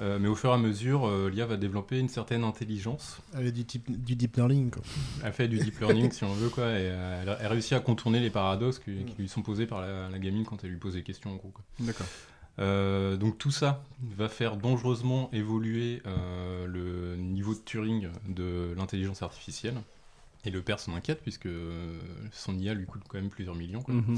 Euh, 0.01 0.19
mais 0.19 0.27
au 0.27 0.35
fur 0.35 0.49
et 0.49 0.53
à 0.53 0.57
mesure, 0.57 1.07
euh, 1.07 1.29
l'IA 1.29 1.45
va 1.45 1.55
développer 1.55 1.99
une 1.99 2.09
certaine 2.09 2.43
intelligence. 2.43 3.21
Elle 3.33 3.47
est 3.47 3.51
du, 3.53 3.63
type, 3.63 3.89
du 3.89 4.15
deep 4.15 4.35
learning, 4.35 4.69
quoi. 4.71 4.81
Elle 5.23 5.31
fait 5.31 5.47
du 5.47 5.57
deep 5.57 5.79
learning, 5.79 6.11
si 6.11 6.23
on 6.25 6.33
veut, 6.33 6.49
quoi. 6.49 6.65
Et 6.65 6.89
euh, 6.89 7.21
elle, 7.23 7.37
elle 7.39 7.47
réussit 7.47 7.73
à 7.73 7.79
contourner 7.79 8.19
les 8.19 8.29
paradoxes 8.29 8.79
qui, 8.79 9.05
qui 9.05 9.15
lui 9.21 9.29
sont 9.29 9.41
posés 9.41 9.65
par 9.65 9.79
la, 9.81 10.09
la 10.09 10.19
gamine 10.19 10.43
quand 10.45 10.63
elle 10.65 10.71
lui 10.71 10.77
pose 10.77 10.95
des 10.95 11.03
questions, 11.03 11.31
en 11.31 11.35
gros. 11.35 11.49
quoi. 11.49 11.63
D'accord. 11.79 12.07
Euh, 12.57 13.17
donc 13.17 13.37
tout 13.37 13.51
ça 13.51 13.83
va 14.15 14.29
faire 14.29 14.55
dangereusement 14.55 15.29
évoluer 15.33 16.01
euh, 16.07 16.65
le 16.67 17.17
niveau 17.17 17.53
de 17.53 17.59
Turing 17.59 18.07
de 18.29 18.73
l'intelligence 18.77 19.21
artificielle. 19.21 19.75
Et 20.45 20.51
le 20.51 20.61
père 20.61 20.79
s'en 20.79 20.93
inquiète 20.95 21.21
puisque 21.21 21.49
son 22.31 22.57
IA 22.57 22.73
lui 22.75 22.85
coûte 22.85 23.01
quand 23.09 23.17
même 23.17 23.29
plusieurs 23.29 23.55
millions. 23.55 23.81
quoi. 23.81 23.95
Mhm. 23.95 24.17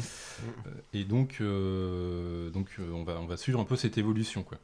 Euh, 0.68 0.70
et 0.94 1.04
donc, 1.06 1.38
euh, 1.40 2.50
donc 2.50 2.68
on, 2.94 3.04
va, 3.04 3.20
on 3.22 3.26
va 3.26 3.38
suivre 3.38 3.60
un 3.60 3.64
peu 3.64 3.76
cette 3.78 3.98
évolution. 3.98 4.44
Quoi. 4.44 4.58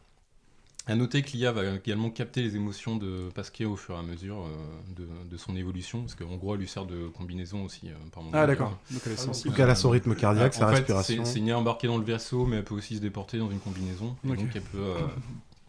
À 0.86 0.96
noter 0.96 1.22
que 1.22 1.32
l'IA 1.32 1.54
va 1.54 1.64
également 1.76 2.10
capter 2.10 2.42
les 2.42 2.58
émotions 2.58 2.98
de 2.98 3.30
Pasquier 3.34 3.66
au 3.66 3.78
fur 3.78 3.96
et 3.96 4.00
à 4.00 4.02
mesure 4.04 4.40
euh, 4.46 4.50
de, 4.98 5.08
de 5.30 5.38
son 5.38 5.56
évolution, 5.56 6.02
parce 6.02 6.16
qu'en 6.16 6.36
gros, 6.36 6.56
elle 6.56 6.60
lui 6.60 6.68
sert 6.68 6.86
de 6.86 7.08
combinaison 7.08 7.64
aussi 7.64 7.88
euh, 7.88 7.94
par 8.12 8.22
moment. 8.22 8.36
Ah, 8.38 8.46
d'accord. 8.46 8.78
Donc 8.92 9.02
elle 9.06 9.14
est. 9.14 9.46
Donc 9.46 9.60
elle 9.60 9.70
a 9.70 9.76
son 9.76 9.90
rythme 9.92 10.14
cardiaque, 10.14 10.54
sa 10.54 10.68
fait, 10.68 10.76
respiration. 10.76 11.24
C'est 11.24 11.32
c'est 11.34 11.40
une 11.40 11.48
IA 11.48 11.58
embarquée 11.58 11.88
dans 11.88 11.98
le 11.98 12.04
vaisseau, 12.04 12.46
mais 12.46 12.58
elle 12.58 12.66
peut 12.66 12.76
aussi 12.76 12.98
se 12.98 13.02
déporter 13.02 13.38
dans 13.38 13.50
une 13.50 13.60
combinaison. 13.62 14.18
Et 14.26 14.36
donc 14.36 14.50
elle 14.56 14.62
peut 14.62 14.78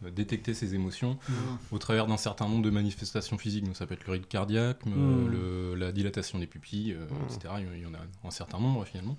euh, 0.05 0.11
détecter 0.11 0.53
ses 0.53 0.75
émotions 0.75 1.17
Mhm. 1.29 1.37
au 1.71 1.79
travers 1.79 2.09
d'un 2.09 2.17
certain 2.17 2.49
nombre 2.49 2.63
de 2.65 2.71
manifestations 2.71 3.39
physiques. 3.39 3.65
Donc 3.65 3.77
ça 3.77 3.87
peut 3.87 3.95
être 3.95 4.07
le 4.07 4.15
rythme 4.15 4.27
cardiaque, 4.27 4.81
euh, 4.89 5.29
le- 5.29 5.75
la 5.77 5.93
dilatation 5.93 6.41
des 6.41 6.49
pupilles, 6.49 6.93
euh, 6.93 7.07
Mhm. 7.09 7.25
etc. 7.29 7.55
Il 7.77 7.83
y 7.83 7.87
en 7.87 7.95
a 7.95 7.99
un 8.27 8.31
certain 8.33 8.59
nombre 8.59 8.85
finalement. 8.85 9.17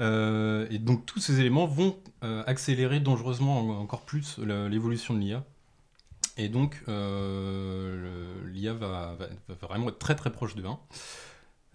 Mhm. 0.00 0.06
Euh, 0.06 0.66
et 0.70 0.78
donc 0.78 1.04
tous 1.06 1.20
ces 1.20 1.40
éléments 1.40 1.66
vont 1.66 1.96
euh, 2.24 2.42
accélérer 2.46 3.00
dangereusement 3.00 3.60
en- 3.60 3.80
encore 3.80 4.00
plus 4.02 4.38
l'évolution 4.38 5.14
de 5.14 5.20
l'IA. 5.20 5.44
Et 6.36 6.48
donc 6.48 6.82
euh, 6.88 8.34
l'IA 8.52 8.72
va, 8.72 9.14
va- 9.18 9.28
va 9.48 9.54
vraiment 9.68 9.88
être 9.88 9.98
très 9.98 10.14
très 10.14 10.30
proche 10.32 10.54
de 10.54 10.64
1. 10.64 10.78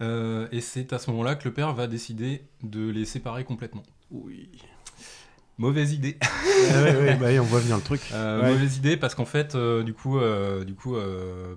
Euh, 0.02 0.48
et 0.52 0.60
c'est 0.60 0.92
à 0.92 0.98
ce 0.98 1.10
moment-là 1.10 1.36
que 1.36 1.48
le 1.48 1.54
père 1.54 1.72
va 1.72 1.86
décider 1.86 2.42
de 2.62 2.88
les 2.90 3.04
séparer 3.04 3.44
complètement. 3.44 3.82
Oui. 4.10 4.50
Mauvaise 5.58 5.92
idée. 5.92 6.18
Ah 6.74 6.82
ouais, 6.82 6.96
ouais, 6.96 7.16
bah 7.16 7.26
oui, 7.28 7.38
on 7.38 7.44
voit 7.44 7.60
venir 7.60 7.76
le 7.76 7.82
truc. 7.82 8.00
Euh, 8.12 8.42
Ouais. 8.42 8.52
Mauvaise 8.52 8.76
idée 8.78 8.96
parce 8.96 9.14
qu'en 9.14 9.24
fait, 9.24 9.54
euh, 9.54 9.82
du 9.82 9.94
coup, 9.94 10.18
euh, 10.18 10.64
du 10.64 10.74
coup, 10.74 10.96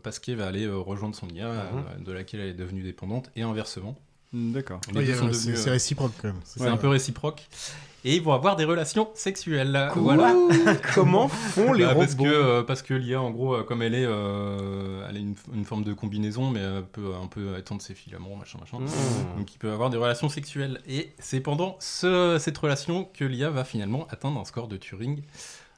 Pasquier 0.03 0.35
va 0.35 0.45
aller 0.47 0.67
rejoindre 0.69 1.15
son 1.15 1.27
IA, 1.29 1.47
euh, 1.47 1.65
de 2.05 2.11
laquelle 2.11 2.41
elle 2.41 2.49
est 2.49 2.53
devenue 2.53 2.83
dépendante, 2.83 3.31
et 3.35 3.41
inversement. 3.41 3.95
Mm, 4.33 4.51
D'accord. 4.53 4.79
Oui, 4.95 5.05
c'est- 5.33 5.67
euh, 5.67 5.71
réciproque, 5.71 6.11
quand 6.21 6.27
même. 6.29 6.39
C'est 6.43 6.61
Ouais. 6.61 6.67
un 6.67 6.77
peu 6.77 6.87
réciproque. 6.87 7.47
Et 8.05 8.15
ils 8.15 8.21
vont 8.23 8.31
avoir 8.31 8.55
des 8.55 8.63
relations 8.63 9.09
sexuelles. 9.13 9.89
Quoi 9.91 10.01
voilà. 10.01 10.33
Comment 10.95 11.27
font 11.27 11.73
les 11.73 11.83
Bah, 11.83 11.95
parce 11.95 12.11
robots 12.13 12.23
que 12.23 12.29
euh, 12.29 12.63
parce 12.63 12.81
que 12.81 12.93
l'IA 12.93 13.21
en 13.21 13.29
gros 13.29 13.55
euh, 13.55 13.63
comme 13.63 13.81
elle 13.81 13.93
est 13.93 14.05
euh, 14.07 15.05
elle 15.09 15.17
a 15.17 15.19
une, 15.19 15.35
une 15.53 15.65
forme 15.65 15.83
de 15.83 15.91
combinaison 15.93 16.49
mais 16.49 16.61
elle 16.61 16.85
peut 16.85 17.11
un 17.21 17.27
peu 17.27 17.57
étendre 17.57 17.81
ses 17.81 17.95
filaments 17.95 18.37
machin 18.37 18.57
machin 18.57 18.77
Mmh. 18.79 19.37
donc 19.39 19.53
il 19.53 19.57
peut 19.57 19.71
avoir 19.73 19.89
des 19.89 19.97
relations 19.97 20.29
sexuelles 20.29 20.79
et 20.87 21.11
c'est 21.19 21.41
pendant 21.41 21.75
ce- 21.81 22.37
cette 22.39 22.57
relation 22.57 23.03
que 23.13 23.25
l'IA 23.25 23.49
va 23.49 23.65
finalement 23.65 24.07
atteindre 24.09 24.39
un 24.39 24.45
score 24.45 24.69
de 24.69 24.77
Turing 24.77 25.21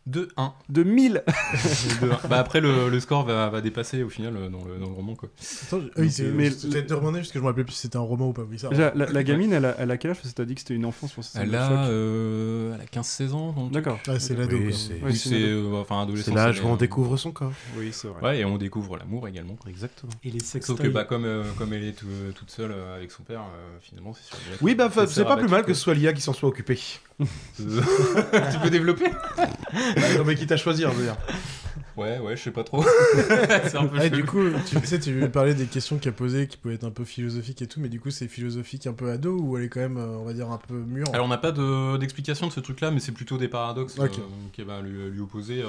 de 0.07 0.29
1 0.35 0.53
de 0.69 0.83
1000 0.83 1.23
bah 2.29 2.39
après 2.39 2.59
le, 2.59 2.89
le 2.89 2.99
score 2.99 3.23
va, 3.25 3.49
va 3.49 3.61
dépasser 3.61 4.01
au 4.01 4.09
final 4.09 4.35
euh, 4.35 4.49
dans 4.49 4.63
le, 4.65 4.77
dans 4.79 4.87
le 4.87 4.93
roman 4.95 5.13
quoi 5.15 5.29
Attends, 5.67 5.79
je- 5.81 6.01
oui, 6.01 6.11
euh, 6.21 6.31
mais 6.35 6.49
peut-être 6.49 6.89
de 6.89 6.95
demander 6.95 7.19
parce 7.19 7.31
que 7.31 7.37
je 7.37 7.43
me 7.43 7.47
rappelais 7.47 7.63
plus 7.63 7.73
si 7.73 7.81
c'était 7.81 7.97
un 7.97 8.01
roman 8.01 8.29
ou 8.29 8.33
pas. 8.33 8.41
Oui, 8.49 8.57
ça. 8.57 8.69
Déjà, 8.69 8.91
la, 8.95 9.05
la 9.05 9.23
gamine, 9.23 9.53
elle 9.53 9.65
a, 9.65 9.75
elle 9.77 9.91
a 9.91 9.97
quel 9.97 10.11
âge? 10.11 10.17
Parce 10.17 10.29
que 10.29 10.35
t'as 10.35 10.45
dit 10.45 10.55
que 10.55 10.61
c'était 10.61 10.73
une 10.73 10.85
enfance 10.85 11.13
elle 11.35 11.53
a, 11.55 11.85
euh, 11.87 12.73
elle 12.75 12.81
a 12.81 12.85
15-16 12.85 13.31
ans 13.33 13.69
D'accord. 13.71 13.99
Ah, 14.07 14.19
c'est 14.19 14.35
l'ado, 14.35 14.57
Oui, 14.57 14.73
c'est- 15.15 15.33
euh, 15.33 15.81
enfin 15.81 16.01
adolescent 16.01 16.25
C'est 16.25 16.35
l'âge 16.35 16.61
où 16.61 16.67
on 16.67 16.75
découvre 16.77 17.17
son 17.17 17.31
corps. 17.31 17.53
Oui, 17.77 17.89
c'est 17.91 18.07
vrai. 18.07 18.21
Ouais, 18.21 18.39
et 18.39 18.45
on 18.45 18.57
découvre 18.57 18.97
l'amour 18.97 19.27
également. 19.27 19.55
Exactement. 19.67 20.11
Et 20.23 20.31
les 20.31 20.39
Sauf 20.39 20.79
que 20.81 20.87
bah, 20.87 21.03
comme, 21.03 21.25
euh, 21.25 21.43
comme 21.57 21.73
elle 21.73 21.83
est 21.83 21.93
tout- 21.93 22.07
toute 22.35 22.49
seule 22.49 22.73
avec 22.95 23.11
son 23.11 23.23
père, 23.23 23.41
euh, 23.41 23.77
finalement, 23.81 24.13
c'est 24.13 24.23
sûr. 24.25 24.37
Oui, 24.61 24.73
bah 24.75 24.89
c'est 25.07 25.23
pas 25.25 25.37
plus 25.37 25.47
mal 25.47 25.63
que 25.63 25.73
ce 25.73 25.81
soit 25.81 25.93
l'IA 25.93 26.13
qui 26.13 26.21
s'en 26.21 26.33
soit 26.33 26.49
occupé. 26.49 26.79
tu 27.57 28.59
peux 28.63 28.69
développer 28.69 29.05
non, 30.17 30.23
mais 30.25 30.35
quitte 30.35 30.51
à 30.51 30.57
choisir, 30.57 30.91
je 30.91 30.97
veux 30.97 31.03
dire. 31.03 31.17
Ouais, 31.97 32.19
ouais, 32.19 32.35
je 32.37 32.41
sais 32.43 32.51
pas 32.51 32.63
trop. 32.63 32.83
c'est 33.65 33.75
un 33.75 33.85
peu 33.85 33.97
Ah, 33.99 34.09
du 34.09 34.23
coup, 34.23 34.43
tu 34.65 34.85
sais, 34.85 34.99
tu 34.99 35.29
parlais 35.29 35.53
des 35.53 35.65
questions 35.65 35.97
qu'elle 35.97 36.13
posait 36.13 36.47
qui 36.47 36.57
pouvaient 36.57 36.75
être 36.75 36.85
un 36.85 36.91
peu 36.91 37.03
philosophiques 37.03 37.61
et 37.61 37.67
tout, 37.67 37.79
mais 37.79 37.89
du 37.89 37.99
coup, 37.99 38.11
c'est 38.11 38.27
philosophique 38.27 38.87
un 38.87 38.93
peu 38.93 39.11
ado 39.11 39.37
ou 39.37 39.57
elle 39.57 39.65
est 39.65 39.69
quand 39.69 39.81
même, 39.81 39.97
euh, 39.97 40.17
on 40.17 40.23
va 40.23 40.33
dire, 40.33 40.49
un 40.49 40.57
peu 40.57 40.73
mûre? 40.73 41.07
Alors 41.13 41.25
on 41.25 41.29
n'a 41.29 41.37
pas 41.37 41.51
de- 41.51 41.97
d'explication 41.97 42.47
de, 42.47 42.51
ce 42.51 42.59
truc-là, 42.59 42.91
mais 42.91 42.99
c'est 42.99 43.11
plutôt 43.11 43.37
des 43.37 43.47
paradoxes 43.49 43.99
Ok. 43.99 44.17
euh, 44.19 44.21
qu'elle 44.53 44.65
va 44.65 44.81
lui, 44.81 45.09
lui 45.09 45.19
opposer, 45.19 45.61
euh, 45.61 45.67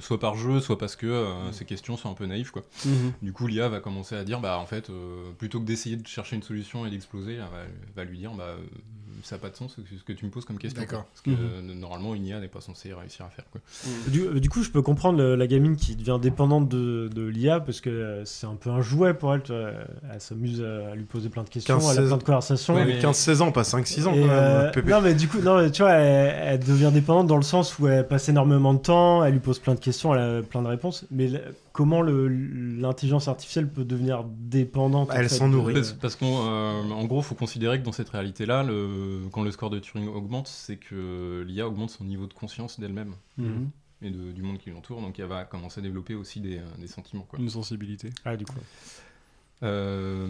soit 0.00 0.18
par 0.20 0.36
jeu, 0.36 0.60
soit 0.60 0.78
parce 0.78 0.96
que 0.96 1.06
euh, 1.06 1.52
ces 1.52 1.64
questions 1.64 1.96
sont 1.96 2.10
un 2.10 2.14
peu 2.14 2.26
naïves. 2.26 2.50
Quoi. 2.50 2.62
Mhm. 2.86 3.12
Du 3.22 3.32
coup, 3.32 3.46
l'IA 3.46 3.68
va 3.68 3.80
commencer 3.80 4.14
à 4.16 4.24
dire, 4.24 4.40
bah 4.40 4.58
en 4.58 4.66
fait, 4.66 4.90
euh, 4.90 5.30
plutôt 5.38 5.60
que 5.60 5.64
d'essayer 5.66 5.96
de 5.96 6.06
chercher 6.06 6.36
une 6.36 6.42
solution 6.42 6.86
et 6.86 6.90
d'exploser, 6.90 7.34
elle 7.34 7.40
va, 7.40 7.64
va 7.96 8.04
lui 8.04 8.18
dire, 8.18 8.32
bah 8.32 8.44
euh, 8.48 8.56
ça 9.24 9.36
n'a 9.36 9.40
pas 9.40 9.50
de 9.50 9.56
sens 9.56 9.74
ce 9.76 9.80
que, 9.80 9.88
ce 9.98 10.04
que 10.04 10.12
tu 10.12 10.24
me 10.24 10.30
poses 10.30 10.44
comme 10.44 10.58
question. 10.58 10.80
D'accord. 10.80 11.04
Parce 11.06 11.20
que 11.22 11.30
Mhm. 11.30 11.36
euh, 11.70 11.74
normalement, 11.74 12.14
une 12.14 12.26
IA 12.26 12.40
n'est 12.40 12.48
pas 12.48 12.60
censée 12.60 12.92
réussir 12.92 13.24
à 13.26 13.30
faire. 13.30 13.44
Quoi. 13.50 13.60
Du, 14.08 14.40
du 14.40 14.48
coup, 14.48 14.62
je 14.62 14.70
peux 14.70 14.82
comprendre 14.82 15.18
le- 15.18 15.34
la 15.34 15.46
gamine 15.46 15.76
qui 15.76 15.96
devient 15.96 16.18
dépendante 16.20 16.68
de, 16.68 17.08
de 17.14 17.22
l'IA 17.26 17.60
parce 17.60 17.80
que 17.80 17.90
euh, 17.90 18.24
c'est 18.24 18.46
un 18.46 18.54
peu 18.56 18.70
un 18.70 18.82
jouet 18.82 19.14
pour 19.14 19.34
elle. 19.34 19.42
tu 19.42 19.52
vois. 19.52 19.70
Elle 20.12 20.20
s'amuse 20.20 20.62
à, 20.62 20.94
lui 20.94 21.04
poser 21.04 21.28
plein 21.28 21.42
de 21.42 21.48
questions, 21.48 21.78
15, 21.78 21.84
elle 21.84 21.90
a 21.90 21.94
16 22.02 22.08
plein 22.08 22.16
de 22.18 22.22
conversations. 22.22 22.74
Ouais, 22.74 22.84
mais- 22.84 22.94
mais 22.94 23.00
15-16 23.00 23.40
ans, 23.42 23.50
pas 23.52 23.64
5-6 23.64 24.06
ans 24.06 24.12
quand 24.12 24.16
même. 24.18 24.28
euh, 24.30 24.70
non 24.86 25.00
mais 25.00 25.14
du 25.14 25.28
coup 25.28 25.38
non 25.40 25.56
mais 25.58 25.70
tu 25.70 25.82
vois 25.82 25.92
elle, 25.92 26.54
elle 26.54 26.60
devient 26.60 26.90
dépendante 26.92 27.26
dans 27.26 27.36
le 27.36 27.42
sens 27.42 27.78
où 27.78 27.88
elle 27.88 28.06
passe 28.06 28.28
énormément 28.28 28.74
de 28.74 28.78
temps 28.78 29.24
elle 29.24 29.32
lui 29.32 29.40
pose 29.40 29.58
plein 29.58 29.74
de 29.74 29.80
questions 29.80 30.14
elle 30.14 30.20
a 30.38 30.42
plein 30.42 30.62
de 30.62 30.68
réponses 30.68 31.04
mais 31.10 31.30
comment 31.74 32.02
l'intelligence 32.02 33.26
artificielle 33.28 33.68
peut 33.70 33.84
devenir 33.84 34.24
dépendante 34.24 35.10
en 35.10 35.14
Elle 35.14 35.28
s'en 35.28 35.48
nourrit. 35.48 35.74
Parce, 35.74 35.92
parce 35.92 36.16
qu'en 36.16 36.46
euh, 36.46 37.04
gros, 37.04 37.18
il 37.20 37.24
faut 37.24 37.34
considérer 37.34 37.80
que 37.80 37.84
dans 37.84 37.92
cette 37.92 38.08
réalité-là, 38.10 38.62
le- 38.62 39.22
quand 39.32 39.42
le 39.42 39.50
score 39.50 39.70
de 39.70 39.80
Turing 39.80 40.06
augmente, 40.08 40.46
c'est 40.48 40.76
que 40.76 41.44
l'IA 41.46 41.66
augmente 41.66 41.90
son 41.90 42.04
niveau 42.04 42.26
de 42.28 42.32
conscience 42.32 42.78
d'elle-même 42.78 43.14
Mhm. 43.38 43.70
et 44.02 44.10
de- 44.10 44.30
du 44.32 44.42
monde 44.42 44.58
qui 44.58 44.70
l'entoure, 44.70 45.00
donc 45.00 45.18
elle 45.18 45.26
va 45.26 45.44
commencer 45.44 45.80
à 45.80 45.82
développer 45.82 46.14
aussi 46.14 46.40
des, 46.40 46.58
euh, 46.58 46.62
des 46.78 46.86
sentiments. 46.86 47.26
Quoi. 47.28 47.40
Une 47.40 47.50
sensibilité. 47.50 48.10
ah 48.24 48.36
du 48.36 48.44
coup 48.44 48.54
Euh, 49.62 50.26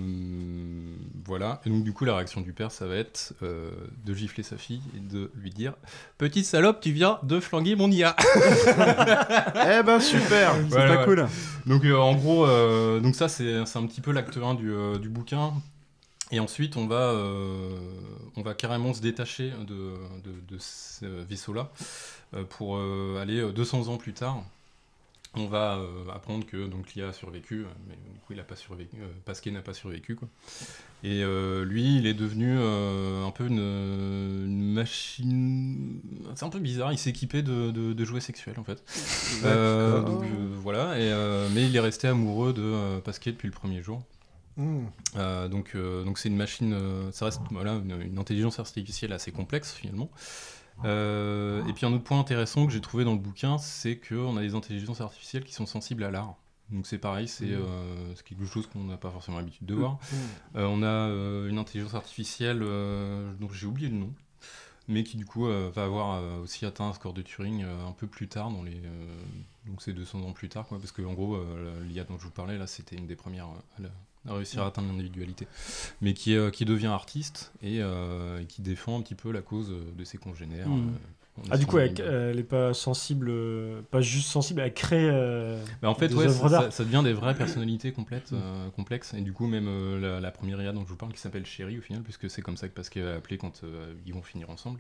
voilà, 1.25 1.61
et 1.65 1.71
donc 1.71 1.83
du 1.83 1.93
coup, 1.93 2.05
la 2.05 2.15
réaction 2.17 2.41
du 2.41 2.53
père, 2.53 2.71
ça 2.71 2.87
va 2.87 2.97
être 2.97 3.33
euh, 3.43 3.71
de 4.05 4.15
gifler 4.15 4.43
sa 4.43 4.57
fille 4.57 4.83
et 4.97 5.01
de 5.01 5.31
lui 5.35 5.51
dire 5.51 5.75
Petite 6.19 6.45
salope, 6.45 6.81
tu 6.81 6.93
viens 6.93 7.19
de 7.23 7.41
flanguer 7.41 7.75
mon 7.75 7.91
IA 7.91 8.15
Eh 9.79 9.83
ben 9.83 9.99
super 10.01 10.55
C'est 10.55 10.63
Voilà, 10.69 10.95
pas 10.95 11.01
ouais. 11.01 11.05
cool. 11.07 11.27
Donc 11.67 11.85
euh, 11.85 11.97
en 11.97 12.15
gros, 12.15 12.47
euh, 12.47 13.01
donc 13.01 13.15
ça 13.17 13.29
c'est 13.29 13.57
un 13.57 13.87
petit 13.87 14.01
peu 14.01 14.13
l'acte 14.13 14.37
1 14.37 14.55
du, 14.55 14.71
euh, 14.71 14.99
du 14.99 15.09
bouquin. 15.09 15.53
Et 16.31 16.41
ensuite, 16.41 16.77
on 16.77 16.87
va, 16.87 17.11
euh, 17.11 17.77
on 18.37 18.43
va 18.43 18.55
carrément 18.55 18.93
se 18.95 19.01
détacher 19.01 19.51
de, 19.67 19.95
de, 20.25 20.33
de 20.49 20.57
ce 20.59 21.05
vaisseau-là 21.07 21.71
pour 22.49 22.77
euh, 22.77 23.19
aller 23.21 23.41
euh, 23.41 23.53
200 23.53 23.89
ans 23.89 23.99
plus 23.99 24.15
tard. 24.15 24.43
On 25.37 25.47
va 25.47 25.79
euh, 25.79 26.09
apprendre 26.15 26.47
que 26.47 26.67
donc 26.69 26.95
l'IA 26.95 27.09
a 27.09 27.13
survécu, 27.13 27.63
euh, 27.63 27.69
mais 27.89 27.95
du 27.95 28.21
coup 28.21 28.33
il 28.33 28.37
n'a 28.37 28.45
pas 28.45 28.55
survécu, 28.55 28.97
euh, 29.01 29.09
Pasquier 29.25 29.51
n'a 29.51 29.63
pas 29.63 29.75
survécu 29.75 30.15
quoi. 30.15 30.29
Et 31.03 31.23
euh, 31.23 31.65
lui, 31.65 31.99
il 31.99 32.07
est 32.07 32.15
devenu 32.15 32.57
un 32.59 33.31
peu 33.31 33.47
une, 33.47 33.59
une 33.59 34.73
machine. 34.73 36.01
C'est 36.35 36.45
un 36.45 36.49
peu 36.49 36.61
bizarre. 36.61 36.93
Il 36.93 36.99
s'est 36.99 37.11
équipé 37.11 37.43
de, 37.43 37.71
de, 37.73 37.93
de 37.93 38.05
jouets 38.05 38.21
sexuels 38.21 38.59
en 38.59 38.65
fait. 38.65 38.83
Donc 39.43 40.25
voilà. 40.63 40.99
Et, 40.99 41.13
mais 41.53 41.67
il 41.67 41.77
est 41.77 41.81
resté 41.81 42.09
amoureux 42.09 42.55
de 42.55 43.01
Pasquier 43.01 43.33
depuis 43.33 43.49
le 43.49 43.53
premier 43.53 43.83
jour. 43.83 44.03
Hmm. 44.57 44.87
Donc 45.51 45.77
donc 45.77 46.19
c'est 46.19 46.31
une 46.31 46.37
machine. 46.37 46.75
ça 47.13 47.27
reste 47.27 47.43
voilà 47.51 47.73
une, 47.73 48.01
une 48.01 48.19
intelligence 48.19 48.59
artificielle 48.59 49.13
assez 49.13 49.31
complexe 49.31 49.75
finalement. 49.75 50.09
Euh, 50.85 51.65
et 51.67 51.73
puis 51.73 51.87
un 51.87 51.93
autre 51.93 52.05
point 52.05 52.19
intéressant 52.21 52.67
que 52.67 52.73
j'ai 52.73 52.81
trouvé 52.81 53.05
dans 53.05 53.13
le 53.13 53.19
bouquin, 53.19 53.59
c'est 53.59 53.97
qu'on 53.97 54.37
a 54.37 54.41
des 54.41 54.55
intelligences 54.55 55.01
artificielles 55.01 55.45
qui 55.45 55.53
sont 55.55 55.67
sensibles 55.67 56.05
à 56.05 56.11
l'art. 56.11 56.35
Donc 56.71 56.87
c'est 56.87 56.99
pareil, 56.99 57.29
c'est 57.29 57.45
Mhm. 57.47 57.65
euh, 57.67 58.15
quelque 58.25 58.45
chose 58.47 58.67
qu'on 58.67 58.85
n'a 58.85 58.97
pas 58.97 59.11
forcément 59.11 59.37
l'habitude 59.39 59.67
de 59.67 59.75
voir. 59.75 59.99
Euh, 60.57 60.67
on 60.67 60.83
a 60.83 61.49
une 61.49 61.59
intelligence 61.59 61.95
artificielle 61.95 62.61
dont 62.61 63.49
j'ai 63.53 63.67
oublié 63.67 63.89
le 63.89 63.97
nom, 63.97 64.13
mais 64.89 65.05
qui 65.05 65.17
du 65.17 65.25
coup 65.27 65.47
va 65.47 65.85
avoir 65.85 66.23
aussi 66.41 66.65
atteint 66.67 66.89
un 66.89 66.93
score 66.95 67.13
de 67.13 67.23
Turing 67.23 67.63
un 67.65 67.93
peu 67.93 68.07
plus 68.07 68.29
tard, 68.29 68.51
dans 68.51 68.63
les, 68.63 68.81
donc 69.67 69.81
c'est 69.83 69.93
200 69.93 70.23
ans 70.23 70.33
plus 70.33 70.49
tard, 70.49 70.67
quoi, 70.67 70.79
parce 70.79 70.93
que 70.93 71.03
en 71.03 71.13
gros 71.15 71.39
l'IA 71.83 72.05
dont 72.05 72.19
je 72.19 72.25
vous 72.25 72.31
parlais 72.31 72.59
là, 72.59 72.67
c'était 72.67 72.97
une 72.97 73.07
des 73.07 73.17
premières 73.17 73.47
à, 73.47 73.83
la- 73.83 73.89
à 74.29 74.35
réussir 74.35 74.63
à 74.63 74.67
atteindre 74.67 74.89
l'individualité, 74.89 75.47
mais 76.01 76.15
qui, 76.15 76.35
euh, 76.35 76.51
qui 76.51 76.65
devient 76.65 76.87
artiste 76.87 77.53
et 77.63 77.83
euh, 77.83 78.41
et 78.41 78.47
qui 78.47 78.63
défend 78.63 78.99
un 78.99 79.03
petit 79.03 79.15
peu 79.15 79.31
la 79.33 79.43
cause 79.43 79.71
euh, 79.71 79.81
de 79.97 80.05
ses 80.05 80.19
congénères. 80.19 80.69
Euh, 80.69 81.41
en 81.41 81.43
Ah, 81.51 81.59
du 81.59 81.67
coup, 81.67 81.79
elle, 81.79 82.01
elle 82.01 82.39
est 82.39 82.45
pas 82.45 82.73
sensible, 82.75 83.27
euh, 83.29 83.83
pas 83.91 84.01
juste 84.01 84.29
sensible, 84.29 84.61
elle 84.61 84.73
crée 84.73 85.09
euh, 85.11 85.61
Bah, 85.83 85.91
en 85.91 85.95
fait, 85.97 86.07
des 86.09 86.15
ouais, 86.15 86.27
œuvres 86.27 86.45
ça, 86.45 86.49
d'art. 86.49 86.63
ça- 86.65 86.71
ça 86.71 86.85
devient 86.85 87.01
des 87.03 87.13
vraies 87.13 87.35
personnalités 87.35 87.91
complètes, 87.91 88.33
euh, 88.33 88.71
complexes. 88.71 89.15
Et 89.15 89.21
du 89.21 89.33
coup, 89.33 89.49
même 89.49 89.67
euh, 89.67 89.99
la, 89.99 90.21
la 90.21 90.31
première 90.31 90.63
IA 90.63 90.73
dont 90.73 90.85
je 90.85 90.89
vous 90.91 90.97
parle, 90.97 91.13
qui 91.13 91.19
s'appelle 91.21 91.45
Chérie 91.45 91.79
au 91.79 91.83
final, 91.83 92.03
puisque 92.03 92.31
c'est 92.31 92.41
comme 92.41 92.57
ça 92.57 92.69
que 92.69 92.73
Pascal 92.75 93.09
a 93.09 93.15
appelé 93.17 93.37
quand 93.37 93.65
euh, 93.65 93.93
ils 94.07 94.15
vont 94.15 94.23
finir 94.23 94.49
ensemble, 94.49 94.79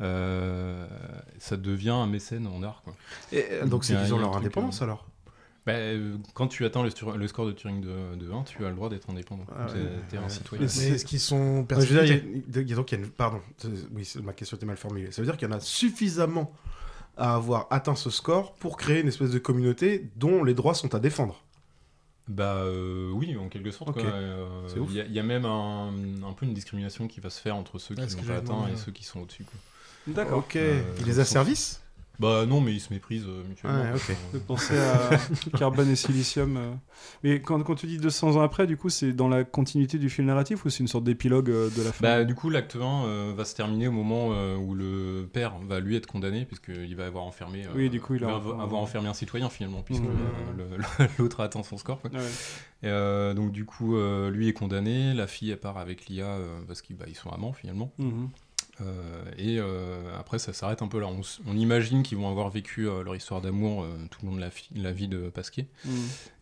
euh, 0.00 0.86
ça 1.38 1.56
devient 1.56 1.90
un 1.90 2.06
mécène 2.06 2.46
en 2.46 2.62
art. 2.62 2.82
Quoi. 2.84 2.94
Et, 3.32 3.44
donc, 3.66 3.84
c'est 3.84 3.94
il 3.94 3.96
y 3.96 3.98
a- 3.98 4.02
qu'ils 4.02 4.10
il 4.10 4.14
ont 4.14 4.18
leur 4.18 4.36
indépendance, 4.36 4.80
alors? 4.82 5.08
Bah, 5.66 5.72
euh, 5.72 6.16
Quand 6.34 6.46
tu 6.48 6.64
atteins 6.64 6.82
le, 6.82 6.90
score 7.26 7.46
de 7.46 7.52
Turing 7.52 7.80
de, 7.80 8.16
de 8.16 8.30
1, 8.30 8.42
tu 8.44 8.64
as 8.64 8.68
le 8.68 8.74
droit 8.74 8.88
d'être 8.88 9.08
indépendant. 9.10 9.44
Ah 9.56 9.66
ouais, 9.66 9.80
t'es 10.08 10.16
un 10.18 10.22
ouais. 10.24 10.28
citoyen. 10.28 10.62
Mais 10.62 10.68
c'est- 10.68 10.90
est-ce 10.90 11.04
qu'ils 11.04 11.20
sont 11.20 11.66
Ouais, 11.70 11.80
je 11.80 11.86
veux 11.94 12.04
dire, 12.04 12.04
il 12.04 12.08
y 12.08 12.12
a- 12.12 12.16
persécutés 12.16 12.60
il 12.60 12.68
y 12.68 12.72
a 12.72 12.76
donc 12.76 12.92
il 12.92 12.98
y 12.98 13.00
a 13.00 13.04
une- 13.04 13.10
Pardon, 13.10 13.40
oui, 13.94 14.12
ma 14.22 14.32
question 14.32 14.56
était 14.56 14.66
mal 14.66 14.76
formulée. 14.76 15.10
Ça 15.12 15.22
veut 15.22 15.26
dire 15.26 15.36
qu'il 15.36 15.48
y 15.48 15.52
en 15.52 15.56
a 15.56 15.60
suffisamment 15.60 16.52
à 17.16 17.34
avoir 17.36 17.66
atteint 17.70 17.94
ce 17.94 18.10
score 18.10 18.54
pour 18.54 18.76
créer 18.76 19.00
une 19.00 19.08
espèce 19.08 19.30
de 19.30 19.38
communauté 19.38 20.08
dont 20.16 20.42
les 20.44 20.52
droits 20.54 20.74
sont 20.74 20.94
à 20.94 20.98
défendre. 20.98 21.42
Bah 22.26 22.54
euh, 22.56 23.10
oui, 23.12 23.36
en 23.36 23.48
quelque 23.48 23.70
sorte. 23.70 23.90
Ok. 23.90 23.96
quoi. 24.02 24.04
Euh, 24.12 24.46
C'est 24.66 24.78
ouf. 24.78 24.88
Il 24.90 25.06
y, 25.06 25.12
y 25.12 25.18
a 25.18 25.22
même 25.22 25.44
un, 25.44 25.88
un 26.26 26.32
peu 26.32 26.46
une 26.46 26.54
discrimination 26.54 27.06
qui 27.06 27.20
va 27.20 27.28
se 27.30 27.38
faire 27.40 27.54
entre 27.54 27.78
ceux 27.78 27.94
Ouais, 27.94 28.04
qui 28.06 28.10
ce 28.12 28.16
l'ont 28.16 28.22
que 28.22 28.28
pas 28.28 28.36
atteint 28.36 28.66
et 28.72 28.76
ceux 28.76 28.92
qui 28.92 29.04
sont 29.04 29.20
au-dessus. 29.20 29.44
D'accord. 30.06 30.38
Ok. 30.38 30.56
Euh, 30.56 30.82
il 31.00 31.04
les 31.06 31.20
a 31.20 31.24
sauf- 31.24 31.32
service 31.34 31.82
Bah 32.20 32.46
non, 32.46 32.60
mais 32.60 32.72
ils 32.72 32.80
se 32.80 32.92
méprisent 32.92 33.26
euh, 33.26 33.42
mutuellement. 33.48 33.82
Ouais, 33.82 33.92
ok. 33.94 34.16
De 34.34 34.38
penser 34.38 34.78
à 34.78 35.10
carbone 35.58 35.88
et 35.90 35.96
silicium. 35.96 36.56
euh. 36.56 36.72
Mais 37.24 37.40
quand, 37.40 37.60
quand 37.64 37.74
tu 37.74 37.86
dis 37.86 37.98
200 37.98 38.36
ans 38.36 38.40
après, 38.42 38.66
du 38.68 38.76
coup, 38.76 38.88
c'est 38.88 39.12
dans 39.12 39.28
la 39.28 39.42
continuité 39.42 39.98
du 39.98 40.08
fil 40.08 40.24
narratif 40.24 40.64
ou 40.64 40.70
c'est 40.70 40.80
une 40.80 40.86
sorte 40.88 41.02
d'épilogue 41.04 41.50
euh, 41.50 41.70
de 41.70 41.82
la 41.82 41.92
fin? 41.92 42.02
Bah, 42.02 42.24
du 42.24 42.34
coup, 42.36 42.50
l'acte 42.50 42.76
1 42.76 43.04
euh, 43.06 43.32
va 43.36 43.44
se 43.44 43.56
terminer 43.56 43.88
au 43.88 43.92
moment 43.92 44.28
euh, 44.32 44.56
où 44.56 44.74
le 44.74 45.28
père 45.32 45.58
va 45.66 45.80
lui 45.80 45.96
être 45.96 46.06
condamné, 46.06 46.44
puisqu'il 46.44 46.94
va 46.94 47.06
avoir 47.06 47.24
enfermé, 47.24 47.64
euh, 47.64 47.70
Oui, 47.74 47.90
du 47.90 48.00
coup, 48.00 48.14
il 48.14 48.22
a 48.22 48.28
va 48.28 48.34
avoir 48.36 48.74
enfermé 48.74 49.08
un 49.08 49.14
citoyen 49.14 49.48
finalement, 49.48 49.82
puisque 49.82 50.02
Mhm. 50.04 50.10
euh, 50.60 50.66
le- 50.78 51.06
l'autre 51.18 51.40
a 51.40 51.44
atteint 51.44 51.62
son 51.64 51.76
score. 51.78 52.00
quoi. 52.00 52.10
Ouais. 52.12 52.18
Et, 52.84 52.86
euh, 52.88 53.34
donc, 53.34 53.50
du 53.50 53.64
coup, 53.64 53.96
euh, 53.96 54.30
lui 54.30 54.48
est 54.48 54.52
condamné, 54.52 55.14
la 55.14 55.26
fille 55.26 55.50
elle 55.50 55.58
part 55.58 55.78
avec 55.78 56.06
l'IA 56.06 56.26
euh, 56.26 56.60
parce 56.68 56.80
qu'ils 56.82 56.96
bah, 56.96 57.06
ils 57.08 57.16
sont 57.16 57.30
amants 57.30 57.52
finalement. 57.52 57.92
Mhm. 57.98 58.28
Euh, 58.80 59.24
et 59.38 59.58
euh, 59.60 60.02
après, 60.18 60.38
ça 60.38 60.52
s'arrête 60.52 60.82
un 60.82 60.88
peu 60.88 60.98
là. 61.00 61.08
On, 61.46 61.56
imagine 61.56 62.02
qu'ils 62.02 62.18
vont 62.18 62.28
avoir 62.28 62.50
vécu 62.50 62.88
euh, 62.88 63.04
leur 63.04 63.14
histoire 63.14 63.40
d'amour 63.40 63.86
tout 64.10 64.18
le 64.24 64.30
long 64.30 64.36
de 64.36 64.40
la, 64.82 64.92
vie 64.92 65.06
de 65.08 65.28
Pasquier, 65.28 65.68
Mhm. 65.84 65.92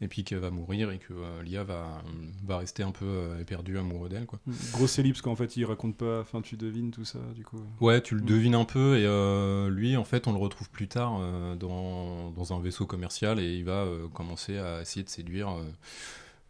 et 0.00 0.08
puis 0.08 0.24
qu'elle 0.24 0.38
va 0.38 0.50
mourir 0.50 0.90
et 0.90 0.98
que 0.98 1.12
l'IA 1.44 1.62
va, 1.64 2.02
va 2.44 2.56
rester 2.58 2.82
un 2.82 2.90
peu 2.90 3.04
euh, 3.04 3.40
éperdu 3.40 3.76
amoureux 3.78 4.08
d'elle. 4.08 4.26
quoi. 4.26 4.38
Grosse 4.72 4.98
ellipse 4.98 5.20
qu'en 5.20 5.36
fait 5.36 5.56
il 5.56 5.64
raconte 5.66 5.96
pas, 5.96 6.20
enfin 6.20 6.40
tu 6.40 6.56
devines 6.56 6.90
tout 6.90 7.04
ça 7.04 7.18
du 7.34 7.44
coup. 7.44 7.60
Ouais, 7.80 8.00
tu 8.00 8.14
le 8.14 8.22
Mm. 8.22 8.26
devines 8.26 8.54
un 8.54 8.64
peu, 8.64 8.96
et 8.98 9.70
lui, 9.70 9.96
en 9.96 10.04
fait, 10.04 10.26
on 10.26 10.32
le 10.32 10.38
retrouve 10.38 10.70
plus 10.70 10.88
tard 10.88 11.20
dans, 11.58 12.30
dans 12.30 12.52
un 12.54 12.60
vaisseau 12.60 12.86
commercial, 12.86 13.40
et 13.40 13.56
il 13.56 13.64
va 13.64 13.86
commencer 14.14 14.56
à 14.58 14.80
essayer 14.80 15.04
de 15.04 15.08
séduire 15.10 15.54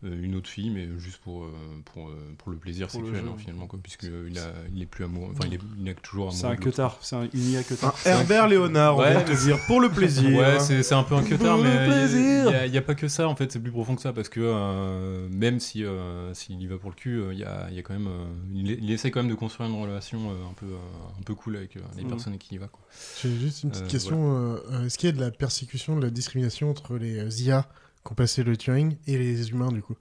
une 0.03 0.35
autre 0.35 0.49
fille, 0.49 0.71
mais 0.71 0.89
juste 0.99 1.19
pour, 1.19 1.45
euh, 1.45 1.51
pour, 1.85 2.09
euh, 2.09 2.17
pour 2.39 2.51
le 2.51 2.59
plaisir 2.59 2.89
Pour 2.89 3.01
sexuel, 3.01 3.25
hein, 3.29 3.35
finalement, 3.39 3.69
puisque 3.83 4.03
il, 4.05 4.83
est 4.83 4.87
plus 4.87 5.05
amoureux, 5.05 5.31
enfin, 5.33 5.45
il 5.47 5.55
est, 5.55 5.61
il 5.79 5.89
est 5.89 5.95
toujours 6.03 6.29
amoureux. 6.31 6.41
C'est 6.41 6.47
un 6.47 6.57
queutard, 6.57 6.99
c'est 7.03 7.17
un 7.17 7.29
une 7.33 7.51
IA 7.53 7.63
queutard. 7.63 7.95
Un 8.05 8.11
Herbert 8.11 8.49
Léonard, 8.49 8.97
on 8.97 9.01
Ouais, 9.01 9.25
te 9.25 9.45
dire, 9.45 9.59
pour 9.67 9.81
le 9.81 9.89
plaisir. 9.91 10.37
Ouais, 10.39 10.59
c'est 10.61 10.83
c'est 10.83 10.95
un 10.95 11.05
peu 11.05 11.15
un 11.15 11.23
queutard, 11.23 11.57
Pour 11.57 11.65
le 11.65 11.71
mais 11.71 11.87
plaisir. 11.87 12.65
il 12.67 12.71
n'y 12.73 12.79
a, 12.79 12.83
pas 12.83 12.95
que 12.95 13.07
ça, 13.09 13.29
en 13.29 13.37
fait, 13.37 13.53
c'est 13.53 13.61
plus 13.61 13.71
profond 13.71 13.95
que 13.95 14.03
ça, 14.03 14.13
parce 14.13 14.29
que 14.29 14.41
euh, 14.43 15.29
même 15.31 15.61
si 15.61 15.85
euh, 15.85 16.35
s'il 16.35 16.61
y 16.61 16.67
va 16.67 16.79
pour 16.79 16.91
le 16.91 16.97
cul, 16.97 17.21
euh, 17.21 17.33
il 17.33 17.39
y, 17.39 17.45
a, 17.45 17.69
il 17.71 17.77
y 17.77 17.79
a 17.79 17.83
quand 17.83 17.95
même, 17.95 18.09
euh, 18.09 18.25
il, 18.55 18.71
il 18.71 18.91
essaie 18.91 19.11
quand 19.11 19.21
même 19.23 19.31
de 19.31 19.37
construire 19.37 19.71
une 19.71 19.81
relation 19.81 20.31
euh, 20.31 20.35
un, 20.51 20.55
peu, 20.55 20.67
euh, 20.67 20.79
un 21.19 21.23
peu 21.23 21.35
cool 21.35 21.57
avec 21.57 21.77
euh, 21.77 21.81
les 21.97 22.03
Mhm. 22.03 22.09
personnes 22.11 22.33
avec 22.33 22.43
qui 22.43 22.55
il 22.57 22.61
va. 22.61 22.67
Quoi. 22.69 22.81
J'ai 23.23 23.35
juste 23.37 23.63
une 23.63 23.71
petite 23.71 23.85
Euh, 23.85 23.89
question. 23.89 24.37
euh, 24.37 24.57
euh, 24.73 24.85
Est-ce 24.87 24.99
qu'il 24.99 25.09
y 25.09 25.13
a 25.13 25.17
de 25.17 25.21
la 25.21 25.31
persécution, 25.31 25.97
de 25.97 26.03
la 26.03 26.11
discrimination 26.11 26.71
entre 26.71 26.97
les 26.97 27.19
euh, 27.19 27.29
IA 27.41 27.69
qui 28.05 28.13
ont 28.13 28.15
passé 28.15 28.43
le 28.45 28.57
Turing 28.57 28.97
et 29.07 29.19
les 29.19 29.51
humains 29.51 29.73
du 29.73 29.83
coup 29.83 29.97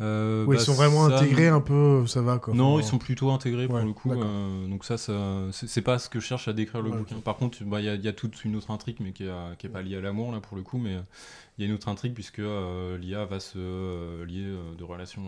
Euh, 0.00 0.46
ils 0.50 0.58
bah, 0.58 0.64
sont 0.64 0.72
vraiment 0.74 1.04
ça, 1.06 1.16
intégrés 1.18 1.48
un 1.48 1.60
peu, 1.60 2.06
ça 2.06 2.22
va 2.22 2.38
quoi. 2.38 2.54
Non, 2.54 2.78
Enfin, 2.78 2.80
ils 2.80 2.88
sont 2.88 2.98
plutôt 2.98 3.30
intégrés 3.30 3.66
pour 3.66 3.76
Ouais, 3.76 3.84
le 3.84 3.92
coup. 3.92 4.10
euh, 4.12 4.66
donc 4.66 4.84
ça, 4.84 4.96
ça 4.96 5.12
c'est 5.52 5.82
pas 5.82 5.98
ce 5.98 6.08
que 6.08 6.20
cherche 6.20 6.48
à 6.48 6.52
décrire 6.54 6.80
le 6.82 6.90
Ouais, 6.90 6.96
bouquin. 6.98 7.20
Par 7.20 7.36
contre, 7.36 7.62
bah, 7.64 7.80
il 7.80 7.84
y, 7.84 7.88
a- 7.88 7.94
il 7.94 8.02
y 8.04 8.08
a 8.08 8.12
toute 8.12 8.44
une 8.44 8.56
autre 8.56 8.70
intrigue, 8.70 8.96
mais 9.00 9.12
qui 9.12 9.24
est, 9.24 9.56
qui 9.58 9.66
est 9.66 9.70
pas 9.70 9.82
liée 9.82 9.96
à 9.96 10.00
l'amour 10.00 10.32
là 10.32 10.40
pour 10.40 10.56
le 10.56 10.62
coup, 10.62 10.78
mais 10.78 10.94
euh, 10.96 11.00
il 11.58 11.62
y 11.62 11.64
a 11.66 11.68
une 11.68 11.74
autre 11.74 11.88
intrigue 11.88 12.14
puisque 12.14 12.38
euh, 12.40 12.96
l'IA 12.98 13.24
va 13.26 13.40
se 13.40 14.24
lier 14.24 14.46
de 14.78 14.84
relation, 14.84 15.22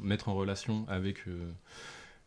mettre 0.00 0.28
en 0.28 0.34
relation 0.34 0.84
avec 0.88 1.20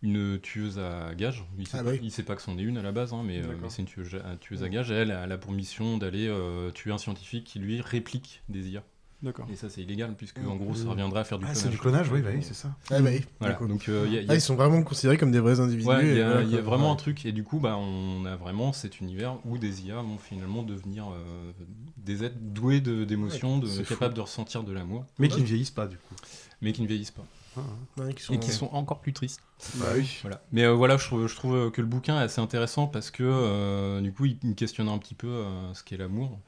une 0.01 0.39
tueuse 0.39 0.79
à 0.79 1.13
gages. 1.15 1.43
Il 1.57 1.67
sait, 1.67 1.77
Ah 1.79 1.83
bah 1.83 1.91
oui. 1.93 1.99
il 2.01 2.11
sait 2.11 2.23
pas 2.23 2.35
que 2.35 2.41
c'en 2.41 2.57
est 2.57 2.61
une 2.61 2.77
à 2.77 2.81
la 2.81 2.91
base, 2.91 3.13
hein, 3.13 3.21
mais, 3.25 3.39
euh, 3.39 3.53
mais 3.61 3.69
c'est 3.69 3.81
une 3.81 3.87
tueuse, 3.87 4.15
à- 4.15 4.37
tueuse 4.37 4.63
à 4.63 4.69
gages. 4.69 4.91
Et 4.91 4.95
elle, 4.95 5.11
elle 5.11 5.31
a 5.31 5.37
pour 5.37 5.51
mission 5.51 5.97
d'aller 5.97 6.27
euh, 6.27 6.71
tuer 6.71 6.91
un 6.91 6.97
scientifique 6.97 7.43
qui 7.43 7.59
lui 7.59 7.81
réplique 7.81 8.41
des 8.49 8.69
IA. 8.69 8.83
D'accord. 9.21 9.45
Et 9.51 9.57
ça, 9.57 9.69
c'est 9.69 9.81
illégal, 9.81 10.15
puisque 10.15 10.37
en 10.39 10.55
gros, 10.55 10.73
ça 10.73 10.87
reviendrait 10.87 11.19
à 11.19 11.23
faire 11.25 11.37
du 11.39 11.43
Ah, 11.43 11.49
clonage. 11.51 11.63
c'est 11.63 11.69
du 11.69 11.77
clonage, 11.77 12.09
oui, 12.09 12.21
bah 12.21 12.29
oui, 12.33 12.41
c'est 12.41 12.53
ça. 12.53 12.73
Ah 12.89 13.01
bah 13.01 13.09
oui, 13.11 13.19
Voilà, 13.41 13.55
donc 13.67 13.89
euh, 13.89 14.07
y 14.09 14.17
a- 14.17 14.21
Ah, 14.29 14.35
ils 14.35 14.39
sont 14.39 14.55
vraiment 14.55 14.81
considérés 14.81 15.17
comme 15.17 15.31
des 15.33 15.41
vrais 15.41 15.59
individus. 15.59 15.89
Ouais, 15.89 16.07
il 16.07 16.17
y 16.17 16.21
a, 16.21 16.25
voilà, 16.29 16.41
il 16.43 16.49
y 16.51 16.53
a 16.53 16.59
quoi. 16.59 16.69
vraiment 16.69 16.85
Ouais. 16.87 16.93
un 16.93 16.95
truc, 16.95 17.25
et 17.25 17.33
du 17.33 17.43
coup, 17.43 17.59
bah, 17.59 17.75
on 17.77 18.23
a 18.23 18.37
vraiment 18.37 18.71
cet 18.71 19.01
univers 19.01 19.35
où 19.45 19.57
des 19.57 19.85
IA 19.85 19.95
vont 20.01 20.17
finalement 20.17 20.63
devenir 20.63 21.09
euh, 21.11 21.51
des 21.97 22.23
êtres 22.23 22.37
doués 22.39 22.79
de- 22.79 23.03
d'émotions, 23.03 23.55
Ouais, 23.59 23.63
de, 23.63 23.67
c'est 23.67 23.83
capables 23.85 24.13
de 24.13 24.21
ressentir 24.21 24.63
de 24.63 24.71
l'amour. 24.71 25.05
Mais 25.17 25.27
qui 25.27 25.41
ne 25.41 25.45
vieillissent 25.45 25.69
pas, 25.71 25.87
du 25.87 25.97
coup. 25.97 26.15
Mais 26.61 26.71
qui 26.71 26.81
ne 26.81 26.87
vieillissent 26.87 27.11
pas. 27.11 27.25
Ouais, 27.97 28.13
qui 28.13 28.23
sont- 28.23 28.33
Et 28.33 28.39
qui 28.39 28.51
sont 28.51 28.69
encore 28.73 28.99
plus 29.01 29.13
tristes. 29.13 29.41
Bah 29.75 29.87
oui. 29.95 30.17
Voilà. 30.21 30.41
Mais 30.51 30.63
euh, 30.63 30.73
voilà, 30.73 30.97
je 30.97 31.05
trouve, 31.05 31.27
je 31.27 31.35
trouve 31.35 31.71
que 31.71 31.81
le 31.81 31.87
bouquin 31.87 32.19
est 32.19 32.23
assez 32.23 32.39
intéressant 32.41 32.87
parce 32.87 33.11
que 33.11 33.23
euh, 33.23 34.01
du 34.01 34.13
coup, 34.13 34.25
il, 34.25 34.37
il 34.43 34.55
questionne 34.55 34.87
un 34.89 34.97
petit 34.97 35.15
peu 35.15 35.27
euh, 35.27 35.73
ce 35.73 35.83
qu'est 35.83 35.97
l'amour. 35.97 36.39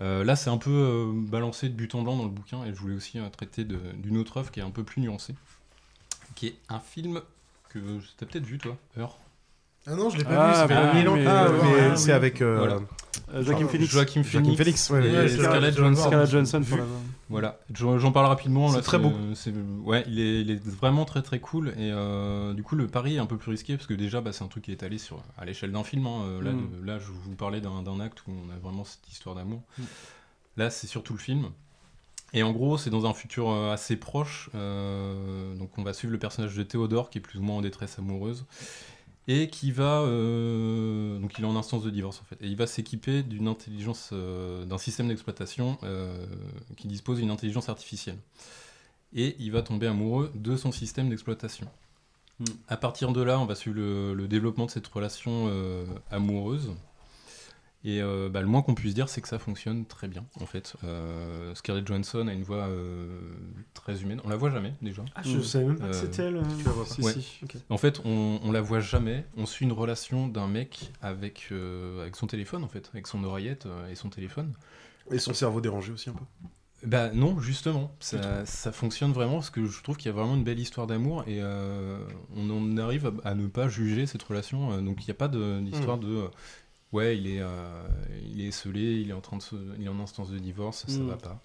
Euh, 0.00 0.24
là, 0.24 0.34
c'est 0.36 0.50
un 0.50 0.58
peu 0.58 0.70
euh, 0.70 1.12
balancé 1.14 1.68
de 1.68 1.74
but 1.74 1.94
en 1.94 2.02
blanc 2.02 2.16
dans 2.16 2.24
le 2.24 2.30
bouquin, 2.30 2.64
et 2.64 2.74
je 2.74 2.78
voulais 2.80 2.96
aussi 2.96 3.18
euh, 3.18 3.28
traiter 3.28 3.64
d'une 3.64 4.16
autre 4.16 4.38
œuvre 4.38 4.50
qui 4.50 4.60
est 4.60 4.64
un 4.64 4.70
peu 4.70 4.82
plus 4.84 5.00
nuancée, 5.02 5.34
qui 6.34 6.48
est 6.48 6.56
un 6.68 6.80
film 6.80 7.20
que 7.68 7.78
tu 7.78 8.24
as 8.24 8.26
peut-être 8.26 8.46
vu, 8.46 8.58
toi, 8.58 8.76
Heure. 8.98 9.18
Ah 9.86 9.94
non, 9.94 10.08
je 10.10 10.16
l'ai 10.18 10.24
pas 10.24 10.30
Ah, 10.30 10.48
vu, 10.50 10.54
ça 10.54 10.68
fait 10.68 10.94
mille 10.98 11.08
ans. 11.08 11.14
mais- 11.16 11.26
Ah, 11.26 11.44
euh, 11.44 11.50
mais 11.62 11.80
ah, 11.92 11.96
c'est 11.96 12.06
oui. 12.06 12.12
avec. 12.12 12.40
euh, 12.42 12.56
Voilà. 12.58 12.74
Euh, 13.34 13.42
Joaquin 13.42 13.60
Joaquin 13.60 13.68
Phoenix. 13.68 13.90
Joaquin 13.92 14.22
Joaquin 14.22 14.56
Phoenix, 14.56 14.88
Phoenix, 14.88 14.90
ouais, 14.90 15.24
et 15.26 15.28
Scarlett. 15.28 15.76
Johansson. 15.76 16.24
Johansson 16.26 16.60
Vu. 16.60 16.76
la 16.78 16.84
Voilà, 17.30 17.58
j'en 17.72 17.98
j'en 17.98 18.12
parle 18.12 18.26
rapidement. 18.26 18.68
C'est 18.70 18.80
très 18.82 18.98
beau. 18.98 19.12
c'est- 19.34 19.52
Ouais, 19.84 20.04
il 20.06 20.18
est, 20.20 20.40
il 20.42 20.50
est 20.50 20.66
vraiment 20.66 21.04
très 21.04 21.22
très 21.22 21.38
cool. 21.40 21.68
Et 21.70 21.90
euh, 21.92 22.52
du 22.54 22.62
coup, 22.62 22.76
le 22.76 22.86
pari 22.86 23.16
est 23.16 23.18
un 23.18 23.26
peu 23.26 23.36
plus 23.36 23.50
risqué 23.50 23.76
parce 23.76 23.86
que 23.86 23.94
déjà, 23.94 24.20
bah, 24.20 24.32
c'est 24.32 24.44
un 24.44 24.48
truc 24.48 24.64
qui 24.64 24.72
est 24.72 24.82
allé 24.82 24.98
sur, 24.98 25.22
à 25.38 25.44
l'échelle 25.44 25.72
d'un 25.72 25.84
film. 25.84 26.06
hein. 26.06 26.22
Euh, 26.26 26.42
Là, 26.42 26.52
Mm. 26.52 26.84
là, 26.84 26.98
je 26.98 27.06
vous 27.06 27.34
parlais 27.34 27.60
d'un 27.60 27.82
d'un 27.82 27.98
acte 28.00 28.22
où 28.26 28.30
on 28.30 28.52
a 28.52 28.58
vraiment 28.62 28.84
cette 28.84 29.08
histoire 29.10 29.34
d'amour. 29.34 29.62
Mm. 29.78 29.82
Là, 30.56 30.70
c'est 30.70 30.86
surtout 30.86 31.12
le 31.14 31.18
film. 31.18 31.46
Et 32.34 32.42
en 32.42 32.52
gros, 32.52 32.78
c'est 32.78 32.90
dans 32.90 33.06
un 33.06 33.14
futur 33.14 33.48
euh, 33.50 33.72
assez 33.72 33.96
proche. 33.96 34.50
euh, 34.54 35.54
donc, 35.56 35.70
on 35.78 35.82
va 35.82 35.92
suivre 35.92 36.12
le 36.12 36.18
personnage 36.18 36.54
de 36.56 36.62
Théodore 36.62 37.10
qui 37.10 37.18
est 37.18 37.20
plus 37.20 37.38
ou 37.38 37.42
moins 37.42 37.56
en 37.56 37.60
détresse 37.62 37.98
amoureuse 37.98 38.44
et 39.26 39.48
qui 39.48 39.72
va 39.72 40.02
euh, 40.02 41.18
donc 41.18 41.38
il 41.38 41.44
est 41.44 41.46
en 41.46 41.56
instance 41.56 41.82
de 41.82 41.90
divorce 41.90 42.20
en 42.20 42.24
fait. 42.24 42.36
Et 42.42 42.48
il 42.48 42.56
va 42.56 42.66
s'équiper 42.66 43.22
d'une 43.22 43.48
intelligence 43.48 44.10
euh, 44.12 44.64
d'un 44.64 44.78
système 44.78 45.08
d'exploitation 45.08 45.78
euh, 45.82 46.26
qui 46.76 46.88
dispose 46.88 47.18
d'une 47.18 47.30
intelligence 47.30 47.68
artificielle. 47.68 48.18
Et 49.14 49.36
il 49.38 49.52
va 49.52 49.62
tomber 49.62 49.86
amoureux 49.86 50.30
de 50.34 50.56
son 50.56 50.72
système 50.72 51.08
d'exploitation. 51.08 51.68
Hmm. 52.40 52.46
à 52.66 52.76
partir 52.76 53.12
de 53.12 53.22
là 53.22 53.38
on 53.38 53.46
va 53.46 53.54
suivre 53.54 53.76
le, 53.76 54.12
le 54.12 54.26
développement 54.26 54.66
de 54.66 54.70
cette 54.72 54.88
relation 54.88 55.48
amoureuse 56.10 56.72
et 57.84 58.00
euh, 58.00 58.28
bah, 58.30 58.40
le 58.40 58.46
moins 58.46 58.62
qu'on 58.62 58.74
puisse 58.74 58.94
dire 58.94 59.08
c'est 59.08 59.20
que 59.20 59.28
ça 59.28 59.38
fonctionne 59.38 59.84
très 59.86 60.08
bien 60.08 60.24
en 60.40 60.46
fait 60.46 60.74
Euh, 60.84 61.54
Scarlett 61.54 61.86
Johansson 61.86 62.26
a 62.28 62.32
une 62.32 62.42
voix 62.42 62.66
euh, 62.68 63.20
très 63.74 64.00
humaine 64.02 64.20
on 64.24 64.28
la 64.28 64.36
voit 64.36 64.50
jamais 64.50 64.72
déjà 64.82 65.04
Ah, 65.14 65.22
je 65.22 65.40
savais 65.40 65.66
même 65.66 65.78
pas 65.78 65.88
que 65.88 65.92
c'était 65.94 66.22
elle. 66.24 66.40
Tu 66.58 66.64
la 66.64 66.70
vois 66.72 66.84
pas. 66.84 66.94
Si, 66.94 67.00
Ouais. 67.02 67.12
si. 67.12 67.40
Ok. 67.44 67.56
En 67.68 67.76
fait, 67.78 68.00
on, 68.04 68.40
on 68.42 68.52
la 68.52 68.60
voit 68.60 68.80
jamais. 68.80 69.24
On 69.36 69.46
suit 69.46 69.64
une 69.66 69.72
relation 69.72 70.28
d'un 70.28 70.46
mec 70.48 70.92
avec, 71.02 71.48
euh, 71.52 72.00
avec 72.02 72.16
son 72.16 72.26
téléphone, 72.26 72.64
en 72.64 72.68
fait, 72.68 72.88
avec 72.92 73.06
son 73.06 73.22
oreillette 73.24 73.66
euh, 73.66 73.88
et 73.90 73.94
son 73.94 74.08
téléphone. 74.08 74.52
Et 75.10 75.18
son 75.18 75.34
cerveau 75.34 75.60
dérangé 75.60 75.92
aussi 75.92 76.08
un 76.10 76.14
peu. 76.14 76.24
Bah 76.86 77.10
non, 77.14 77.40
justement, 77.40 77.94
ça, 78.00 78.44
ça 78.44 78.70
fonctionne 78.70 79.12
vraiment 79.12 79.34
parce 79.36 79.48
que 79.48 79.64
je 79.64 79.82
trouve 79.82 79.96
qu'il 79.96 80.06
y 80.06 80.08
a 80.10 80.12
vraiment 80.12 80.34
une 80.34 80.44
belle 80.44 80.58
histoire 80.58 80.86
d'amour 80.86 81.22
et 81.26 81.38
euh, 81.40 81.98
on 82.36 82.50
en 82.50 82.76
arrive 82.76 83.06
à, 83.24 83.30
à 83.30 83.34
ne 83.34 83.46
pas 83.46 83.68
juger 83.68 84.04
cette 84.06 84.22
relation. 84.22 84.72
euh, 84.72 84.80
donc 84.82 85.02
il 85.02 85.06
n'y 85.06 85.10
a 85.12 85.14
pas 85.14 85.28
de- 85.28 85.60
d'histoire 85.60 85.96
de, 85.96 86.08
euh, 86.08 86.28
ouais, 86.94 87.18
il 87.18 87.26
est, 87.26 87.40
euh, 87.40 87.86
il 88.24 88.40
est 88.40 88.46
esselé, 88.48 89.00
il 89.00 89.10
est 89.10 89.14
en 89.14 89.20
train 89.20 89.36
de 89.36 89.42
se, 89.42 89.56
il 89.78 89.84
est 89.84 89.88
en 89.88 90.00
instance 90.00 90.30
de 90.30 90.38
divorce, 90.38 90.86
ça 90.86 91.00
Mm. 91.00 91.06
va 91.08 91.16
pas. 91.16 91.40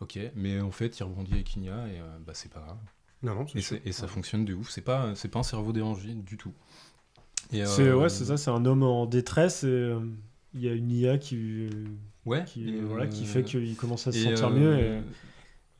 Ok, 0.00 0.18
mais 0.34 0.60
en 0.60 0.70
fait, 0.70 0.98
il 0.98 1.02
rebondit 1.04 1.34
avec 1.34 1.54
Inia 1.56 1.86
et 1.88 2.00
euh, 2.00 2.18
bah 2.26 2.32
c'est 2.34 2.50
pas 2.50 2.60
grave. 2.60 2.78
Non, 3.22 3.34
non, 3.34 3.46
Et, 3.48 3.48
c'est 3.52 3.60
sûr. 3.60 3.76
c'est- 3.82 3.88
et 3.88 3.92
ça 3.92 4.06
fonctionne 4.08 4.44
de 4.46 4.54
ouf. 4.54 4.70
C'est 4.70 4.80
pas, 4.80 5.14
c'est 5.14 5.28
pas 5.28 5.40
un 5.40 5.42
cerveau 5.42 5.72
dérangé 5.72 6.14
du 6.14 6.36
tout. 6.38 6.54
Et, 7.52 7.64
C'est 7.64 7.82
euh, 7.82 7.96
ouais, 7.98 8.08
c'est 8.08 8.24
ça, 8.24 8.36
c'est 8.36 8.50
un 8.50 8.64
homme 8.64 8.82
en 8.82 9.06
détresse 9.06 9.64
et 9.64 9.66
euh, 9.66 10.00
il 10.54 10.60
y 10.62 10.68
a 10.68 10.72
une 10.72 10.90
IA 10.90 11.18
qui, 11.18 11.68
Ouais. 12.24 12.44
qui, 12.44 12.64
voilà, 12.80 13.04
euh, 13.04 13.08
qui 13.08 13.24
fait 13.26 13.42
qu'il 13.42 13.76
commence 13.76 14.06
à 14.06 14.12
se 14.12 14.18
sentir 14.24 14.48
euh, 14.48 14.50
mieux. 14.50 14.78
Et... 14.78 15.02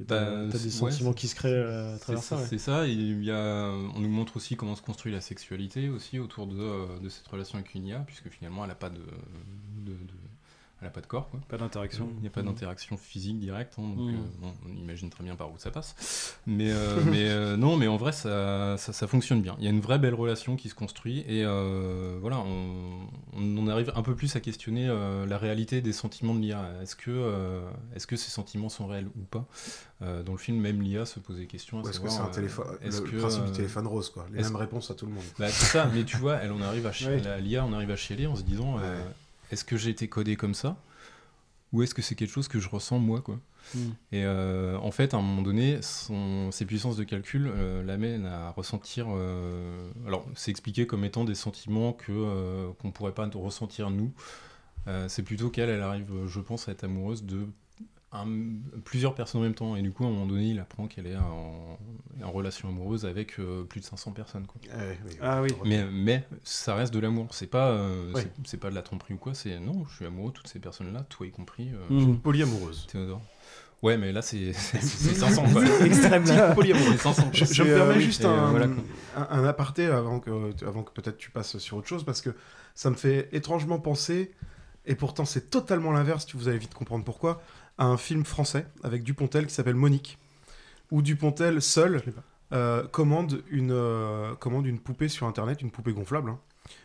T'as 0.07 0.47
Bah, 0.47 0.49
t'as 0.51 0.59
des 0.59 0.71
sentiments 0.71 1.11
ouais, 1.11 1.15
qui 1.15 1.29
se 1.29 1.35
créent 1.35 1.53
euh, 1.53 1.95
à 1.97 1.99
travers 1.99 2.23
ça. 2.23 2.37
ça, 2.37 2.43
ouais. 2.43 2.47
c'est 2.49 2.59
ça, 2.59 2.87
et 2.87 2.93
il 2.93 3.25
y 3.25 3.31
a, 3.31 3.71
on 3.95 4.01
nous 4.01 4.09
montre 4.09 4.37
aussi 4.37 4.57
comment 4.57 4.75
se 4.77 4.83
construit 4.83 5.13
la 5.13 5.21
sexualité 5.21 5.89
aussi 5.89 6.19
autour 6.19 6.47
de, 6.47 6.59
euh, 6.59 6.99
de 7.01 7.09
cette 7.09 7.27
relation 7.29 7.59
avec 7.59 7.75
une 7.75 7.87
IA, 7.87 8.01
puisque 8.01 8.29
finalement 8.29 8.65
elle 8.65 8.69
n'a 8.71 8.75
pas 8.75 8.91
de, 8.91 9.01
de- 9.01 9.93
de- 9.93 10.20
elle 10.81 10.87
a 10.89 10.91
pas 10.91 11.01
de 11.01 11.07
corps. 11.07 11.29
Quoi. 11.31 11.41
Pas 11.49 11.59
d'interaction. 11.59 12.09
Il 12.17 12.23
n'y 12.23 12.27
a 12.27 12.31
pas 12.31 12.41
Mhm. 12.43 12.49
d'interaction 12.49 12.97
physique 12.97 13.39
directe, 13.39 13.75
hein, 13.79 13.83
donc 13.83 13.99
Mhm. 14.11 14.15
euh, 14.15 14.19
bon, 14.41 14.53
on 14.67 14.77
imagine 14.77 15.11
très 15.11 15.23
bien 15.25 15.37
par 15.37 15.51
où 15.53 15.59
ça 15.59 15.71
passe. 15.71 16.39
Mais, 16.47 16.71
euh, 16.71 16.97
mais 17.05 17.29
euh, 17.29 17.57
non, 17.57 17.77
mais 17.77 17.87
en 17.89 17.97
vrai 17.97 18.13
ça, 18.13 18.77
ça, 18.79 18.93
ça 18.93 19.07
fonctionne 19.07 19.43
bien. 19.43 19.57
Il 19.59 19.65
y 19.65 19.67
a 19.67 19.71
une 19.71 19.81
vraie 19.81 19.99
belle 19.99 20.15
relation 20.15 20.57
qui 20.57 20.69
se 20.69 20.75
construit, 20.75 21.21
et 21.29 21.45
euh, 21.45 22.17
voilà, 22.21 22.39
on, 22.39 23.01
on 23.35 23.59
en 23.59 23.69
arrive 23.69 23.93
un 23.95 24.03
peu 24.03 24.15
plus 24.15 24.35
à 24.37 24.41
questionner 24.41 24.89
euh, 24.89 25.27
la 25.27 25.39
réalité 25.39 25.81
des 25.81 25.93
sentiments 25.93 26.35
de 26.35 26.41
l'IA. 26.41 26.63
Est-ce 26.83 26.97
que, 26.97 27.11
euh, 27.11 27.61
est-ce 27.95 28.07
que 28.07 28.17
ces 28.17 28.31
sentiments 28.31 28.69
sont 28.69 28.87
réels 28.87 29.09
ou 29.17 29.23
pas? 29.31 29.47
Euh, 30.03 30.23
Dans 30.23 30.33
le 30.33 30.39
film, 30.39 30.59
même 30.59 30.81
l'IA 30.81 31.05
se 31.05 31.21
pose 31.21 31.37
des 31.37 31.47
questions. 31.47 31.79
à 31.81 31.83
Ou 31.83 31.89
est-ce 31.89 32.01
que 32.01 32.09
c'est 32.09 32.21
un 32.21 32.27
euh, 32.27 32.31
téléphone- 32.33 32.67
est-ce 32.83 33.03
le 33.03 33.11
que, 33.11 33.17
principe 33.19 33.45
du 33.45 33.53
téléphone 33.53 33.87
rose, 33.87 34.09
quoi. 34.09 34.25
Les 34.33 34.43
mêmes 34.43 34.57
réponses 34.57 34.91
à 34.91 34.95
tout 34.95 35.05
le 35.07 35.13
monde. 35.13 35.23
Bah, 35.39 35.49
c'est 35.49 35.67
ça, 35.67 35.91
mais 35.95 36.05
tu 36.05 36.17
vois, 36.17 36.37
elle, 36.37 36.53
on 36.53 36.63
arrive 36.63 36.87
à 36.87 36.91
Ouais. 36.91 37.41
l'IA, 37.41 37.65
on 37.67 37.73
arrive 37.75 37.91
à 37.91 37.97
chialer 37.97 38.27
en 38.27 38.35
se 38.35 38.43
disant 38.43 38.79
euh, 38.79 39.03
est-ce 39.51 39.65
que 39.65 39.77
j'ai 39.77 39.91
été 39.91 40.09
codé 40.09 40.37
comme 40.37 40.55
ça 40.55 40.83
Ou 41.73 41.83
est-ce 41.83 41.95
que 41.95 42.03
c'est 42.03 42.15
quelque 42.15 42.33
chose 42.33 42.49
que 42.49 42.61
je 42.61 42.69
ressens 42.69 42.99
moi 42.99 43.21
quoi 43.21 43.41
Mm. 43.75 43.79
Et 44.13 44.25
euh, 44.25 44.79
en 44.79 44.91
fait, 44.91 45.15
à 45.15 45.19
un 45.19 45.23
moment 45.23 45.43
donné, 45.43 45.81
son, 45.83 46.51
ses 46.51 46.65
puissances 46.65 46.97
de 46.97 47.05
calcul 47.05 47.47
euh, 47.47 47.83
l'amènent 47.83 48.27
à 48.27 48.51
ressentir. 48.51 49.07
euh, 49.11 49.91
alors, 50.07 50.27
c'est 50.35 50.51
expliqué 50.51 50.87
comme 50.87 51.05
étant 51.05 51.25
des 51.25 51.35
sentiments 51.35 51.93
que 51.93 52.71
qu'on 52.79 52.91
pourrait 52.91 53.15
pas 53.15 53.29
ressentir 53.35 53.91
nous. 53.91 54.13
C'est 55.07 55.23
plutôt 55.23 55.51
qu'elle, 55.51 55.69
elle 55.69 55.83
arrive, 55.83 56.11
je 56.27 56.41
pense, 56.41 56.69
à 56.69 56.73
être 56.73 56.83
amoureuse 56.83 57.23
de 57.23 57.47
un- 58.13 58.27
plusieurs 58.85 59.15
personnes 59.15 59.41
en 59.41 59.45
même 59.45 59.55
temps. 59.55 59.77
Et 59.77 59.83
du 59.83 59.93
coup, 59.93 60.05
à 60.05 60.09
un 60.09 60.11
moment 60.11 60.27
donné, 60.27 60.47
il 60.51 60.59
apprend 60.59 60.87
qu'elle 60.89 61.07
est 61.07 61.17
en, 61.17 61.79
en 62.25 62.31
relation 62.31 62.69
amoureuse 62.69 63.07
avec 63.07 63.39
euh, 63.39 63.63
plus 63.65 63.81
de 63.81 63.85
500 63.85 64.13
personnes. 64.13 64.47
Quoi. 64.47 64.61
Ah 65.23 65.43
oui. 65.43 65.51
Mais, 65.65 65.85
mais 65.91 66.25
ça 66.43 66.75
reste 66.75 66.93
de 66.93 66.99
l'amour. 66.99 67.29
C'est 67.35 67.47
pas, 67.47 67.69
euh, 67.71 68.13
Ouais. 68.13 68.23
c'est- 68.23 68.33
c'est 68.45 68.57
pas 68.61 68.71
de 68.71 68.75
la 68.75 68.83
tromperie 68.83 69.15
ou 69.15 69.19
quoi. 69.19 69.35
C'est 69.35 69.59
non, 69.61 69.85
je 69.89 69.97
suis 69.97 70.07
amoureux 70.07 70.31
de 70.31 70.35
toutes 70.37 70.49
ces 70.49 70.59
personnes-là, 70.59 71.05
toi 71.09 71.27
y 71.27 71.31
compris. 71.31 71.71
euh, 71.73 71.79
Je 71.91 71.97
suis 71.97 72.05
une 72.05 72.19
polyamoureuse. 72.21 72.87
Théodore. 72.91 73.23
Ouais, 73.83 73.97
mais 73.97 74.13
là, 74.13 74.21
c'est 74.23 74.53
c'est- 74.53 74.83
c'est 74.83 75.15
500 75.15 75.45
quoi. 75.53 75.65
Extrême 75.87 76.25
là. 76.27 76.53
Polyamoureux. 76.55 76.93
C'est 76.93 76.99
500. 76.99 77.31
Je, 77.33 77.63
me 77.63 77.69
permets 77.75 78.01
juste 78.01 78.25
euh, 78.27 78.29
un, 78.29 78.51
voilà, 78.51 78.67
quoi. 78.69 78.83
un, 79.17 79.39
un 79.41 79.45
aparté 79.45 79.87
avant 79.87 80.21
que, 80.21 80.53
avant 80.67 80.83
que 80.83 80.93
peut-être 80.93 81.17
tu 81.17 81.31
passes 81.31 81.57
sur 81.59 81.79
autre 81.79 81.89
chose, 81.89 82.05
parce 82.05 82.21
que 82.21 82.35
ça 82.75 82.91
me 82.91 82.97
fait 82.97 83.29
étrangement 83.33 83.79
penser, 83.79 84.33
et 84.85 84.95
pourtant 84.97 85.25
c'est 85.25 85.49
totalement 85.49 85.93
l'inverse, 85.93 86.27
tu- 86.27 86.37
vous 86.37 86.49
allez 86.49 86.59
vite 86.59 86.75
comprendre 86.75 87.05
pourquoi, 87.07 87.41
à 87.81 87.87
un 87.87 87.97
film 87.97 88.25
français 88.25 88.67
avec 88.85 89.03
Dupontel 89.03 89.47
qui 89.47 89.55
s'appelle 89.55 89.75
Monique, 89.75 90.19
où 90.93 91.03
Dupontel 91.03 91.61
seul 91.61 92.03
euh, 92.53 92.87
commande, 92.87 93.43
une, 93.51 93.73
euh, 93.73 94.35
commande 94.37 94.67
une 94.67 94.79
poupée 94.79 95.09
sur 95.09 95.27
Internet, 95.27 95.61
une 95.63 95.71
poupée 95.73 95.93
gonflable, 95.93 96.31
hein. 96.31 96.39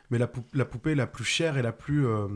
mais 0.10 0.18
la, 0.18 0.26
pou- 0.28 0.44
la 0.54 0.66
poupée 0.66 0.96
la 0.96 1.06
plus 1.06 1.24
chère 1.26 1.58
et 1.58 1.62
la 1.62 1.72
plus, 1.72 2.08
euh, 2.08 2.28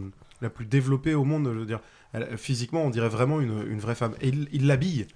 la 0.42 0.50
plus 0.52 0.66
développée 0.66 1.14
au 1.16 1.24
monde, 1.24 1.50
je 1.54 1.60
veux 1.60 1.66
dire, 1.66 1.80
elle- 2.14 2.38
physiquement 2.38 2.84
on 2.84 2.90
dirait 2.92 3.10
vraiment 3.10 3.40
une, 3.42 3.66
une 3.68 3.80
vraie 3.80 3.96
femme. 3.96 4.14
Et 4.22 4.28
il 4.30 4.48
il 4.52 4.68
l'habille. 4.68 5.08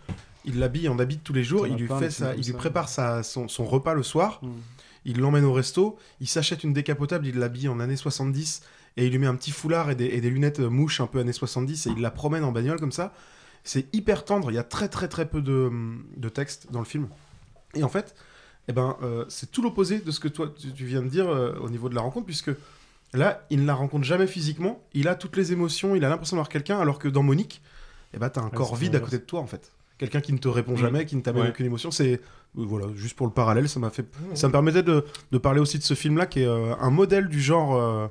Il 0.45 0.59
l'habille 0.59 0.89
en 0.89 0.99
habite 0.99 1.23
tous 1.23 1.31
les 1.33 1.43
jours, 1.43 1.67
il 1.67 1.75
lui, 1.75 1.87
fait 1.99 2.09
il 2.37 2.43
prépare 2.57 2.89
sa, 2.89 3.23
son, 3.23 3.47
son 3.47 3.65
repas 3.65 3.93
le 3.93 4.03
soir, 4.03 4.39
Mm. 4.41 4.47
Il 5.05 5.19
l'emmène 5.19 5.45
au 5.45 5.53
resto, 5.53 5.97
il 6.19 6.27
s'achète 6.27 6.63
une 6.63 6.73
décapotable, 6.73 7.27
il 7.27 7.37
l'habille 7.37 7.67
en 7.67 7.79
années 7.79 7.95
70, 7.95 8.61
et 8.97 9.05
il 9.05 9.11
lui 9.11 9.19
met 9.19 9.27
un 9.27 9.35
petit 9.35 9.51
foulard 9.51 9.89
et 9.89 9.95
des, 9.95 10.05
et 10.05 10.21
des 10.21 10.29
lunettes 10.29 10.59
euh, 10.59 10.69
mouches 10.69 11.01
un 11.01 11.07
peu 11.07 11.19
années 11.19 11.33
70, 11.33 11.87
et 11.87 11.89
il 11.91 12.01
la 12.01 12.11
promène 12.11 12.43
en 12.43 12.51
bagnole 12.51 12.79
comme 12.79 12.91
ça. 12.91 13.13
C'est 13.63 13.93
hyper 13.93 14.25
tendre, 14.25 14.51
il 14.51 14.55
y 14.55 14.59
a 14.59 14.63
très 14.63 14.89
très 14.89 15.07
très 15.07 15.27
peu 15.27 15.41
de, 15.41 15.71
de 16.17 16.29
texte 16.29 16.67
dans 16.71 16.79
le 16.79 16.85
film. 16.85 17.07
Et 17.75 17.83
en 17.83 17.89
fait, 17.89 18.13
eh 18.67 18.73
ben, 18.73 18.97
euh, 19.01 19.25
c'est 19.29 19.51
tout 19.51 19.61
l'opposé 19.61 19.99
de 19.99 20.11
ce 20.11 20.19
que 20.19 20.27
toi 20.27 20.53
tu, 20.57 20.71
tu 20.71 20.85
viens 20.85 21.01
de 21.01 21.07
dire 21.07 21.29
euh, 21.29 21.57
au 21.59 21.69
niveau 21.69 21.89
de 21.89 21.95
la 21.95 22.01
rencontre, 22.01 22.25
puisque 22.25 22.51
là, 23.13 23.45
il 23.49 23.61
ne 23.61 23.67
la 23.67 23.73
rencontre 23.73 24.03
jamais 24.03 24.27
physiquement, 24.27 24.83
il 24.93 25.07
a 25.07 25.15
toutes 25.15 25.37
les 25.37 25.51
émotions, 25.53 25.95
il 25.95 26.03
a 26.05 26.09
l'impression 26.09 26.35
d'avoir 26.35 26.49
quelqu'un, 26.49 26.79
alors 26.79 26.99
que 26.99 27.07
dans 27.07 27.23
Monique, 27.23 27.61
eh 28.13 28.19
ben, 28.19 28.29
t'as 28.29 28.41
un 28.41 28.45
Ouais, 28.45 28.51
corps 28.51 28.75
vide 28.75 28.95
à 28.95 28.99
côté 28.99 29.17
de 29.17 29.23
toi 29.23 29.39
en 29.39 29.47
fait. 29.47 29.71
Quelqu'un 30.03 30.21
qui 30.21 30.33
ne 30.33 30.37
te 30.37 30.47
répond 30.49 30.73
Mm. 30.73 30.77
jamais, 30.77 31.05
qui 31.05 31.15
ne 31.15 31.21
t'amène 31.21 31.43
Ouais. 31.43 31.49
aucune 31.49 31.65
émotion, 31.65 31.89
c'est 31.91 32.13
euh, 32.13 32.17
voilà, 32.55 32.87
juste 32.95 33.15
pour 33.15 33.25
le 33.25 33.31
parallèle, 33.33 33.69
ça 33.69 33.79
m'a 33.79 33.89
fait, 33.89 34.05
ça 34.33 34.47
me 34.47 34.51
permettait 34.51 34.83
de, 34.83 35.05
de 35.31 35.37
parler 35.37 35.59
aussi 35.61 35.77
de 35.77 35.83
ce 35.83 35.93
film-là 35.93 36.25
qui 36.25 36.41
est 36.41 36.45
euh, 36.45 36.75
un 36.79 36.89
modèle 36.89 37.29
du 37.29 37.41
genre 37.41 37.75
euh, 37.75 38.07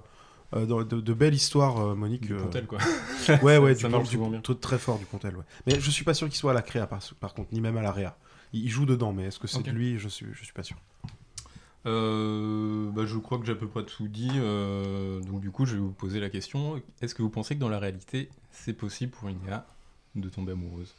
de, 0.54 0.82
de- 0.84 1.00
de 1.00 1.12
belle 1.14 1.34
histoire, 1.34 1.78
euh, 1.80 1.94
Monique. 1.94 2.22
Du 2.26 2.34
euh, 2.34 2.38
Pontel, 2.42 2.66
quoi. 2.66 2.78
ouais, 3.42 3.58
ouais, 3.58 3.74
Ça 3.74 3.88
du, 3.88 3.92
marche 3.94 4.08
du- 4.08 4.16
bien. 4.18 4.40
tout- 4.40 4.54
très 4.54 4.78
fort 4.78 4.98
du 4.98 5.04
Pontel, 5.04 5.36
ouais. 5.36 5.44
Mais 5.66 5.78
je 5.80 5.90
suis 5.90 6.04
pas 6.04 6.14
sûr 6.14 6.28
qu'il 6.28 6.36
soit 6.36 6.52
à 6.52 6.54
la 6.54 6.62
créa 6.62 6.86
par, 6.86 7.00
par 7.20 7.34
contre, 7.34 7.50
ni 7.52 7.60
même 7.60 7.76
à 7.76 7.82
la 7.82 7.92
réa. 7.92 8.16
Il, 8.54 8.64
il 8.64 8.70
joue 8.70 8.86
dedans, 8.86 9.12
mais 9.12 9.24
est-ce 9.24 9.38
que 9.38 9.46
c'est 9.46 9.62
de 9.62 9.70
lui 9.70 9.98
Je 9.98 10.08
suis, 10.08 10.26
je 10.32 10.44
suis 10.44 10.52
pas 10.54 10.62
sûr. 10.62 10.76
Euh, 11.84 12.90
bah, 12.92 13.02
je 13.06 13.16
crois 13.18 13.38
que 13.38 13.44
j'ai 13.46 13.52
à 13.52 13.56
peu 13.56 13.66
près 13.66 13.84
tout 13.84 14.06
dit. 14.08 14.30
euh, 14.36 15.20
donc 15.20 15.40
du 15.40 15.50
coup, 15.50 15.66
je 15.66 15.74
vais 15.74 15.80
vous 15.80 15.90
poser 15.92 16.20
la 16.20 16.30
question 16.30 16.80
est-ce 17.00 17.14
que 17.14 17.22
vous 17.22 17.30
pensez 17.30 17.54
que 17.56 17.60
dans 17.60 17.68
la 17.68 17.78
réalité, 17.78 18.28
c'est 18.52 18.72
possible 18.72 19.10
pour 19.12 19.28
une 19.28 19.38
IA 19.48 19.66
de 20.14 20.28
tomber 20.28 20.52
amoureuse? 20.52 20.94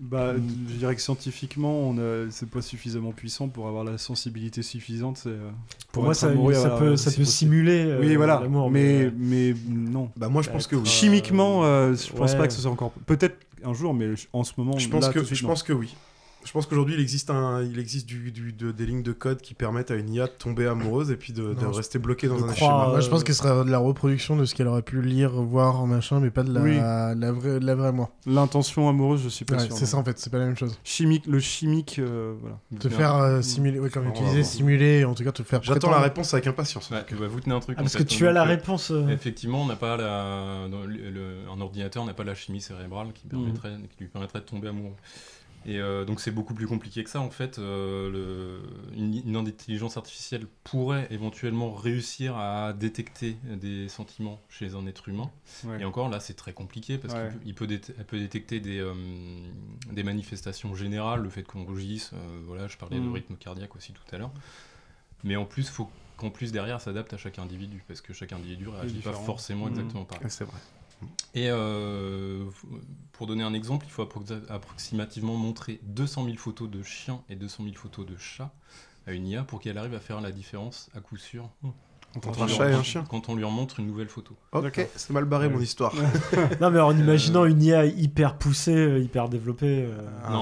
Bah, 0.00 0.34
je 0.68 0.74
dirais 0.74 0.94
que 0.96 1.00
scientifiquement, 1.00 1.72
on 1.88 1.98
a- 1.98 2.30
c'est 2.30 2.48
pas 2.48 2.62
suffisamment 2.62 3.12
puissant 3.12 3.48
pour 3.48 3.68
avoir 3.68 3.84
la 3.84 3.96
sensibilité 3.98 4.62
suffisante. 4.62 5.18
c'est, 5.18 5.28
euh, 5.30 5.50
Pour 5.92 6.02
moi, 6.02 6.12
être 6.12 6.18
ça- 6.18 6.28
amoureux, 6.28 6.52
ça 6.54 6.60
voilà, 6.70 6.76
peut- 6.78 6.96
ça 6.96 7.10
simuler, 7.10 7.84
euh, 7.86 8.00
oui, 8.00 8.16
voilà. 8.16 8.40
l'amour, 8.42 8.70
mais, 8.70 9.10
mais, 9.16 9.54
mais 9.68 9.90
non. 9.90 10.10
Bah 10.16 10.28
moi, 10.28 10.42
je 10.42 10.50
pense 10.50 10.66
que 10.66 10.76
oui. 10.76 10.86
Chimiquement, 10.86 11.64
euh, 11.64 11.94
je 11.94 12.12
pense 12.12 12.32
ouais. 12.32 12.38
pas 12.38 12.46
que 12.46 12.52
ce 12.52 12.60
soit 12.60 12.70
encore. 12.70 12.92
Peut-être 13.06 13.36
un 13.64 13.72
jour, 13.72 13.94
mais 13.94 14.10
en 14.32 14.44
ce 14.44 14.52
moment, 14.58 14.76
Je 14.78 14.88
pense 14.88 15.02
là, 15.04 15.08
que, 15.08 15.14
tout 15.14 15.20
de 15.20 15.26
suite, 15.26 15.38
je 15.38 15.42
non. 15.44 15.48
pense 15.50 15.62
que 15.62 15.72
oui. 15.72 15.94
Je 16.54 16.58
pense 16.60 16.66
qu'aujourd'hui, 16.66 16.94
il 16.94 17.00
existe, 17.00 17.30
un, 17.30 17.64
il 17.64 17.80
existe 17.80 18.06
du, 18.06 18.30
du- 18.30 18.52
de- 18.52 18.70
des 18.70 18.86
lignes 18.86 19.02
de 19.02 19.10
code 19.10 19.40
qui 19.42 19.54
permettent 19.54 19.90
à 19.90 19.96
une 19.96 20.08
IA 20.14 20.26
de 20.26 20.32
tomber 20.38 20.68
amoureuse 20.68 21.10
et 21.10 21.16
puis 21.16 21.32
de, 21.32 21.52
Non, 21.60 21.72
rester 21.72 21.98
bloquée 21.98 22.28
dans 22.28 22.44
un 22.44 22.54
schéma. 22.54 22.86
Moi, 22.90 23.00
je 23.00 23.08
pense 23.10 23.24
que 23.24 23.32
ce 23.32 23.40
serait 23.42 23.64
de 23.64 23.70
la 23.72 23.78
reproduction 23.78 24.36
de 24.36 24.44
ce 24.44 24.54
qu'elle 24.54 24.68
aurait 24.68 24.82
pu 24.82 25.02
lire, 25.02 25.32
voir, 25.32 25.84
machin, 25.88 26.20
mais 26.20 26.30
pas 26.30 26.44
de 26.44 26.54
la, 26.54 26.60
Oui. 26.60 26.76
la, 26.76 27.32
vraie, 27.32 27.58
de 27.58 27.66
la 27.66 27.74
vraie 27.74 27.90
moi. 27.90 28.12
L'intention 28.24 28.88
amoureuse, 28.88 29.24
je 29.24 29.30
suis 29.30 29.44
pas 29.44 29.56
Ouais, 29.56 29.66
sûr. 29.66 29.76
c'est 29.76 29.86
ça 29.86 29.96
en 29.96 30.04
fait, 30.04 30.16
c'est 30.20 30.30
pas 30.30 30.38
la 30.38 30.46
même 30.46 30.56
chose. 30.56 30.78
Chimique, 30.84 31.26
le 31.26 31.40
chimique, 31.40 31.96
euh, 31.98 32.34
voilà. 32.40 32.60
Te 32.78 32.88
faire 32.88 33.16
euh, 33.16 33.42
simuler, 33.42 33.80
ouais, 33.80 33.90
comme 33.90 34.04
voir. 34.12 34.44
simuler, 34.44 35.04
en 35.04 35.14
tout 35.14 35.24
cas 35.24 35.32
te 35.32 35.42
faire 35.42 35.60
J'attends 35.60 35.90
la 35.90 35.98
réponse 35.98 36.34
avec 36.34 36.46
impatience. 36.46 36.88
Ouais, 36.92 37.04
bah, 37.18 37.26
vous 37.28 37.40
tenez 37.40 37.56
un 37.56 37.58
truc. 37.58 37.74
Ah, 37.80 37.82
parce 37.82 37.96
que 37.96 38.04
tu 38.04 38.28
as 38.28 38.32
la 38.32 38.42
euh, 38.42 38.44
réponse. 38.44 38.92
euh, 38.92 39.08
Effectivement, 39.08 39.62
on 39.62 39.66
n'a 39.66 39.74
pas 39.74 39.96
la, 39.96 40.68
dans 40.70 40.82
le- 40.84 41.10
le- 41.10 41.38
un 41.52 41.60
ordinateur 41.60 42.04
n'a 42.04 42.14
pas 42.14 42.22
la 42.22 42.36
chimie 42.36 42.60
cérébrale 42.60 43.08
qui, 43.12 43.26
permettrait, 43.26 43.72
qui 43.96 44.04
lui 44.04 44.06
permettrait 44.08 44.38
de 44.38 44.44
tomber 44.44 44.68
amoureux. 44.68 44.94
Et 45.66 45.78
euh, 45.80 46.04
donc 46.04 46.20
c'est 46.20 46.30
beaucoup 46.30 46.52
plus 46.54 46.66
compliqué 46.66 47.02
que 47.04 47.10
ça 47.10 47.20
en 47.20 47.30
fait. 47.30 47.58
euh, 47.58 48.10
le- 48.10 48.62
une, 48.96 49.14
une 49.26 49.36
intelligence 49.36 49.96
artificielle 49.96 50.46
pourrait 50.62 51.06
éventuellement 51.10 51.72
réussir 51.72 52.36
à 52.36 52.72
détecter 52.74 53.36
des 53.44 53.88
sentiments 53.88 54.40
chez 54.50 54.74
un 54.74 54.86
être 54.86 55.08
humain. 55.08 55.30
Ouais. 55.64 55.80
Et 55.80 55.84
encore 55.84 56.08
là 56.10 56.20
c'est 56.20 56.34
très 56.34 56.52
compliqué 56.52 56.98
parce 56.98 57.14
Ouais. 57.14 57.30
qu'il 57.42 57.54
peut, 57.54 57.64
il 57.66 57.78
peut 57.80 57.88
dé- 57.88 57.94
elle 57.98 58.04
peut 58.04 58.18
détecter 58.18 58.60
des, 58.60 58.78
euh, 58.78 58.92
des 59.92 60.02
manifestations 60.02 60.74
générales, 60.74 61.20
le 61.22 61.30
fait 61.30 61.42
qu'on 61.44 61.64
rougisse. 61.64 62.10
euh, 62.12 62.16
voilà, 62.46 62.68
je 62.68 62.76
parlais 62.76 62.98
Mm. 62.98 63.06
de 63.06 63.10
rythme 63.14 63.36
cardiaque 63.36 63.74
aussi 63.76 63.92
tout 63.92 64.02
à 64.14 64.18
l'heure. 64.18 64.32
Mais 65.22 65.36
en 65.36 65.46
plus, 65.46 65.68
faut 65.70 65.88
qu'en 66.18 66.28
plus 66.30 66.52
derrière 66.52 66.80
s'adapte 66.80 67.12
à 67.14 67.16
chaque 67.16 67.38
individu, 67.38 67.82
parce 67.88 68.00
que 68.02 68.12
chaque 68.12 68.32
individu 68.32 68.68
réagit 68.68 68.98
pas 69.00 69.12
forcément 69.14 69.64
Mhm. 69.64 69.70
exactement 69.72 70.04
pareil. 70.04 70.24
Ouais, 70.24 70.30
c'est 70.30 70.44
vrai. 70.44 70.58
Et 71.34 71.48
euh, 71.50 72.44
pour 73.12 73.26
donner 73.26 73.42
un 73.42 73.54
exemple, 73.54 73.86
il 73.88 73.92
faut 73.92 74.04
appro- 74.04 74.24
approximativement 74.48 75.34
montrer 75.36 75.80
200 75.84 76.24
000 76.24 76.36
photos 76.36 76.70
de 76.70 76.82
chiens 76.82 77.22
et 77.28 77.36
200 77.36 77.64
000 77.64 77.76
photos 77.76 78.06
de 78.06 78.16
chats 78.16 78.52
à 79.06 79.12
une 79.12 79.26
IA 79.26 79.42
pour 79.44 79.60
qu'elle 79.60 79.76
arrive 79.78 79.94
à 79.94 80.00
faire 80.00 80.20
la 80.20 80.30
différence 80.32 80.88
à 80.94 81.00
coup 81.00 81.16
sûr. 81.16 81.48
Entre 82.16 82.28
Quand 82.30 82.38
un 82.38 82.42
on 82.42 82.46
lui 82.46 82.54
chat 82.54 82.70
et 82.70 82.74
en- 82.74 82.78
un 82.78 82.82
chien. 82.84 83.04
Quand 83.10 83.28
on 83.28 83.34
lui 83.34 83.42
en 83.44 83.50
montre 83.50 83.80
une 83.80 83.86
nouvelle 83.88 84.08
photo. 84.08 84.36
Ok, 84.52 84.86
c'est 84.94 85.10
mal 85.10 85.24
barré 85.24 85.48
mon 85.48 85.60
histoire. 85.60 85.92
Non, 86.60 86.70
mais 86.70 86.78
en 86.80 86.96
imaginant 86.96 87.44
une 87.44 87.60
IA 87.62 87.86
hyper 87.86 88.38
poussée, 88.38 88.74
euh, 88.76 88.98
hyper 89.00 89.28
développée, 89.28 89.84
euh, 89.88 90.08
non. 90.30 90.40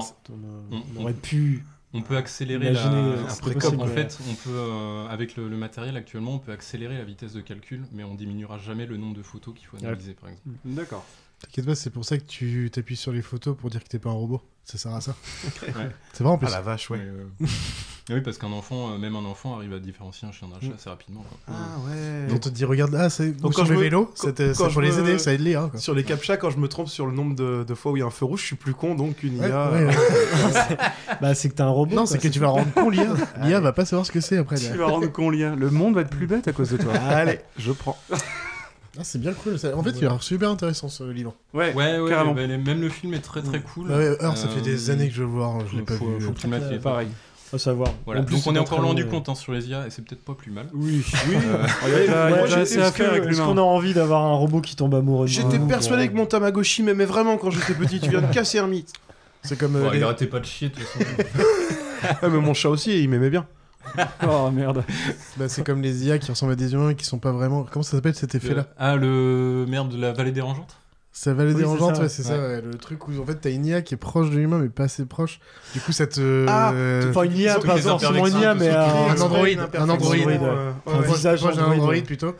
on, 0.71 0.75
On- 0.75 0.83
on 0.97 1.01
aurait 1.01 1.13
pu. 1.13 1.65
On 1.95 2.01
peut 2.01 2.17
accélérer 2.17 2.69
imaginer, 2.71 2.95
la... 2.95 3.01
euh, 3.01 3.23
En 3.23 3.35
possible, 3.51 3.81
ouais. 3.83 3.87
fait, 3.87 4.17
on 4.29 4.33
peut, 4.33 4.49
euh, 4.49 5.07
avec 5.07 5.35
le, 5.35 5.47
le 5.47 5.57
matériel 5.57 5.95
actuellement, 5.95 6.33
on 6.35 6.39
peut 6.39 6.51
accélérer 6.51 6.97
la 6.97 7.03
vitesse 7.03 7.33
de 7.33 7.41
calcul, 7.41 7.83
mais 7.91 8.03
on 8.03 8.15
diminuera 8.15 8.57
jamais 8.57 8.85
le 8.87 8.97
nombre 8.97 9.15
de 9.15 9.21
photos 9.21 9.53
qu'il 9.55 9.67
faut 9.67 9.77
analyser, 9.77 10.13
par 10.13 10.29
exemple. 10.29 10.47
D'accord. 10.65 11.05
T'inquiète 11.39 11.65
pas, 11.65 11.75
c'est 11.75 11.89
pour 11.91 12.05
ça 12.05 12.17
que 12.17 12.23
tu 12.23 12.69
t'appuies 12.71 12.95
sur 12.95 13.11
les 13.11 13.21
photos 13.21 13.55
pour 13.55 13.69
dire 13.69 13.83
que 13.83 13.89
t'es 13.89 13.99
pas 13.99 14.09
un 14.09 14.13
robot. 14.13 14.41
Ça 14.63 14.77
sert 14.77 14.93
à 14.93 15.01
ça. 15.01 15.15
Ouais. 15.61 15.89
C'est 16.13 16.23
vrai 16.23 16.33
en 16.33 16.37
plus. 16.37 16.47
Ah 16.47 16.51
la 16.51 16.61
vache, 16.61 16.89
ouais. 16.89 16.97
Mais, 16.97 17.45
euh, 17.45 17.47
oui, 18.09 18.21
parce 18.21 18.37
qu'un 18.37 18.51
enfant, 18.51 18.91
euh, 18.91 18.97
même 18.97 19.15
un 19.15 19.23
enfant, 19.25 19.55
arrive 19.55 19.73
à 19.73 19.79
différencier 19.79 20.27
un 20.27 20.31
chien 20.31 20.47
d'un 20.49 20.59
chat 20.59 20.73
assez 20.75 20.89
rapidement. 20.89 21.21
quoi. 21.21 21.37
Ah 21.47 21.79
ouais. 21.87 22.33
On 22.33 22.37
te 22.37 22.49
dit, 22.49 22.65
regarde, 22.65 22.93
ah, 22.95 23.09
c'est 23.09 23.31
Donc 23.31 23.53
sur 23.53 23.63
quand 23.63 23.69
le 23.69 23.75
je 23.75 23.79
me- 23.79 23.83
vélo, 23.83 24.05
quand- 24.05 24.27
c'était- 24.27 24.47
quand 24.49 24.53
c'est 24.65 24.69
je 24.69 24.73
pour 24.73 24.81
les 24.81 24.91
me- 24.91 24.99
aider, 24.99 25.17
ça 25.19 25.33
aide 25.33 25.39
les 25.41 25.55
hein, 25.55 25.69
quoi. 25.71 25.79
Sur 25.79 25.93
les 25.93 26.03
captchas, 26.03 26.37
quand 26.37 26.49
je 26.49 26.57
me 26.57 26.67
trompe 26.67 26.89
sur 26.89 27.05
le 27.05 27.13
nombre 27.13 27.35
de, 27.35 27.63
de 27.63 27.73
fois 27.75 27.91
où 27.93 27.97
il 27.97 28.01
y 28.01 28.03
a 28.03 28.05
un 28.05 28.09
feu 28.09 28.25
rouge, 28.25 28.41
je 28.41 28.45
suis 28.47 28.55
plus 28.57 28.73
con, 28.73 28.95
donc 28.95 29.23
une 29.23 29.39
Ouais, 29.39 29.47
IA. 29.49 29.71
ouais, 29.71 29.85
ouais. 29.85 29.93
Bah, 31.21 31.33
c'est 31.35 31.49
que 31.49 31.53
t'es 31.55 31.61
un 31.61 31.69
robot. 31.69 31.95
Non, 31.95 32.01
quoi, 32.03 32.11
c'est 32.11 32.17
que 32.19 32.27
tu 32.27 32.39
vas 32.39 32.47
rendre 32.47 32.71
con 32.73 32.89
l'IA. 32.89 33.13
L'IA 33.43 33.59
va 33.61 33.71
pas 33.71 33.85
savoir 33.85 34.05
ce 34.05 34.11
que 34.11 34.19
c'est 34.19 34.37
après. 34.37 34.57
Tu 34.57 34.77
vas 34.77 34.87
rendre 34.87 35.07
con 35.11 35.29
lien. 35.29 35.55
Le 35.55 35.69
monde 35.69 35.95
va 35.95 36.01
être 36.01 36.09
plus 36.09 36.27
bête 36.27 36.47
à 36.47 36.51
cause 36.51 36.71
de 36.71 36.77
toi. 36.77 36.93
Allez, 37.07 37.39
je 37.57 37.71
prends. 37.71 37.97
Ah, 38.95 39.03
c'est 39.03 39.19
bien 39.19 39.33
cool. 39.33 39.57
ça- 39.57 39.75
En 39.75 39.81
fait, 39.81 39.89
il 39.91 40.05
a 40.05 40.09
l'air 40.09 40.21
super 40.21 40.49
intéressant 40.51 40.87
ce 40.87 41.03
livre. 41.03 41.33
Ouais, 41.53 41.73
Ouais, 41.73 41.99
ouais, 41.99 42.09
carrément. 42.09 42.33
bah, 42.35 42.45
les- 42.45 42.57
même 42.57 42.79
le 42.81 42.89
film 42.89 43.13
est 43.15 43.21
très 43.21 43.41
très 43.41 43.59
cool. 43.61 43.87
Bah 43.87 43.97
ouais, 43.97 44.23
Heure, 44.23 44.37
ça 44.37 44.47
fait 44.49 44.59
Euh, 44.59 44.63
des 44.63 44.89
années 44.91 45.07
que 45.07 45.13
je 45.15 45.21
veux 45.21 45.27
le 45.27 45.31
voir, 45.33 45.65
je 45.67 45.77
l'ai 45.77 45.81
pas 45.83 45.95
faut, 45.95 46.05
vu. 46.17 46.21
Faut 46.21 46.31
que 46.33 46.39
tu 46.39 46.47
le 46.47 46.57
il 46.57 46.73
est 46.75 46.79
Pareil. 46.79 47.07
Faut 47.53 47.59
savoir. 47.59 47.89
Voilà. 48.05 48.21
En 48.21 48.23
plus, 48.23 48.33
Donc 48.33 48.43
c'est 48.43 48.49
on 48.49 48.55
est 48.55 48.59
encore 48.59 48.81
loin 48.81 48.95
du 48.95 49.03
ouais. 49.03 49.09
compte 49.09 49.29
hein, 49.29 49.35
sur 49.35 49.53
les 49.53 49.67
IA 49.69 49.85
et 49.85 49.91
c'est 49.91 50.03
peut-être 50.03 50.25
pas 50.25 50.33
plus 50.33 50.51
mal. 50.51 50.65
Oui, 50.73 51.03
oui. 51.29 51.35
Euh, 51.35 51.67
Il 51.83 51.89
il 51.89 52.03
il 52.51 52.59
est-ce 52.59 52.79
à 52.79 52.87
Est-ce 52.87 53.29
l'humain. 53.29 53.45
qu'on 53.45 53.57
a 53.59 53.61
envie 53.61 53.93
d'avoir 53.93 54.23
un 54.23 54.33
robot 54.33 54.59
qui 54.59 54.75
tombe 54.75 54.95
amoureux 54.95 55.27
J'étais 55.27 55.59
persuadé 55.59 56.07
que 56.09 56.15
mon 56.15 56.25
Tamagotchi 56.25 56.81
m'aimait 56.81 57.05
vraiment 57.05 57.37
quand 57.37 57.51
j'étais 57.51 57.75
petit. 57.75 57.99
Tu 57.99 58.09
viens 58.09 58.21
de 58.21 58.33
casser 58.33 58.57
un 58.57 58.65
mythe. 58.67 58.91
C'est 59.43 59.57
comme. 59.57 59.73
bon, 59.73 59.85
euh, 59.85 59.89
il 59.93 59.97
les- 59.99 60.03
arrêtait 60.03 60.25
pas 60.25 60.39
de 60.39 60.45
chier 60.45 60.69
de 60.69 60.73
toute 60.75 60.83
façon. 60.83 61.05
Ah, 62.21 62.27
mais 62.27 62.39
mon 62.39 62.53
chat 62.53 62.69
aussi, 62.69 63.01
il 63.01 63.07
m'aimait 63.09 63.29
bien. 63.29 63.45
Oh 64.27 64.49
merde. 64.51 64.83
bah, 65.37 65.47
c'est 65.47 65.63
comme 65.63 65.81
les 65.81 66.05
IA 66.07 66.17
qui 66.17 66.31
ressemblent 66.31 66.53
à 66.53 66.55
des 66.55 66.73
humains 66.73 66.89
et 66.89 66.95
qui 66.95 67.05
sont 67.05 67.19
pas 67.19 67.31
vraiment. 67.31 67.65
Comment 67.71 67.83
ça 67.83 67.91
s'appelle 67.97 68.15
cet 68.15 68.33
effet-là? 68.35 68.65
Ah, 68.77 68.95
le 68.95 69.65
merde 69.69 69.89
de 69.89 69.97
la 70.01 70.11
vallée 70.11 70.31
dérangeante? 70.31 70.75
Ça 71.15 71.31
va 71.35 71.43
les 71.43 71.49
Oui, 71.49 71.53
c'est 71.53 71.59
dérangeante, 71.59 71.95
ça. 71.97 72.01
ouais, 72.01 72.09
c'est 72.09 72.23
ça, 72.23 72.39
ouais, 72.39 72.59
le 72.61 72.73
truc 72.75 73.07
où 73.07 73.11
en 73.21 73.25
fait 73.25 73.35
t'as 73.35 73.51
une 73.51 73.67
IA 73.67 73.83
qui 73.83 73.93
est 73.93 73.97
proche 73.97 74.31
de 74.31 74.35
l'humain 74.35 74.57
mais 74.57 74.69
pas 74.69 74.85
assez 74.85 75.05
proche. 75.05 75.39
Du 75.73 75.79
coup, 75.79 75.91
ça 75.91 76.07
te. 76.07 76.45
Ah, 76.49 76.73
Enfin, 77.09 77.23
une 77.23 77.37
IA, 77.37 77.59
pas 77.59 77.77
forcément 77.77 78.25
une 78.25 78.35
IA, 78.39 78.55
mais 78.55 78.69
un, 78.69 79.09
un 79.11 79.21
Android, 79.21 79.47
une 79.47 79.59
un 79.59 79.69
euh, 80.43 80.71
un 80.87 81.01
visage 81.01 81.39
proche 81.41 81.55
d'un 81.55 81.67
Android. 81.69 81.93
Plutôt. 82.03 82.35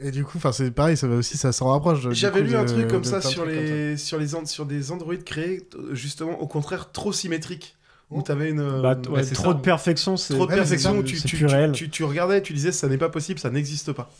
Et 0.00 0.10
du 0.10 0.24
coup, 0.24 0.38
enfin 0.38 0.52
c'est 0.52 0.70
pareil, 0.70 0.96
ça 0.96 1.06
va 1.08 1.16
aussi, 1.16 1.36
ça 1.36 1.52
s'en 1.52 1.70
rapproche. 1.70 2.08
J'avais 2.10 2.40
lu 2.42 2.56
un 2.56 2.64
truc 2.64 2.88
comme 2.88 3.04
ça 3.04 3.20
sur 3.20 3.42
trucs 3.42 3.54
comme 3.54 3.64
les 3.64 3.96
sur 3.96 4.18
les 4.18 4.34
an- 4.34 4.46
sur 4.46 4.66
des 4.66 4.90
androïdes 4.92 5.24
créés 5.24 5.66
euh, 5.76 5.94
justement 5.94 6.40
au 6.40 6.46
contraire 6.46 6.90
trop 6.92 7.12
symétriques 7.12 7.76
où 8.10 8.22
t'avais 8.22 8.48
une 8.48 8.60
euh, 8.60 8.80
Bah, 8.80 8.96
ouais, 9.10 9.22
c'est 9.22 9.34
trop 9.34 9.48
ça. 9.52 9.54
de 9.54 9.60
perfection, 9.60 10.16
c'est 10.16 10.32
trop 10.32 10.46
de 10.46 10.50
Ouais, 10.50 10.56
perfection 10.56 10.96
où 10.96 11.02
tu, 11.02 11.16
c'est 11.18 11.28
tu, 11.28 11.36
plus 11.36 11.46
tu- 11.46 11.52
réel. 11.54 11.72
tu- 11.72 11.90
tu 11.90 12.04
regardais 12.04 12.40
tu 12.40 12.54
disais 12.54 12.72
ça 12.72 12.88
n'est 12.88 12.96
pas 12.96 13.10
possible 13.10 13.38
ça 13.38 13.50
n'existe 13.50 13.92
pas 13.92 14.10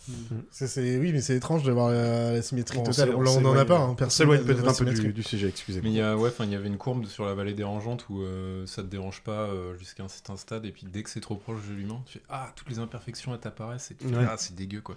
ça. 0.50 0.66
C'est- 0.66 0.98
Oui, 0.98 1.10
mais 1.12 1.22
c'est 1.22 1.34
étrange 1.36 1.62
d'avoir 1.62 1.90
la, 1.90 2.32
la 2.32 2.42
symétrie 2.42 2.76
Bon, 2.78 2.84
totale. 2.84 3.10
on 3.14 3.20
On, 3.20 3.20
on 3.20 3.22
en 3.22 3.26
s'éloigne- 3.38 3.56
a 3.58 3.64
pas, 3.64 3.78
hein, 3.78 3.88
on 3.90 3.94
personne 3.94 4.28
peut-être 4.28 4.68
un 4.68 4.74
peu 4.74 4.84
du, 4.84 5.12
du 5.14 5.22
sujet 5.22 5.48
excusez-moi 5.48 5.88
Mais 5.88 5.94
il 5.94 5.98
y 5.98 6.02
a, 6.02 6.16
ouais, 6.18 6.28
enfin, 6.28 6.44
il 6.44 6.52
y 6.52 6.54
avait 6.54 6.68
une 6.68 6.76
courbe 6.76 7.06
sur 7.06 7.24
la 7.24 7.32
vallée 7.32 7.54
dérangeante 7.54 8.04
où 8.10 8.20
euh, 8.22 8.66
ça 8.66 8.82
te 8.82 8.88
dérange 8.88 9.22
pas 9.22 9.32
euh, 9.48 9.72
jusqu'à 9.78 10.02
un 10.02 10.08
certain 10.08 10.36
stade 10.36 10.66
et 10.66 10.70
puis 10.70 10.86
dès 10.92 11.02
que 11.02 11.08
c'est 11.08 11.20
trop 11.20 11.36
proche 11.36 11.60
de 11.70 11.74
l'humain, 11.74 12.00
tu 12.06 12.18
fais 12.18 12.24
ah 12.28 12.52
toutes 12.56 12.68
les 12.68 12.78
imperfections 12.80 13.32
elles 13.32 13.40
t'apparaissent 13.40 13.90
et 13.90 13.94
tu 13.94 14.06
fais, 14.06 14.14
Ouais. 14.16 14.26
ah 14.28 14.34
c'est 14.36 14.54
dégueu 14.54 14.80
quoi. 14.82 14.96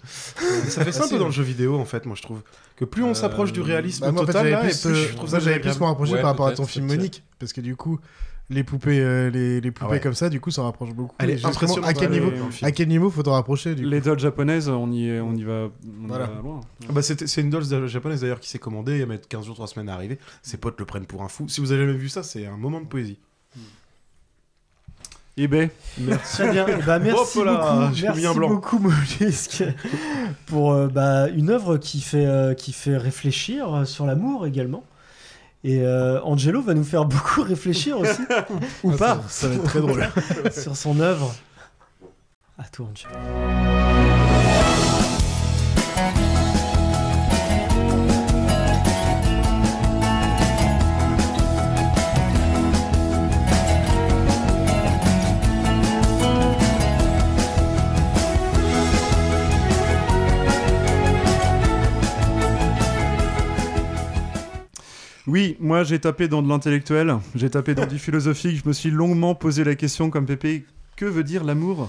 ça 0.68 0.84
fait 0.84 0.92
ça 0.92 1.04
un 1.04 1.08
peu 1.08 1.14
dans 1.16 1.20
ouais. 1.22 1.26
le 1.26 1.32
jeu 1.32 1.42
vidéo 1.42 1.78
en 1.78 1.84
fait 1.86 2.04
moi 2.04 2.14
je 2.16 2.22
trouve 2.22 2.42
que 2.76 2.84
plus 2.84 3.02
on 3.04 3.10
Euh, 3.10 3.14
s'approche 3.14 3.52
du 3.52 3.60
réalisme 3.62 4.04
Bah, 4.04 4.12
moi, 4.12 4.22
en 4.22 4.26
fait, 4.26 4.32
total 4.32 4.46
euh, 4.54 4.94
je 4.94 5.14
trouve 5.14 5.30
ça, 5.30 5.38
j'avais 5.38 5.60
plus 5.60 5.78
me 5.80 5.84
rapprocher 5.84 6.14
Ouais, 6.14 6.20
par 6.20 6.30
rapport 6.30 6.46
à 6.46 6.52
ton 6.52 6.66
film. 6.66 6.86
Monique, 6.86 7.22
parce 7.38 7.52
que 7.52 7.60
du 7.60 7.76
coup, 7.76 8.00
les 8.52 8.62
poupées, 8.64 9.00
euh, 9.00 9.30
les, 9.30 9.60
les 9.60 9.70
poupées 9.72 9.86
Ah 9.88 9.92
ouais. 9.92 10.00
comme 10.00 10.14
ça, 10.14 10.28
du 10.28 10.40
coup, 10.40 10.50
ça 10.50 10.62
rapproche 10.62 10.90
beaucoup. 10.94 11.14
Est 11.20 11.36
justement, 11.36 11.82
À 11.84 11.92
quel 11.94 12.10
niveau. 12.10 12.30
À 12.62 12.70
quel 12.70 12.88
niveau 12.88 13.10
faut 13.10 13.22
t'en 13.22 13.32
rapprocher 13.32 13.74
du 13.74 13.84
Les 13.84 14.00
dolls 14.00 14.18
japonaises, 14.20 14.68
on 14.68 14.90
y, 14.92 15.08
est- 15.08 15.20
on 15.20 15.34
y 15.34 15.42
va, 15.42 15.68
on 15.84 16.04
y 16.04 16.06
Voilà. 16.06 16.26
va 16.26 16.40
loin. 16.42 16.60
Ah 16.88 16.92
bah, 16.92 17.02
c'est 17.02 17.40
une 17.40 17.50
doll 17.50 17.64
japonaise 17.88 18.20
d'ailleurs 18.20 18.40
qui 18.40 18.48
s'est 18.48 18.58
commandée, 18.60 19.00
elle 19.00 19.06
met 19.08 19.18
15 19.28 19.44
jours, 19.46 19.54
3 19.56 19.66
semaines 19.66 19.88
à 19.88 19.94
arriver. 19.94 20.18
Ses 20.42 20.56
potes 20.58 20.78
le 20.78 20.84
prennent 20.84 21.06
pour 21.06 21.22
un 21.22 21.28
fou. 21.28 21.48
Si 21.48 21.60
vous 21.60 21.72
avez 21.72 21.80
jamais 21.86 21.98
vu 21.98 22.08
ça, 22.08 22.22
c'est 22.22 22.46
un 22.46 22.56
moment 22.56 22.80
de 22.80 22.86
poésie. 22.86 23.18
eBay. 25.38 25.70
Très 26.24 26.50
bien. 26.52 26.66
Eh 26.68 26.82
ben, 26.82 26.98
merci 26.98 27.38
Hop 27.38 27.46
là, 27.46 27.88
beaucoup, 27.88 28.02
merci 28.02 28.34
blanc. 28.38 28.48
beaucoup 28.50 28.78
Mollusque 28.78 29.64
pour 30.46 30.72
euh, 30.72 30.88
bah, 30.88 31.28
une 31.30 31.48
œuvre 31.48 31.78
qui 31.78 32.02
fait 32.02 32.26
euh, 32.26 32.52
qui 32.52 32.72
fait 32.74 32.98
réfléchir 32.98 33.86
sur 33.86 34.04
l'amour 34.04 34.46
également. 34.46 34.84
Et 35.64 35.80
euh, 35.82 36.20
Angelo 36.22 36.60
va 36.60 36.74
nous 36.74 36.84
faire 36.84 37.04
beaucoup 37.04 37.42
réfléchir 37.44 37.98
aussi, 37.98 38.22
ou 38.82 38.90
Ah, 38.92 38.96
pas, 38.98 39.14
ça- 39.14 39.22
ça 39.28 39.48
va 39.48 39.54
être 39.54 39.64
très 39.64 39.80
drôle. 39.80 40.08
sur 40.52 40.76
son 40.76 40.98
œuvre. 41.00 41.34
À 42.58 42.64
toi, 42.64 42.86
Angelo. 42.90 44.21
Oui, 65.32 65.56
moi 65.60 65.82
j'ai 65.82 65.98
tapé 65.98 66.28
dans 66.28 66.42
de 66.42 66.48
l'intellectuel, 66.50 67.16
j'ai 67.34 67.48
tapé 67.48 67.74
dans 67.74 67.86
du 67.86 67.98
philosophique, 67.98 68.60
je 68.62 68.68
me 68.68 68.74
suis 68.74 68.90
longuement 68.90 69.34
posé 69.34 69.64
la 69.64 69.74
question 69.74 70.10
comme 70.10 70.26
Pépé, 70.26 70.66
que 70.94 71.06
veut 71.06 71.24
dire 71.24 71.42
l'amour? 71.42 71.88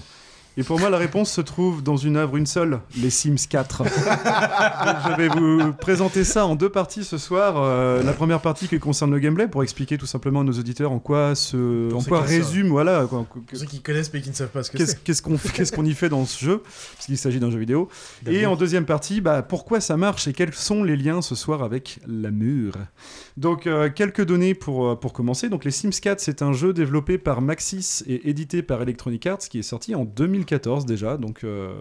Et 0.56 0.62
pour 0.62 0.80
moi 0.80 0.88
la 0.88 0.96
réponse 0.96 1.30
se 1.30 1.42
trouve 1.42 1.82
dans 1.82 1.98
une 1.98 2.16
œuvre, 2.16 2.38
une 2.38 2.46
seule, 2.46 2.80
les 2.96 3.10
Sims 3.10 3.46
4. 3.50 3.78
Donc, 3.84 3.88
je 3.92 5.16
vais 5.18 5.28
vous 5.28 5.74
présenter 5.74 6.24
ça 6.24 6.46
en 6.46 6.54
deux 6.54 6.70
parties 6.70 7.04
ce 7.04 7.18
soir. 7.18 7.56
Euh, 7.58 8.02
la 8.02 8.14
première 8.14 8.40
partie 8.40 8.66
qui 8.66 8.78
concerne 8.78 9.10
le 9.10 9.18
gameplay 9.18 9.46
pour 9.46 9.62
expliquer 9.62 9.98
tout 9.98 10.06
simplement 10.06 10.40
à 10.40 10.44
nos 10.44 10.52
auditeurs 10.52 10.92
en 10.92 10.98
quoi, 10.98 11.34
ce, 11.34 11.90
Pour 11.90 12.00
en 12.00 12.04
quoi 12.04 12.20
résume, 12.22 12.68
voilà, 12.68 13.04
quoi, 13.10 13.26
ceux 13.52 13.66
qui 13.66 13.82
connaissent 13.82 14.10
mais 14.14 14.22
qui 14.22 14.30
ne 14.30 14.34
savent 14.34 14.48
pas 14.48 14.62
ce 14.62 14.70
que 14.70 14.86
c'est. 14.86 15.02
qu'est-ce 15.02 15.72
qu'on 15.72 15.84
y 15.84 15.92
fait 15.92 16.08
dans 16.08 16.24
ce 16.24 16.42
jeu 16.42 16.62
Puisqu'il 16.94 17.18
s'agit 17.18 17.40
d'un 17.40 17.50
jeu 17.50 17.58
vidéo. 17.58 17.90
Et 18.26 18.46
en 18.46 18.56
deuxième 18.56 18.86
partie, 18.86 19.20
bah, 19.20 19.42
pourquoi 19.42 19.80
ça 19.80 19.98
marche 19.98 20.28
et 20.28 20.32
quels 20.32 20.54
sont 20.54 20.82
les 20.82 20.96
liens 20.96 21.20
ce 21.20 21.34
soir 21.34 21.62
avec 21.62 21.98
l'amour? 22.06 22.74
Donc, 23.36 23.66
euh, 23.66 23.90
quelques 23.90 24.24
données 24.24 24.54
pour, 24.54 24.88
euh, 24.88 24.94
pour 24.94 25.12
commencer. 25.12 25.48
Donc, 25.48 25.64
les 25.64 25.72
Sims 25.72 25.90
4, 25.90 26.20
c'est 26.20 26.42
un 26.42 26.52
jeu 26.52 26.72
développé 26.72 27.18
par 27.18 27.40
Maxis 27.40 28.04
et 28.06 28.28
édité 28.28 28.62
par 28.62 28.80
Electronic 28.80 29.26
Arts 29.26 29.38
qui 29.38 29.58
est 29.58 29.62
sorti 29.62 29.94
en 29.94 30.04
2014 30.04 30.86
déjà. 30.86 31.16
Donc, 31.16 31.42
euh, 31.42 31.74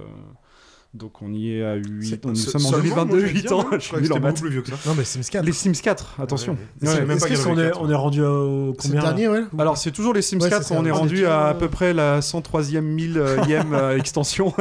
donc 0.94 1.22
on 1.24 1.34
y 1.34 1.52
est 1.56 1.64
à 1.64 1.74
8 1.76 2.08
C'est- 2.08 2.26
Nous 2.26 2.36
sommes 2.36 2.66
en 2.66 2.70
seulement, 2.70 3.06
2022, 3.06 3.12
moi, 3.12 3.20
j'allais 3.20 3.34
8 3.34 3.42
dire, 3.42 3.58
ans. 3.58 3.66
Je 3.72 3.78
suis 3.80 3.98
nul 3.98 4.14
en 4.14 4.20
maths. 4.20 4.40
plus 4.40 4.50
vieux 4.52 4.62
que 4.62 4.70
ça. 4.70 4.76
Non, 4.86 4.94
mais 4.96 5.04
Sims 5.04 5.22
4. 5.32 5.44
Les 5.46 5.52
Sims 5.52 5.72
4, 5.82 6.20
attention. 6.22 6.54
Ouais, 6.54 6.88
Ouais. 6.88 6.94
C'est 6.96 7.06
même 7.06 7.20
pas 7.20 7.28
Est-ce 7.30 7.44
qu'on 7.44 7.58
est, 7.58 7.64
quatre, 7.66 7.82
on 7.82 7.90
est 7.90 7.96
rendu 7.96 8.22
au 8.22 8.76
C'est 8.80 8.88
le 8.90 8.94
combien 8.96 9.02
dernier, 9.02 9.28
ouais 9.28 9.42
Alors 9.58 9.78
c'est 9.78 9.92
toujours 9.92 10.14
les 10.14 10.22
Sims 10.22 10.40
Ouais, 10.40 10.50
4, 10.50 10.62
c'est 10.64 10.74
ça. 10.76 10.80
on 10.80 10.86
est 10.86 10.92
rendu 10.92 11.26
à 11.26 11.48
à 11.48 11.50
euh, 11.52 11.54
peu 11.56 11.68
près 11.68 11.94
la 11.94 12.22
103e 12.22 12.82
millième 12.82 13.74
euh, 13.74 13.98
extension. 13.98 14.54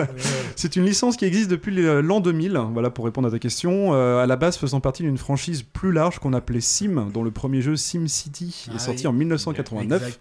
c'est 0.57 0.77
une 0.77 0.85
licence 0.87 1.17
qui 1.17 1.25
existe 1.27 1.51
depuis 1.51 1.75
l'an 2.03 2.21
2000, 2.21 2.59
voilà 2.73 2.89
pour 2.91 3.05
répondre 3.05 3.29
à 3.29 3.31
ta 3.31 3.39
question, 3.39 3.93
euh, 3.93 4.23
à 4.23 4.27
la 4.27 4.37
base 4.37 4.57
faisant 4.57 4.81
partie 4.81 5.03
d'une 5.03 5.19
franchise 5.19 5.63
plus 5.63 5.93
large 5.93 6.19
qu'on 6.19 6.33
appelait 6.33 6.61
Sim, 6.63 7.09
dont 7.13 7.23
le 7.23 7.31
premier 7.31 7.61
jeu 7.61 7.77
Sim 7.77 8.07
City 8.09 8.67
est 8.69 8.73
Ah 8.77 8.79
sorti 8.79 9.07
en 9.07 9.13
1989. 9.13 10.19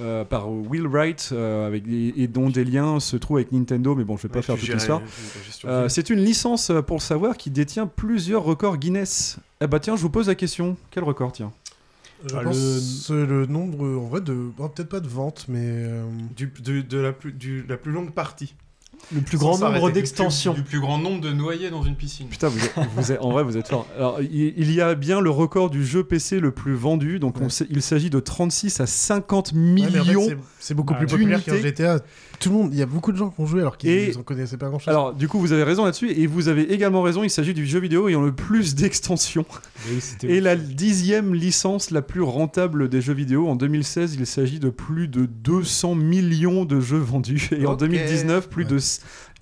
Euh, 0.00 0.24
par 0.24 0.50
Will 0.50 0.86
Wright 0.86 1.28
euh, 1.32 1.66
avec 1.66 1.86
des- 1.86 2.14
et 2.16 2.26
dont 2.26 2.48
des 2.48 2.64
liens 2.64 2.98
se 2.98 3.14
trouvent 3.18 3.36
avec 3.36 3.52
Nintendo 3.52 3.94
mais 3.94 4.04
bon 4.04 4.16
je 4.16 4.22
vais 4.22 4.28
pas 4.30 4.36
Ouais, 4.36 4.42
faire 4.42 4.56
toute 4.56 4.68
l'histoire 4.72 5.02
Euh, 5.66 5.88
c'est 5.90 6.08
une 6.08 6.20
licence 6.20 6.72
pour 6.86 6.96
le 6.96 7.02
savoir 7.02 7.36
qui 7.36 7.50
détient 7.50 7.86
plusieurs 7.86 8.42
records 8.42 8.78
Guinness 8.78 9.36
eh 9.60 9.66
bah 9.66 9.80
tiens 9.80 9.94
je 9.96 10.00
vous 10.02 10.08
pose 10.08 10.28
la 10.28 10.34
question 10.34 10.76
quel 10.90 11.04
record 11.04 11.32
tiens? 11.32 11.52
Je 12.26 12.36
Ah, 12.36 12.40
pense 12.42 13.10
le... 13.10 13.26
le 13.26 13.46
nombre, 13.46 13.84
en 13.84 14.06
vrai, 14.06 14.20
de. 14.20 14.32
bon, 14.56 14.68
Peut-être 14.68 14.88
pas 14.88 15.00
de 15.00 15.08
vente, 15.08 15.46
mais. 15.48 15.58
euh, 15.64 16.04
du, 16.36 16.52
de, 16.62 16.80
de 16.80 16.98
la 16.98 17.12
plus, 17.12 17.32
du, 17.32 17.64
la 17.68 17.76
plus 17.76 17.90
longue 17.90 18.12
partie. 18.12 18.54
Le 19.14 19.20
plus 19.20 19.36
grand 19.38 19.58
nombre 19.58 19.90
d'extensions. 19.90 20.54
Du 20.54 20.62
plus 20.62 20.80
grand 20.80 20.98
nombre 20.98 21.20
de 21.20 21.32
noyés 21.32 21.70
dans 21.70 21.82
une 21.82 21.96
piscine. 21.96 22.28
Putain, 22.28 22.48
vous 22.48 22.64
êtes, 22.64 22.72
vous 22.96 23.12
êtes- 23.12 23.20
en 23.20 23.30
vrai, 23.30 23.42
vous 23.42 23.56
êtes 23.56 23.68
fort. 23.68 23.86
Alors, 23.96 24.20
il, 24.22 24.54
il 24.56 24.72
y 24.72 24.80
a 24.80 24.94
bien 24.94 25.20
le 25.20 25.28
record 25.30 25.68
du 25.70 25.84
jeu 25.84 26.02
PC 26.04 26.40
le 26.40 26.50
plus 26.50 26.74
vendu. 26.74 27.18
Donc, 27.18 27.36
Ouais. 27.38 27.48
il 27.70 27.82
s'agit 27.82 28.08
de 28.10 28.20
36 28.20 28.80
à 28.80 28.86
50 28.86 29.52
ouais, 29.52 29.58
mais 29.58 29.82
en 29.82 29.90
fait, 29.90 29.98
millions. 30.00 30.26
c'est- 30.28 30.38
c'est 30.60 30.74
beaucoup 30.74 30.94
Ah, 30.94 30.98
plus 30.98 31.06
populaire 31.08 31.44
qu'un 31.44 31.52
d'unités. 31.52 31.68
GTA. 31.68 31.98
Tout 32.42 32.50
le 32.50 32.56
monde, 32.56 32.70
il 32.72 32.78
y 32.78 32.82
a 32.82 32.86
beaucoup 32.86 33.12
de 33.12 33.16
gens 33.16 33.30
qui 33.30 33.40
ont 33.40 33.46
joué 33.46 33.60
alors 33.60 33.76
qu'ils 33.78 33.90
Et- 33.90 34.16
en 34.16 34.22
connaissaient 34.22 34.56
pas 34.56 34.68
grand 34.68 34.78
chose. 34.78 34.88
Alors, 34.88 35.14
du 35.14 35.28
coup, 35.28 35.38
vous 35.38 35.52
avez 35.52 35.62
raison 35.62 35.84
là-dessus. 35.84 36.10
Et 36.10 36.26
vous 36.26 36.48
avez 36.48 36.72
également 36.72 37.02
raison. 37.02 37.22
Il 37.22 37.30
s'agit 37.30 37.54
du 37.54 37.66
jeu 37.66 37.78
vidéo 37.78 38.08
ayant 38.08 38.20
le 38.22 38.32
plus 38.32 38.74
d'extensions. 38.74 39.46
Et 40.22 40.40
la 40.40 40.56
dixième 40.56 41.34
licence 41.34 41.90
la 41.90 42.02
plus 42.02 42.22
rentable 42.22 42.88
des 42.88 43.00
jeux 43.00 43.14
vidéo. 43.14 43.48
En 43.48 43.56
2016, 43.56 44.16
il 44.18 44.26
s'agit 44.26 44.58
de 44.58 44.70
plus 44.70 45.08
de 45.08 45.26
200 45.26 45.94
millions 45.94 46.64
de 46.64 46.80
jeux 46.80 46.98
vendus. 46.98 47.48
Et 47.56 47.66
en 47.66 47.72
Ok. 47.72 47.80
2019, 47.80 48.48
plus 48.48 48.64
Ouais. 48.64 48.70
de. 48.70 48.78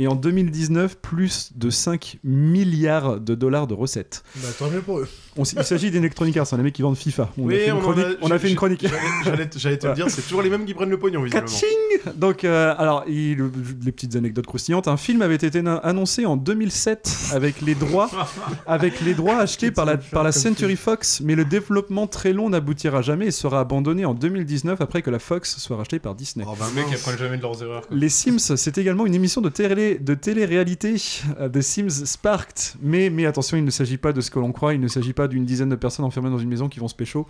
Et 0.03 0.07
en 0.07 0.15
2019, 0.15 0.97
plus 0.97 1.51
de 1.57 1.69
5 1.69 2.17
milliards 2.25 3.21
de 3.21 3.35
dollars 3.35 3.67
de 3.67 3.75
recettes. 3.75 4.23
Bah, 4.37 4.49
tant 4.59 4.71
mieux 4.71 4.81
pour 4.81 4.99
eux. 5.01 5.09
On 5.37 5.45
il 5.45 5.63
s'agit 5.63 5.91
d'Electronic 5.91 6.37
Arts, 6.39 6.47
hein, 6.53 6.57
les 6.57 6.63
mecs 6.63 6.75
qui 6.75 6.81
vendent 6.81 6.97
FIFA. 6.97 7.29
On 7.39 7.49
a 7.49 7.53
fait 7.53 7.69
une 7.69 7.79
chronique. 7.81 8.05
a- 8.07 8.09
on 8.23 8.31
a 8.31 8.39
fait 8.39 8.47
j'ai- 8.47 8.51
une 8.53 8.57
chronique. 8.57 8.87
j'allais- 9.25 9.49
te 9.79 9.87
le 9.87 9.95
dire, 9.95 10.07
c'est 10.09 10.23
toujours 10.23 10.41
les 10.43 10.49
mêmes 10.49 10.65
qui 10.65 10.73
prennent 10.73 10.89
le 10.89 10.99
pognon, 10.99 11.23
visiblement. 11.23 11.47
Kaching 11.47 12.15
Donc, 12.17 12.45
euh, 12.45 12.75
alors, 12.79 13.05
il- 13.09 13.37
les 13.85 13.93
petites 13.93 14.17
anecdotes 14.17 14.47
croustillantes. 14.47 14.89
Un 14.89 14.97
film 14.97 15.21
avait 15.21 15.35
été 15.35 15.51
annoncé 15.83 16.25
en 16.25 16.37
2007 16.39 17.15
avec 17.35 17.61
les 17.61 17.75
droits, 17.75 18.11
avec 18.67 19.01
les 19.03 19.13
droits 19.15 19.37
achetés 19.37 19.71
par 19.71 19.85
la, 19.85 19.99
par 19.99 20.25
la 20.25 20.33
Century 20.33 20.77
Fox, 20.77 21.21
mais 21.23 21.35
le 21.35 21.45
développement 21.45 22.07
très 22.07 22.33
long 22.33 22.49
n'aboutira 22.49 23.03
jamais 23.03 23.27
et 23.27 23.31
sera 23.31 23.61
abandonné 23.61 24.05
en 24.07 24.15
2019 24.15 24.81
après 24.81 25.03
que 25.03 25.11
la 25.11 25.19
Fox 25.19 25.59
soit 25.59 25.77
rachetée 25.77 25.99
par 25.99 26.15
Disney. 26.15 26.47
Oh, 26.49 26.55
bah, 26.59 26.67
Les 26.75 26.83
mecs, 26.83 26.91
ils 26.91 27.19
jamais 27.19 27.37
de 27.37 27.43
leurs 27.43 27.63
erreurs. 27.63 27.87
quoi. 27.87 27.97
Les 27.97 28.09
Sims, 28.09 28.39
c'est 28.57 28.79
également 28.79 29.05
une 29.05 29.15
émission 29.15 29.41
de 29.41 29.49
télé 29.51 29.90
de 29.99 30.15
télé-réalité, 30.15 30.97
euh, 31.41 31.49
The 31.49 31.61
Sims 31.61 32.05
Sparked. 32.07 32.75
Mais, 32.83 33.11
mais 33.11 33.27
attention, 33.27 33.57
il 33.57 33.65
ne 33.65 33.71
s'agit 33.71 33.97
pas 33.97 34.13
de 34.13 34.21
ce 34.21 34.31
que 34.31 34.39
l'on 34.39 34.53
croit, 34.53 34.75
il 34.75 34.81
ne 34.81 34.89
s'agit 34.89 35.13
pas 35.13 35.29
d'une 35.29 35.45
dizaine 35.45 35.69
de 35.69 35.77
personnes 35.77 36.05
enfermées 36.05 36.31
dans 36.31 36.39
une 36.39 36.49
maison 36.49 36.69
qui 36.69 36.79
vont 36.81 36.89
se 36.89 36.95
pécho. 36.95 37.27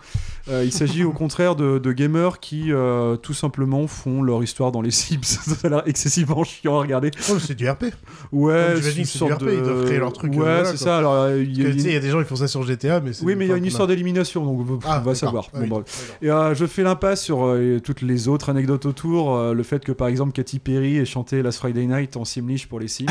Euh, 0.48 0.64
il 0.64 0.72
s'agit 0.72 1.04
au 1.04 1.12
contraire 1.12 1.56
de, 1.56 1.78
de 1.78 1.92
gamers 1.92 2.40
qui 2.40 2.72
euh, 2.72 3.16
tout 3.16 3.34
simplement 3.34 3.86
font 3.86 4.22
leur 4.22 4.42
histoire 4.42 4.72
dans 4.72 4.82
les 4.82 4.90
Sims. 4.90 5.20
Ça 5.22 5.54
a 5.64 5.68
l'air 5.70 5.82
excessivement 5.86 6.44
chiant 6.44 6.78
à 6.78 6.82
regarder. 6.82 7.10
Oh, 7.30 7.38
c'est 7.38 7.54
du 7.54 7.68
RP. 7.68 7.84
Ouais, 8.32 8.74
c'est 8.80 8.92
du 8.94 9.32
RP, 9.32 9.42
ils 9.52 9.62
doivent 9.62 9.84
créer 9.86 9.98
leur 9.98 10.12
truc. 10.12 10.32
Ouais, 10.32 10.38
voilà, 10.38 10.64
c'est 10.66 10.76
ça. 10.76 10.98
Alors, 10.98 11.30
il 11.36 11.60
y 11.60 11.66
a 11.66 11.70
y 11.96 12.00
des 12.00 12.10
gens 12.10 12.20
qui 12.22 12.28
font 12.28 12.36
ça 12.36 12.48
sur 12.48 12.62
GTA, 12.62 13.00
mais 13.00 13.12
c'est. 13.12 13.24
Oui, 13.24 13.34
mais 13.36 13.46
il 13.46 13.48
y 13.48 13.52
a 13.52 13.56
une 13.56 13.64
histoire 13.64 13.86
d'élimination, 13.88 14.44
donc 14.44 14.60
on 14.68 14.78
Ah, 14.84 14.98
va 14.98 14.98
d'accord. 14.98 15.16
savoir. 15.16 15.48
Ah 15.54 15.60
Bon, 15.66 15.78
oui. 15.78 15.84
Et 16.22 16.30
euh, 16.30 16.54
je 16.54 16.66
fais 16.66 16.82
l'impasse 16.82 17.22
sur 17.22 17.56
toutes 17.84 18.02
les 18.02 18.28
autres 18.28 18.50
anecdotes 18.50 18.86
autour. 18.86 19.38
le 19.52 19.62
fait 19.62 19.84
que, 19.84 19.92
par 19.92 20.08
exemple, 20.08 20.32
Katy 20.32 20.58
Perry 20.58 20.96
ait 20.98 21.04
chanté 21.04 21.42
Last 21.42 21.58
Friday 21.58 21.86
Night 21.86 22.16
en 22.16 22.24
Pour 22.68 22.80
les 22.80 22.88
Sims. 22.88 23.06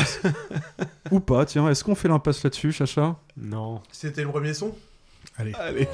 Ou 1.10 1.20
pas, 1.20 1.44
tiens. 1.46 1.68
Est-ce 1.68 1.82
qu'on 1.82 1.94
fait 1.94 2.08
l'impasse 2.08 2.42
là-dessus, 2.44 2.72
Chacha? 2.72 3.16
Non. 3.36 3.80
C'était 3.90 4.22
le 4.22 4.28
premier 4.28 4.52
son? 4.54 4.74
Allez. 5.38 5.54
Allez. 5.54 5.88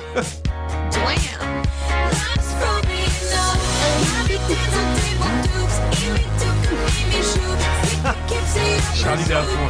Charlie 8.95 9.23
est 9.31 9.35
à 9.35 9.43
fond. 9.43 9.69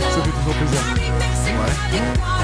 Ça 0.00 0.22
fait 0.22 0.30
toujours 0.30 0.54
plaisir. 0.54 0.80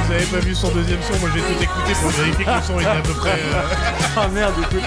Vous 0.04 0.12
avez 0.12 0.24
pas 0.26 0.38
vu 0.40 0.54
son 0.54 0.70
deuxième 0.70 1.00
son? 1.02 1.18
Moi 1.20 1.30
j'ai 1.34 1.40
tout 1.40 1.62
écouté 1.62 1.92
pour 2.00 2.10
vérifier 2.10 2.44
que 2.44 2.50
le 2.50 2.62
son 2.62 2.80
était 2.80 2.88
à 2.88 3.00
peu 3.02 3.12
près. 3.14 3.30
euh, 3.38 3.62
ah 4.16 4.28
merde, 4.28 4.54
écoute. 4.62 4.82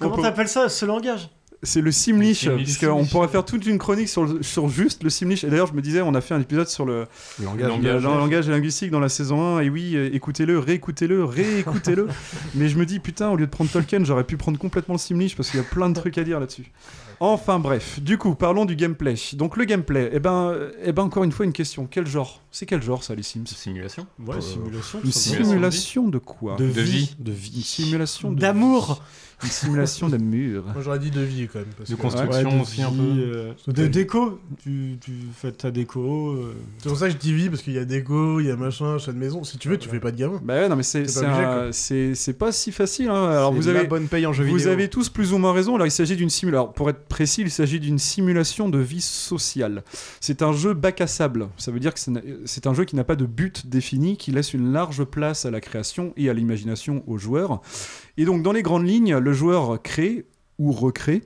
Comment 0.00 0.22
t'appelles 0.22 0.48
ça, 0.48 0.68
ce 0.68 0.84
langage? 0.84 1.28
C'est 1.64 1.80
le 1.80 1.92
Simlish, 1.92 2.48
puisqu'on 2.56 3.04
pourrait 3.06 3.28
faire 3.28 3.44
toute 3.44 3.64
une 3.66 3.78
chronique 3.78 4.08
sur, 4.08 4.24
le- 4.24 4.42
sur 4.42 4.68
juste 4.68 5.04
le 5.04 5.10
Simlish. 5.10 5.44
Et 5.44 5.48
d'ailleurs, 5.48 5.68
je 5.68 5.74
me 5.74 5.80
disais, 5.80 6.00
on 6.02 6.12
a 6.14 6.20
fait 6.20 6.34
un 6.34 6.40
épisode 6.40 6.66
sur 6.66 6.84
le, 6.84 7.06
Le 7.38 7.44
langage. 7.44 8.02
langage 8.02 8.48
linguistique 8.48 8.90
dans 8.90 8.98
la 8.98 9.08
saison 9.08 9.58
1. 9.58 9.60
Et 9.60 9.70
oui, 9.70 9.94
euh, 9.94 10.10
écoutez-le, 10.12 10.58
réécoutez-le, 10.58 11.22
réécoutez-le. 11.24 12.08
Mais 12.56 12.68
je 12.68 12.76
me 12.76 12.84
dis, 12.84 12.98
putain, 12.98 13.30
au 13.30 13.36
lieu 13.36 13.46
de 13.46 13.50
prendre 13.50 13.70
Tolkien, 13.70 14.02
j'aurais 14.02 14.24
pu 14.24 14.36
prendre 14.36 14.58
complètement 14.58 14.94
le 14.94 14.98
Simlish 14.98 15.36
parce 15.36 15.50
qu'il 15.50 15.60
y 15.60 15.62
a 15.62 15.66
plein 15.66 15.88
de 15.88 15.94
trucs 15.94 16.18
à 16.18 16.24
dire 16.24 16.40
là-dessus. 16.40 16.72
Enfin 17.20 17.60
bref, 17.60 18.00
du 18.00 18.18
coup, 18.18 18.34
parlons 18.34 18.64
du 18.64 18.74
gameplay. 18.74 19.14
Donc 19.34 19.56
le 19.56 19.64
gameplay, 19.64 20.10
eh 20.12 20.18
ben, 20.18 20.48
euh, 20.50 20.72
eh 20.82 20.90
ben 20.90 21.04
encore 21.04 21.22
une 21.22 21.30
fois 21.30 21.44
une 21.46 21.52
question. 21.52 21.86
Quel 21.88 22.04
genre? 22.08 22.42
C'est 22.50 22.66
quel 22.66 22.82
genre 22.82 23.04
ça, 23.04 23.14
les 23.14 23.22
Sims? 23.22 23.44
Simulation 23.46 24.08
Ouais, 24.26 24.40
simulation. 24.40 24.98
Une 25.04 25.12
simulation 25.12 26.08
de 26.08 26.18
quoi? 26.18 26.56
De 26.56 26.64
vie. 26.64 27.14
De 27.20 27.30
vie. 27.30 27.52
Une 27.54 27.62
simulation 27.62 28.32
de 28.32 28.40
D'amour. 28.40 29.04
Une 29.42 29.48
simulation 29.50 30.08
d'amour. 30.08 30.62
Moi 30.72 30.82
j'aurais 30.82 30.98
dit 30.98 31.10
de 31.10 31.20
vie 31.20 31.48
quand 31.52 31.58
même. 31.58 31.68
Parce 31.76 31.90
De 31.90 31.96
que- 31.96 32.00
construction 32.02 32.48
Ouais, 32.50 32.56
de 32.56 32.62
aussi 32.62 32.82
un 32.82 32.90
peu. 32.90 32.96
euh, 33.02 33.52
de 33.66 33.86
déco. 33.86 34.38
Tu, 34.62 34.98
tu 35.00 35.12
fais 35.34 35.50
ta 35.52 35.70
déco. 35.70 36.30
euh. 36.32 36.54
C'est 36.78 36.88
pour 36.88 36.98
ça 36.98 37.06
que 37.08 37.12
je 37.14 37.18
dis 37.18 37.32
vie, 37.34 37.48
parce 37.50 37.62
qu'il 37.62 37.72
y 37.72 37.78
a 37.78 37.84
déco, 37.84 38.40
il 38.40 38.46
y 38.46 38.50
a 38.50 38.56
machin, 38.56 38.98
chat 38.98 39.12
de 39.12 39.18
maison. 39.18 39.42
Si 39.44 39.58
tu 39.58 39.68
veux, 39.68 39.78
tu 39.78 39.88
fais 39.88 40.00
pas 40.00 40.12
de 40.12 40.16
gamin. 40.18 40.40
Bah 40.44 40.54
ouais, 40.54 40.68
non, 40.68 40.76
mais 40.76 40.82
c'est 40.82 42.38
pas 42.38 42.52
si 42.52 42.72
facile. 42.72 43.08
hein. 43.08 43.30
Alors 43.30 43.52
vous 43.52 43.62
de 43.64 43.70
la 43.70 43.80
avez 43.80 43.88
bonne 43.88 44.08
paye 44.08 44.26
en 44.26 44.32
jeu 44.32 44.44
vous 44.44 44.56
vidéo. 44.56 44.70
avez 44.72 44.88
tous 44.88 45.08
plus 45.08 45.32
ou 45.32 45.38
moins 45.38 45.52
raison. 45.52 45.74
Alors 45.74 45.86
il 45.86 45.90
s'agit 45.90 46.16
d'une 46.16 46.30
simulation. 46.30 46.62
Alors 46.62 46.72
pour 46.74 46.90
être 46.90 47.04
précis, 47.06 47.42
il 47.42 47.50
s'agit 47.50 47.80
d'une 47.80 47.98
simulation 47.98 48.68
de 48.68 48.78
vie 48.78 49.00
sociale. 49.00 49.82
C'est 50.20 50.42
un 50.42 50.52
jeu 50.52 50.74
bac 50.74 51.00
à 51.00 51.06
sable. 51.06 51.48
Ça 51.56 51.70
veut 51.70 51.80
dire 51.80 51.94
que 51.94 52.00
c'est 52.44 52.66
un 52.66 52.74
jeu 52.74 52.84
qui 52.84 52.96
n'a 52.96 53.04
pas 53.04 53.16
de 53.16 53.24
but 53.26 53.66
défini, 53.66 54.16
qui 54.16 54.30
laisse 54.30 54.54
une 54.54 54.72
large 54.72 55.04
place 55.04 55.44
à 55.46 55.50
la 55.50 55.60
création 55.60 56.12
et 56.16 56.28
à 56.30 56.34
l'imagination 56.34 57.02
aux 57.06 57.18
joueurs. 57.18 57.60
Et 58.16 58.24
donc 58.24 58.42
dans 58.42 58.52
les 58.52 58.62
grandes 58.62 58.86
lignes, 58.86 59.16
le 59.16 59.32
joueur 59.32 59.80
crée 59.82 60.26
ou 60.58 60.70
recrée 60.70 61.22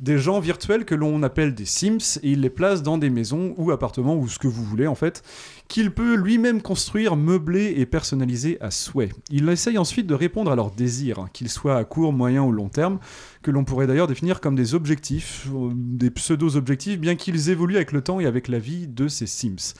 des 0.00 0.18
gens 0.18 0.40
virtuels 0.40 0.84
que 0.84 0.94
l'on 0.94 1.22
appelle 1.22 1.54
des 1.54 1.64
Sims 1.64 2.18
et 2.22 2.32
il 2.32 2.40
les 2.40 2.50
place 2.50 2.82
dans 2.82 2.98
des 2.98 3.10
maisons 3.10 3.54
ou 3.56 3.70
appartements 3.70 4.16
ou 4.16 4.26
ce 4.26 4.38
que 4.38 4.48
vous 4.48 4.64
voulez 4.64 4.86
en 4.86 4.94
fait 4.94 5.22
qu'il 5.68 5.92
peut 5.92 6.16
lui-même 6.16 6.60
construire, 6.60 7.14
meubler 7.14 7.74
et 7.76 7.86
personnaliser 7.86 8.60
à 8.60 8.72
souhait. 8.72 9.10
Il 9.30 9.48
essaye 9.48 9.78
ensuite 9.78 10.08
de 10.08 10.14
répondre 10.14 10.50
à 10.50 10.56
leurs 10.56 10.72
désirs, 10.72 11.28
qu'ils 11.32 11.48
soient 11.48 11.76
à 11.76 11.84
court, 11.84 12.12
moyen 12.12 12.42
ou 12.42 12.50
long 12.50 12.68
terme, 12.68 12.98
que 13.42 13.52
l'on 13.52 13.62
pourrait 13.62 13.86
d'ailleurs 13.86 14.08
définir 14.08 14.40
comme 14.40 14.56
des 14.56 14.74
objectifs, 14.74 15.46
euh, 15.54 15.70
des 15.72 16.10
pseudo-objectifs, 16.10 16.98
bien 16.98 17.14
qu'ils 17.14 17.50
évoluent 17.50 17.76
avec 17.76 17.92
le 17.92 18.00
temps 18.00 18.18
et 18.18 18.26
avec 18.26 18.48
la 18.48 18.58
vie 18.58 18.88
de 18.88 19.06
ces 19.06 19.26
Sims. 19.26 19.74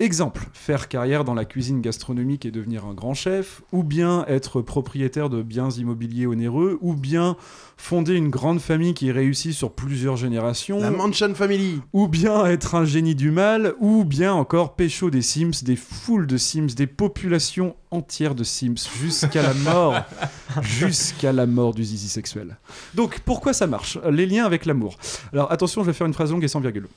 Exemple, 0.00 0.48
faire 0.54 0.88
carrière 0.88 1.24
dans 1.24 1.34
la 1.34 1.44
cuisine 1.44 1.82
gastronomique 1.82 2.46
et 2.46 2.50
devenir 2.50 2.86
un 2.86 2.94
grand 2.94 3.12
chef, 3.12 3.60
ou 3.70 3.82
bien 3.82 4.24
être 4.28 4.62
propriétaire 4.62 5.28
de 5.28 5.42
biens 5.42 5.68
immobiliers 5.68 6.26
onéreux, 6.26 6.78
ou 6.80 6.94
bien 6.94 7.36
fonder 7.76 8.14
une 8.14 8.30
grande 8.30 8.60
famille 8.60 8.94
qui 8.94 9.12
réussit 9.12 9.52
sur 9.52 9.72
plusieurs 9.72 10.16
générations, 10.16 10.80
La 10.80 10.90
Mansion 10.90 11.34
Family. 11.34 11.82
ou 11.92 12.08
bien 12.08 12.46
être 12.46 12.76
un 12.76 12.86
génie 12.86 13.14
du 13.14 13.30
mal, 13.30 13.74
ou 13.78 14.06
bien 14.06 14.32
encore 14.32 14.74
pécho 14.74 15.10
des 15.10 15.20
Sims, 15.20 15.62
des 15.64 15.76
foules 15.76 16.26
de 16.26 16.38
Sims, 16.38 16.68
des 16.74 16.86
populations 16.86 17.76
entières 17.90 18.34
de 18.34 18.42
Sims, 18.42 18.88
jusqu'à 19.02 19.42
la 19.42 19.52
mort, 19.52 19.96
jusqu'à 20.62 21.34
la 21.34 21.44
mort 21.44 21.74
du 21.74 21.84
zizi 21.84 22.08
sexuel. 22.08 22.56
Donc 22.94 23.20
pourquoi 23.20 23.52
ça 23.52 23.66
marche? 23.66 23.98
Les 24.10 24.24
liens 24.24 24.46
avec 24.46 24.64
l'amour. 24.64 24.96
Alors 25.34 25.52
attention, 25.52 25.82
je 25.82 25.88
vais 25.88 25.92
faire 25.92 26.06
une 26.06 26.14
phrase 26.14 26.32
longue 26.32 26.44
et 26.44 26.48
sans 26.48 26.60
virgule. 26.60 26.88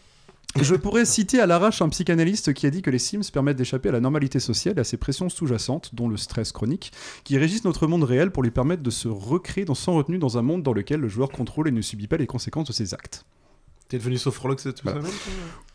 Je 0.61 0.75
pourrais 0.75 1.05
citer 1.05 1.39
à 1.39 1.47
l'arrache 1.47 1.81
un 1.81 1.89
psychanalyste 1.89 2.53
qui 2.53 2.67
a 2.67 2.69
dit 2.69 2.83
que 2.83 2.91
les 2.91 2.99
Sims 2.99 3.31
permettent 3.33 3.57
d'échapper 3.57 3.89
à 3.89 3.91
la 3.91 3.99
normalité 3.99 4.39
sociale 4.39 4.75
et 4.77 4.81
à 4.81 4.83
ses 4.83 4.97
pressions 4.97 5.29
sous-jacentes, 5.29 5.95
dont 5.95 6.07
le 6.07 6.15
stress 6.15 6.51
chronique, 6.51 6.91
qui 7.23 7.37
régissent 7.37 7.63
notre 7.63 7.87
monde 7.87 8.03
réel 8.03 8.31
pour 8.31 8.43
lui 8.43 8.51
permettre 8.51 8.83
de 8.83 8.91
se 8.91 9.07
recréer 9.07 9.65
dans, 9.65 9.73
sans 9.73 9.95
retenue 9.95 10.19
dans 10.19 10.37
un 10.37 10.43
monde 10.43 10.61
dans 10.61 10.73
lequel 10.73 10.99
le 10.99 11.07
joueur 11.07 11.29
contrôle 11.29 11.67
et 11.67 11.71
ne 11.71 11.81
subit 11.81 12.07
pas 12.07 12.17
les 12.17 12.27
conséquences 12.27 12.67
de 12.67 12.73
ses 12.73 12.93
actes. 12.93 13.25
T'es 13.89 13.97
devenu 13.97 14.17
sophrologue 14.17 14.59
cette 14.59 14.83
Voilà. 14.83 15.01
semaine 15.01 15.13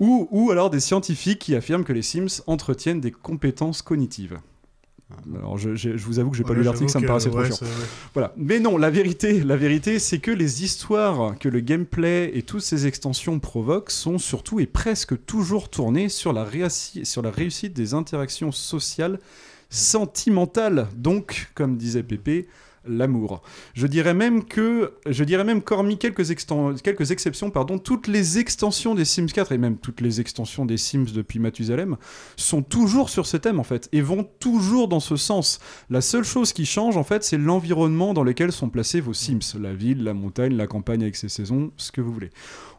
Ou, 0.00 0.28
ou 0.30 0.50
alors 0.50 0.70
des 0.70 0.80
scientifiques 0.80 1.40
qui 1.40 1.54
affirment 1.56 1.84
que 1.84 1.92
les 1.92 2.02
Sims 2.02 2.42
entretiennent 2.46 3.00
des 3.00 3.10
compétences 3.10 3.82
cognitives. 3.82 4.38
Alors 5.34 5.56
je, 5.56 5.74
je- 5.74 5.96
je 5.96 6.04
vous 6.04 6.18
avoue 6.18 6.30
que 6.30 6.36
j'ai 6.36 6.42
pas 6.42 6.50
Ouais, 6.50 6.56
lu 6.56 6.62
l'article, 6.64 6.90
ça 6.90 7.00
me 7.00 7.06
paraissait 7.06 7.30
trop 7.30 7.42
chiant. 7.42 7.56
ouais. 7.62 7.68
Voilà. 8.12 8.34
Mais 8.36 8.60
non, 8.60 8.76
la 8.76 8.90
vérité, 8.90 9.40
la 9.42 9.56
vérité, 9.56 9.98
c'est 9.98 10.18
que 10.18 10.30
les 10.30 10.62
histoires 10.64 11.38
que 11.38 11.48
le 11.48 11.60
gameplay 11.60 12.30
et 12.34 12.42
toutes 12.42 12.60
ces 12.60 12.86
extensions 12.86 13.38
provoquent 13.38 13.90
sont 13.90 14.18
surtout 14.18 14.60
et 14.60 14.66
presque 14.66 15.24
toujours 15.24 15.70
tournées 15.70 16.10
sur 16.10 16.32
la, 16.34 16.44
réassi- 16.44 17.04
sur 17.06 17.22
la 17.22 17.30
réussite 17.30 17.72
des 17.72 17.94
interactions 17.94 18.52
sociales 18.52 19.18
sentimentales. 19.70 20.88
Donc, 20.94 21.50
comme 21.54 21.76
disait 21.76 22.02
Pépé, 22.02 22.46
l'amour. 22.88 23.42
Je 23.74 23.86
dirais 23.86 24.14
même 24.14 24.44
que, 24.44 24.94
je 25.06 25.24
qu'hormis 25.60 25.98
quelques, 25.98 26.30
exceptions, 26.30 27.50
toutes 27.82 28.08
les 28.08 28.38
extensions 28.38 28.94
des 28.94 29.04
Sims 29.04 29.26
4 29.26 29.52
et 29.52 29.58
même 29.58 29.76
toutes 29.76 30.00
les 30.00 30.20
extensions 30.20 30.64
des 30.64 30.76
Sims 30.76 31.12
depuis 31.14 31.38
Mathusalem 31.38 31.96
sont 32.36 32.62
toujours 32.62 33.10
sur 33.10 33.26
ce 33.26 33.36
thème 33.36 33.60
en 33.60 33.64
fait 33.64 33.88
et 33.92 34.00
vont 34.00 34.28
toujours 34.40 34.88
dans 34.88 35.00
ce 35.00 35.16
sens. 35.16 35.58
La 35.90 36.00
seule 36.00 36.24
chose 36.24 36.52
qui 36.52 36.66
change 36.66 36.96
en 36.96 37.04
fait, 37.04 37.24
c'est 37.24 37.38
l'environnement 37.38 38.14
dans 38.14 38.24
lequel 38.24 38.52
sont 38.52 38.70
placés 38.70 39.00
vos 39.00 39.14
Sims, 39.14 39.58
la 39.60 39.74
ville, 39.74 40.04
la 40.04 40.14
montagne, 40.14 40.54
la 40.54 40.66
campagne 40.66 41.02
avec 41.02 41.16
ses 41.16 41.28
saisons, 41.28 41.70
ce 41.76 41.92
que 41.92 42.00
vous 42.00 42.12
voulez. 42.12 42.30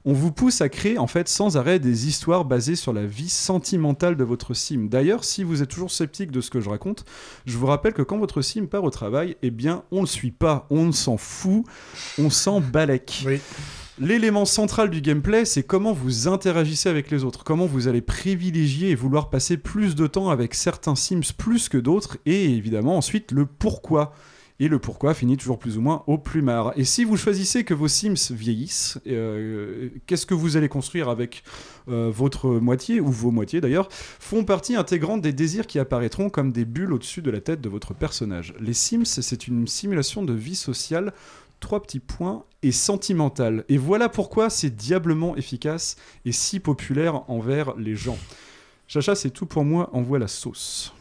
On 0.05 0.13
vous 0.13 0.31
pousse 0.31 0.61
à 0.61 0.69
créer 0.69 0.97
en 0.97 1.07
fait 1.07 1.27
sans 1.27 1.57
arrêt 1.57 1.79
des 1.79 2.07
histoires 2.07 2.45
basées 2.45 2.75
sur 2.75 2.93
la 2.93 3.05
vie 3.05 3.29
sentimentale 3.29 4.15
de 4.15 4.23
votre 4.23 4.53
sim. 4.53 4.87
D'ailleurs, 4.89 5.23
si 5.23 5.43
vous 5.43 5.61
êtes 5.61 5.69
toujours 5.69 5.91
sceptique 5.91 6.31
de 6.31 6.41
ce 6.41 6.49
que 6.49 6.61
je 6.61 6.69
raconte, 6.69 7.05
je 7.45 7.57
vous 7.57 7.65
rappelle 7.65 7.93
que 7.93 8.01
quand 8.01 8.17
votre 8.17 8.41
sim 8.41 8.65
part 8.65 8.83
au 8.83 8.89
travail, 8.89 9.35
eh 9.41 9.51
bien, 9.51 9.83
on 9.91 9.97
ne 9.97 10.01
le 10.01 10.07
suit 10.07 10.31
pas, 10.31 10.67
on 10.69 10.85
ne 10.85 10.91
s'en 10.91 11.17
fout, 11.17 11.65
on 12.17 12.29
s'en 12.29 12.61
balèque. 12.61 13.25
L'élément 14.01 14.45
central 14.45 14.89
du 14.89 15.01
gameplay, 15.01 15.43
c'est 15.43 15.63
comment 15.63 15.91
vous 15.91 16.29
interagissez 16.29 16.87
avec 16.87 17.11
les 17.11 17.25
autres, 17.25 17.43
comment 17.43 17.65
vous 17.65 17.89
allez 17.89 17.99
privilégier 17.99 18.91
et 18.91 18.95
vouloir 18.95 19.29
passer 19.29 19.57
plus 19.57 19.93
de 19.93 20.07
temps 20.07 20.29
avec 20.29 20.53
certains 20.53 20.95
Sims 20.95 21.33
plus 21.37 21.67
que 21.67 21.77
d'autres, 21.77 22.17
et 22.25 22.45
évidemment 22.45 22.95
ensuite 22.95 23.33
le 23.33 23.45
pourquoi. 23.45 24.13
Et 24.59 24.67
le 24.67 24.79
pourquoi 24.79 25.13
finit 25.13 25.37
toujours 25.37 25.57
plus 25.57 25.77
ou 25.77 25.81
moins 25.81 26.03
au 26.07 26.17
plumard. 26.17 26.73
Et 26.75 26.83
si 26.83 27.05
vous 27.05 27.15
choisissez 27.15 27.63
que 27.63 27.73
vos 27.73 27.87
Sims 27.87 28.31
vieillissent, 28.31 28.99
euh, 29.07 29.89
qu'est-ce 30.05 30.25
que 30.25 30.33
vous 30.33 30.57
allez 30.57 30.67
construire 30.67 31.07
avec 31.07 31.43
euh, 31.87 32.11
votre 32.13 32.49
moitié, 32.49 32.99
ou 32.99 33.09
vos 33.09 33.31
moitiés 33.31 33.61
d'ailleurs, 33.61 33.87
font 33.91 34.43
partie 34.43 34.75
intégrante 34.75 35.21
des 35.21 35.33
désirs 35.33 35.65
qui 35.65 35.79
apparaîtront 35.79 36.29
comme 36.29 36.51
des 36.51 36.65
bulles 36.65 36.93
au-dessus 36.93 37.21
de 37.21 37.31
la 37.31 37.39
tête 37.39 37.61
de 37.61 37.69
votre 37.69 37.93
personnage. 37.93 38.53
Les 38.59 38.73
Sims, 38.73 39.05
c'est 39.05 39.47
une 39.47 39.67
simulation 39.67 40.23
de 40.23 40.33
vie 40.33 40.55
sociale 40.55 41.13
trois 41.59 41.81
petits 41.81 41.99
points 41.99 42.43
et 42.63 42.71
sentimentale. 42.71 43.65
Et 43.69 43.77
voilà 43.77 44.09
pourquoi 44.09 44.49
c'est 44.49 44.69
diablement 44.69 45.35
efficace 45.35 45.97
et 46.25 46.31
si 46.31 46.59
populaire 46.59 47.29
envers 47.29 47.75
les 47.75 47.95
gens. 47.95 48.17
Chacha, 48.87 49.15
c'est 49.15 49.29
tout 49.29 49.45
pour 49.45 49.63
moi, 49.63 49.89
envoie 49.93 50.19
la 50.19 50.27
sauce. 50.27 50.93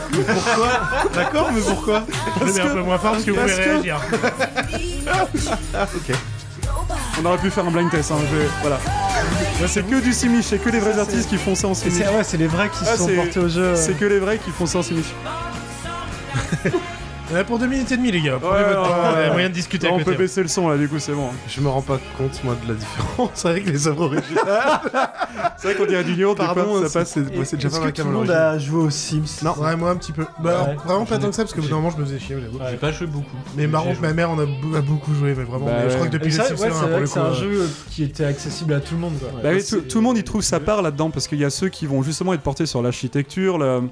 Pourquoi 0.00 0.68
D'accord, 1.14 1.50
mais 1.52 1.60
pourquoi 1.60 2.02
mets 2.44 2.60
un 2.60 2.68
peu 2.68 2.82
moins 2.82 2.98
fort 2.98 3.12
parce 3.12 3.24
que 3.24 3.30
vous 3.30 3.40
pouvez 3.40 3.54
réagir. 3.54 4.00
ok. 5.74 6.16
On 7.20 7.24
aurait 7.24 7.38
pu 7.38 7.50
faire 7.50 7.66
un 7.66 7.70
blind 7.70 7.90
test, 7.90 8.10
hein, 8.12 8.16
je- 8.30 8.46
voilà. 8.60 8.78
Là, 9.60 9.66
c'est 9.68 9.82
que 9.88 10.00
du 10.00 10.12
simlish, 10.12 10.46
c'est 10.46 10.58
que 10.58 10.68
les 10.68 10.78
vrais 10.80 10.98
artistes 10.98 11.28
qui 11.28 11.38
font 11.38 11.54
ça 11.54 11.68
en 11.68 11.74
simlish. 11.74 11.98
c'est- 11.98 12.08
ouais, 12.08 12.24
c'est 12.24 12.36
les 12.36 12.46
vrais 12.46 12.68
qui 12.68 12.84
se 12.84 12.96
sont 12.96 13.06
c'est- 13.06 13.14
portés 13.16 13.38
au 13.40 13.48
jeu. 13.48 13.74
C'est 13.74 13.94
que 13.98 14.04
les 14.04 14.18
vrais 14.18 14.38
qui 14.38 14.50
font 14.50 14.66
ça 14.66 14.78
en 14.78 14.82
simlish. 14.82 15.06
On 17.32 17.36
est 17.36 17.42
pour 17.42 17.58
deux 17.58 17.66
minutes 17.66 17.90
et 17.90 17.96
demie, 17.96 18.12
les 18.12 18.20
gars. 18.20 18.38
Prenez 18.40 18.54
Ouais, 18.62 18.68
votre 18.68 18.82
ouais, 18.82 18.86
temps. 18.88 18.92
ouais, 18.92 18.98
Il 19.14 19.18
y 19.18 19.18
a 19.18 19.26
ouais. 19.26 19.32
moyen 19.32 19.48
de 19.48 19.54
discuter 19.54 19.88
on 19.88 19.94
avec 19.94 20.04
peut 20.04 20.12
le 20.12 20.16
baisser 20.18 20.42
le 20.42 20.48
son 20.48 20.68
là, 20.68 20.76
du 20.78 20.88
coup, 20.88 21.00
c'est 21.00 21.12
bon. 21.12 21.28
Je 21.48 21.60
me 21.60 21.68
rends 21.68 21.82
pas 21.82 21.98
compte, 22.16 22.42
moi, 22.44 22.56
de 22.64 22.68
la 22.72 22.78
différence 22.78 23.44
avec 23.44 23.66
les 23.66 23.88
œuvres 23.88 24.04
originales. 24.04 24.80
C'est 25.58 25.68
vrai 25.68 25.74
qu'on 25.76 25.86
dirait 25.86 26.04
du 26.04 26.14
yaourt, 26.14 26.38
des 26.38 26.44
Pardon, 26.44 26.64
fois, 26.64 26.82
ça 26.82 26.88
c'est- 26.88 26.98
passe. 27.00 27.10
c'est 27.14 27.34
moi, 27.34 27.44
c'est 27.44 27.56
déjà 27.56 27.66
Est-ce 27.68 27.76
pas 27.80 27.82
que 27.82 27.86
ma 27.86 28.04
tout 28.04 28.08
le 28.08 28.14
monde 28.14 28.30
a 28.30 28.58
joué 28.60 28.80
aux 28.84 28.90
Sims 28.90 29.24
Non, 29.42 29.54
ouais, 29.58 29.74
moi 29.74 29.90
un 29.90 29.96
petit 29.96 30.12
peu. 30.12 30.24
Bah, 30.38 30.50
alors, 30.50 30.68
Ouais. 30.68 30.76
vraiment 30.86 31.04
pas 31.04 31.18
tant 31.18 31.28
que 31.30 31.34
ça, 31.34 31.42
parce 31.42 31.52
que 31.52 31.58
au 31.58 31.62
bout 31.62 31.66
J'ai- 31.68 31.74
d'un 31.74 31.80
moment, 31.80 31.90
je 31.90 32.00
me 32.00 32.04
faisais 32.06 32.18
chier, 32.20 32.36
j'avoue. 32.40 32.58
J'ai 32.70 32.76
pas 32.76 32.92
joué 32.92 33.08
beaucoup. 33.08 33.36
Mais 33.56 33.66
marrant 33.66 33.92
que 33.92 34.00
ma 34.00 34.12
mère 34.12 34.30
en 34.30 34.38
a, 34.38 34.46
bou- 34.46 34.76
a 34.76 34.80
beaucoup 34.80 35.12
joué, 35.12 35.34
mais 35.36 35.42
vraiment. 35.42 35.66
Bah 35.66 35.72
mais 35.78 35.82
je 35.90 35.94
crois 35.94 36.02
ouais. 36.02 36.06
que 36.08 36.12
depuis 36.12 36.28
Et 36.28 36.30
les 36.30 36.36
ça, 36.36 36.44
Sims 36.44 36.62
ouais, 36.62 36.68
1, 36.68 36.72
c'est 36.72 36.78
pour 36.78 36.88
vrai 36.90 36.96
le 37.00 37.02
que 37.02 37.06
c'est 37.08 37.14
coup. 37.20 37.26
un 37.26 37.30
euh, 37.30 37.34
jeu 37.34 37.70
qui 37.90 38.04
était 38.04 38.24
accessible 38.24 38.72
à 38.74 38.80
tout 38.80 38.94
le 38.94 39.00
monde. 39.00 39.14
Quoi. 39.18 39.30
Bah 39.42 39.48
oui, 39.52 39.60
C'est- 39.62 39.76
tout, 39.78 39.82
tout 39.82 39.98
le 39.98 40.04
monde 40.04 40.16
y 40.16 40.22
trouve 40.22 40.42
sa 40.42 40.60
part 40.60 40.80
là-dedans 40.80 41.10
parce 41.10 41.26
qu'il 41.26 41.40
y 41.40 41.44
a 41.44 41.50
ceux 41.50 41.70
qui 41.70 41.86
vont 41.86 42.02
justement 42.04 42.34
être 42.34 42.42
portés 42.42 42.66
sur 42.66 42.82
l'architecture, 42.82 43.58
le 43.58 43.82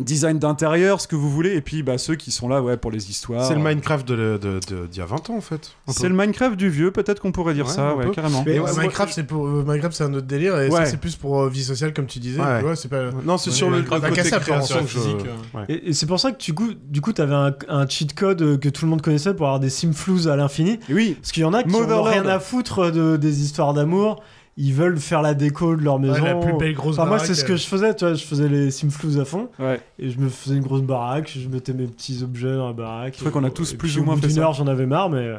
design 0.00 0.38
d'intérieur, 0.38 1.00
ce 1.00 1.08
que 1.08 1.16
vous 1.16 1.30
voulez, 1.30 1.54
et 1.54 1.60
puis 1.60 1.82
bah, 1.82 1.98
ceux 1.98 2.14
qui 2.14 2.30
sont 2.30 2.48
là 2.48 2.62
ouais, 2.62 2.76
pour 2.76 2.90
les 2.90 3.10
histoires. 3.10 3.44
C'est 3.46 3.54
le 3.54 3.60
Minecraft 3.60 4.06
de, 4.08 4.16
de, 4.40 4.60
de- 4.68 4.86
d'il 4.86 4.98
y 4.98 5.02
a 5.02 5.06
20 5.06 5.30
ans, 5.30 5.36
en 5.36 5.40
fait. 5.40 5.72
C'est 5.88 6.08
le 6.08 6.14
Minecraft 6.14 6.56
du 6.56 6.68
vieux, 6.68 6.90
peut-être 6.90 7.20
qu'on 7.20 7.32
pourrait 7.32 7.54
dire 7.54 7.66
Ouais, 7.66 7.72
ça, 7.72 7.90
un 7.90 7.94
ouais, 7.94 8.06
peu. 8.06 8.10
carrément. 8.12 8.42
Mais 8.46 8.58
ouais, 8.58 8.70
Minecraft, 8.76 9.12
c'est 9.12 9.24
pour 9.24 9.46
euh, 9.46 9.64
Minecraft, 9.66 9.94
c'est 9.96 10.04
un 10.04 10.14
autre 10.14 10.26
délire, 10.26 10.58
et 10.60 10.68
Ouais. 10.68 10.76
ça, 10.84 10.86
c'est 10.86 10.96
plus 11.00 11.16
pour 11.16 11.40
euh, 11.42 11.48
vie 11.48 11.64
sociale, 11.64 11.92
comme 11.94 12.06
tu 12.06 12.18
disais. 12.18 12.40
Ouais. 12.40 12.62
Ouais, 12.62 12.76
c'est 12.76 12.88
pas. 12.88 13.10
Non, 13.24 13.38
c'est 13.38 13.50
sur 13.50 13.70
le, 13.70 13.82
côté 13.82 14.10
cassable, 14.12 14.44
création 14.44 14.84
physique, 14.86 15.16
ouais. 15.54 15.62
Et, 15.68 15.90
et 15.90 15.92
c'est 15.92 16.06
pour 16.06 16.20
ça 16.20 16.32
que 16.32 16.38
tu, 16.38 16.52
goût- 16.52 16.74
du 16.88 17.00
coup, 17.00 17.12
tu 17.12 17.20
avais 17.22 17.34
un, 17.34 17.54
un 17.68 17.86
cheat 17.88 18.14
code 18.14 18.42
euh, 18.42 18.56
que 18.58 18.68
tout 18.68 18.84
le 18.84 18.90
monde 18.90 19.02
connaissait 19.02 19.34
pour 19.34 19.46
avoir 19.46 19.60
des 19.60 19.70
simflouz 19.70 20.28
à 20.28 20.36
l'infini. 20.36 20.78
Oui, 20.90 21.16
Parce 21.20 21.32
qu'il 21.32 21.42
y 21.42 21.46
en 21.46 21.54
a 21.54 21.62
qui 21.62 21.68
n'ont 21.70 22.02
rien 22.02 22.26
à 22.26 22.38
foutre 22.40 22.90
de, 22.92 23.16
des 23.16 23.42
histoires 23.42 23.74
d'amour. 23.74 24.22
Ils 24.60 24.74
veulent 24.74 24.98
faire 24.98 25.22
la 25.22 25.34
déco 25.34 25.76
de 25.76 25.82
leur 25.84 26.00
maison. 26.00 26.24
la 26.24 26.34
plus 26.34 26.52
belle 26.58 26.74
grosse 26.74 26.98
Enfin, 26.98 27.08
moi, 27.08 27.18
c'est 27.20 27.34
ce 27.34 27.44
que 27.44 27.52
euh. 27.52 27.56
je 27.56 27.64
faisais. 27.66 27.94
Tu 27.94 28.04
vois, 28.04 28.14
je 28.14 28.24
faisais 28.24 28.48
les 28.48 28.70
simflouz 28.72 29.16
à 29.20 29.24
fond. 29.24 29.48
ouais. 29.60 29.80
Et 30.00 30.10
je 30.10 30.18
me 30.18 30.28
faisais 30.28 30.56
une 30.56 30.62
grosse 30.64 30.82
baraque. 30.82 31.30
Je 31.32 31.48
mettais 31.48 31.72
mes 31.72 31.86
petits 31.86 32.20
objets 32.24 32.54
dans 32.56 32.66
la 32.66 32.72
baraque. 32.72 33.14
Je 33.14 33.20
crois 33.20 33.30
qu'on 33.30 33.44
a 33.44 33.50
tous 33.50 33.74
plus 33.74 33.92
puis, 33.92 34.00
ou 34.00 34.04
moins 34.04 34.16
fait 34.16 34.26
d'une 34.26 34.36
ça. 34.36 34.40
heure, 34.42 34.52
j'en 34.54 34.66
avais 34.66 34.86
marre, 34.86 35.10
mais. 35.10 35.18
euh, 35.18 35.38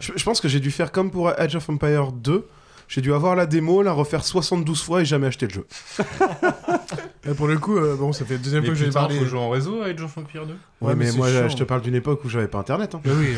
Je, 0.00 0.12
je 0.16 0.24
pense 0.24 0.40
que 0.40 0.48
j'ai 0.48 0.58
dû 0.60 0.70
faire 0.72 0.90
comme 0.90 1.10
pour 1.12 1.28
Age 1.28 1.54
of 1.54 1.68
Empire 1.70 2.10
2. 2.12 2.44
J'ai 2.88 3.00
dû 3.00 3.12
avoir 3.12 3.34
la 3.36 3.46
démo, 3.46 3.82
la 3.82 3.92
refaire 3.92 4.24
72 4.24 4.82
fois 4.82 5.02
et 5.02 5.04
jamais 5.04 5.28
acheter 5.28 5.46
le 5.46 5.52
jeu. 5.54 5.66
Et 7.30 7.34
pour 7.34 7.48
le 7.48 7.58
coup, 7.58 7.76
euh, 7.76 7.96
bon, 7.98 8.12
ça 8.12 8.24
fait 8.24 8.34
la 8.34 8.38
deuxième 8.40 8.60
Mais 8.62 8.66
fois 8.68 8.74
que 8.74 8.80
je 8.80 8.84
vais 8.86 8.90
parler. 8.92 9.18
faut 9.18 9.24
jouer 9.26 9.38
en 9.38 9.50
réseau 9.50 9.82
avec 9.82 9.98
Jean 9.98 10.06
Empire 10.16 10.46
2 10.46 10.52
Ouais, 10.82 10.88
Ouais, 10.88 10.94
mais 10.94 11.06
mais, 11.06 11.10
c'est 11.10 11.16
moi, 11.16 11.28
chiant. 11.30 11.48
je 11.48 11.56
te 11.56 11.64
parle 11.64 11.80
d'une 11.80 11.94
époque 11.94 12.22
où 12.24 12.28
j'avais 12.28 12.48
pas 12.48 12.58
internet. 12.58 12.94
hein. 12.94 13.00
Bah 13.04 13.10
oui. 13.18 13.36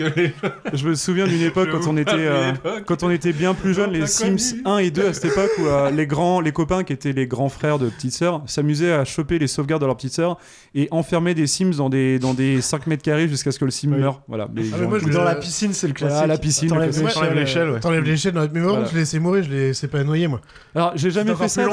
euh, 0.00 0.28
Je 0.72 0.88
me 0.88 0.94
souviens 0.96 1.26
d'une 1.28 1.42
époque 1.42 1.68
quand 1.70 1.86
on 1.86 1.96
était 1.96 2.10
euh, 2.16 2.52
quand 2.84 3.02
on 3.04 3.10
était 3.10 3.32
bien 3.32 3.54
plus 3.54 3.74
jeunes, 3.74 3.90
On 3.90 3.92
les 3.92 4.06
Sims 4.08 4.36
connu. 4.56 4.62
1 4.64 4.78
et 4.78 4.90
2 4.90 5.06
à 5.06 5.12
cette 5.12 5.26
époque 5.26 5.50
où 5.60 5.66
euh, 5.66 5.90
les 5.90 6.06
grands, 6.08 6.40
les 6.40 6.50
copains 6.52 6.82
qui 6.82 6.92
étaient 6.92 7.12
les 7.12 7.26
grands 7.28 7.48
frères 7.48 7.78
de 7.78 7.88
petites 7.88 8.12
sœurs 8.14 8.42
s'amusaient 8.46 8.92
à 8.92 9.04
choper 9.04 9.38
les 9.38 9.46
sauvegardes 9.46 9.82
de 9.82 9.86
leurs 9.86 9.96
petites 9.96 10.14
sœurs 10.14 10.36
et 10.74 10.88
enfermer 10.90 11.34
des 11.34 11.46
Sims 11.46 11.70
dans 11.76 11.88
des 11.88 12.18
dans 12.18 12.34
des 12.34 12.60
5 12.60 12.88
mètres 12.88 13.02
carrés 13.04 13.28
jusqu'à 13.28 13.52
ce 13.52 13.58
que 13.60 13.64
le 13.64 13.70
Sim 13.70 13.92
Oui. 13.92 14.00
meure. 14.00 14.22
Voilà. 14.26 14.48
Les 14.54 14.68
Ah, 14.72 14.76
mais 14.80 14.86
moi, 14.88 14.98
je 14.98 15.08
dans 15.08 15.22
la 15.24 15.36
piscine, 15.36 15.72
c'est 15.72 15.86
le 15.86 15.92
classique. 15.94 16.12
Voilà, 16.18 16.26
la 16.34 16.38
piscine, 16.38 16.68
T'enlèves 16.70 17.34
l'échelle, 17.34 17.70
ouais. 17.70 17.80
T'enlèves 17.80 18.04
l'échelle 18.04 18.32
dans 18.34 18.46
Mais 18.52 18.60
Voilà. 18.60 18.84
je 18.86 18.94
l'ai 18.94 19.00
laissé 19.00 19.20
mourir, 19.20 19.44
je 19.44 19.50
l'ai 19.50 19.66
laissé 19.68 19.86
pas 19.86 20.02
noyer, 20.02 20.26
moi. 20.26 20.40
Alors 20.74 20.92
j'ai 20.96 21.10
jamais 21.12 21.34
fait 21.36 21.48
ça 21.48 21.68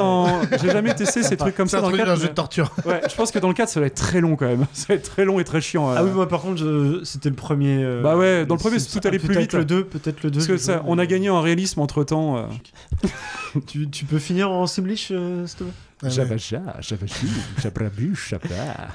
j'ai 0.61 0.69
jamais 0.69 0.93
testé 0.93 1.23
ces 1.23 1.37
trucs 1.37 1.56
comme 1.57 1.67
C'est 1.67 1.71
ça 1.71 1.79
un 1.79 1.81
dans 1.81 1.89
le 1.89 1.95
truc 1.97 2.05
d'un 2.05 2.13
4. 2.13 2.21
jeu 2.21 2.27
de 2.29 2.33
torture. 2.33 2.71
Ouais, 2.85 3.01
je 3.09 3.15
pense 3.15 3.31
que 3.31 3.39
dans 3.39 3.47
le 3.49 3.53
4 3.53 3.67
ça 3.69 3.79
va 3.81 3.87
être 3.87 3.95
très 3.95 4.21
long 4.21 4.35
quand 4.37 4.45
même. 4.47 4.65
Ça 4.73 4.85
va 4.89 4.95
être 4.95 5.09
très 5.11 5.25
long 5.25 5.39
et 5.39 5.43
très 5.43 5.59
chiant. 5.59 5.89
Ah 5.89 6.01
euh. 6.01 6.05
oui, 6.05 6.11
moi 6.11 6.27
par 6.29 6.41
contre, 6.41 6.57
je- 6.57 7.03
c'était 7.03 7.29
le 7.29 7.35
premier. 7.35 7.83
euh, 7.83 8.01
Bah 8.01 8.15
ouais, 8.15 8.45
dans 8.45 8.55
le 8.55 8.59
premier, 8.59 8.79
Sims. 8.79 8.99
tout 9.01 9.07
allait 9.07 9.19
plus 9.19 9.27
peut-être 9.29 9.41
vite. 9.41 9.53
le 9.55 9.65
2, 9.65 9.83
peut-être 9.83 10.23
le 10.23 10.31
2. 10.31 10.37
Parce 10.39 10.47
que 10.47 10.57
ça, 10.57 10.83
on 10.85 10.97
a 10.97 11.05
gagné 11.05 11.29
en 11.29 11.41
réalisme 11.41 11.81
entre 11.81 12.03
temps. 12.03 12.47
Tu, 13.65 13.89
tu 13.89 14.05
peux 14.05 14.19
finir 14.19 14.51
en 14.51 14.67
Simlish, 14.67 15.09
euh, 15.11 15.45
s'il 15.47 15.57
te 15.57 15.63
plaît 15.63 15.73
Ouais, 16.03 16.09
ouais. 16.09 16.25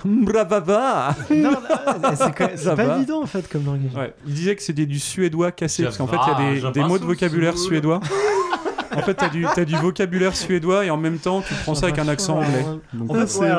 Bravava. 0.05 1.17
Non, 1.31 1.51
c'est 2.15 2.35
quand 2.37 2.49
c'est 2.55 2.77
pas 2.77 2.97
évident 2.97 3.23
en 3.23 3.27
fait 3.27 3.49
comme 3.49 3.65
langage. 3.65 3.93
Ouais, 3.97 4.15
il 4.27 4.35
disait 4.35 4.55
que 4.55 4.63
c'était 4.63 4.87
du 4.87 5.01
suédois 5.01 5.51
cassé, 5.51 5.83
parce 5.83 5.97
qu'en 5.97 6.07
fait, 6.07 6.17
il 6.17 6.61
y 6.63 6.67
a 6.67 6.71
des, 6.71 6.85
mots 6.85 6.99
de 6.99 7.05
vocabulaire 7.05 7.59
suédois. 7.59 8.01
En 8.97 9.03
fait, 9.03 9.15
t'as 9.15 9.29
du, 9.29 9.47
t'as 9.55 9.65
du 9.65 9.77
vocabulaire 9.77 10.37
suédois 10.37 10.85
et 10.85 10.91
en 10.91 10.97
même 10.97 11.19
temps, 11.19 11.41
tu 11.41 11.55
prends 11.63 11.75
ça 11.75 11.87
avec 11.87 11.99
un 11.99 12.09
accent 12.09 12.39
anglais. 12.39 12.65
Donc, 12.93 13.11
En 13.11 13.27
fait, 13.27 13.39
ouais, 13.39 13.51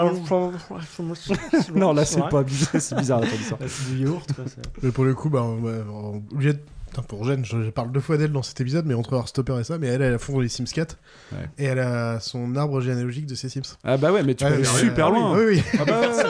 Non, 1.75 1.93
là, 1.93 2.05
c'est 2.05 2.27
pas 2.29 2.43
bizarre, 2.43 2.69
c'est 2.81 2.95
bizarre 2.95 3.21
d'entendre 3.21 3.41
ça. 3.41 3.57
Là, 3.59 3.65
c'est 3.67 3.91
du 3.95 4.03
yaourt, 4.03 4.31
quoi. 4.33 4.45
Mais 4.81 4.91
pour 4.91 5.05
le 5.05 5.13
coup, 5.13 5.29
bah, 5.29 5.41
ouais, 5.43 5.71
on- 5.91 6.21
obligé 6.31 6.53
de- 6.53 6.59
Putain, 6.89 7.01
pour 7.07 7.23
Jeanne, 7.23 7.43
je, 7.43 7.63
je 7.63 7.69
parle 7.71 7.91
deux 7.91 7.99
fois 8.01 8.17
d'elle 8.17 8.31
dans 8.31 8.43
cet 8.43 8.61
épisode, 8.61 8.85
mais 8.85 8.93
entre 8.93 9.15
Heartstopper 9.15 9.57
et 9.59 9.63
ça, 9.63 9.79
mais 9.79 9.87
elle, 9.87 10.03
elle 10.03 10.13
a 10.13 10.19
fond 10.19 10.39
les 10.39 10.47
Sims 10.47 10.65
4. 10.71 10.95
Ouais. 11.31 11.37
Et 11.57 11.63
elle 11.63 11.79
a 11.79 12.19
son 12.19 12.55
arbre 12.55 12.81
généalogique 12.81 13.25
de 13.25 13.33
ses 13.33 13.49
Sims. 13.49 13.63
Ah 13.83 13.97
bah 13.97 14.11
ouais, 14.11 14.21
mais 14.21 14.35
tu 14.35 14.43
Ouais, 14.43 14.51
peux 14.51 14.55
aller 14.57 14.63
super 14.65 15.07
ah 15.07 15.11
oui, 15.11 15.19
loin. 15.19 15.35
Oui, 15.35 15.43
oui. 15.47 15.63
Ah 15.79 15.85
bah 15.85 15.99
ouais. 16.15 16.23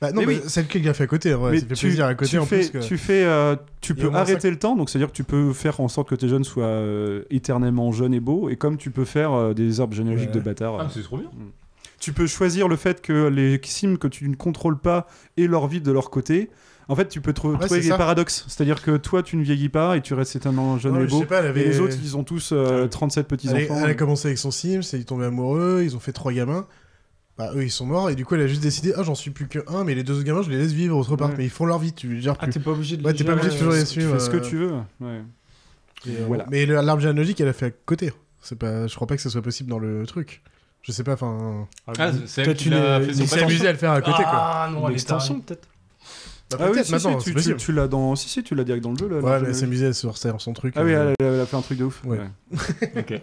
Bah, 0.00 0.12
non, 0.12 0.20
Mais 0.20 0.26
mais 0.26 0.34
oui. 0.36 0.42
c'est 0.46 0.60
lequel 0.62 0.82
qui 0.82 0.88
a 0.90 0.94
fait 0.94 1.04
à 1.04 1.06
côté, 1.06 1.34
ouais, 1.34 1.52
Mais 1.52 1.60
ça 1.60 1.66
fait 1.66 1.74
tu, 1.74 1.86
plaisir 1.86 2.04
à 2.04 2.14
côté 2.14 2.30
tu 2.32 2.38
en 2.38 2.44
fais, 2.44 2.58
plus. 2.58 2.70
Que... 2.70 2.78
tu 2.78 2.98
fais, 2.98 3.24
euh, 3.24 3.56
tu 3.80 3.94
peux 3.94 4.10
arrêter 4.12 4.50
le 4.50 4.58
temps, 4.58 4.76
donc 4.76 4.90
c'est-à-dire 4.90 5.08
que 5.08 5.16
tu 5.16 5.24
peux 5.24 5.54
faire 5.54 5.80
en 5.80 5.88
sorte 5.88 6.08
que 6.10 6.14
tes 6.14 6.28
jeunes 6.28 6.44
soient 6.44 6.64
euh, 6.64 7.22
éternellement 7.30 7.92
jeunes 7.92 8.12
et 8.12 8.20
beaux, 8.20 8.50
et 8.50 8.56
comme 8.56 8.76
tu 8.76 8.90
peux 8.90 9.06
faire 9.06 9.32
euh, 9.32 9.54
des 9.54 9.80
arbres 9.80 9.94
généalogiques 9.94 10.28
Ouais. 10.30 10.34
de 10.36 10.40
bâtards. 10.40 10.76
Ah, 10.80 10.84
euh, 10.84 10.88
c'est 10.92 11.02
trop 11.02 11.16
bien. 11.16 11.30
tu 11.98 12.12
peux 12.12 12.26
choisir 12.26 12.68
le 12.68 12.76
fait 12.76 13.00
que 13.00 13.28
les 13.28 13.58
sims 13.64 13.96
que 13.96 14.06
tu 14.08 14.28
ne 14.28 14.36
contrôles 14.36 14.78
pas 14.78 15.06
aient 15.38 15.46
leur 15.46 15.66
vie 15.66 15.80
de 15.80 15.90
leur 15.92 16.10
côté. 16.10 16.50
En 16.88 16.94
fait, 16.94 17.08
tu 17.08 17.20
peux 17.22 17.30
Ouais, 17.30 17.34
trouver 17.34 17.56
c'est 17.68 17.80
des 17.80 17.88
ça. 17.88 17.96
paradoxes. 17.96 18.44
C'est-à-dire 18.48 18.80
que 18.82 18.96
toi, 18.98 19.22
tu 19.24 19.36
ne 19.38 19.42
vieillis 19.42 19.70
pas 19.70 19.96
et 19.96 20.02
tu 20.02 20.14
restes 20.14 20.36
éternellement 20.36 20.78
jeune 20.78 20.94
Ouais, 20.96 21.02
et 21.04 21.06
je 21.06 21.10
beau. 21.10 21.20
sais 21.20 21.26
pas, 21.26 21.38
elle 21.40 21.46
avait- 21.46 21.62
Et 21.62 21.68
les 21.68 21.80
autres, 21.80 21.96
ils 22.00 22.16
ont 22.16 22.22
tous 22.22 22.50
euh, 22.52 22.86
37 22.86 23.18
Elle, 23.18 23.24
a- 23.24 23.36
petits-enfants. 23.36 23.80
elle 23.82 23.90
a 23.90 23.94
commencé 23.94 24.28
avec 24.28 24.38
son 24.38 24.52
Sims, 24.52 24.82
ils 24.92 25.04
tombaient 25.04 25.24
amoureux, 25.24 25.80
ils 25.82 25.96
ont 25.96 26.00
fait 26.00 26.12
trois 26.12 26.32
gamins. 26.32 26.64
Bah, 27.38 27.50
eux, 27.54 27.64
ils 27.64 27.70
sont 27.70 27.84
morts, 27.84 28.08
et 28.08 28.14
du 28.14 28.24
coup, 28.24 28.34
elle 28.34 28.40
a 28.42 28.46
juste 28.46 28.62
décidé 28.62 28.94
Ah, 28.96 29.02
j'en 29.02 29.14
suis 29.14 29.30
plus 29.30 29.46
que 29.46 29.58
un, 29.68 29.84
mais 29.84 29.94
les 29.94 30.02
deux 30.02 30.14
autres 30.14 30.24
gamins, 30.24 30.40
je 30.42 30.48
les 30.50 30.56
laisse 30.56 30.72
vivre 30.72 30.96
autre 30.96 31.16
part. 31.16 31.28
Ouais. 31.30 31.34
Mais 31.38 31.44
ils 31.44 31.50
font 31.50 31.66
leur 31.66 31.78
vie, 31.78 31.92
tu 31.92 32.14
les 32.14 32.20
gères 32.22 32.36
Ah, 32.38 32.44
plus. 32.44 32.52
t'es 32.52 32.60
pas 32.60 32.70
obligé 32.70 32.96
de 32.96 33.04
Ouais, 33.04 33.12
les 33.12 33.18
t'es 33.18 33.24
pas 33.24 33.32
obligé 33.34 33.48
de 33.50 33.54
toujours 33.54 33.72
euh, 33.72 33.76
les 33.76 33.82
tu 33.84 33.88
suivre. 33.90 34.12
fais 34.14 34.20
ce 34.20 34.30
que 34.30 34.36
euh, 34.38 34.40
tu 34.40 34.56
veux. 34.56 34.72
Ouais. 35.00 35.20
et, 36.06 36.10
euh, 36.16 36.24
voilà. 36.26 36.46
Mais 36.50 36.64
l'arbre 36.64 37.00
généalogique, 37.02 37.38
elle 37.40 37.48
a 37.48 37.52
fait 37.52 37.66
à 37.66 37.70
côté. 37.70 38.10
C'est 38.40 38.58
pas... 38.58 38.86
Je 38.86 38.94
crois 38.94 39.06
pas 39.06 39.16
que 39.16 39.22
ce 39.22 39.28
soit 39.28 39.42
possible 39.42 39.68
dans 39.68 39.78
le 39.78 40.06
truc. 40.06 40.42
Je 40.82 40.92
sais 40.92 41.02
pas, 41.04 41.12
enfin. 41.14 41.66
Ah, 41.98 42.10
c'est 42.26 42.44
Toi, 42.44 42.52
elle 42.52 42.56
tu 42.56 42.64
qui 42.64 42.70
l'a 42.70 43.00
fait 43.00 43.06
Il 43.12 43.28
s'est 43.28 43.42
amusé 43.42 43.66
à 43.68 43.72
le 43.72 43.78
faire 43.78 43.90
à 43.92 44.00
côté, 44.00 44.22
quoi. 44.22 44.30
Ah 44.32 44.68
non, 44.72 44.78
Une 44.80 44.84
elle 44.86 44.90
est 44.92 44.94
extension 44.94 45.40
tarée. 45.40 45.44
peut-être 45.58 45.68
Bah, 46.52 46.56
Ah 46.60 46.70
oui, 46.72 46.84
si, 46.84 46.92
maintenant, 46.92 47.10
si, 47.10 47.16
c'est 47.18 47.24
tu, 47.24 47.30
tu, 47.30 47.34
possible. 47.34 47.56
tu 47.56 47.72
l'as 47.72 47.88
dans. 47.88 48.14
Si, 48.14 48.28
si, 48.28 48.42
tu 48.44 48.54
l'as 48.54 48.62
direct 48.62 48.84
dans 48.84 48.92
le 48.92 48.96
jeu. 48.98 49.08
Là, 49.08 49.16
Ouais, 49.18 49.40
elle 49.48 49.54
s'est 49.54 49.64
amusée 49.64 49.92
sur 49.92 50.16
sa- 50.16 50.38
son 50.38 50.52
truc. 50.52 50.74
Ah 50.76 50.84
oui, 50.84 50.94
euh, 50.94 51.12
elle, 51.18 51.40
a 51.40 51.44
fait 51.46 51.56
un 51.56 51.60
truc 51.60 51.76
de 51.78 51.84
ouf. 51.84 52.02
Ouais. 52.04 52.20
Ok. 52.96 53.20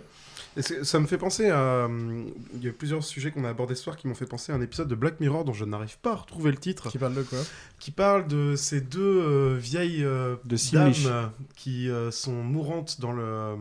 Ça 0.62 1.00
me 1.00 1.08
fait 1.08 1.18
penser 1.18 1.50
à. 1.50 1.86
hum, 1.86 2.28
Il 2.56 2.64
y 2.64 2.70
a 2.70 2.72
plusieurs 2.72 3.04
sujets 3.04 3.32
qu'on 3.32 3.44
a 3.46 3.50
abordés 3.50 3.76
ce 3.76 3.84
soir 3.84 3.96
qui 3.98 4.08
m'ont 4.08 4.14
fait 4.16 4.26
penser 4.28 4.52
à 4.52 4.56
un 4.56 4.62
épisode 4.62 4.88
de 4.88 4.96
Black 4.96 5.20
Mirror 5.20 5.46
dont 5.46 5.54
je 5.54 5.66
n'arrive 5.66 5.98
pas 6.00 6.12
à 6.12 6.16
retrouver 6.16 6.52
le 6.52 6.58
titre. 6.58 6.90
Qui 6.90 6.98
parle 7.00 7.16
de 7.16 7.24
quoi? 7.24 7.40
Qui 7.80 7.92
parle 7.92 8.28
de 8.28 8.56
ces 8.56 8.82
deux 8.82 9.02
euh, 9.02 9.58
vieilles 9.60 10.04
euh, 10.04 10.36
De 10.46 10.58
dames 10.72 10.94
euh, 11.08 11.26
qui 11.56 11.90
euh, 11.90 12.12
sont 12.12 12.34
mourantes 12.44 13.00
dans 13.02 13.12
le. 13.14 13.56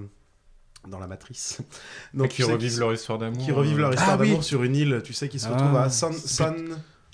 dans 0.87 0.99
la 0.99 1.07
matrice. 1.07 1.63
Donc, 2.13 2.29
qui 2.31 2.43
revivent 2.43 2.79
leur 2.79 2.93
histoire 2.93 3.19
d'amour. 3.19 3.43
Qui 3.43 3.53
revivent 3.53 3.79
leur 3.79 3.95
histoire 3.95 4.13
Ah 4.13 4.19
oui. 4.21 4.29
d'amour 4.29 4.45
sur 4.45 4.63
une 4.63 4.77
île, 4.77 5.01
tu 5.05 5.13
sais, 5.15 5.29
qui 5.29 5.39
se 5.39 5.47
Ah. 5.49 5.55
retrouvent 5.55 5.77
à 5.77 5.89
San. 5.89 6.13
San 6.13 6.55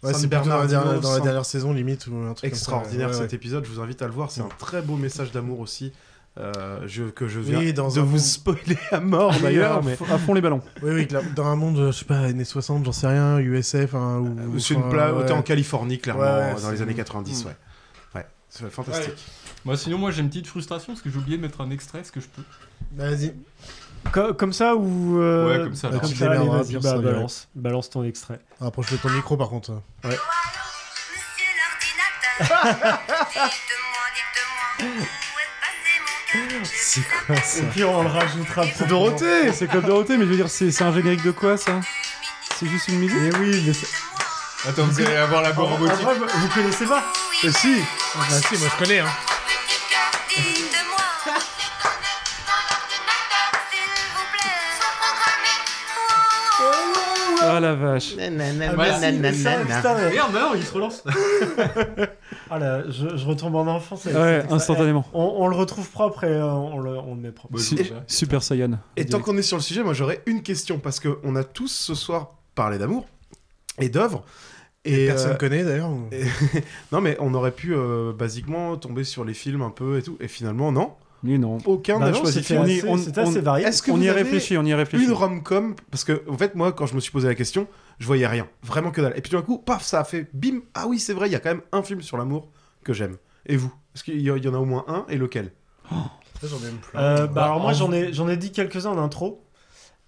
Ouais, 0.04 0.12
San 0.12 0.20
c'est 0.20 0.28
plutôt 0.28 0.44
dans 0.44 0.58
la, 0.58 0.66
Bernardino, 0.66 0.80
dernière, 0.84 1.00
dans 1.00 1.08
la 1.10 1.16
San- 1.16 1.24
dernière 1.24 1.44
saison, 1.44 1.72
limite, 1.72 2.06
ou 2.06 2.14
un 2.16 2.32
truc 2.32 2.38
comme 2.38 2.38
ça, 2.40 2.46
Extraordinaire 2.46 3.08
ouais. 3.08 3.14
cet 3.16 3.32
épisode, 3.32 3.64
je 3.64 3.70
vous 3.70 3.80
invite 3.80 4.00
à 4.00 4.06
le 4.06 4.12
voir, 4.12 4.30
c'est 4.30 4.42
un 4.42 4.48
très 4.58 4.80
beau 4.80 4.94
message 4.96 5.32
d'amour 5.32 5.58
aussi. 5.58 5.92
Euh, 6.38 6.80
je, 6.86 7.04
que 7.04 7.26
je 7.26 7.40
viens 7.40 7.58
Oui, 7.58 7.72
dans 7.72 7.88
de 7.88 8.00
vous 8.00 8.10
monde- 8.10 8.18
spoiler 8.20 8.78
à 8.92 9.00
mort 9.00 9.34
d'ailleurs, 9.40 9.78
à 9.78 9.82
mais 9.82 9.96
fond- 9.96 10.04
à 10.12 10.18
fond 10.18 10.34
les 10.34 10.40
ballons. 10.40 10.62
Oui, 10.82 10.90
oui, 10.92 11.08
dans 11.34 11.46
un 11.46 11.56
monde, 11.56 11.76
je 11.86 11.92
sais 11.92 12.04
pas, 12.04 12.18
années 12.20 12.44
60, 12.44 12.84
j'en 12.84 12.92
sais 12.92 13.06
rien, 13.08 13.38
USF, 13.38 13.94
hein, 13.94 14.18
ou. 14.18 14.56
Euh, 14.56 14.58
c'est 14.58 14.74
une 14.74 14.80
enfin, 14.80 14.90
pla- 14.90 15.14
ouais. 15.14 15.26
t'es 15.26 15.32
en 15.32 15.42
Californie 15.42 15.98
clairement 15.98 16.22
Ouais, 16.22 16.54
dans 16.62 16.70
les 16.70 16.82
années 16.82 16.94
90, 16.94 17.44
Mm. 17.44 17.46
ouais. 17.48 17.56
Ouais, 18.14 18.26
c'est 18.48 18.70
fantastique. 18.70 19.14
Moi, 19.64 19.76
sinon, 19.76 19.98
moi, 19.98 20.10
j'ai 20.12 20.20
une 20.22 20.28
petite 20.28 20.46
frustration 20.46 20.92
parce 20.92 21.02
que 21.02 21.10
j'ai 21.10 21.18
oublié 21.18 21.36
de 21.36 21.42
mettre 21.42 21.60
un 21.60 21.70
extrait. 21.70 22.00
Est-ce 22.00 22.12
que 22.12 22.20
je 22.20 22.26
peux? 22.28 22.42
Vas-y. 22.92 23.34
Co- 24.12 24.32
Comme 24.32 24.52
ça 24.52 24.76
ou. 24.76 25.20
euh, 25.20 25.48
Ouais, 25.48 25.64
comme 25.64 25.74
ça, 25.74 25.88
Bah, 25.88 25.96
alors. 25.98 26.08
tu 26.08 26.16
Comme 26.16 26.28
te 26.28 26.34
ça, 26.34 26.40
allez, 26.40 26.48
vas-y, 26.48 26.76
bah, 26.80 26.98
balance. 27.02 27.48
Balance 27.56 27.90
ton 27.90 28.04
extrait. 28.04 28.38
Rapproche-le 28.60 28.96
de 28.96 29.02
ton 29.02 29.10
micro, 29.10 29.36
par 29.36 29.48
contre. 29.48 29.72
Ouais. 30.04 30.16
C'est 36.64 37.02
quoi 37.26 37.36
ça 37.36 37.60
Et 37.60 37.62
puis 37.70 37.84
on 37.84 38.02
le 38.02 38.08
rajoutera 38.08 38.62
pour. 38.66 38.86
Dorothée 38.86 39.52
C'est 39.52 39.66
comme 39.68 39.84
Dorothée, 39.84 40.16
mais 40.16 40.24
je 40.24 40.30
veux 40.30 40.36
dire, 40.36 40.50
c'est 40.50 40.70
c'est 40.70 40.84
un 40.84 40.92
générique 40.92 41.22
de 41.22 41.30
quoi 41.30 41.56
ça? 41.56 41.80
C'est 42.58 42.66
juste 42.66 42.88
une 42.88 42.98
musique? 42.98 43.18
Mais 43.20 43.34
oui, 43.36 43.62
mais 43.66 43.72
c'est. 43.72 44.68
Attends, 44.68 44.84
vous 44.84 45.00
allez 45.00 45.16
avoir 45.16 45.42
la 45.42 45.52
voix 45.52 45.64
en 45.64 45.68
robotique. 45.68 46.02
vrai, 46.02 46.14
vous 46.16 46.48
connaissez 46.48 46.84
pas? 46.84 47.04
Eh 47.44 47.52
si 47.52 47.76
Bah 48.14 48.24
si, 48.48 48.58
moi 48.58 48.68
je 48.72 48.84
connais, 48.84 48.98
hein. 48.98 49.08
Ah 57.48 57.60
la 57.60 57.74
vache. 57.74 58.14
Regarde, 58.14 58.32
maintenant, 60.32 60.54
il 60.54 60.62
se 60.62 60.72
relance. 60.72 61.04
Ah 62.50 62.58
là, 62.58 62.82
je, 62.88 63.26
retombe 63.26 63.56
en 63.56 63.66
enfance. 63.66 64.06
Ouais, 64.06 64.44
instantanément. 64.50 65.04
Eh, 65.08 65.16
on, 65.16 65.48
le 65.48 65.56
retrouve 65.56 65.88
propre 65.90 66.24
et 66.24 66.28
euh, 66.28 66.46
on 66.46 66.78
le, 66.78 67.20
met 67.20 67.30
propre. 67.30 67.54
Bah, 67.54 67.60
Super 68.06 68.42
Saiyan. 68.42 68.78
Et 68.96 69.06
tant 69.06 69.20
qu'on 69.20 69.36
est 69.36 69.42
sur 69.42 69.56
le 69.56 69.62
sujet, 69.62 69.82
moi 69.82 69.92
j'aurais 69.92 70.22
une 70.26 70.42
question 70.42 70.78
parce 70.78 71.00
que 71.00 71.18
on 71.24 71.36
a 71.36 71.44
tous 71.44 71.68
ce 71.68 71.94
soir 71.94 72.34
parlé 72.54 72.78
d'amour 72.78 73.06
et 73.78 73.88
d'œuvres. 73.88 74.24
Et 74.84 75.04
euh, 75.04 75.06
Personne 75.08 75.32
euh, 75.32 75.36
connaît 75.36 75.64
d'ailleurs. 75.64 75.90
non 76.92 77.00
mais 77.00 77.16
on 77.20 77.34
aurait 77.34 77.52
pu 77.52 77.74
euh, 77.74 78.12
basiquement 78.12 78.76
tomber 78.76 79.04
sur 79.04 79.24
les 79.24 79.34
films 79.34 79.62
un 79.62 79.70
peu 79.70 79.98
et 79.98 80.02
tout. 80.02 80.16
Et 80.20 80.28
finalement 80.28 80.72
non. 80.72 80.92
Mais 81.22 81.38
non. 81.38 81.58
Aucun 81.64 81.98
bah 81.98 82.10
n'a 82.10 82.14
choisi. 82.14 82.42
C'était 82.42 82.56
assez, 82.56 82.84
on, 82.86 82.94
assez 82.94 83.40
varié. 83.40 83.66
Est-ce 83.66 83.82
que 83.82 83.90
on 83.90 83.96
vous 83.96 84.02
y 84.02 84.08
avez 84.08 84.22
réfléchit, 84.22 84.56
on 84.56 84.64
y 84.64 84.74
réfléchit. 84.74 85.04
Une 85.04 85.12
rom-com, 85.12 85.74
parce 85.90 86.04
que 86.04 86.22
en 86.28 86.38
fait, 86.38 86.54
moi, 86.54 86.72
quand 86.72 86.86
je 86.86 86.94
me 86.94 87.00
suis 87.00 87.10
posé 87.10 87.26
la 87.26 87.34
question, 87.34 87.66
je 87.98 88.06
voyais 88.06 88.26
rien, 88.26 88.46
vraiment 88.62 88.90
que 88.90 89.00
dalle. 89.00 89.14
Et 89.16 89.20
puis 89.20 89.32
d'un 89.32 89.42
coup, 89.42 89.58
paf, 89.58 89.82
ça 89.82 90.00
a 90.00 90.04
fait 90.04 90.28
bim. 90.32 90.60
Ah 90.74 90.86
oui, 90.86 90.98
c'est 90.98 91.14
vrai, 91.14 91.28
il 91.28 91.32
y 91.32 91.36
a 91.36 91.40
quand 91.40 91.50
même 91.50 91.62
un 91.72 91.82
film 91.82 92.02
sur 92.02 92.16
l'amour 92.16 92.48
que 92.84 92.92
j'aime. 92.92 93.16
Et 93.46 93.56
vous? 93.56 93.72
Est-ce 93.94 94.04
qu'il 94.04 94.20
y, 94.20 94.30
en 94.30 94.54
a 94.54 94.58
au 94.58 94.64
moins 94.64 94.84
un? 94.86 95.06
Et 95.08 95.16
lequel? 95.16 95.52
Oh. 95.90 95.96
J'en 96.42 96.58
ai 96.58 96.62
même 96.62 96.76
plus. 96.76 96.96
Euh, 96.96 97.26
bah, 97.26 97.32
bah, 97.34 97.44
alors 97.46 97.60
moi, 97.60 97.72
j'en 97.72 97.92
ai, 97.92 98.12
j'en 98.12 98.28
ai 98.28 98.36
dit 98.36 98.52
quelques-uns 98.52 98.90
en 98.90 98.98
intro. 98.98 99.44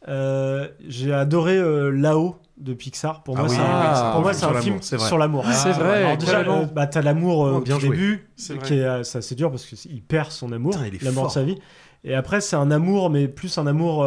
Euh, 0.08 0.68
j'ai 0.88 1.12
adoré 1.12 1.56
euh, 1.56 1.90
Là-haut 1.90 2.36
de 2.56 2.72
Pixar. 2.74 3.22
Pour 3.22 3.36
moi, 3.36 3.48
c'est 3.48 4.44
un, 4.44 4.48
un 4.48 4.60
film 4.60 4.80
sur 4.82 5.18
l'amour. 5.18 5.44
C'est 5.52 5.72
vrai. 5.72 6.16
Déjà, 6.16 6.40
euh, 6.40 6.64
bah, 6.66 6.86
t'as 6.86 7.02
l'amour 7.02 7.46
euh, 7.46 7.52
au 7.52 7.60
bien 7.60 7.78
début, 7.78 8.28
est 8.38 8.58
qui 8.62 8.74
est, 8.74 9.04
ça 9.04 9.22
c'est 9.22 9.34
dur 9.34 9.50
parce 9.50 9.64
qu'il 9.66 10.02
perd 10.02 10.30
son 10.30 10.52
amour, 10.52 10.74
l'amour 11.02 11.26
de 11.26 11.32
sa 11.32 11.42
vie. 11.42 11.58
Et 12.04 12.14
après, 12.14 12.40
c'est 12.40 12.56
un 12.56 12.70
amour, 12.70 13.10
mais 13.10 13.28
plus 13.28 13.58
un 13.58 13.66
amour 13.66 14.06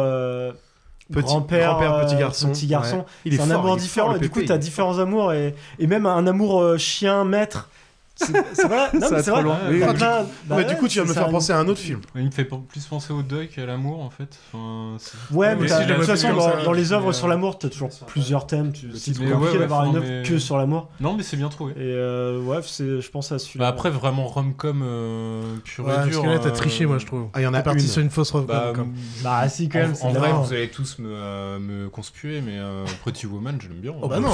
grand-père, 1.10 1.78
petit 2.06 2.16
garçon. 2.16 2.48
Petit 2.50 2.66
garçon. 2.66 3.04
Un 3.40 3.50
amour 3.50 3.76
différent. 3.76 4.14
Et 4.16 4.18
du 4.18 4.30
coup, 4.30 4.42
t'as 4.42 4.58
différents 4.58 4.98
amours 4.98 5.32
et, 5.32 5.54
et 5.78 5.86
même 5.86 6.06
un 6.06 6.26
amour 6.26 6.78
chien 6.78 7.24
maître. 7.24 7.68
C'est 8.16 8.32
vrai, 8.32 8.44
bah 8.68 8.90
non, 8.94 9.08
mais 9.10 9.22
c'est 9.22 10.64
du 10.68 10.76
coup, 10.76 10.88
tu 10.88 10.98
vas 11.00 11.04
me 11.04 11.12
faire 11.12 11.28
penser 11.28 11.52
à 11.52 11.58
un 11.58 11.68
autre 11.68 11.80
film. 11.80 12.00
Il 12.14 12.24
me 12.24 12.30
fait 12.30 12.44
plus 12.44 12.84
penser 12.86 13.12
au 13.12 13.22
deuil 13.22 13.48
qu'à 13.48 13.66
l'amour, 13.66 14.00
en 14.00 14.10
fait. 14.10 14.38
Ouais, 15.32 15.56
mais, 15.56 15.62
mais 15.62 15.86
de 15.86 15.94
toute 15.94 16.04
façon, 16.04 16.28
dans, 16.64 16.72
les 16.72 16.92
œuvres 16.92 17.10
euh, 17.10 17.12
sur 17.12 17.28
l'amour, 17.28 17.58
t'as 17.58 17.68
toujours 17.68 17.90
plusieurs 18.06 18.46
thèmes. 18.46 18.72
C'est 18.94 19.16
compliqué 19.18 19.58
d'avoir 19.58 19.84
une 19.84 19.96
œuvre 19.96 20.22
que 20.28 20.38
sur 20.38 20.56
l'amour. 20.56 20.88
Non, 21.00 21.14
mais 21.16 21.22
c'est 21.22 21.36
bien 21.36 21.48
trouvé. 21.48 21.72
Et 21.72 21.76
euh, 21.80 22.40
ouais, 22.40 22.60
je 22.62 23.08
pense 23.10 23.32
à 23.32 23.38
celui-là. 23.38 23.64
Bah, 23.64 23.68
après, 23.68 23.90
vraiment 23.90 24.26
rom-com 24.26 24.82
euh, 24.84 25.42
pur 25.64 25.84
et 25.84 26.08
dur. 26.08 26.22
Parce 26.22 26.38
que 26.38 26.44
t'as 26.44 26.50
triché, 26.50 26.86
moi, 26.86 26.98
je 26.98 27.06
trouve. 27.06 27.28
Ah, 27.32 27.40
il 27.40 27.44
y 27.44 27.46
en 27.46 27.54
a 27.54 27.62
parti 27.62 27.88
sur 27.88 28.02
une 28.02 28.10
fausse 28.10 28.30
rom-com. 28.30 28.46
Bah, 29.22 29.42
bah 29.42 29.48
si, 29.48 29.68
quand 29.68 29.80
même. 29.80 29.94
En 30.02 30.12
vrai, 30.12 30.32
vous 30.32 30.52
allez 30.52 30.68
tous 30.68 30.98
me 30.98 31.88
conspuer, 31.88 32.40
mais 32.40 32.58
Pretty 33.02 33.26
Woman, 33.26 33.58
je 33.60 33.68
l'aime 33.68 33.78
bien. 33.78 33.92
Oh, 34.00 34.08
bah 34.08 34.20
non, 34.20 34.30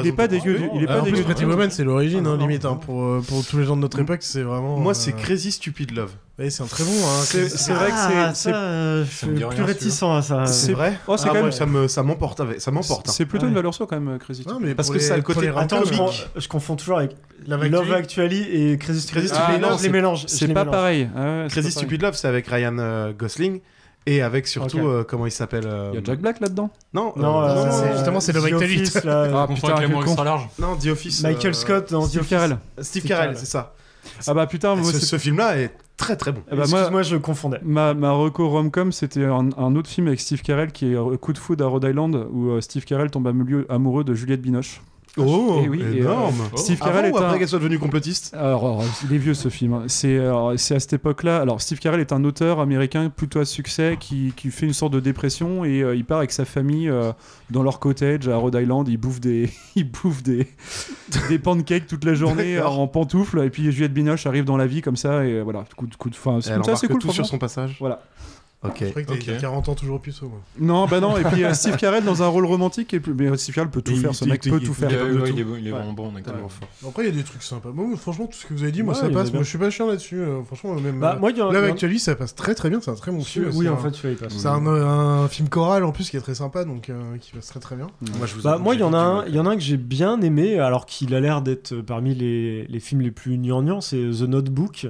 il 0.00 0.06
est 0.06 0.12
pas 0.12 0.28
dégueu. 0.28 0.60
Il 0.74 0.82
est 0.82 0.86
pas 0.86 1.00
dégueu. 1.00 1.18
Ah, 1.20 1.24
Pretty 1.24 1.44
Woman, 1.44 1.70
c'est 1.70 1.84
l'origine, 1.84 2.26
ah, 2.26 2.30
hein 2.30 2.39
limite 2.40 2.64
hein, 2.64 2.74
pour, 2.74 3.02
euh, 3.02 3.24
pour 3.26 3.44
tous 3.44 3.58
les 3.58 3.64
gens 3.64 3.76
de 3.76 3.80
notre 3.80 3.98
époque, 3.98 4.20
c'est 4.22 4.42
vraiment. 4.42 4.78
Moi, 4.78 4.94
c'est 4.94 5.12
euh, 5.12 5.18
Crazy 5.18 5.52
Stupid 5.52 5.92
Love. 5.92 6.12
Ouais, 6.38 6.50
c'est 6.50 6.62
un 6.62 6.66
très 6.66 6.84
bon. 6.84 6.90
Hein, 6.90 7.22
c'est 7.24 7.72
vrai 7.72 7.90
que 7.90 7.96
c'est. 7.96 8.16
Ah, 8.16 8.32
je 8.34 8.48
euh, 8.50 9.04
suis 9.04 9.26
plus 9.26 9.62
réticent 9.62 10.02
à 10.02 10.22
ça. 10.22 10.46
C'est 10.46 10.72
vrai. 10.72 10.98
Oh, 11.06 11.16
c'est 11.16 11.28
ah 11.28 11.32
quand 11.34 11.42
même. 11.42 11.52
Ça 11.52 11.66
me 11.66 11.88
ça 11.88 12.02
m'emporte 12.02 12.38
ça. 12.38 12.70
Hein. 12.70 13.00
C'est 13.06 13.26
plutôt 13.26 13.46
une 13.46 13.54
valeur 13.54 13.74
sûre 13.74 13.86
quand 13.86 14.00
même, 14.00 14.18
Crazy. 14.18 14.44
Non 14.46 14.58
mais 14.60 14.74
parce 14.74 14.90
que 14.90 14.98
ça 14.98 15.16
le 15.16 15.22
côté. 15.22 15.48
Attends, 15.48 15.82
je 15.84 16.48
confonds 16.48 16.76
toujours 16.76 16.98
avec 16.98 17.16
Love 17.46 17.92
Actually 17.92 18.42
et 18.42 18.78
Crazy 18.78 19.00
Stupid 19.00 19.60
Love. 19.60 19.82
Les 19.82 19.88
mélange. 19.88 20.24
C'est 20.26 20.48
pas 20.48 20.64
pareil. 20.64 21.08
Crazy 21.48 21.70
Stupid 21.70 22.02
Love, 22.02 22.14
c'est 22.14 22.28
avec 22.28 22.46
Ryan 22.46 23.12
Gosling. 23.18 23.60
Et 24.06 24.22
avec 24.22 24.46
surtout, 24.46 24.86
euh, 24.86 25.04
comment 25.06 25.26
il 25.26 25.30
s'appelle. 25.32 25.66
Euh, 25.66 25.90
il 25.92 25.96
y 25.96 25.98
a 25.98 26.04
Jack 26.04 26.20
Black 26.20 26.40
là-dedans 26.40 26.70
Non, 26.94 27.12
non, 27.16 27.42
euh, 27.42 27.92
justement, 27.92 28.20
c'est 28.20 28.32
le 28.32 28.40
Mike 28.40 28.54
Office, 28.54 28.96
Ah 29.06 29.46
putain, 29.48 29.74
quel 29.78 29.92
con. 29.92 30.00
Extra 30.00 30.24
large. 30.24 30.48
Non, 30.58 30.76
The 30.76 30.86
Office. 30.86 31.22
Michael 31.22 31.54
Scott 31.54 31.90
dans 31.90 32.02
Steve 32.02 32.26
Carell. 32.26 32.58
Steve 32.80 33.04
Carell, 33.04 33.36
c'est 33.36 33.46
ça. 33.46 33.74
Ah 34.26 34.32
bah 34.32 34.46
putain, 34.46 34.82
ce, 34.82 35.18
film-là 35.18 35.58
est 35.58 35.72
très 35.98 36.16
très 36.16 36.32
bon. 36.32 36.42
Eh 36.50 36.56
bah, 36.56 36.62
Excuse-moi, 36.62 36.90
moi, 36.90 37.02
je 37.02 37.16
confondais. 37.16 37.58
Ma, 37.62 37.92
ma 37.92 38.12
reco 38.12 38.48
rom-com, 38.48 38.92
c'était 38.92 39.24
un, 39.24 39.50
un, 39.58 39.76
autre 39.76 39.90
film 39.90 40.06
avec 40.06 40.20
Steve 40.20 40.40
Carell 40.40 40.72
qui 40.72 40.94
est 40.94 41.18
Coup 41.18 41.34
de 41.34 41.38
foudre 41.38 41.66
à 41.66 41.68
Rhode 41.68 41.84
Island 41.84 42.26
où 42.32 42.58
Steve 42.62 42.84
Carell 42.84 43.10
tombe 43.10 43.30
amoureux 43.68 44.04
de 44.04 44.14
Juliette 44.14 44.40
Binoche. 44.40 44.80
Ah, 45.18 45.22
oh, 45.22 45.62
eh 45.64 45.68
euh, 45.68 45.96
énorme. 45.96 46.34
Et, 46.52 46.54
euh, 46.54 46.56
Steve 46.56 46.78
Carell 46.78 47.06
est 47.06 47.10
ou 47.10 47.16
après 47.16 47.34
un... 47.34 47.38
qu'elle 47.38 47.48
soit 47.48 47.58
devenue 47.58 47.78
complotiste 47.78 48.32
alors, 48.34 48.64
alors, 48.64 48.84
il 49.04 49.14
est 49.14 49.18
vieux 49.18 49.34
ce 49.34 49.48
film. 49.48 49.72
Hein. 49.72 49.84
C'est 49.88 50.20
c'est 50.56 50.74
à 50.76 50.80
cette 50.80 50.92
époque-là. 50.92 51.40
Alors 51.40 51.60
Steve 51.60 51.78
Carell 51.78 52.00
est 52.00 52.12
un 52.12 52.24
auteur 52.24 52.60
américain 52.60 53.10
plutôt 53.10 53.40
à 53.40 53.44
succès 53.44 53.96
qui, 53.98 54.32
qui 54.36 54.50
fait 54.50 54.66
une 54.66 54.72
sorte 54.72 54.92
de 54.92 55.00
dépression 55.00 55.64
et 55.64 55.82
euh, 55.82 55.96
il 55.96 56.04
part 56.04 56.18
avec 56.18 56.30
sa 56.30 56.44
famille 56.44 56.90
dans 57.50 57.62
leur 57.62 57.80
cottage 57.80 58.28
à 58.28 58.36
Rhode 58.36 58.54
Island. 58.54 58.88
Il 58.88 58.98
bouffe 58.98 59.20
des 59.20 59.50
il 59.76 59.90
bouffe 59.90 60.22
des 60.22 60.46
des 61.28 61.38
pancakes 61.38 61.86
toute 61.86 62.04
la 62.04 62.14
journée 62.14 62.60
en 62.60 62.86
pantoufles 62.86 63.40
et 63.44 63.50
puis 63.50 63.70
Juliette 63.72 63.92
Binoche 63.92 64.26
arrive 64.26 64.44
dans 64.44 64.56
la 64.56 64.66
vie 64.66 64.82
comme 64.82 64.96
ça 64.96 65.24
et 65.24 65.40
voilà 65.42 65.64
coup 65.76 65.86
de 65.86 65.96
coup 65.96 66.10
de 66.10 66.16
fin. 66.16 66.40
C'est 66.40 66.54
comme 66.54 66.64
ça, 66.64 66.76
c'est 66.76 66.88
cool. 66.88 67.00
Tout 67.00 67.12
sur 67.12 67.26
son 67.26 67.38
passage. 67.38 67.76
Voilà. 67.80 68.02
Ok. 68.62 68.76
Je 68.80 68.90
crois 68.90 69.02
que 69.02 69.12
okay. 69.12 69.38
40 69.40 69.70
ans 69.70 69.74
toujours 69.74 70.00
puceau. 70.00 70.28
Moi. 70.28 70.38
Non, 70.58 70.86
bah 70.86 71.00
non. 71.00 71.16
Et 71.16 71.24
puis 71.24 71.42
uh, 71.42 71.46
Steve 71.54 71.76
Carell 71.76 72.04
dans 72.04 72.22
un 72.22 72.26
rôle 72.26 72.44
romantique. 72.44 72.92
Et 72.92 73.00
plus... 73.00 73.14
Mais 73.14 73.34
Steve 73.38 73.54
Carell 73.54 73.70
peut 73.70 73.80
tout 73.80 73.96
faire. 73.96 74.14
Ce 74.14 74.26
mec 74.26 74.42
peut 74.42 74.60
tout 74.60 74.74
faire. 74.74 74.90
Ouais, 74.90 75.30
il, 75.30 75.40
est, 75.40 75.44
bon, 75.44 75.56
il 75.58 75.66
est 75.66 75.70
vraiment 75.70 75.94
bon, 75.94 76.12
ouais. 76.12 76.22
fort. 76.22 76.90
Après, 76.90 77.04
il 77.04 77.06
y 77.06 77.08
a 77.08 77.14
des 77.14 77.24
trucs 77.24 77.42
sympas. 77.42 77.70
Franchement, 77.96 78.26
tout 78.26 78.36
ce 78.36 78.44
que 78.44 78.52
vous 78.52 78.62
avez 78.62 78.72
dit, 78.72 78.82
moi, 78.82 78.94
ça 78.94 79.08
passe. 79.08 79.32
Moi, 79.32 79.42
je 79.42 79.48
suis 79.48 79.58
pas 79.58 79.70
chiant 79.70 79.86
là-dessus. 79.86 80.20
Euh, 80.20 80.42
franchement, 80.42 80.74
même. 80.74 81.00
Bah, 81.00 81.16
moi, 81.18 81.30
y 81.30 81.40
a, 81.40 81.50
là, 81.50 81.64
actuellement, 81.64 81.98
ça 81.98 82.14
passe 82.14 82.34
très 82.34 82.54
très 82.54 82.68
bien. 82.68 82.80
C'est 82.82 82.90
un 82.90 82.96
très 82.96 83.12
bon 83.12 83.22
film. 83.22 83.50
Oui, 83.54 83.68
en 83.68 83.78
fait, 83.78 83.92
tu 83.92 84.06
passe. 84.14 84.34
C'est 84.34 84.46
un 84.46 85.28
film 85.28 85.48
choral 85.48 85.84
en 85.84 85.92
plus 85.92 86.10
qui 86.10 86.16
est 86.16 86.20
très 86.20 86.34
sympa, 86.34 86.64
donc 86.64 86.90
euh, 86.90 87.16
qui 87.18 87.32
passe 87.32 87.46
très 87.46 87.60
très 87.60 87.76
bien. 87.76 87.86
Moi, 88.18 88.26
bah, 88.44 88.60
il 88.74 88.80
y 88.80 88.82
en 88.82 88.92
a 88.92 89.50
un 89.50 89.54
que 89.56 89.62
j'ai 89.62 89.78
bien 89.78 90.20
aimé, 90.20 90.58
alors 90.58 90.84
qu'il 90.84 91.14
a 91.14 91.20
l'air 91.20 91.40
d'être 91.40 91.72
euh, 91.72 91.82
parmi 91.82 92.14
les 92.14 92.80
films 92.80 93.00
les 93.00 93.10
plus 93.10 93.38
gnangnans, 93.38 93.80
c'est 93.80 93.96
The 93.96 94.22
Notebook. 94.22 94.86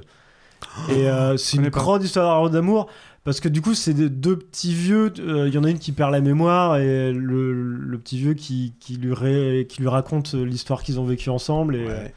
Et 0.91 1.07
c'est 1.37 1.57
une 1.57 1.69
grande 1.69 2.05
histoire 2.05 2.51
d'amour. 2.51 2.89
Parce 3.25 3.41
que 3.41 3.49
du 3.49 3.61
coup, 3.61 3.75
c'est 3.75 3.95
deux 3.95 4.39
petits 4.39 4.73
vieux. 4.73 5.13
Euh, 5.19 5.49
il 5.49 5.55
y 5.55 5.59
en 5.59 5.65
a 5.65 5.71
une 5.71 5.79
qui 5.79 5.93
perd 5.93 6.11
la 6.11 6.21
mémoire 6.21 6.79
et 6.79 7.13
le, 7.13 7.99
petit 8.03 8.19
vieux 8.19 8.35
qui, 8.35 8.75
lui 8.99 9.89
raconte 9.89 10.35
l'histoire 10.35 10.83
qu'ils 10.83 10.99
ont 10.99 11.05
vécue 11.05 11.31
ensemble. 11.31 11.77
Ouais. 11.77 12.13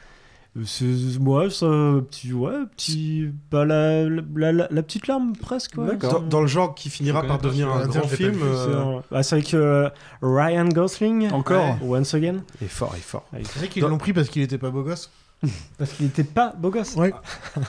Euh, 0.56 1.18
moi, 1.18 1.50
ça, 1.50 1.66
petit, 1.66 2.32
ouais, 2.32 2.64
petit, 2.76 3.28
bah, 3.50 3.64
la, 3.64 4.82
petite 4.82 5.08
larme 5.08 5.32
presque. 5.36 5.74
Dans, 5.76 6.40
le 6.40 6.46
genre 6.46 6.74
qui 6.74 6.90
finira 6.90 7.22
par 7.22 7.38
devenir 7.38 7.70
un 7.70 7.86
grand 7.86 8.06
film. 8.06 8.40
Euh, 8.42 9.00
ah, 9.10 9.22
c'est 9.24 9.36
avec 9.36 9.54
euh, 9.54 9.90
Ryan 10.22 10.68
Gosling. 10.68 11.32
Encore. 11.32 11.76
Once 11.82 12.14
again. 12.14 12.36
Et 12.62 12.68
fort, 12.68 12.94
et 12.96 13.00
fort. 13.00 13.24
Ah, 13.32 13.38
c'est 13.42 13.58
vrai 13.58 13.68
qu'ils 13.68 13.82
l'ont 13.82 13.98
pris 13.98 14.12
parce 14.12 14.28
qu'il 14.28 14.42
était 14.42 14.58
pas 14.58 14.70
beau 14.70 14.82
gosse. 14.82 15.10
Parce 15.78 15.92
qu'il 15.92 16.06
était 16.06 16.24
pas 16.24 16.52
beau 16.56 16.70
gosse. 16.70 16.96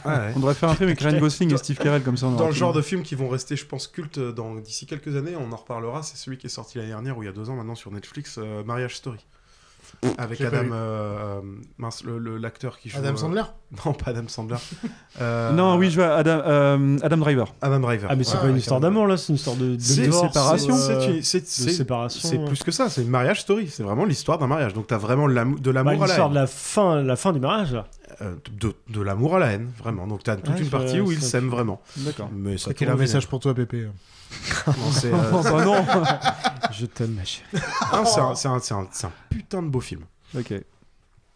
Ah, 0.06 0.30
on 0.36 0.40
devrait 0.40 0.54
faire 0.54 0.70
un 0.70 0.76
film 0.76 0.90
avec 0.90 1.00
Ryan 1.00 1.20
Gosling 1.20 1.54
et 1.54 1.58
Steve 1.58 1.78
Carell 1.78 2.04
comme 2.04 2.18
ça. 2.18 2.28
Dans 2.30 2.48
le 2.48 2.54
genre 2.54 2.74
de 2.74 2.82
films 2.82 3.04
qui 3.04 3.16
vont 3.16 3.30
rester, 3.30 3.56
je 3.56 3.66
pense, 3.66 3.88
cultes 3.88 4.20
d'ici 4.64 4.86
quelques 4.86 5.16
années, 5.16 5.36
on 5.36 5.52
en 5.52 5.56
reparlera. 5.56 6.04
C'est 6.04 6.18
celui 6.18 6.38
qui 6.38 6.48
est 6.48 6.50
sorti 6.50 6.78
l'année 6.78 6.90
dernière 6.90 7.18
ou 7.18 7.24
il 7.24 7.26
y 7.26 7.30
a 7.30 7.34
deux 7.34 7.50
ans 7.50 7.56
maintenant 7.56 7.76
sur 7.76 7.92
Netflix, 7.92 8.38
euh, 8.38 8.64
Marriage 8.64 8.96
Story 8.96 9.20
avec 10.18 10.42
Adam, 10.42 10.58
euh, 10.72 11.40
euh, 11.40 11.42
mince, 11.78 12.04
l'acteur 12.40 12.80
qui 12.80 12.90
joue. 12.90 12.98
Adam 12.98 13.14
euh, 13.14 13.16
Sandler 13.16 13.44
Non, 13.86 13.94
pas 13.94 14.12
Adam 14.12 14.28
Sandler. 14.28 14.58
Euh, 15.22 15.54
non, 15.54 15.78
oui, 15.78 15.90
je 15.90 15.96
vois 15.96 16.14
Adam, 16.14 16.98
Adam 17.02 17.18
Driver. 17.18 17.54
Adam 17.62 17.80
Driver. 17.80 18.10
Ah, 18.12 18.18
mais 18.18 18.26
c'est 18.26 18.38
pas 18.38 18.50
une 18.50 18.58
histoire 18.58 18.82
d'amour 18.82 19.08
là, 19.08 19.16
c'est 19.16 19.30
une 19.30 19.36
histoire 19.36 19.56
de, 19.56 19.76
de 19.78 19.82
séparation. 19.82 20.76
C'est 21.22 21.48
séparation. 21.48 22.30
C'est 22.30 22.44
plus 22.44 22.64
que 22.64 22.72
ça, 22.72 22.90
c'est 22.90 23.02
une 23.02 23.10
mariage 23.10 23.42
story. 23.42 23.70
C'est 23.70 23.84
vraiment 23.84 24.04
l'histoire 24.04 24.38
d'un 24.40 24.48
mariage. 24.48 24.74
Donc 24.74 24.88
t'as 24.88 24.98
vraiment 24.98 25.30
de 25.30 25.34
l'amour 25.34 25.58
bah, 25.62 25.72
à 25.72 25.74
la 25.74 26.06
L'histoire 26.06 26.30
de 26.30 26.36
la 26.36 26.48
fin, 26.48 27.02
la 27.02 27.16
fin 27.16 27.32
du 27.32 27.40
mariage 27.40 27.74
là. 27.74 27.88
De, 28.60 28.74
de 28.90 29.02
l'amour 29.02 29.38
à 29.38 29.40
la 29.40 29.54
haine, 29.54 29.72
vraiment. 29.78 30.06
Donc 30.06 30.24
tu 30.24 30.30
as 30.30 30.36
toute 30.36 30.60
une 30.60 30.70
partie 30.70 31.00
où 31.00 31.14
ils 31.14 31.22
s'aiment 31.22 31.50
vraiment. 31.50 31.82
D'accord. 31.98 32.30
Mais 32.34 32.58
ça 32.58 32.74
Quel 32.74 32.90
un 32.90 32.96
message 32.96 33.24
hein. 33.24 33.28
pour 33.30 33.40
toi, 33.40 33.54
Pépé 33.54 33.88
non, 34.68 34.92
c'est, 34.92 35.08
euh, 35.14 35.32
bah 35.32 35.66
non, 35.66 35.86
Je 36.72 36.86
t'aime, 36.86 37.14
ma 37.14 37.24
chérie. 37.24 37.48
Non, 37.94 38.06
c'est, 38.06 38.48
un, 38.48 38.54
un, 38.54 38.58
un- 38.58 39.08
un 39.08 39.12
putain 39.30 39.62
de 39.62 39.70
beau 39.70 39.80
film. 39.80 40.02
Ok. 40.38 40.54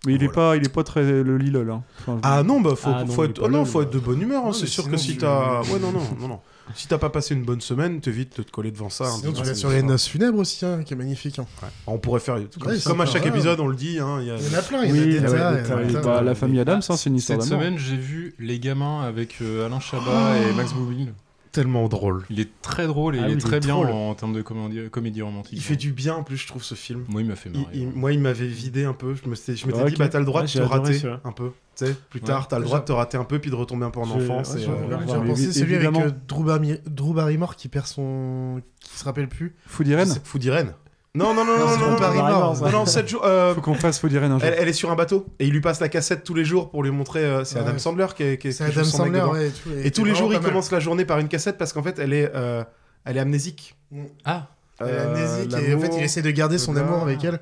Mais 0.06 0.14
il 0.14 0.24
est 0.24 0.30
pas, 0.30 0.56
il 0.56 0.66
est 0.66 0.74
pas 0.74 0.84
très 0.84 1.04
le 1.04 1.38
Lilol. 1.38 1.70
Hein. 1.72 1.84
Enfin, 2.00 2.20
Ah 2.24 2.42
non, 2.44 2.62
bah 2.62 2.76
faut, 2.76 2.90
Ah 2.94 3.04
non, 3.04 3.12
faut 3.12 3.26
il 3.26 3.32
être, 3.32 3.42
oh 3.44 3.50
non, 3.50 3.66
faut 3.66 3.82
être 3.82 3.90
de 3.90 4.00
bonne 4.00 4.22
humeur, 4.22 4.46
hein, 4.46 4.54
c'est 4.54 4.66
sûr 4.66 4.90
que 4.90 4.96
si 4.96 5.14
tu- 5.14 5.18
t'as. 5.18 5.62
Ouais, 5.64 5.80
non, 5.80 5.92
non, 5.92 6.02
non, 6.20 6.28
non. 6.28 6.40
Si 6.76 6.88
t'as 6.88 7.00
pas 7.00 7.10
passé 7.10 7.34
une 7.34 7.44
bonne 7.44 7.62
semaine, 7.62 8.00
t'évites 8.00 8.38
de 8.38 8.44
te 8.44 8.52
coller 8.52 8.72
devant 8.72 8.90
ça. 8.90 9.06
Hein. 9.06 9.18
Sinon, 9.20 9.34
tu 9.34 9.42
ah, 9.42 9.48
vas 9.48 9.56
sur 9.56 9.72
les 9.72 9.82
noces 9.82 10.08
funèbres 10.08 10.38
aussi, 10.38 10.64
hein, 10.66 10.84
qui 10.84 10.94
est 10.94 10.98
magnifique. 10.98 11.40
hein. 11.40 11.48
ouais. 11.64 11.70
On 11.88 11.98
pourrait 11.98 12.20
faire. 12.20 12.36
Comme, 12.60 12.72
Ouais, 12.72 12.78
comme 12.86 13.02
à 13.02 13.08
chaque 13.08 13.26
épisode, 13.26 13.60
on 13.60 13.68
le 13.68 13.76
dit. 13.76 14.00
Hein, 14.00 14.20
il 14.22 14.28
y 14.28 14.32
a... 14.32 14.38
Il 14.38 14.52
y 14.52 14.56
en 14.56 14.60
a 14.60 14.62
plein, 14.62 14.84
il 14.84 14.96
y 14.96 15.20
en 15.20 15.24
a 15.24 15.28
des 15.28 15.36
ah 15.36 15.52
ouais, 15.52 15.64
tas, 15.64 15.82
il 15.84 15.92
y 15.92 15.98
en 15.98 16.00
a 16.00 16.04
bah, 16.04 16.22
la 16.22 16.36
famille 16.36 16.60
Adams, 16.60 16.82
hein, 16.88 16.96
c'est 16.96 17.10
une 17.10 17.16
histoire 17.16 17.42
Cette 17.42 17.50
semaine, 17.50 17.78
j'ai 17.78 17.98
vu 17.98 18.36
Les 18.40 18.60
Gamins 18.60 19.02
avec 19.02 19.38
euh, 19.42 19.66
Alain 19.66 19.80
Chabat 19.80 20.06
oh. 20.06 20.50
et 20.50 20.54
Max 20.54 20.74
Boublil 20.74 21.12
tellement 21.52 21.88
drôle. 21.88 22.26
Il 22.30 22.40
est 22.40 22.50
très 22.62 22.88
drôle 22.88 23.16
et 23.16 23.20
ah 23.20 23.28
il 23.28 23.38
est 23.38 23.42
très 23.42 23.60
bien 23.60 23.76
en, 23.76 24.14
termes 24.16 24.34
de 24.34 24.42
comédie, 24.42 24.90
comédie 24.90 25.22
romantique. 25.22 25.54
Il 25.54 25.62
fait 25.62 25.76
du 25.76 25.92
bien 25.92 26.16
en 26.16 26.24
plus, 26.24 26.38
je 26.38 26.48
trouve, 26.48 26.64
ce 26.64 26.76
film. 26.76 27.06
Moi, 27.08 27.22
il 27.22 27.28
m'a 27.28 27.36
fait 27.36 27.50
marrer. 27.50 27.86
Moi, 27.94 28.14
il 28.14 28.20
m'avait 28.20 28.48
vidé 28.48 28.86
un 28.86 28.94
peu. 28.94 29.16
Je 29.16 29.28
m'étais 29.30 29.56
je 29.56 29.66
dit, 29.66 29.96
bah, 29.98 30.10
t'as 30.10 30.20
le 30.20 30.26
droit 30.26 30.44
de 30.44 30.48
te 30.48 30.60
rater 30.60 31.02
un 31.24 31.32
peu. 31.32 31.52
tu 31.76 31.86
sais 31.86 31.96
plus 32.10 32.22
tard, 32.22 32.48
t'as 32.48 32.60
le 32.60 32.66
droit 32.66 32.80
de 32.80 32.86
te 32.86 32.92
rater 32.92 33.18
un 33.18 33.24
peu 33.24 33.40
puis 33.40 33.50
de 33.50 33.56
retomber 33.56 33.86
un 33.86 33.92
peu 33.92 34.00
en 34.00 34.10
enfance. 34.10 34.56
Euh, 34.56 34.60
j'ai 34.60 35.28
pensé 35.28 35.54
celui 35.54 35.76
avec 35.76 35.96
euh, 35.96 36.12
Drew, 36.28 37.14
Barrymore 37.14 37.56
qui 37.56 37.68
perd 37.68 37.88
son. 37.88 38.62
qui 38.80 38.98
se 38.98 39.04
rappelle 39.04 39.30
plus. 39.30 39.56
Food 39.66 39.88
Irene 39.88 40.16
Food 40.24 40.44
Irene. 40.44 40.74
Non, 41.16 41.34
non, 41.34 41.44
non, 41.44 41.58
non, 41.58 41.66
non, 41.66 41.78
non, 41.78 42.14
non, 42.14 42.54
non, 42.54 42.72
non, 42.72 42.86
7 42.86 43.10
jours. 43.10 43.26
Euh, 43.26 43.56
faut 43.56 43.62
qu'on 43.62 43.74
fasse, 43.74 43.98
faut 44.00 44.08
dire 44.08 44.24
un 44.24 44.30
jour. 44.30 44.40
Elle, 44.44 44.56
elle, 44.60 44.68
est 44.68 44.74
sur 44.74 44.92
un 44.92 44.96
bateau 44.96 45.26
et 45.40 45.48
il 45.48 45.52
lui 45.52 45.62
passe 45.62 45.80
la 45.80 45.90
cassette 45.90 46.24
tous 46.24 46.36
les 46.36 46.46
jours 46.46 46.70
pour 46.70 46.84
lui 46.84 46.92
montrer. 46.92 47.26
Euh, 47.26 47.44
c'est. 47.44 47.58
Ah 47.58 47.62
Adam 47.62 47.80
Sandler 47.80 48.06
qui 48.16 48.24
est. 48.24 48.38
Qui, 48.38 48.50
est 48.50 48.52
qui 48.56 48.64
Adam 48.64 48.84
Sandler, 48.84 49.52
et, 49.84 49.90
tous 49.90 50.06
les 50.06 50.14
jours, 50.14 50.32
il 50.32 50.40
commence 50.40 50.72
la 50.72 50.80
journée 50.80 51.06
par 51.06 51.18
une 51.18 51.28
cassette 51.28 51.58
parce 51.58 51.74
qu'en 51.74 51.82
fait, 51.82 51.98
elle 51.98 52.14
est, 52.14 52.32
euh, 52.36 52.64
elle 53.06 53.18
est 53.18 53.22
amnésique. 53.22 53.76
Ah. 54.24 54.48
Elle 54.80 54.88
est 54.88 55.00
amnésique 55.00 55.54
et 55.54 55.74
en 55.74 55.80
fait, 55.80 55.92
il 55.98 56.04
essaie 56.04 56.22
de 56.22 56.32
garder 56.32 56.60
son 56.60 56.76
amour 56.76 57.02
avec 57.02 57.24
elle. 57.24 57.40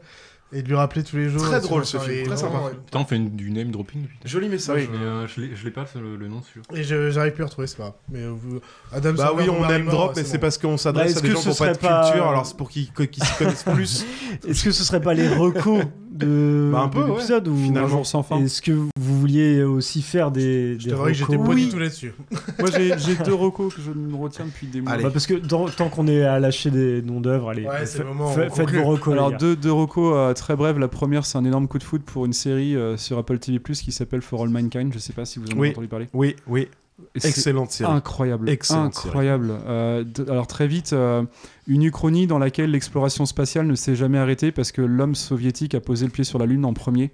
Et 0.53 0.61
de 0.61 0.67
lui 0.69 0.75
rappeler 0.75 1.03
tous 1.03 1.17
les 1.17 1.29
jours. 1.29 1.41
Très 1.43 1.55
euh, 1.57 1.59
drôle, 1.59 1.85
ce 1.85 1.97
film, 1.97 2.25
très 2.27 2.37
sympa. 2.37 2.57
Putain, 2.85 2.99
on 2.99 3.05
fait 3.05 3.17
une- 3.17 3.35
du 3.35 3.51
name 3.51 3.69
dropping 3.69 4.03
depuis. 4.03 4.17
Joli 4.23 4.47
message. 4.47 4.87
Mais 4.91 4.97
euh, 5.05 5.27
je 5.27 5.41
l'ai- 5.41 5.55
je 5.55 5.65
l'ai 5.65 5.71
pas 5.71 5.85
le, 5.95 6.15
le 6.15 6.27
nom 6.29 6.41
sûr. 6.41 6.61
Et 6.73 6.83
je- 6.83 7.11
j'arrive 7.11 7.33
plus 7.33 7.43
à 7.43 7.47
retrouver, 7.47 7.67
c'est 7.67 7.75
pas 7.75 7.83
grave. 7.83 7.93
Mais 8.09 8.19
euh, 8.21 8.31
vous... 8.33 8.61
Adam 8.93 9.11
Bah 9.13 9.27
Sandler 9.27 9.43
oui, 9.43 9.49
on 9.49 9.55
aime 9.63 9.67
Barrymore, 9.67 9.93
drop, 9.93 10.13
mais 10.15 10.23
c'est 10.23 10.37
bon. 10.37 10.41
parce 10.41 10.57
qu'on 10.57 10.71
Bah, 10.71 10.77
s'adresse 10.77 11.09
est-ce 11.11 11.19
à 11.19 11.21
des 11.21 11.27
que 11.27 11.33
gens 11.33 11.39
ce 11.41 11.43
qui 11.43 11.49
n'ont 11.49 11.55
pas 11.55 11.67
de 11.73 11.77
serait 11.79 11.89
pas- 11.89 12.03
culture, 12.05 12.27
alors 12.29 12.45
c'est 12.45 12.55
pour 12.57 12.69
qu'ils 12.69 12.91
qu'ils 12.93 13.23
se 13.25 13.37
connaissent 13.37 13.63
plus. 13.63 14.05
Est-ce 14.47 14.63
que 14.63 14.71
ce 14.71 14.83
serait 14.85 15.01
pas 15.01 15.13
les 15.13 15.27
recos 15.27 15.83
de, 16.17 16.69
Bah, 16.71 16.81
un 16.81 16.87
de 16.87 16.93
peu, 16.93 17.01
ouais. 17.03 17.07
l'épisode 17.11 17.47
ou 17.47 17.55
Finalement. 17.55 17.87
Un 17.87 17.91
jour 17.91 18.05
sans 18.05 18.23
fin. 18.23 18.39
Est-ce 18.43 18.61
que 18.61 18.71
vous 18.71 18.89
vouliez 18.97 19.63
aussi 19.63 20.01
faire 20.01 20.31
des, 20.31 20.75
Je 20.79 20.85
des 20.85 20.89
t'avouerai 20.91 21.11
que 21.11 21.17
j'étais 21.17 21.31
recos 21.35 21.47
pas 21.47 21.53
Oui. 21.55 21.65
du 21.65 21.71
tout 21.71 21.79
là-dessus. 21.79 22.13
Moi, 22.59 22.69
j'ai 22.75 22.97
j'ai 22.97 23.15
deux 23.23 23.33
recos 23.33 23.73
que 23.75 23.81
je 23.81 23.91
me 23.91 24.15
retiens 24.15 24.45
depuis 24.45 24.67
des 24.67 24.81
mois. 24.81 24.91
Allez. 24.93 25.03
Bah, 25.03 25.09
parce 25.11 25.27
que 25.27 25.35
dans- 25.35 25.67
tant 25.69 25.89
qu'on 25.89 26.07
est 26.07 26.23
à 26.23 26.39
lâcher 26.39 26.71
des 26.71 27.01
noms 27.01 27.21
d'œuvres, 27.21 27.49
allez, 27.51 27.63
Ouais, 27.65 27.85
c'est 27.85 27.97
fa- 27.99 28.03
le 28.03 28.09
moment 28.09 28.31
où 28.31 28.33
fa- 28.35 28.47
on 28.47 28.49
faites 28.53 28.69
vos 28.71 28.83
recos. 28.83 29.13
Alors 29.13 29.31
deux, 29.37 29.55
deux 29.55 29.71
recos 29.71 30.13
euh, 30.15 30.33
très 30.33 30.55
brèves. 30.55 30.79
La 30.79 30.87
première, 30.87 31.25
c'est 31.25 31.37
un 31.37 31.45
énorme 31.45 31.67
coup 31.67 31.77
de 31.77 31.83
foot 31.83 32.01
pour 32.03 32.25
une 32.25 32.33
série 32.33 32.75
euh, 32.75 32.97
sur 32.97 33.17
Apple 33.17 33.39
TV+ 33.39 33.59
qui 33.59 33.91
s'appelle 33.91 34.21
For 34.21 34.41
All 34.43 34.49
Mankind. 34.49 34.91
Je 34.93 34.99
sais 34.99 35.13
pas 35.13 35.25
si 35.25 35.39
vous 35.39 35.45
en 35.47 35.51
avez 35.51 35.59
Oui. 35.59 35.69
entendu 35.69 35.87
parler. 35.87 36.07
Oui, 36.13 36.35
oui. 36.47 36.67
Excellente 37.15 37.71
série. 37.71 37.91
Incroyable, 37.91 38.49
Excellente 38.49 38.97
incroyable. 39.05 39.51
Euh, 39.67 40.03
alors 40.27 40.47
très 40.47 40.67
vite, 40.67 40.93
euh, 40.93 41.23
une 41.67 41.83
uchronie 41.83 42.27
dans 42.27 42.39
laquelle 42.39 42.71
l'exploration 42.71 43.25
spatiale 43.25 43.67
ne 43.67 43.75
s'est 43.75 43.95
jamais 43.95 44.17
arrêtée 44.17 44.51
parce 44.51 44.71
que 44.71 44.81
l'homme 44.81 45.15
soviétique 45.15 45.75
a 45.75 45.79
posé 45.79 46.05
le 46.05 46.11
pied 46.11 46.23
sur 46.23 46.39
la 46.39 46.45
Lune 46.45 46.65
en 46.65 46.73
premier. 46.73 47.11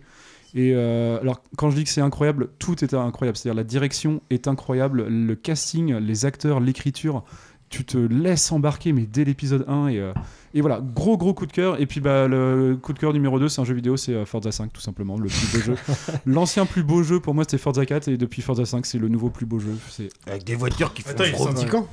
Et 0.55 0.73
euh, 0.73 1.19
alors 1.19 1.41
quand 1.57 1.69
je 1.69 1.75
dis 1.75 1.83
que 1.83 1.89
c'est 1.89 2.01
incroyable, 2.01 2.49
tout 2.59 2.83
est 2.83 2.93
incroyable. 2.93 3.37
C'est-à-dire 3.37 3.57
la 3.57 3.63
direction 3.63 4.21
est 4.29 4.47
incroyable, 4.47 5.07
le 5.07 5.35
casting, 5.35 5.95
les 5.95 6.25
acteurs, 6.25 6.59
l'écriture. 6.59 7.23
Tu 7.73 7.85
te 7.85 7.97
laisses 7.97 8.51
embarquer, 8.51 8.93
mais 8.93 9.07
dès 9.11 9.23
l'épisode 9.23 9.65
1 9.67 9.87
et, 9.87 9.97
euh, 9.99 10.13
et 10.53 10.61
voilà, 10.61 10.79
gros 10.79 11.17
gros 11.17 11.33
coup 11.33 11.47
de 11.47 11.51
cœur. 11.51 11.81
Et 11.81 11.87
puis 11.87 12.01
bah 12.01 12.27
le 12.27 12.77
coup 12.79 12.93
de 12.93 12.99
cœur 12.99 13.11
numéro 13.13 13.39
2, 13.39 13.49
c'est 13.49 13.61
un 13.61 13.65
jeu 13.65 13.73
vidéo, 13.73 13.97
c'est 13.97 14.13
euh, 14.13 14.25
Forza 14.27 14.51
5 14.51 14.71
tout 14.71 14.79
simplement, 14.81 15.17
le 15.17 15.27
plus 15.27 15.47
beau 15.57 15.59
jeu. 15.65 15.75
L'ancien 16.27 16.67
plus 16.67 16.83
beau 16.83 17.01
jeu 17.01 17.19
pour 17.19 17.33
moi 17.33 17.45
c'était 17.45 17.57
Forza 17.57 17.83
4 17.83 18.09
et 18.09 18.17
depuis 18.17 18.43
Forza 18.43 18.65
5 18.65 18.85
c'est 18.85 18.99
le 18.99 19.07
nouveau 19.09 19.31
plus 19.31 19.47
beau 19.47 19.57
jeu. 19.59 19.75
C'est 19.89 20.09
Avec 20.27 20.43
des 20.43 20.53
voitures 20.53 20.93
qui 20.93 21.01
font 21.01 21.09
Attends, 21.09 21.23
il 21.23 21.33
est 21.33 21.37
sorti 21.37 21.65
quand? 21.65 21.87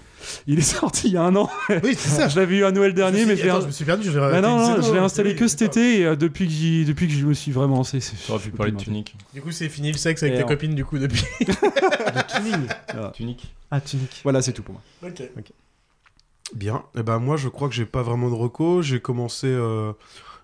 Il 0.46 0.58
est 0.58 0.60
sorti 0.60 1.06
il 1.08 1.14
y 1.14 1.16
a 1.16 1.22
un 1.22 1.34
an. 1.34 1.48
Oui, 1.82 1.94
c'est 1.96 2.10
ça. 2.10 2.28
je 2.28 2.38
l'avais 2.38 2.58
eu 2.58 2.64
à 2.64 2.72
Noël 2.72 2.92
dernier, 2.92 3.24
mais 3.24 3.36
je 3.36 3.42
l'ai 3.44 3.48
Attends, 3.48 3.62
je 3.62 3.66
me 3.68 3.72
suis 3.72 3.86
perdu, 3.86 4.04
je 4.04 4.10
l'ai 4.10 4.18
Bah 4.18 4.42
non, 4.42 4.58
non, 4.58 4.82
je 4.82 4.92
l'ai 4.92 4.98
installé 4.98 5.30
Oui, 5.30 5.36
que 5.36 5.48
cet 5.48 5.62
été 5.62 6.00
et 6.00 6.04
euh, 6.04 6.14
depuis 6.14 6.44
que 6.46 6.52
j'y- 6.52 6.84
depuis 6.84 7.06
que 7.08 7.14
je 7.14 7.24
me 7.24 7.32
suis 7.32 7.52
vraiment 7.52 7.76
lancé. 7.76 8.00
c'est- 8.00 8.16
J'aurais 8.28 8.40
pu 8.42 8.50
parler 8.50 8.72
de 8.72 8.76
Tunic. 8.76 9.16
Du 9.32 9.40
coup, 9.40 9.50
c'est 9.50 9.70
fini 9.70 9.90
le 9.92 9.96
sexe 9.96 10.22
avec 10.22 10.34
Et 10.34 10.36
tes 10.36 10.44
en- 10.44 10.48
copines, 10.48 10.74
du 10.74 10.84
coup, 10.84 10.98
depuis. 10.98 11.24
De. 11.40 13.12
Tunic. 13.14 13.54
Ah, 13.70 13.80
tunique. 13.80 14.20
Voilà, 14.24 14.42
c'est 14.42 14.52
tout 14.52 14.62
pour 14.62 14.74
moi. 14.74 14.82
ok. 15.04 15.22
Bien. 16.54 16.84
Et 16.96 17.02
ben 17.02 17.18
moi, 17.18 17.36
je 17.36 17.48
crois 17.48 17.68
que 17.68 17.74
j'ai 17.74 17.86
pas 17.86 18.02
vraiment 18.02 18.28
de 18.30 18.34
reco. 18.34 18.82
J'ai 18.82 19.00
commencé, 19.00 19.46
euh, 19.46 19.92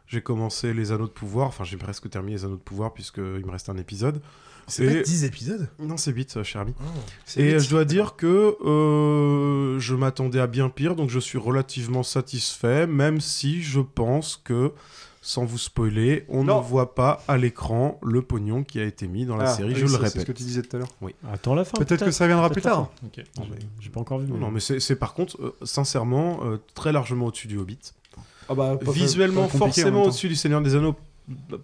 j'ai 0.06 0.20
commencé 0.22 0.72
les 0.72 0.92
Anneaux 0.92 1.06
de 1.06 1.12
pouvoir. 1.12 1.48
Enfin, 1.48 1.64
j'ai 1.64 1.76
presque 1.76 2.08
terminé 2.08 2.36
les 2.36 2.44
Anneaux 2.44 2.56
de 2.56 2.60
pouvoir 2.60 2.94
puisque 2.94 3.18
il 3.18 3.44
me 3.44 3.50
reste 3.50 3.68
un 3.68 3.76
épisode. 3.76 4.20
C'est 4.68 4.84
Et- 4.84 4.94
pas 4.96 5.02
10 5.02 5.24
épisodes? 5.24 5.68
Non, 5.78 5.96
c'est 5.96 6.10
8, 6.12 6.42
cher 6.42 6.62
ami. 6.62 6.74
C'est 7.24 7.40
Et 7.40 7.58
je 7.60 7.70
dois 7.70 7.84
dire 7.84 8.16
que 8.16 8.56
euh, 8.66 9.78
je 9.78 9.94
m'attendais 9.94 10.40
à 10.40 10.46
bien 10.48 10.68
pire, 10.68 10.96
donc 10.96 11.08
je 11.08 11.20
suis 11.20 11.38
relativement 11.38 12.02
satisfait, 12.02 12.86
même 12.88 13.20
si 13.20 13.62
je 13.62 13.78
pense 13.80 14.40
que, 14.42 14.72
sans 15.26 15.44
vous 15.44 15.58
spoiler, 15.58 16.24
on 16.28 16.44
Non. 16.44 16.58
ne 16.62 16.64
voit 16.66 16.94
pas 16.94 17.20
à 17.26 17.36
l'écran 17.36 17.98
le 18.04 18.22
pognon 18.22 18.62
qui 18.62 18.78
a 18.78 18.84
été 18.84 19.08
mis 19.08 19.26
dans 19.26 19.36
la 19.36 19.50
Ah, 19.50 19.54
série, 19.54 19.70
oui, 19.74 19.80
je 19.80 19.86
le 19.86 19.94
répète. 19.96 20.12
C'est 20.12 20.20
ce 20.20 20.24
que 20.24 20.30
tu 20.30 20.44
disais 20.44 20.62
tout 20.62 20.76
à 20.76 20.78
l'heure. 20.78 20.88
Oui. 21.00 21.16
Attends 21.32 21.54
la 21.56 21.64
fin. 21.64 21.76
Peut-être 21.78 22.04
que 22.04 22.12
ça 22.12 22.28
viendra 22.28 22.48
plus 22.48 22.62
tard. 22.62 22.92
fin. 23.00 23.06
Ok. 23.08 23.24
Non, 23.38 23.46
mais- 23.50 23.58
J'ai 23.80 23.90
pas 23.90 23.98
encore 24.00 24.18
vu. 24.20 24.28
Non, 24.28 24.34
mais- 24.34 24.40
non, 24.40 24.50
mais 24.52 24.60
c'est 24.60 24.96
par 24.96 25.14
contre, 25.14 25.36
euh, 25.42 25.56
sincèrement, 25.64 26.38
euh, 26.44 26.58
très 26.74 26.92
largement 26.92 27.26
au-dessus 27.26 27.48
du 27.48 27.58
Hobbit. 27.58 27.78
Ah 28.48 28.54
bah, 28.54 28.76
pas- 28.82 28.92
Visuellement, 28.92 29.48
pas 29.48 29.58
forcément 29.58 30.04
au-dessus 30.04 30.28
du 30.28 30.36
Seigneur 30.36 30.60
des 30.60 30.76
Anneaux 30.76 30.94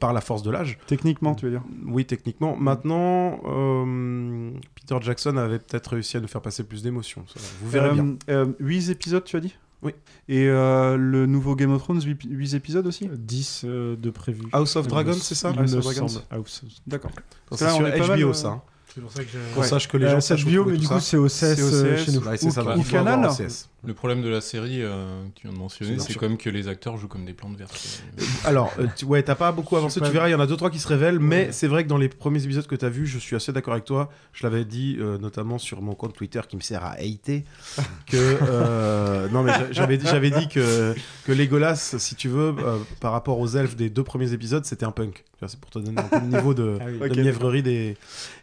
par 0.01 0.13
la 0.13 0.21
force 0.21 0.43
de 0.43 0.51
l'âge. 0.51 0.77
Techniquement, 0.89 1.37
tu 1.37 1.45
veux 1.45 1.53
dire 1.53 1.63
Oui, 1.87 2.05
techniquement. 2.05 2.57
Maintenant, 2.57 3.39
euh, 3.47 4.51
Peter 4.75 4.97
Jackson 5.01 5.37
avait 5.37 5.61
peut-être 5.61 5.87
réussi 5.93 6.17
à 6.17 6.21
nous 6.21 6.27
faire 6.27 6.41
passer 6.43 6.65
plus 6.65 6.83
d'émotions. 6.83 7.25
Vous 7.61 7.71
verrez 7.71 7.91
Euh, 7.91 7.93
bien. 7.93 8.17
euh, 8.29 8.47
8 8.59 8.91
épisodes, 8.91 9.23
tu 9.23 9.37
as 9.37 9.41
dit? 9.41 9.55
Oui. 9.83 9.93
Et 10.29 10.47
euh, 10.49 10.97
le 10.97 11.27
nouveau 11.27 11.57
Game 11.57 11.73
of 11.73 11.83
Thrones, 11.83 12.01
8, 12.03 12.21
épisodes 12.55 12.87
aussi 12.87 13.09
10 13.13 13.63
euh, 13.65 13.97
de 13.97 14.11
prévu. 14.11 14.43
House 14.53 14.77
of 14.77 14.87
Dragons, 14.87 15.11
me- 15.11 15.15
c'est 15.15 15.35
ça 15.35 15.49
House 15.51 15.75
of 15.75 15.83
Dragons. 15.83 16.07
House- 16.31 16.65
D'accord. 16.87 17.11
C'est 17.53 17.65
là, 17.65 17.75
on 17.75 17.79
sur 17.79 17.87
est 17.89 17.99
pas 17.99 18.07
mal, 18.09 18.21
HBO, 18.21 18.29
euh, 18.31 18.33
ça. 18.33 18.63
Hein. 18.93 18.95
C'est 18.95 19.01
pour 19.01 19.13
ça 19.13 19.25
que 19.25 19.31
j'ai. 19.31 19.39
Qu'on 19.55 19.61
Ouais. 19.63 19.67
sache 19.67 19.89
que 19.89 19.97
les 19.97 20.07
Euh, 20.07 20.11
gens 20.11 20.21
cette 20.21 20.45
bio, 20.45 20.65
mais 20.65 20.77
du 20.77 20.87
coup, 20.87 21.01
c'est 21.01 21.17
OCS, 21.17 21.43
euh, 21.61 21.95
OCS. 21.97 22.05
chez 22.05 22.13
nous. 22.13 22.51
Ça, 22.51 22.77
Ou- 22.77 22.83
Canal. 22.83 23.27
OCS. 23.31 23.69
Le 23.85 23.95
problème 23.95 24.23
de 24.23 24.29
la 24.29 24.41
série 24.41 24.81
euh, 24.81 25.25
que 25.35 25.41
tu 25.41 25.47
viens 25.49 25.53
de 25.55 25.59
mentionner, 25.59 25.99
C'est 25.99 26.15
comme 26.15 26.37
que 26.37 26.49
les 26.49 26.69
acteurs 26.69 26.97
jouent 26.99 27.09
comme 27.09 27.25
des 27.25 27.33
plantes 27.33 27.57
vertes. 27.57 28.01
Alors, 28.45 28.73
euh, 28.79 28.87
tu- 28.97 29.05
ouais, 29.07 29.25
t'as 29.25 29.35
pas 29.35 29.51
beaucoup 29.51 29.77
avancé, 29.77 29.99
pas- 29.99 30.07
tu 30.07 30.13
verras, 30.13 30.29
il 30.29 30.33
y 30.33 30.35
en 30.37 30.41
a 30.41 30.47
deux 30.47 30.57
trois 30.57 30.71
qui 30.71 30.79
se 30.79 30.87
révèlent, 30.87 31.19
mais 31.19 31.51
c'est 31.51 31.67
vrai 31.67 31.83
que 31.83 31.89
dans 31.89 31.97
les 31.99 32.09
premiers 32.09 32.45
épisodes 32.45 32.67
que 32.69 32.77
t'as 32.77 32.91
vus, 32.91 33.09
je 33.09 33.19
suis 33.19 33.35
assez 33.35 33.51
d'accord 33.53 33.73
avec 33.73 33.85
toi. 33.85 34.09
Je 34.33 34.45
l'avais 34.47 34.65
dit 34.65 34.99
euh, 35.01 35.19
notamment 35.19 35.59
sur 35.59 35.83
mon 35.83 35.95
compte 35.97 36.15
Twitter 36.15 36.41
qui 36.49 36.55
me 36.55 36.61
sert 36.61 36.85
à 36.85 36.93
hater 36.93 37.45
que 38.07 38.17
euh, 38.17 39.29
non 39.31 39.43
mais 39.43 39.53
j'a- 39.53 39.73
j'avais 39.73 39.97
dit 39.99 40.07
j'avais 40.07 40.31
dit 40.31 40.47
que 40.49 40.95
que 41.25 41.33
Legolas, 41.33 41.97
si 41.99 42.15
tu 42.15 42.29
veux, 42.29 42.55
euh, 42.59 42.79
par 43.01 43.11
rapport 43.11 43.41
aux 43.41 43.49
elfes 43.49 43.75
des 43.75 43.91
deux 43.91 44.05
premiers 44.05 44.33
épisodes, 44.33 44.65
c'était 44.65 44.85
un 44.87 44.93
punk. 44.93 45.25
C'est 45.45 45.59
pour 45.59 45.73
te 45.73 45.81
donner 45.81 45.99
un 46.01 46.05
peu 46.05 46.21
le 46.21 46.27
niveau 46.37 46.55
de, 46.55 46.79
Ah 46.81 46.85
oui. 46.87 46.99
de 47.01 47.05
Ok, 47.15 47.17
mièvrerie 47.17 47.65
des 47.65 47.97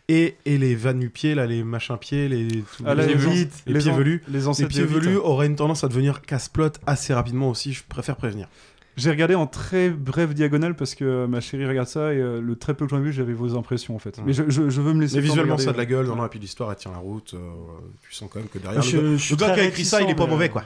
et 0.09 0.35
et 0.45 0.57
les 0.57 0.75
vannes 0.75 0.99
nu 0.99 1.09
pieds 1.09 1.35
là, 1.35 1.45
les 1.45 1.63
machins 1.63 1.97
pieds, 1.97 2.27
les 2.27 2.47
Ah, 2.85 2.93
les, 2.95 3.03
les 3.03 3.07
pieds 3.13 3.15
velus, 3.15 3.47
les 3.67 3.73
les 3.73 3.79
pieds 3.79 3.91
velus. 3.93 4.23
Les 4.27 4.33
Les 4.39 4.47
ancêtres 4.47 4.67
pieds 4.69 4.81
de 4.81 4.85
Hobbit. 4.87 4.95
velus 5.05 5.17
auraient 5.17 5.47
une 5.47 5.55
tendance 5.55 5.83
à 5.85 5.87
devenir 5.87 6.21
casse-plot 6.21 6.71
assez 6.85 7.13
rapidement 7.13 7.49
aussi, 7.49 7.71
je 7.71 7.83
préfère 7.87 8.15
prévenir. 8.17 8.47
J'ai 8.97 9.11
regardé 9.11 9.33
en 9.35 9.47
très 9.47 9.89
bref 9.89 10.33
diagonale 10.33 10.75
parce 10.75 10.93
que 10.93 11.25
ma 11.25 11.39
chérie 11.39 11.65
regarde 11.65 11.87
ça 11.87 12.13
et 12.13 12.17
euh, 12.17 12.41
le 12.41 12.55
très 12.57 12.73
peu 12.73 12.85
que 12.85 12.89
j'en 12.91 12.97
ai 12.99 13.03
vu, 13.03 13.13
j'avais 13.13 13.31
vos 13.31 13.55
impressions 13.55 13.95
en 13.95 13.99
fait. 13.99 14.17
Ouais. 14.17 14.23
Mais 14.25 14.33
je, 14.33 14.43
je- 14.49 14.69
je 14.69 14.81
veux 14.81 14.93
me 14.93 14.99
laisser. 14.99 15.15
Mais 15.15 15.21
visuellement, 15.21 15.43
regarder, 15.55 15.63
ça 15.63 15.69
a 15.69 15.73
de 15.73 15.77
la 15.77 15.85
gueule, 15.85 16.05
euh, 16.05 16.09
non, 16.09 16.15
non, 16.17 16.25
et 16.25 16.29
puis 16.29 16.39
l'histoire, 16.39 16.69
elle 16.71 16.75
tient 16.77 16.91
la 16.91 16.97
route. 16.97 17.33
euh, 17.33 17.37
tu 18.01 18.13
sens 18.13 18.29
quand 18.29 18.39
même 18.39 18.49
que 18.49 18.59
derrière. 18.59 18.81
Je- 18.81 18.97
le 18.97 19.03
gars, 19.11 19.17
je 19.17 19.23
suis 19.23 19.35
le 19.35 19.39
gars 19.39 19.45
très 19.47 19.55
qui 19.55 19.61
a 19.61 19.65
écrit 19.65 19.85
ça, 19.85 20.01
il 20.01 20.09
est 20.09 20.15
pas 20.15 20.25
mais- 20.25 20.31
mauvais, 20.31 20.49
quoi. 20.49 20.63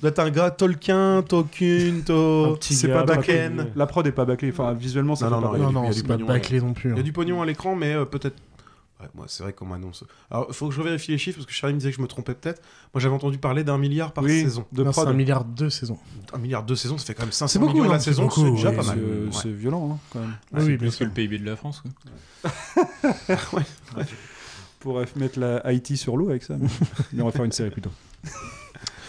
Doit 0.00 0.10
être 0.10 0.18
un 0.18 0.30
gars 0.30 0.50
Tolkien, 0.50 1.22
Tolkien, 1.28 2.00
To. 2.06 2.56
C'est 2.60 2.88
pas 2.88 3.04
connu. 3.04 3.60
La 3.76 3.86
prod 3.86 4.06
est 4.06 4.12
pas 4.12 4.24
bâclée. 4.24 4.50
Enfin, 4.50 4.72
visuellement, 4.72 5.14
ça 5.14 5.28
Non, 5.28 5.52
fait 5.52 5.58
non, 5.58 5.92
c'est 5.92 6.06
pas 6.06 6.16
bâclé 6.16 6.60
non 6.60 6.72
plus. 6.72 6.90
Il 6.90 6.94
y 6.94 6.96
a 6.96 7.00
hein. 7.00 7.02
du 7.02 7.12
pognon 7.12 7.42
à 7.42 7.46
l'écran, 7.46 7.76
mais 7.76 7.92
euh, 7.94 8.04
peut-être. 8.06 8.36
Ouais, 9.04 9.10
moi, 9.14 9.24
c'est 9.28 9.42
vrai 9.42 9.52
qu'on 9.52 9.66
m'annonce. 9.66 10.04
Alors, 10.30 10.46
il 10.48 10.54
faut 10.54 10.68
que 10.68 10.74
je 10.74 10.80
vérifie 10.82 11.10
les 11.12 11.18
chiffres 11.18 11.36
parce 11.38 11.46
que 11.46 11.52
Charlie 11.52 11.74
me 11.74 11.78
disait 11.80 11.90
que 11.90 11.96
je 11.96 12.02
me 12.02 12.06
trompais 12.06 12.34
peut-être. 12.34 12.62
Moi, 12.94 13.00
j'avais 13.00 13.14
entendu 13.14 13.38
parler 13.38 13.62
d'un 13.64 13.76
milliard 13.76 14.12
par 14.12 14.24
Oui, 14.24 14.40
saison. 14.42 14.64
de 14.72 14.82
Non, 14.84 14.92
prod. 14.92 15.06
un 15.08 15.12
milliard 15.12 15.44
deux 15.44 15.68
saisons. 15.70 15.98
Un 16.32 16.38
milliard 16.38 16.62
deux 16.62 16.76
saisons, 16.76 16.96
ça 16.96 17.04
fait 17.06 17.14
quand 17.14 17.22
même 17.24 17.32
500 17.32 17.52
C'est 17.52 17.58
beaucoup, 17.58 17.72
millions 17.72 17.84
non, 17.84 17.92
la 17.92 18.00
saison, 18.00 18.22
beaucoup, 18.24 18.44
c'est 18.44 18.50
déjà 18.52 18.72
pas 18.72 18.82
C'est 18.82 18.88
mal. 18.90 18.98
euh, 19.00 19.26
Ouais. 19.26 19.32
c'est 19.32 19.50
violent 19.52 19.90
hein, 19.94 19.98
quand 20.10 20.20
même. 20.20 20.34
Oui, 20.52 20.76
plus 20.78 20.96
que 20.96 21.04
le 21.04 21.10
PIB 21.10 21.38
de 21.38 21.44
la 21.44 21.56
France. 21.56 21.82
Quoi. 22.42 22.50
pourrait 24.80 25.06
mettre 25.16 25.38
la 25.38 25.58
Haïti 25.58 25.96
sur 25.96 26.16
l'eau 26.16 26.28
avec 26.30 26.42
ça. 26.42 26.56
Mais, 26.58 26.68
mais 27.12 27.22
on 27.22 27.26
va 27.26 27.32
faire 27.32 27.44
une 27.44 27.52
série 27.52 27.70
plutôt. 27.70 27.90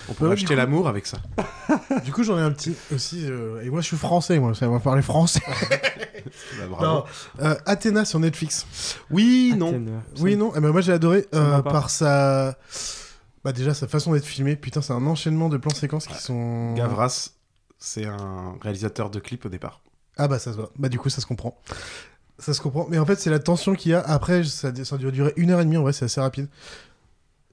On 0.09 0.13
peut 0.13 0.27
Ouais, 0.27 0.33
acheter 0.33 0.47
coup- 0.47 0.53
l'amour 0.55 0.87
avec 0.87 1.07
ça. 1.07 1.17
Du 2.05 2.11
coup, 2.11 2.23
j'en 2.23 2.37
ai 2.37 2.41
un 2.41 2.51
petit 2.51 2.75
aussi. 2.93 3.25
euh, 3.25 3.61
et 3.63 3.69
moi, 3.69 3.81
je 3.81 3.87
suis 3.87 3.97
français, 3.97 4.37
moi, 4.39 4.53
ça 4.53 4.67
va 4.67 4.79
parler 4.79 5.01
français. 5.01 5.41
Bah, 6.59 6.65
bravo. 6.69 6.85
Non, 6.85 7.03
euh, 7.41 7.55
Athéna 7.65 8.03
sur 8.05 8.19
Netflix. 8.19 8.65
Oui, 9.11 9.53
non. 9.57 9.79
Oui, 10.19 10.35
non. 10.35 10.51
Eh 10.55 10.59
ben, 10.59 10.71
moi, 10.71 10.81
j'ai 10.81 10.91
adoré 10.93 11.27
euh, 11.35 11.61
pas. 11.61 11.71
par 11.71 11.89
sa. 11.89 12.57
Bah, 13.43 13.51
déjà, 13.51 13.73
sa 13.75 13.87
façon 13.87 14.13
d'être 14.13 14.25
filmé. 14.25 14.55
Putain, 14.55 14.81
c'est 14.81 14.93
un 14.93 15.05
enchaînement 15.05 15.49
de 15.49 15.57
plans 15.57 15.73
séquences 15.73 16.07
qui 16.07 16.15
sont. 16.15 16.73
Gavras, 16.73 17.29
c'est 17.77 18.05
un 18.05 18.55
réalisateur 18.61 19.09
de 19.11 19.19
clips 19.19 19.45
au 19.45 19.49
départ. 19.49 19.81
Ah, 20.17 20.27
bah, 20.27 20.39
ça 20.39 20.51
se 20.51 20.57
voit. 20.57 20.71
Bah, 20.77 20.89
du 20.89 20.97
coup, 20.97 21.09
ça 21.09 21.21
se 21.21 21.27
comprend. 21.27 21.59
Ça 22.39 22.53
se 22.55 22.61
comprend. 22.61 22.87
Mais 22.89 22.97
en 22.97 23.05
fait, 23.05 23.19
c'est 23.19 23.29
la 23.29 23.39
tension 23.39 23.75
qu'il 23.75 23.91
y 23.91 23.95
a. 23.95 23.99
Après, 24.01 24.43
ça, 24.43 24.71
ça 24.83 24.97
doit 24.97 25.11
durer 25.11 25.33
une 25.37 25.51
heure 25.51 25.61
et 25.61 25.65
demie. 25.65 25.77
En 25.77 25.83
vrai, 25.83 25.93
c'est 25.93 26.05
assez 26.05 26.21
rapide. 26.21 26.47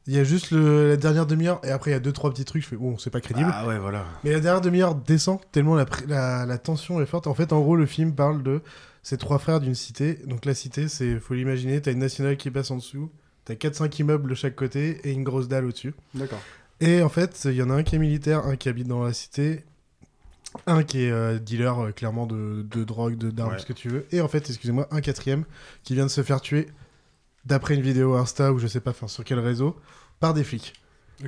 Il 0.08 0.14
y 0.14 0.18
a 0.18 0.24
juste 0.24 0.50
le- 0.50 0.88
la 0.88 0.96
dernière 0.96 1.26
demi-heure. 1.26 1.60
Et 1.64 1.70
après, 1.70 1.90
il 1.90 1.94
y 1.94 1.96
a 1.96 2.00
deux, 2.00 2.12
trois 2.12 2.30
petits 2.30 2.44
trucs. 2.44 2.62
Je 2.62 2.68
fais, 2.68 2.76
bon, 2.76 2.98
c'est 2.98 3.10
pas 3.10 3.20
crédible. 3.20 3.50
Ah 3.52 3.66
ouais, 3.68 3.78
voilà. 3.78 4.04
Mais 4.24 4.32
la 4.32 4.40
dernière 4.40 4.60
demi-heure 4.60 4.94
descend 4.96 5.38
tellement 5.52 5.74
la, 5.76 5.84
pr- 5.84 6.06
la, 6.08 6.44
la 6.44 6.58
tension 6.58 7.00
est 7.00 7.06
forte. 7.06 7.26
En 7.28 7.34
fait, 7.34 7.52
en 7.52 7.60
gros, 7.60 7.76
le 7.76 7.86
film 7.86 8.12
parle 8.14 8.42
de 8.42 8.62
ces 9.04 9.16
trois 9.16 9.38
frères 9.38 9.60
d'une 9.60 9.74
cité. 9.76 10.14
Donc 10.26 10.44
la 10.44 10.54
cité, 10.54 10.88
c'est, 10.88 11.20
faut 11.20 11.34
l'imaginer, 11.34 11.80
t'as 11.80 11.92
une 11.92 11.98
nationale 12.00 12.36
qui 12.36 12.50
passe 12.50 12.70
en 12.72 12.76
dessous, 12.76 13.10
t'as 13.44 13.54
4-5 13.54 14.00
immeubles 14.00 14.28
de 14.30 14.34
chaque 14.34 14.56
côté 14.56 15.00
et 15.04 15.12
une 15.12 15.22
grosse 15.24 15.46
dalle 15.48 15.66
au-dessus. 15.66 15.94
D'accord. 16.14 16.40
Et 16.80 17.00
en 17.02 17.08
fait, 17.08 17.40
il 17.44 17.52
y 17.54 17.62
en 17.62 17.70
a 17.70 17.74
un 17.74 17.82
qui 17.84 17.94
est 17.94 17.98
militaire, 18.00 18.44
un 18.46 18.56
qui 18.56 18.68
habite 18.68 18.88
dans 18.88 19.04
la 19.04 19.12
cité, 19.12 19.64
un 20.66 20.82
qui 20.82 21.04
est 21.04 21.10
euh, 21.12 21.38
dealer 21.38 21.78
euh, 21.78 21.92
clairement 21.92 22.26
de, 22.26 22.66
de 22.68 22.82
drogue, 22.84 23.16
de 23.16 23.30
d'armes, 23.30 23.52
Ouais. 23.52 23.58
ce 23.60 23.66
que 23.66 23.72
tu 23.72 23.88
veux. 23.88 24.04
Et 24.10 24.20
en 24.20 24.26
fait, 24.28 24.50
excusez-moi, 24.50 24.88
un 24.90 25.00
quatrième 25.00 25.44
qui 25.84 25.94
vient 25.94 26.04
de 26.06 26.10
se 26.10 26.22
faire 26.22 26.40
tuer 26.40 26.66
d'après 27.44 27.74
une 27.74 27.82
vidéo 27.82 28.14
Insta 28.14 28.52
ou 28.52 28.58
je 28.58 28.66
sais 28.66 28.80
pas 28.80 28.90
enfin, 28.90 29.08
sur 29.08 29.24
quel 29.24 29.38
réseau 29.38 29.76
par 30.20 30.34
des 30.34 30.44
flics. 30.44 30.74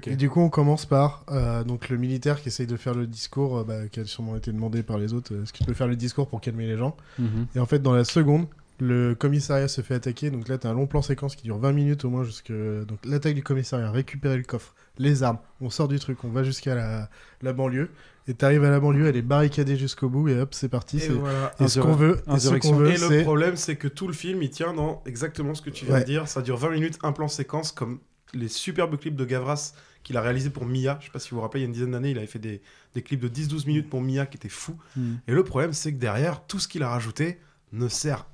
Et 0.06 0.16
du 0.16 0.28
coup, 0.28 0.40
on 0.40 0.48
commence 0.48 0.86
par 0.86 1.24
euh, 1.30 1.62
donc 1.62 1.88
le 1.88 1.96
militaire 1.96 2.40
qui 2.40 2.48
essaye 2.48 2.66
de 2.66 2.76
faire 2.76 2.94
le 2.94 3.06
discours, 3.06 3.58
euh, 3.58 3.64
bah, 3.64 3.86
qui 3.88 4.00
a 4.00 4.04
sûrement 4.04 4.36
été 4.36 4.52
demandé 4.52 4.82
par 4.82 4.98
les 4.98 5.12
autres, 5.12 5.32
euh, 5.32 5.42
est-ce 5.42 5.52
qu'il 5.52 5.66
peut 5.66 5.74
faire 5.74 5.86
le 5.86 5.96
discours 5.96 6.28
pour 6.28 6.40
calmer 6.40 6.66
les 6.66 6.76
gens 6.76 6.96
Mhm. 7.18 7.46
Et 7.54 7.60
en 7.60 7.66
fait, 7.66 7.78
dans 7.78 7.92
la 7.92 8.04
seconde, 8.04 8.46
le 8.80 9.14
commissariat 9.14 9.68
se 9.68 9.82
fait 9.82 9.94
attaquer. 9.94 10.30
Donc 10.30 10.48
là, 10.48 10.58
tu 10.58 10.66
as 10.66 10.70
un 10.70 10.74
long 10.74 10.86
plan 10.86 11.00
séquence 11.00 11.36
qui 11.36 11.44
dure 11.44 11.58
20 11.58 11.72
minutes 11.72 12.04
au 12.04 12.10
moins. 12.10 12.24
jusque 12.24 12.50
Donc 12.52 12.98
l'attaque 13.04 13.34
du 13.34 13.44
commissariat, 13.44 13.88
récupérer 13.90 14.36
le 14.36 14.42
coffre, 14.42 14.74
les 14.98 15.22
armes, 15.22 15.38
on 15.60 15.70
sort 15.70 15.86
du 15.86 15.98
truc, 16.00 16.24
on 16.24 16.30
va 16.30 16.42
jusqu'à 16.42 16.74
la, 16.74 17.08
la 17.42 17.52
banlieue. 17.52 17.90
Et 18.26 18.34
t'arrives 18.34 18.64
à 18.64 18.70
la 18.70 18.80
banlieue, 18.80 19.06
elle 19.06 19.16
est 19.16 19.22
barricadée 19.22 19.76
jusqu'au 19.76 20.08
bout, 20.08 20.28
et 20.28 20.40
hop, 20.40 20.54
c'est 20.54 20.68
parti. 20.70 20.96
Et 20.96 21.00
c'est- 21.00 21.08
voilà. 21.10 21.52
Et 21.60 21.68
ce 21.68 21.78
qu'on 21.80 21.92
veut, 21.94 22.22
et 22.34 22.38
ce 22.38 22.54
qu'on 22.54 22.74
veut, 22.74 22.90
Et 22.90 22.96
le 22.96 23.22
problème, 23.22 23.56
c'est 23.56 23.76
que 23.76 23.86
tout 23.88 24.06
le 24.06 24.14
film, 24.14 24.42
il 24.42 24.48
tient 24.50 24.72
dans 24.72 25.02
exactement 25.04 25.54
ce 25.54 25.60
que 25.62 25.70
tu 25.70 25.84
viens 25.84 25.94
Ouais. 25.96 26.00
de 26.00 26.06
dire. 26.06 26.26
Ça 26.26 26.40
dure 26.40 26.56
20 26.56 26.70
minutes, 26.70 26.98
un 27.02 27.12
plan 27.12 27.28
séquence, 27.28 27.70
comme 27.70 27.98
les 28.32 28.48
superbes 28.48 28.96
clips 28.98 29.14
de 29.16 29.24
Gavras 29.24 29.72
qu'il 30.02 30.16
a 30.16 30.20
réalisé 30.22 30.50
pour 30.50 30.64
Mia. 30.66 30.96
Je 31.00 31.06
sais 31.06 31.12
pas 31.12 31.18
si 31.18 31.30
vous 31.30 31.36
vous 31.36 31.42
rappelez, 31.42 31.60
il 31.60 31.64
y 31.64 31.66
a 31.66 31.68
une 31.68 31.72
dizaine 31.72 31.90
d'années, 31.92 32.10
il 32.10 32.18
avait 32.18 32.26
fait 32.26 32.38
des, 32.38 32.60
des 32.94 33.02
clips 33.02 33.20
de 33.20 33.28
10-12 33.28 33.66
minutes 33.66 33.88
pour 33.90 34.00
Mia 34.02 34.26
qui 34.26 34.36
étaient 34.36 34.48
fous. 34.48 34.76
Mm. 34.96 35.14
Et 35.28 35.32
le 35.32 35.44
problème, 35.44 35.72
c'est 35.72 35.92
que 35.92 35.98
derrière, 35.98 36.46
tout 36.46 36.58
ce 36.58 36.66
qu'il 36.68 36.82
a 36.82 36.88
rajouté 36.88 37.38
ne 37.72 37.88
sert 37.88 38.26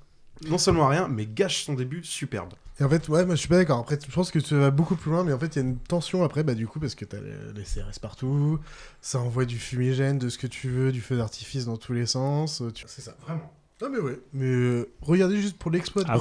non 0.49 0.57
seulement 0.59 0.87
à 0.87 0.91
rien, 0.91 1.07
mais 1.09 1.27
gâche 1.27 1.65
son 1.65 1.75
début 1.75 2.03
superbe. 2.03 2.55
Et 2.81 2.85
en 2.85 2.89
fait, 2.89 3.09
ouais, 3.11 3.27
moi 3.27 3.35
je 3.35 3.41
suis 3.41 3.49
pas 3.49 3.57
d'accord. 3.57 3.79
Après, 3.79 3.99
je 4.07 4.11
pense 4.13 4.31
que 4.31 4.39
tu 4.39 4.55
vas 4.57 4.71
beaucoup 4.71 4.97
plus 4.97 5.11
loin, 5.11 5.23
mais 5.23 5.33
en 5.35 5.39
fait, 5.39 5.55
il 5.55 5.57
y 5.57 5.63
a 5.63 5.69
une 5.69 5.77
tension 5.77 6.25
après, 6.25 6.43
bah 6.43 6.55
du 6.55 6.67
coup, 6.67 6.81
parce 6.81 6.95
que 6.95 7.05
t'as 7.05 7.19
les, 7.19 7.33
les 7.55 7.63
CRS 7.63 8.01
partout, 8.01 8.59
ça 9.03 9.19
envoie 9.19 9.45
du 9.45 9.59
fumigène, 9.59 10.19
de 10.19 10.29
ce 10.31 10.39
que 10.39 10.47
tu 10.47 10.69
veux, 10.71 10.91
du 10.91 11.01
feu 11.03 11.17
d'artifice 11.19 11.67
dans 11.67 11.77
tous 11.77 11.93
les 11.93 12.07
sens. 12.07 12.63
euh, 12.63 12.71
tu- 12.73 12.85
C'est 12.89 13.03
ça, 13.03 13.15
vraiment. 13.27 13.53
Non, 13.83 13.89
mais 13.91 13.99
ouais. 13.99 14.19
Mais 14.33 14.47
euh, 14.47 14.89
regardez 15.03 15.41
juste 15.41 15.57
pour 15.59 15.71
l'exploit 15.71 16.03
À. 16.09 16.19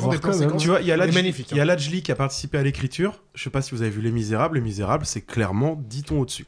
Tu 0.57 0.67
vois, 0.67 0.81
il 0.81 0.87
y 0.87 0.91
a 0.91 0.97
magnifique. 0.97 1.51
il 1.51 1.57
y 1.57 1.59
a 1.59 1.63
hein. 1.63 1.65
Ladjli 1.65 2.01
qui 2.03 2.11
a 2.11 2.15
participé 2.15 2.57
à 2.57 2.63
l'écriture. 2.63 3.21
Je 3.35 3.43
sais 3.43 3.49
pas 3.49 3.61
si 3.61 3.71
vous 3.75 3.81
avez 3.81 3.91
vu 3.91 4.01
Les 4.01 4.11
Misérables. 4.11 4.55
Les 4.55 4.61
Misérables, 4.61 5.05
c'est 5.05 5.21
clairement 5.21 5.75
10 5.87 6.03
tons 6.03 6.19
au-dessus. 6.19 6.45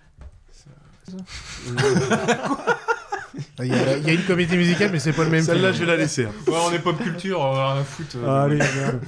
Ah, 3.59 3.65
Il 3.65 3.67
y, 3.67 3.73
a- 3.73 3.97
il 3.97 4.05
y 4.07 4.09
a 4.09 4.13
une 4.13 4.23
comédie 4.25 4.57
musicale, 4.57 4.89
mais 4.91 4.99
c'est 4.99 5.13
pas 5.13 5.23
le 5.23 5.29
même. 5.29 5.43
Celle-là, 5.43 5.71
je 5.71 5.79
vais 5.79 5.85
la 5.85 5.95
laisser. 5.97 6.25
hein. 6.25 6.31
Ouais, 6.47 6.57
on 6.67 6.71
est 6.71 6.79
pop 6.79 6.97
culture, 6.97 7.39
on 7.39 7.53
va 7.53 7.73
rien 7.73 7.83
foutre. 7.83 8.15
euh, 8.17 8.43
Allez, 8.45 8.57
bien. 8.57 8.99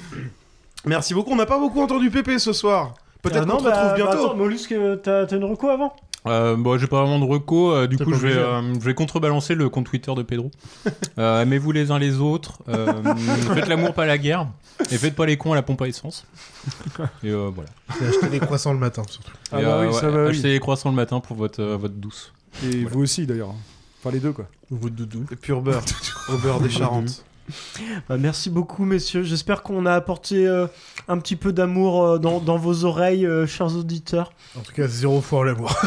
Merci 0.85 1.13
beaucoup. 1.13 1.31
On 1.31 1.35
n'a 1.35 1.45
pas 1.45 1.59
beaucoup 1.59 1.81
entendu 1.81 2.09
Pépé 2.09 2.39
ce 2.39 2.53
soir. 2.53 2.93
Peut-être 3.21 3.37
Ah 3.37 3.45
qu'on 3.45 3.53
non, 3.53 3.57
te 3.59 3.63
bah, 3.63 3.69
retrouve 3.69 3.89
bah, 3.89 3.95
bientôt. 3.95 4.25
attends, 4.27 4.35
Mollusque, 4.35 4.75
t'as 5.03 5.25
t'as 5.25 5.35
une 5.37 5.45
reco 5.45 5.69
avant? 5.69 5.95
Euh, 6.25 6.55
bon, 6.55 6.77
j'ai 6.77 6.87
pas 6.87 7.01
vraiment 7.01 7.19
de 7.19 7.25
reco, 7.29 7.71
euh, 7.73 7.85
du 7.85 7.97
coup 7.97 8.13
je 8.13 8.27
vais, 8.27 8.33
euh, 8.33 8.73
je 8.75 8.79
vais 8.79 8.93
contrebalancer 8.93 9.55
le 9.55 9.67
compte 9.67 9.85
Twitter 9.87 10.13
de 10.15 10.23
Pedro. 10.23 10.51
Euh, 11.19 11.41
Aimez-vous 11.41 11.71
les 11.73 11.91
uns 11.91 11.99
les 11.99 12.19
autres, 12.19 12.59
euh, 12.69 12.91
faites 13.53 13.67
l'amour 13.67 13.93
pas 13.93 14.05
la 14.05 14.17
guerre, 14.17 14.47
et 14.89 14.97
faites 14.97 15.15
pas 15.15 15.25
les 15.25 15.37
cons 15.37 15.51
à 15.51 15.55
la 15.55 15.61
pompe 15.63 15.81
à 15.81 15.87
essence. 15.87 16.25
Et 17.23 17.29
euh, 17.29 17.51
voilà. 17.53 17.69
Et 18.01 18.05
acheter 18.07 18.29
des 18.29 18.39
croissants 18.39 18.71
le 18.73 18.79
matin, 18.79 19.03
surtout. 19.07 19.31
Ah 19.51 19.57
bah 19.57 19.67
euh, 19.81 19.87
oui, 19.87 19.93
ça 19.93 20.09
va, 20.09 20.23
oui. 20.23 20.29
Achetez 20.29 20.47
les 20.53 20.59
croissants 20.59 20.89
le 20.89 20.95
matin 20.95 21.19
pour 21.19 21.35
votre, 21.35 21.61
euh, 21.61 21.75
votre 21.77 21.93
douce. 21.95 22.33
Et 22.63 22.69
Voilà. 22.81 22.89
vous 22.89 23.01
aussi 23.03 23.27
d'ailleurs. 23.27 23.53
Enfin 23.99 24.11
les 24.11 24.19
deux 24.19 24.31
quoi. 24.33 24.45
Vous 24.69 24.89
doudou. 24.89 25.25
Et 25.31 25.35
pur 25.35 25.61
beurre. 25.61 25.83
Au 26.33 26.37
beurre 26.37 26.59
des 26.61 26.69
Charentes. 26.69 27.23
Bah, 28.07 28.17
merci 28.17 28.49
beaucoup, 28.49 28.85
messieurs. 28.85 29.23
J'espère 29.23 29.63
qu'on 29.63 29.85
a 29.85 29.93
apporté 29.93 30.47
euh, 30.47 30.67
un 31.07 31.17
petit 31.17 31.35
peu 31.35 31.51
d'amour 31.51 32.03
euh, 32.03 32.17
dans, 32.19 32.39
dans 32.39 32.57
vos 32.57 32.85
oreilles, 32.85 33.25
euh, 33.25 33.45
chers 33.45 33.75
auditeurs. 33.75 34.31
En 34.57 34.61
tout 34.61 34.71
cas, 34.73 34.87
zéro 34.87 35.21
fois 35.21 35.45
l'amour. 35.45 35.75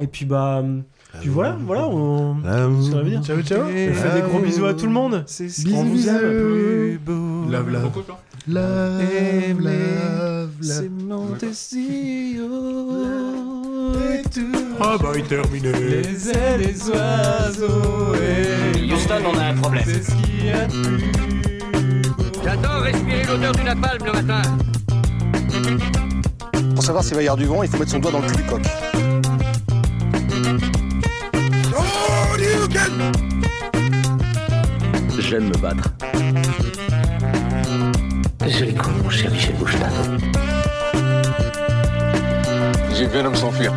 Et 0.00 0.06
puis, 0.06 0.24
bah. 0.24 0.62
Puis 1.20 1.28
voilà, 1.28 1.58
voilà, 1.60 1.86
on. 1.88 2.36
Ciao, 3.22 3.42
ciao. 3.42 3.64
On 3.64 3.68
fait 3.68 4.14
des 4.14 4.22
gros 4.28 4.38
bisous 4.38 4.64
à 4.64 4.72
tout 4.74 4.86
le 4.86 4.92
monde. 4.92 5.24
C'est 5.26 5.48
ce 5.50 5.62
Bisous, 5.62 5.76
qui 5.76 5.82
nous 5.84 6.08
a 6.08 6.12
bisous. 6.12 6.24
plus 6.24 6.98
beau. 7.04 7.44
Love, 7.50 7.70
love. 7.70 7.82
Beaucoup, 7.82 8.00
toi 8.02 8.18
Love, 8.48 9.60
love, 9.60 10.50
C'est 10.62 10.82
love. 10.84 10.90
mon 10.90 11.26
tout. 11.36 11.52
Ah 14.80 14.96
bah, 15.00 15.12
il 15.16 15.24
terminé. 15.24 15.72
Les 15.72 16.30
ailes, 16.30 16.60
les 16.60 16.90
oiseaux. 16.90 18.14
Et 18.14 18.92
Houston, 18.92 19.22
on 19.32 19.38
a 19.38 19.44
un 19.44 19.54
problème. 19.54 19.84
C'est 19.86 20.02
ce 20.02 20.10
qui 20.10 20.50
a 20.50 20.66
plus 20.66 21.12
J'adore 22.44 22.82
respirer 22.82 23.22
l'odeur 23.24 23.52
du 23.52 23.62
napalm 23.62 24.04
le 24.04 24.12
matin. 24.12 24.42
Pour 26.74 26.84
savoir 26.84 27.04
s'il 27.04 27.14
va 27.14 27.22
y 27.22 27.26
avoir 27.26 27.36
du 27.36 27.44
vent, 27.44 27.62
il 27.62 27.68
faut 27.68 27.78
mettre 27.78 27.92
son 27.92 28.00
doigt 28.00 28.10
dans 28.10 28.20
le 28.20 28.26
cul 28.26 28.36
du 28.36 28.42
coq. 28.42 28.62
J'aime 35.18 35.48
me 35.48 35.56
battre. 35.58 35.88
Joli 38.46 38.74
coup, 38.74 38.90
mon 39.02 39.08
cher 39.08 39.30
Michel 39.30 39.54
Bouchard. 39.54 39.88
J'ai 42.94 43.06
vu 43.06 43.18
un 43.18 43.26
homme 43.26 43.34
s'enfuir. 43.34 43.72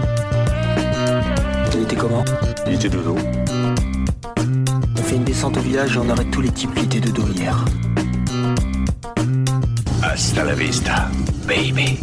Il 1.73 1.83
était 1.83 1.95
comment 1.95 2.23
Il 2.67 2.73
était 2.73 2.89
de 2.89 2.97
dos. 2.97 3.17
On 4.97 5.01
fait 5.03 5.15
une 5.15 5.23
descente 5.23 5.57
au 5.57 5.61
village 5.61 5.95
et 5.95 5.99
on 5.99 6.09
arrête 6.09 6.29
tous 6.31 6.41
les 6.41 6.49
types 6.49 6.73
qui 6.75 6.85
étaient 6.85 6.99
de 6.99 7.11
dos 7.11 7.27
hier. 7.35 7.65
Hasta 10.01 10.43
la 10.43 10.53
vista, 10.53 11.09
baby. 11.47 11.99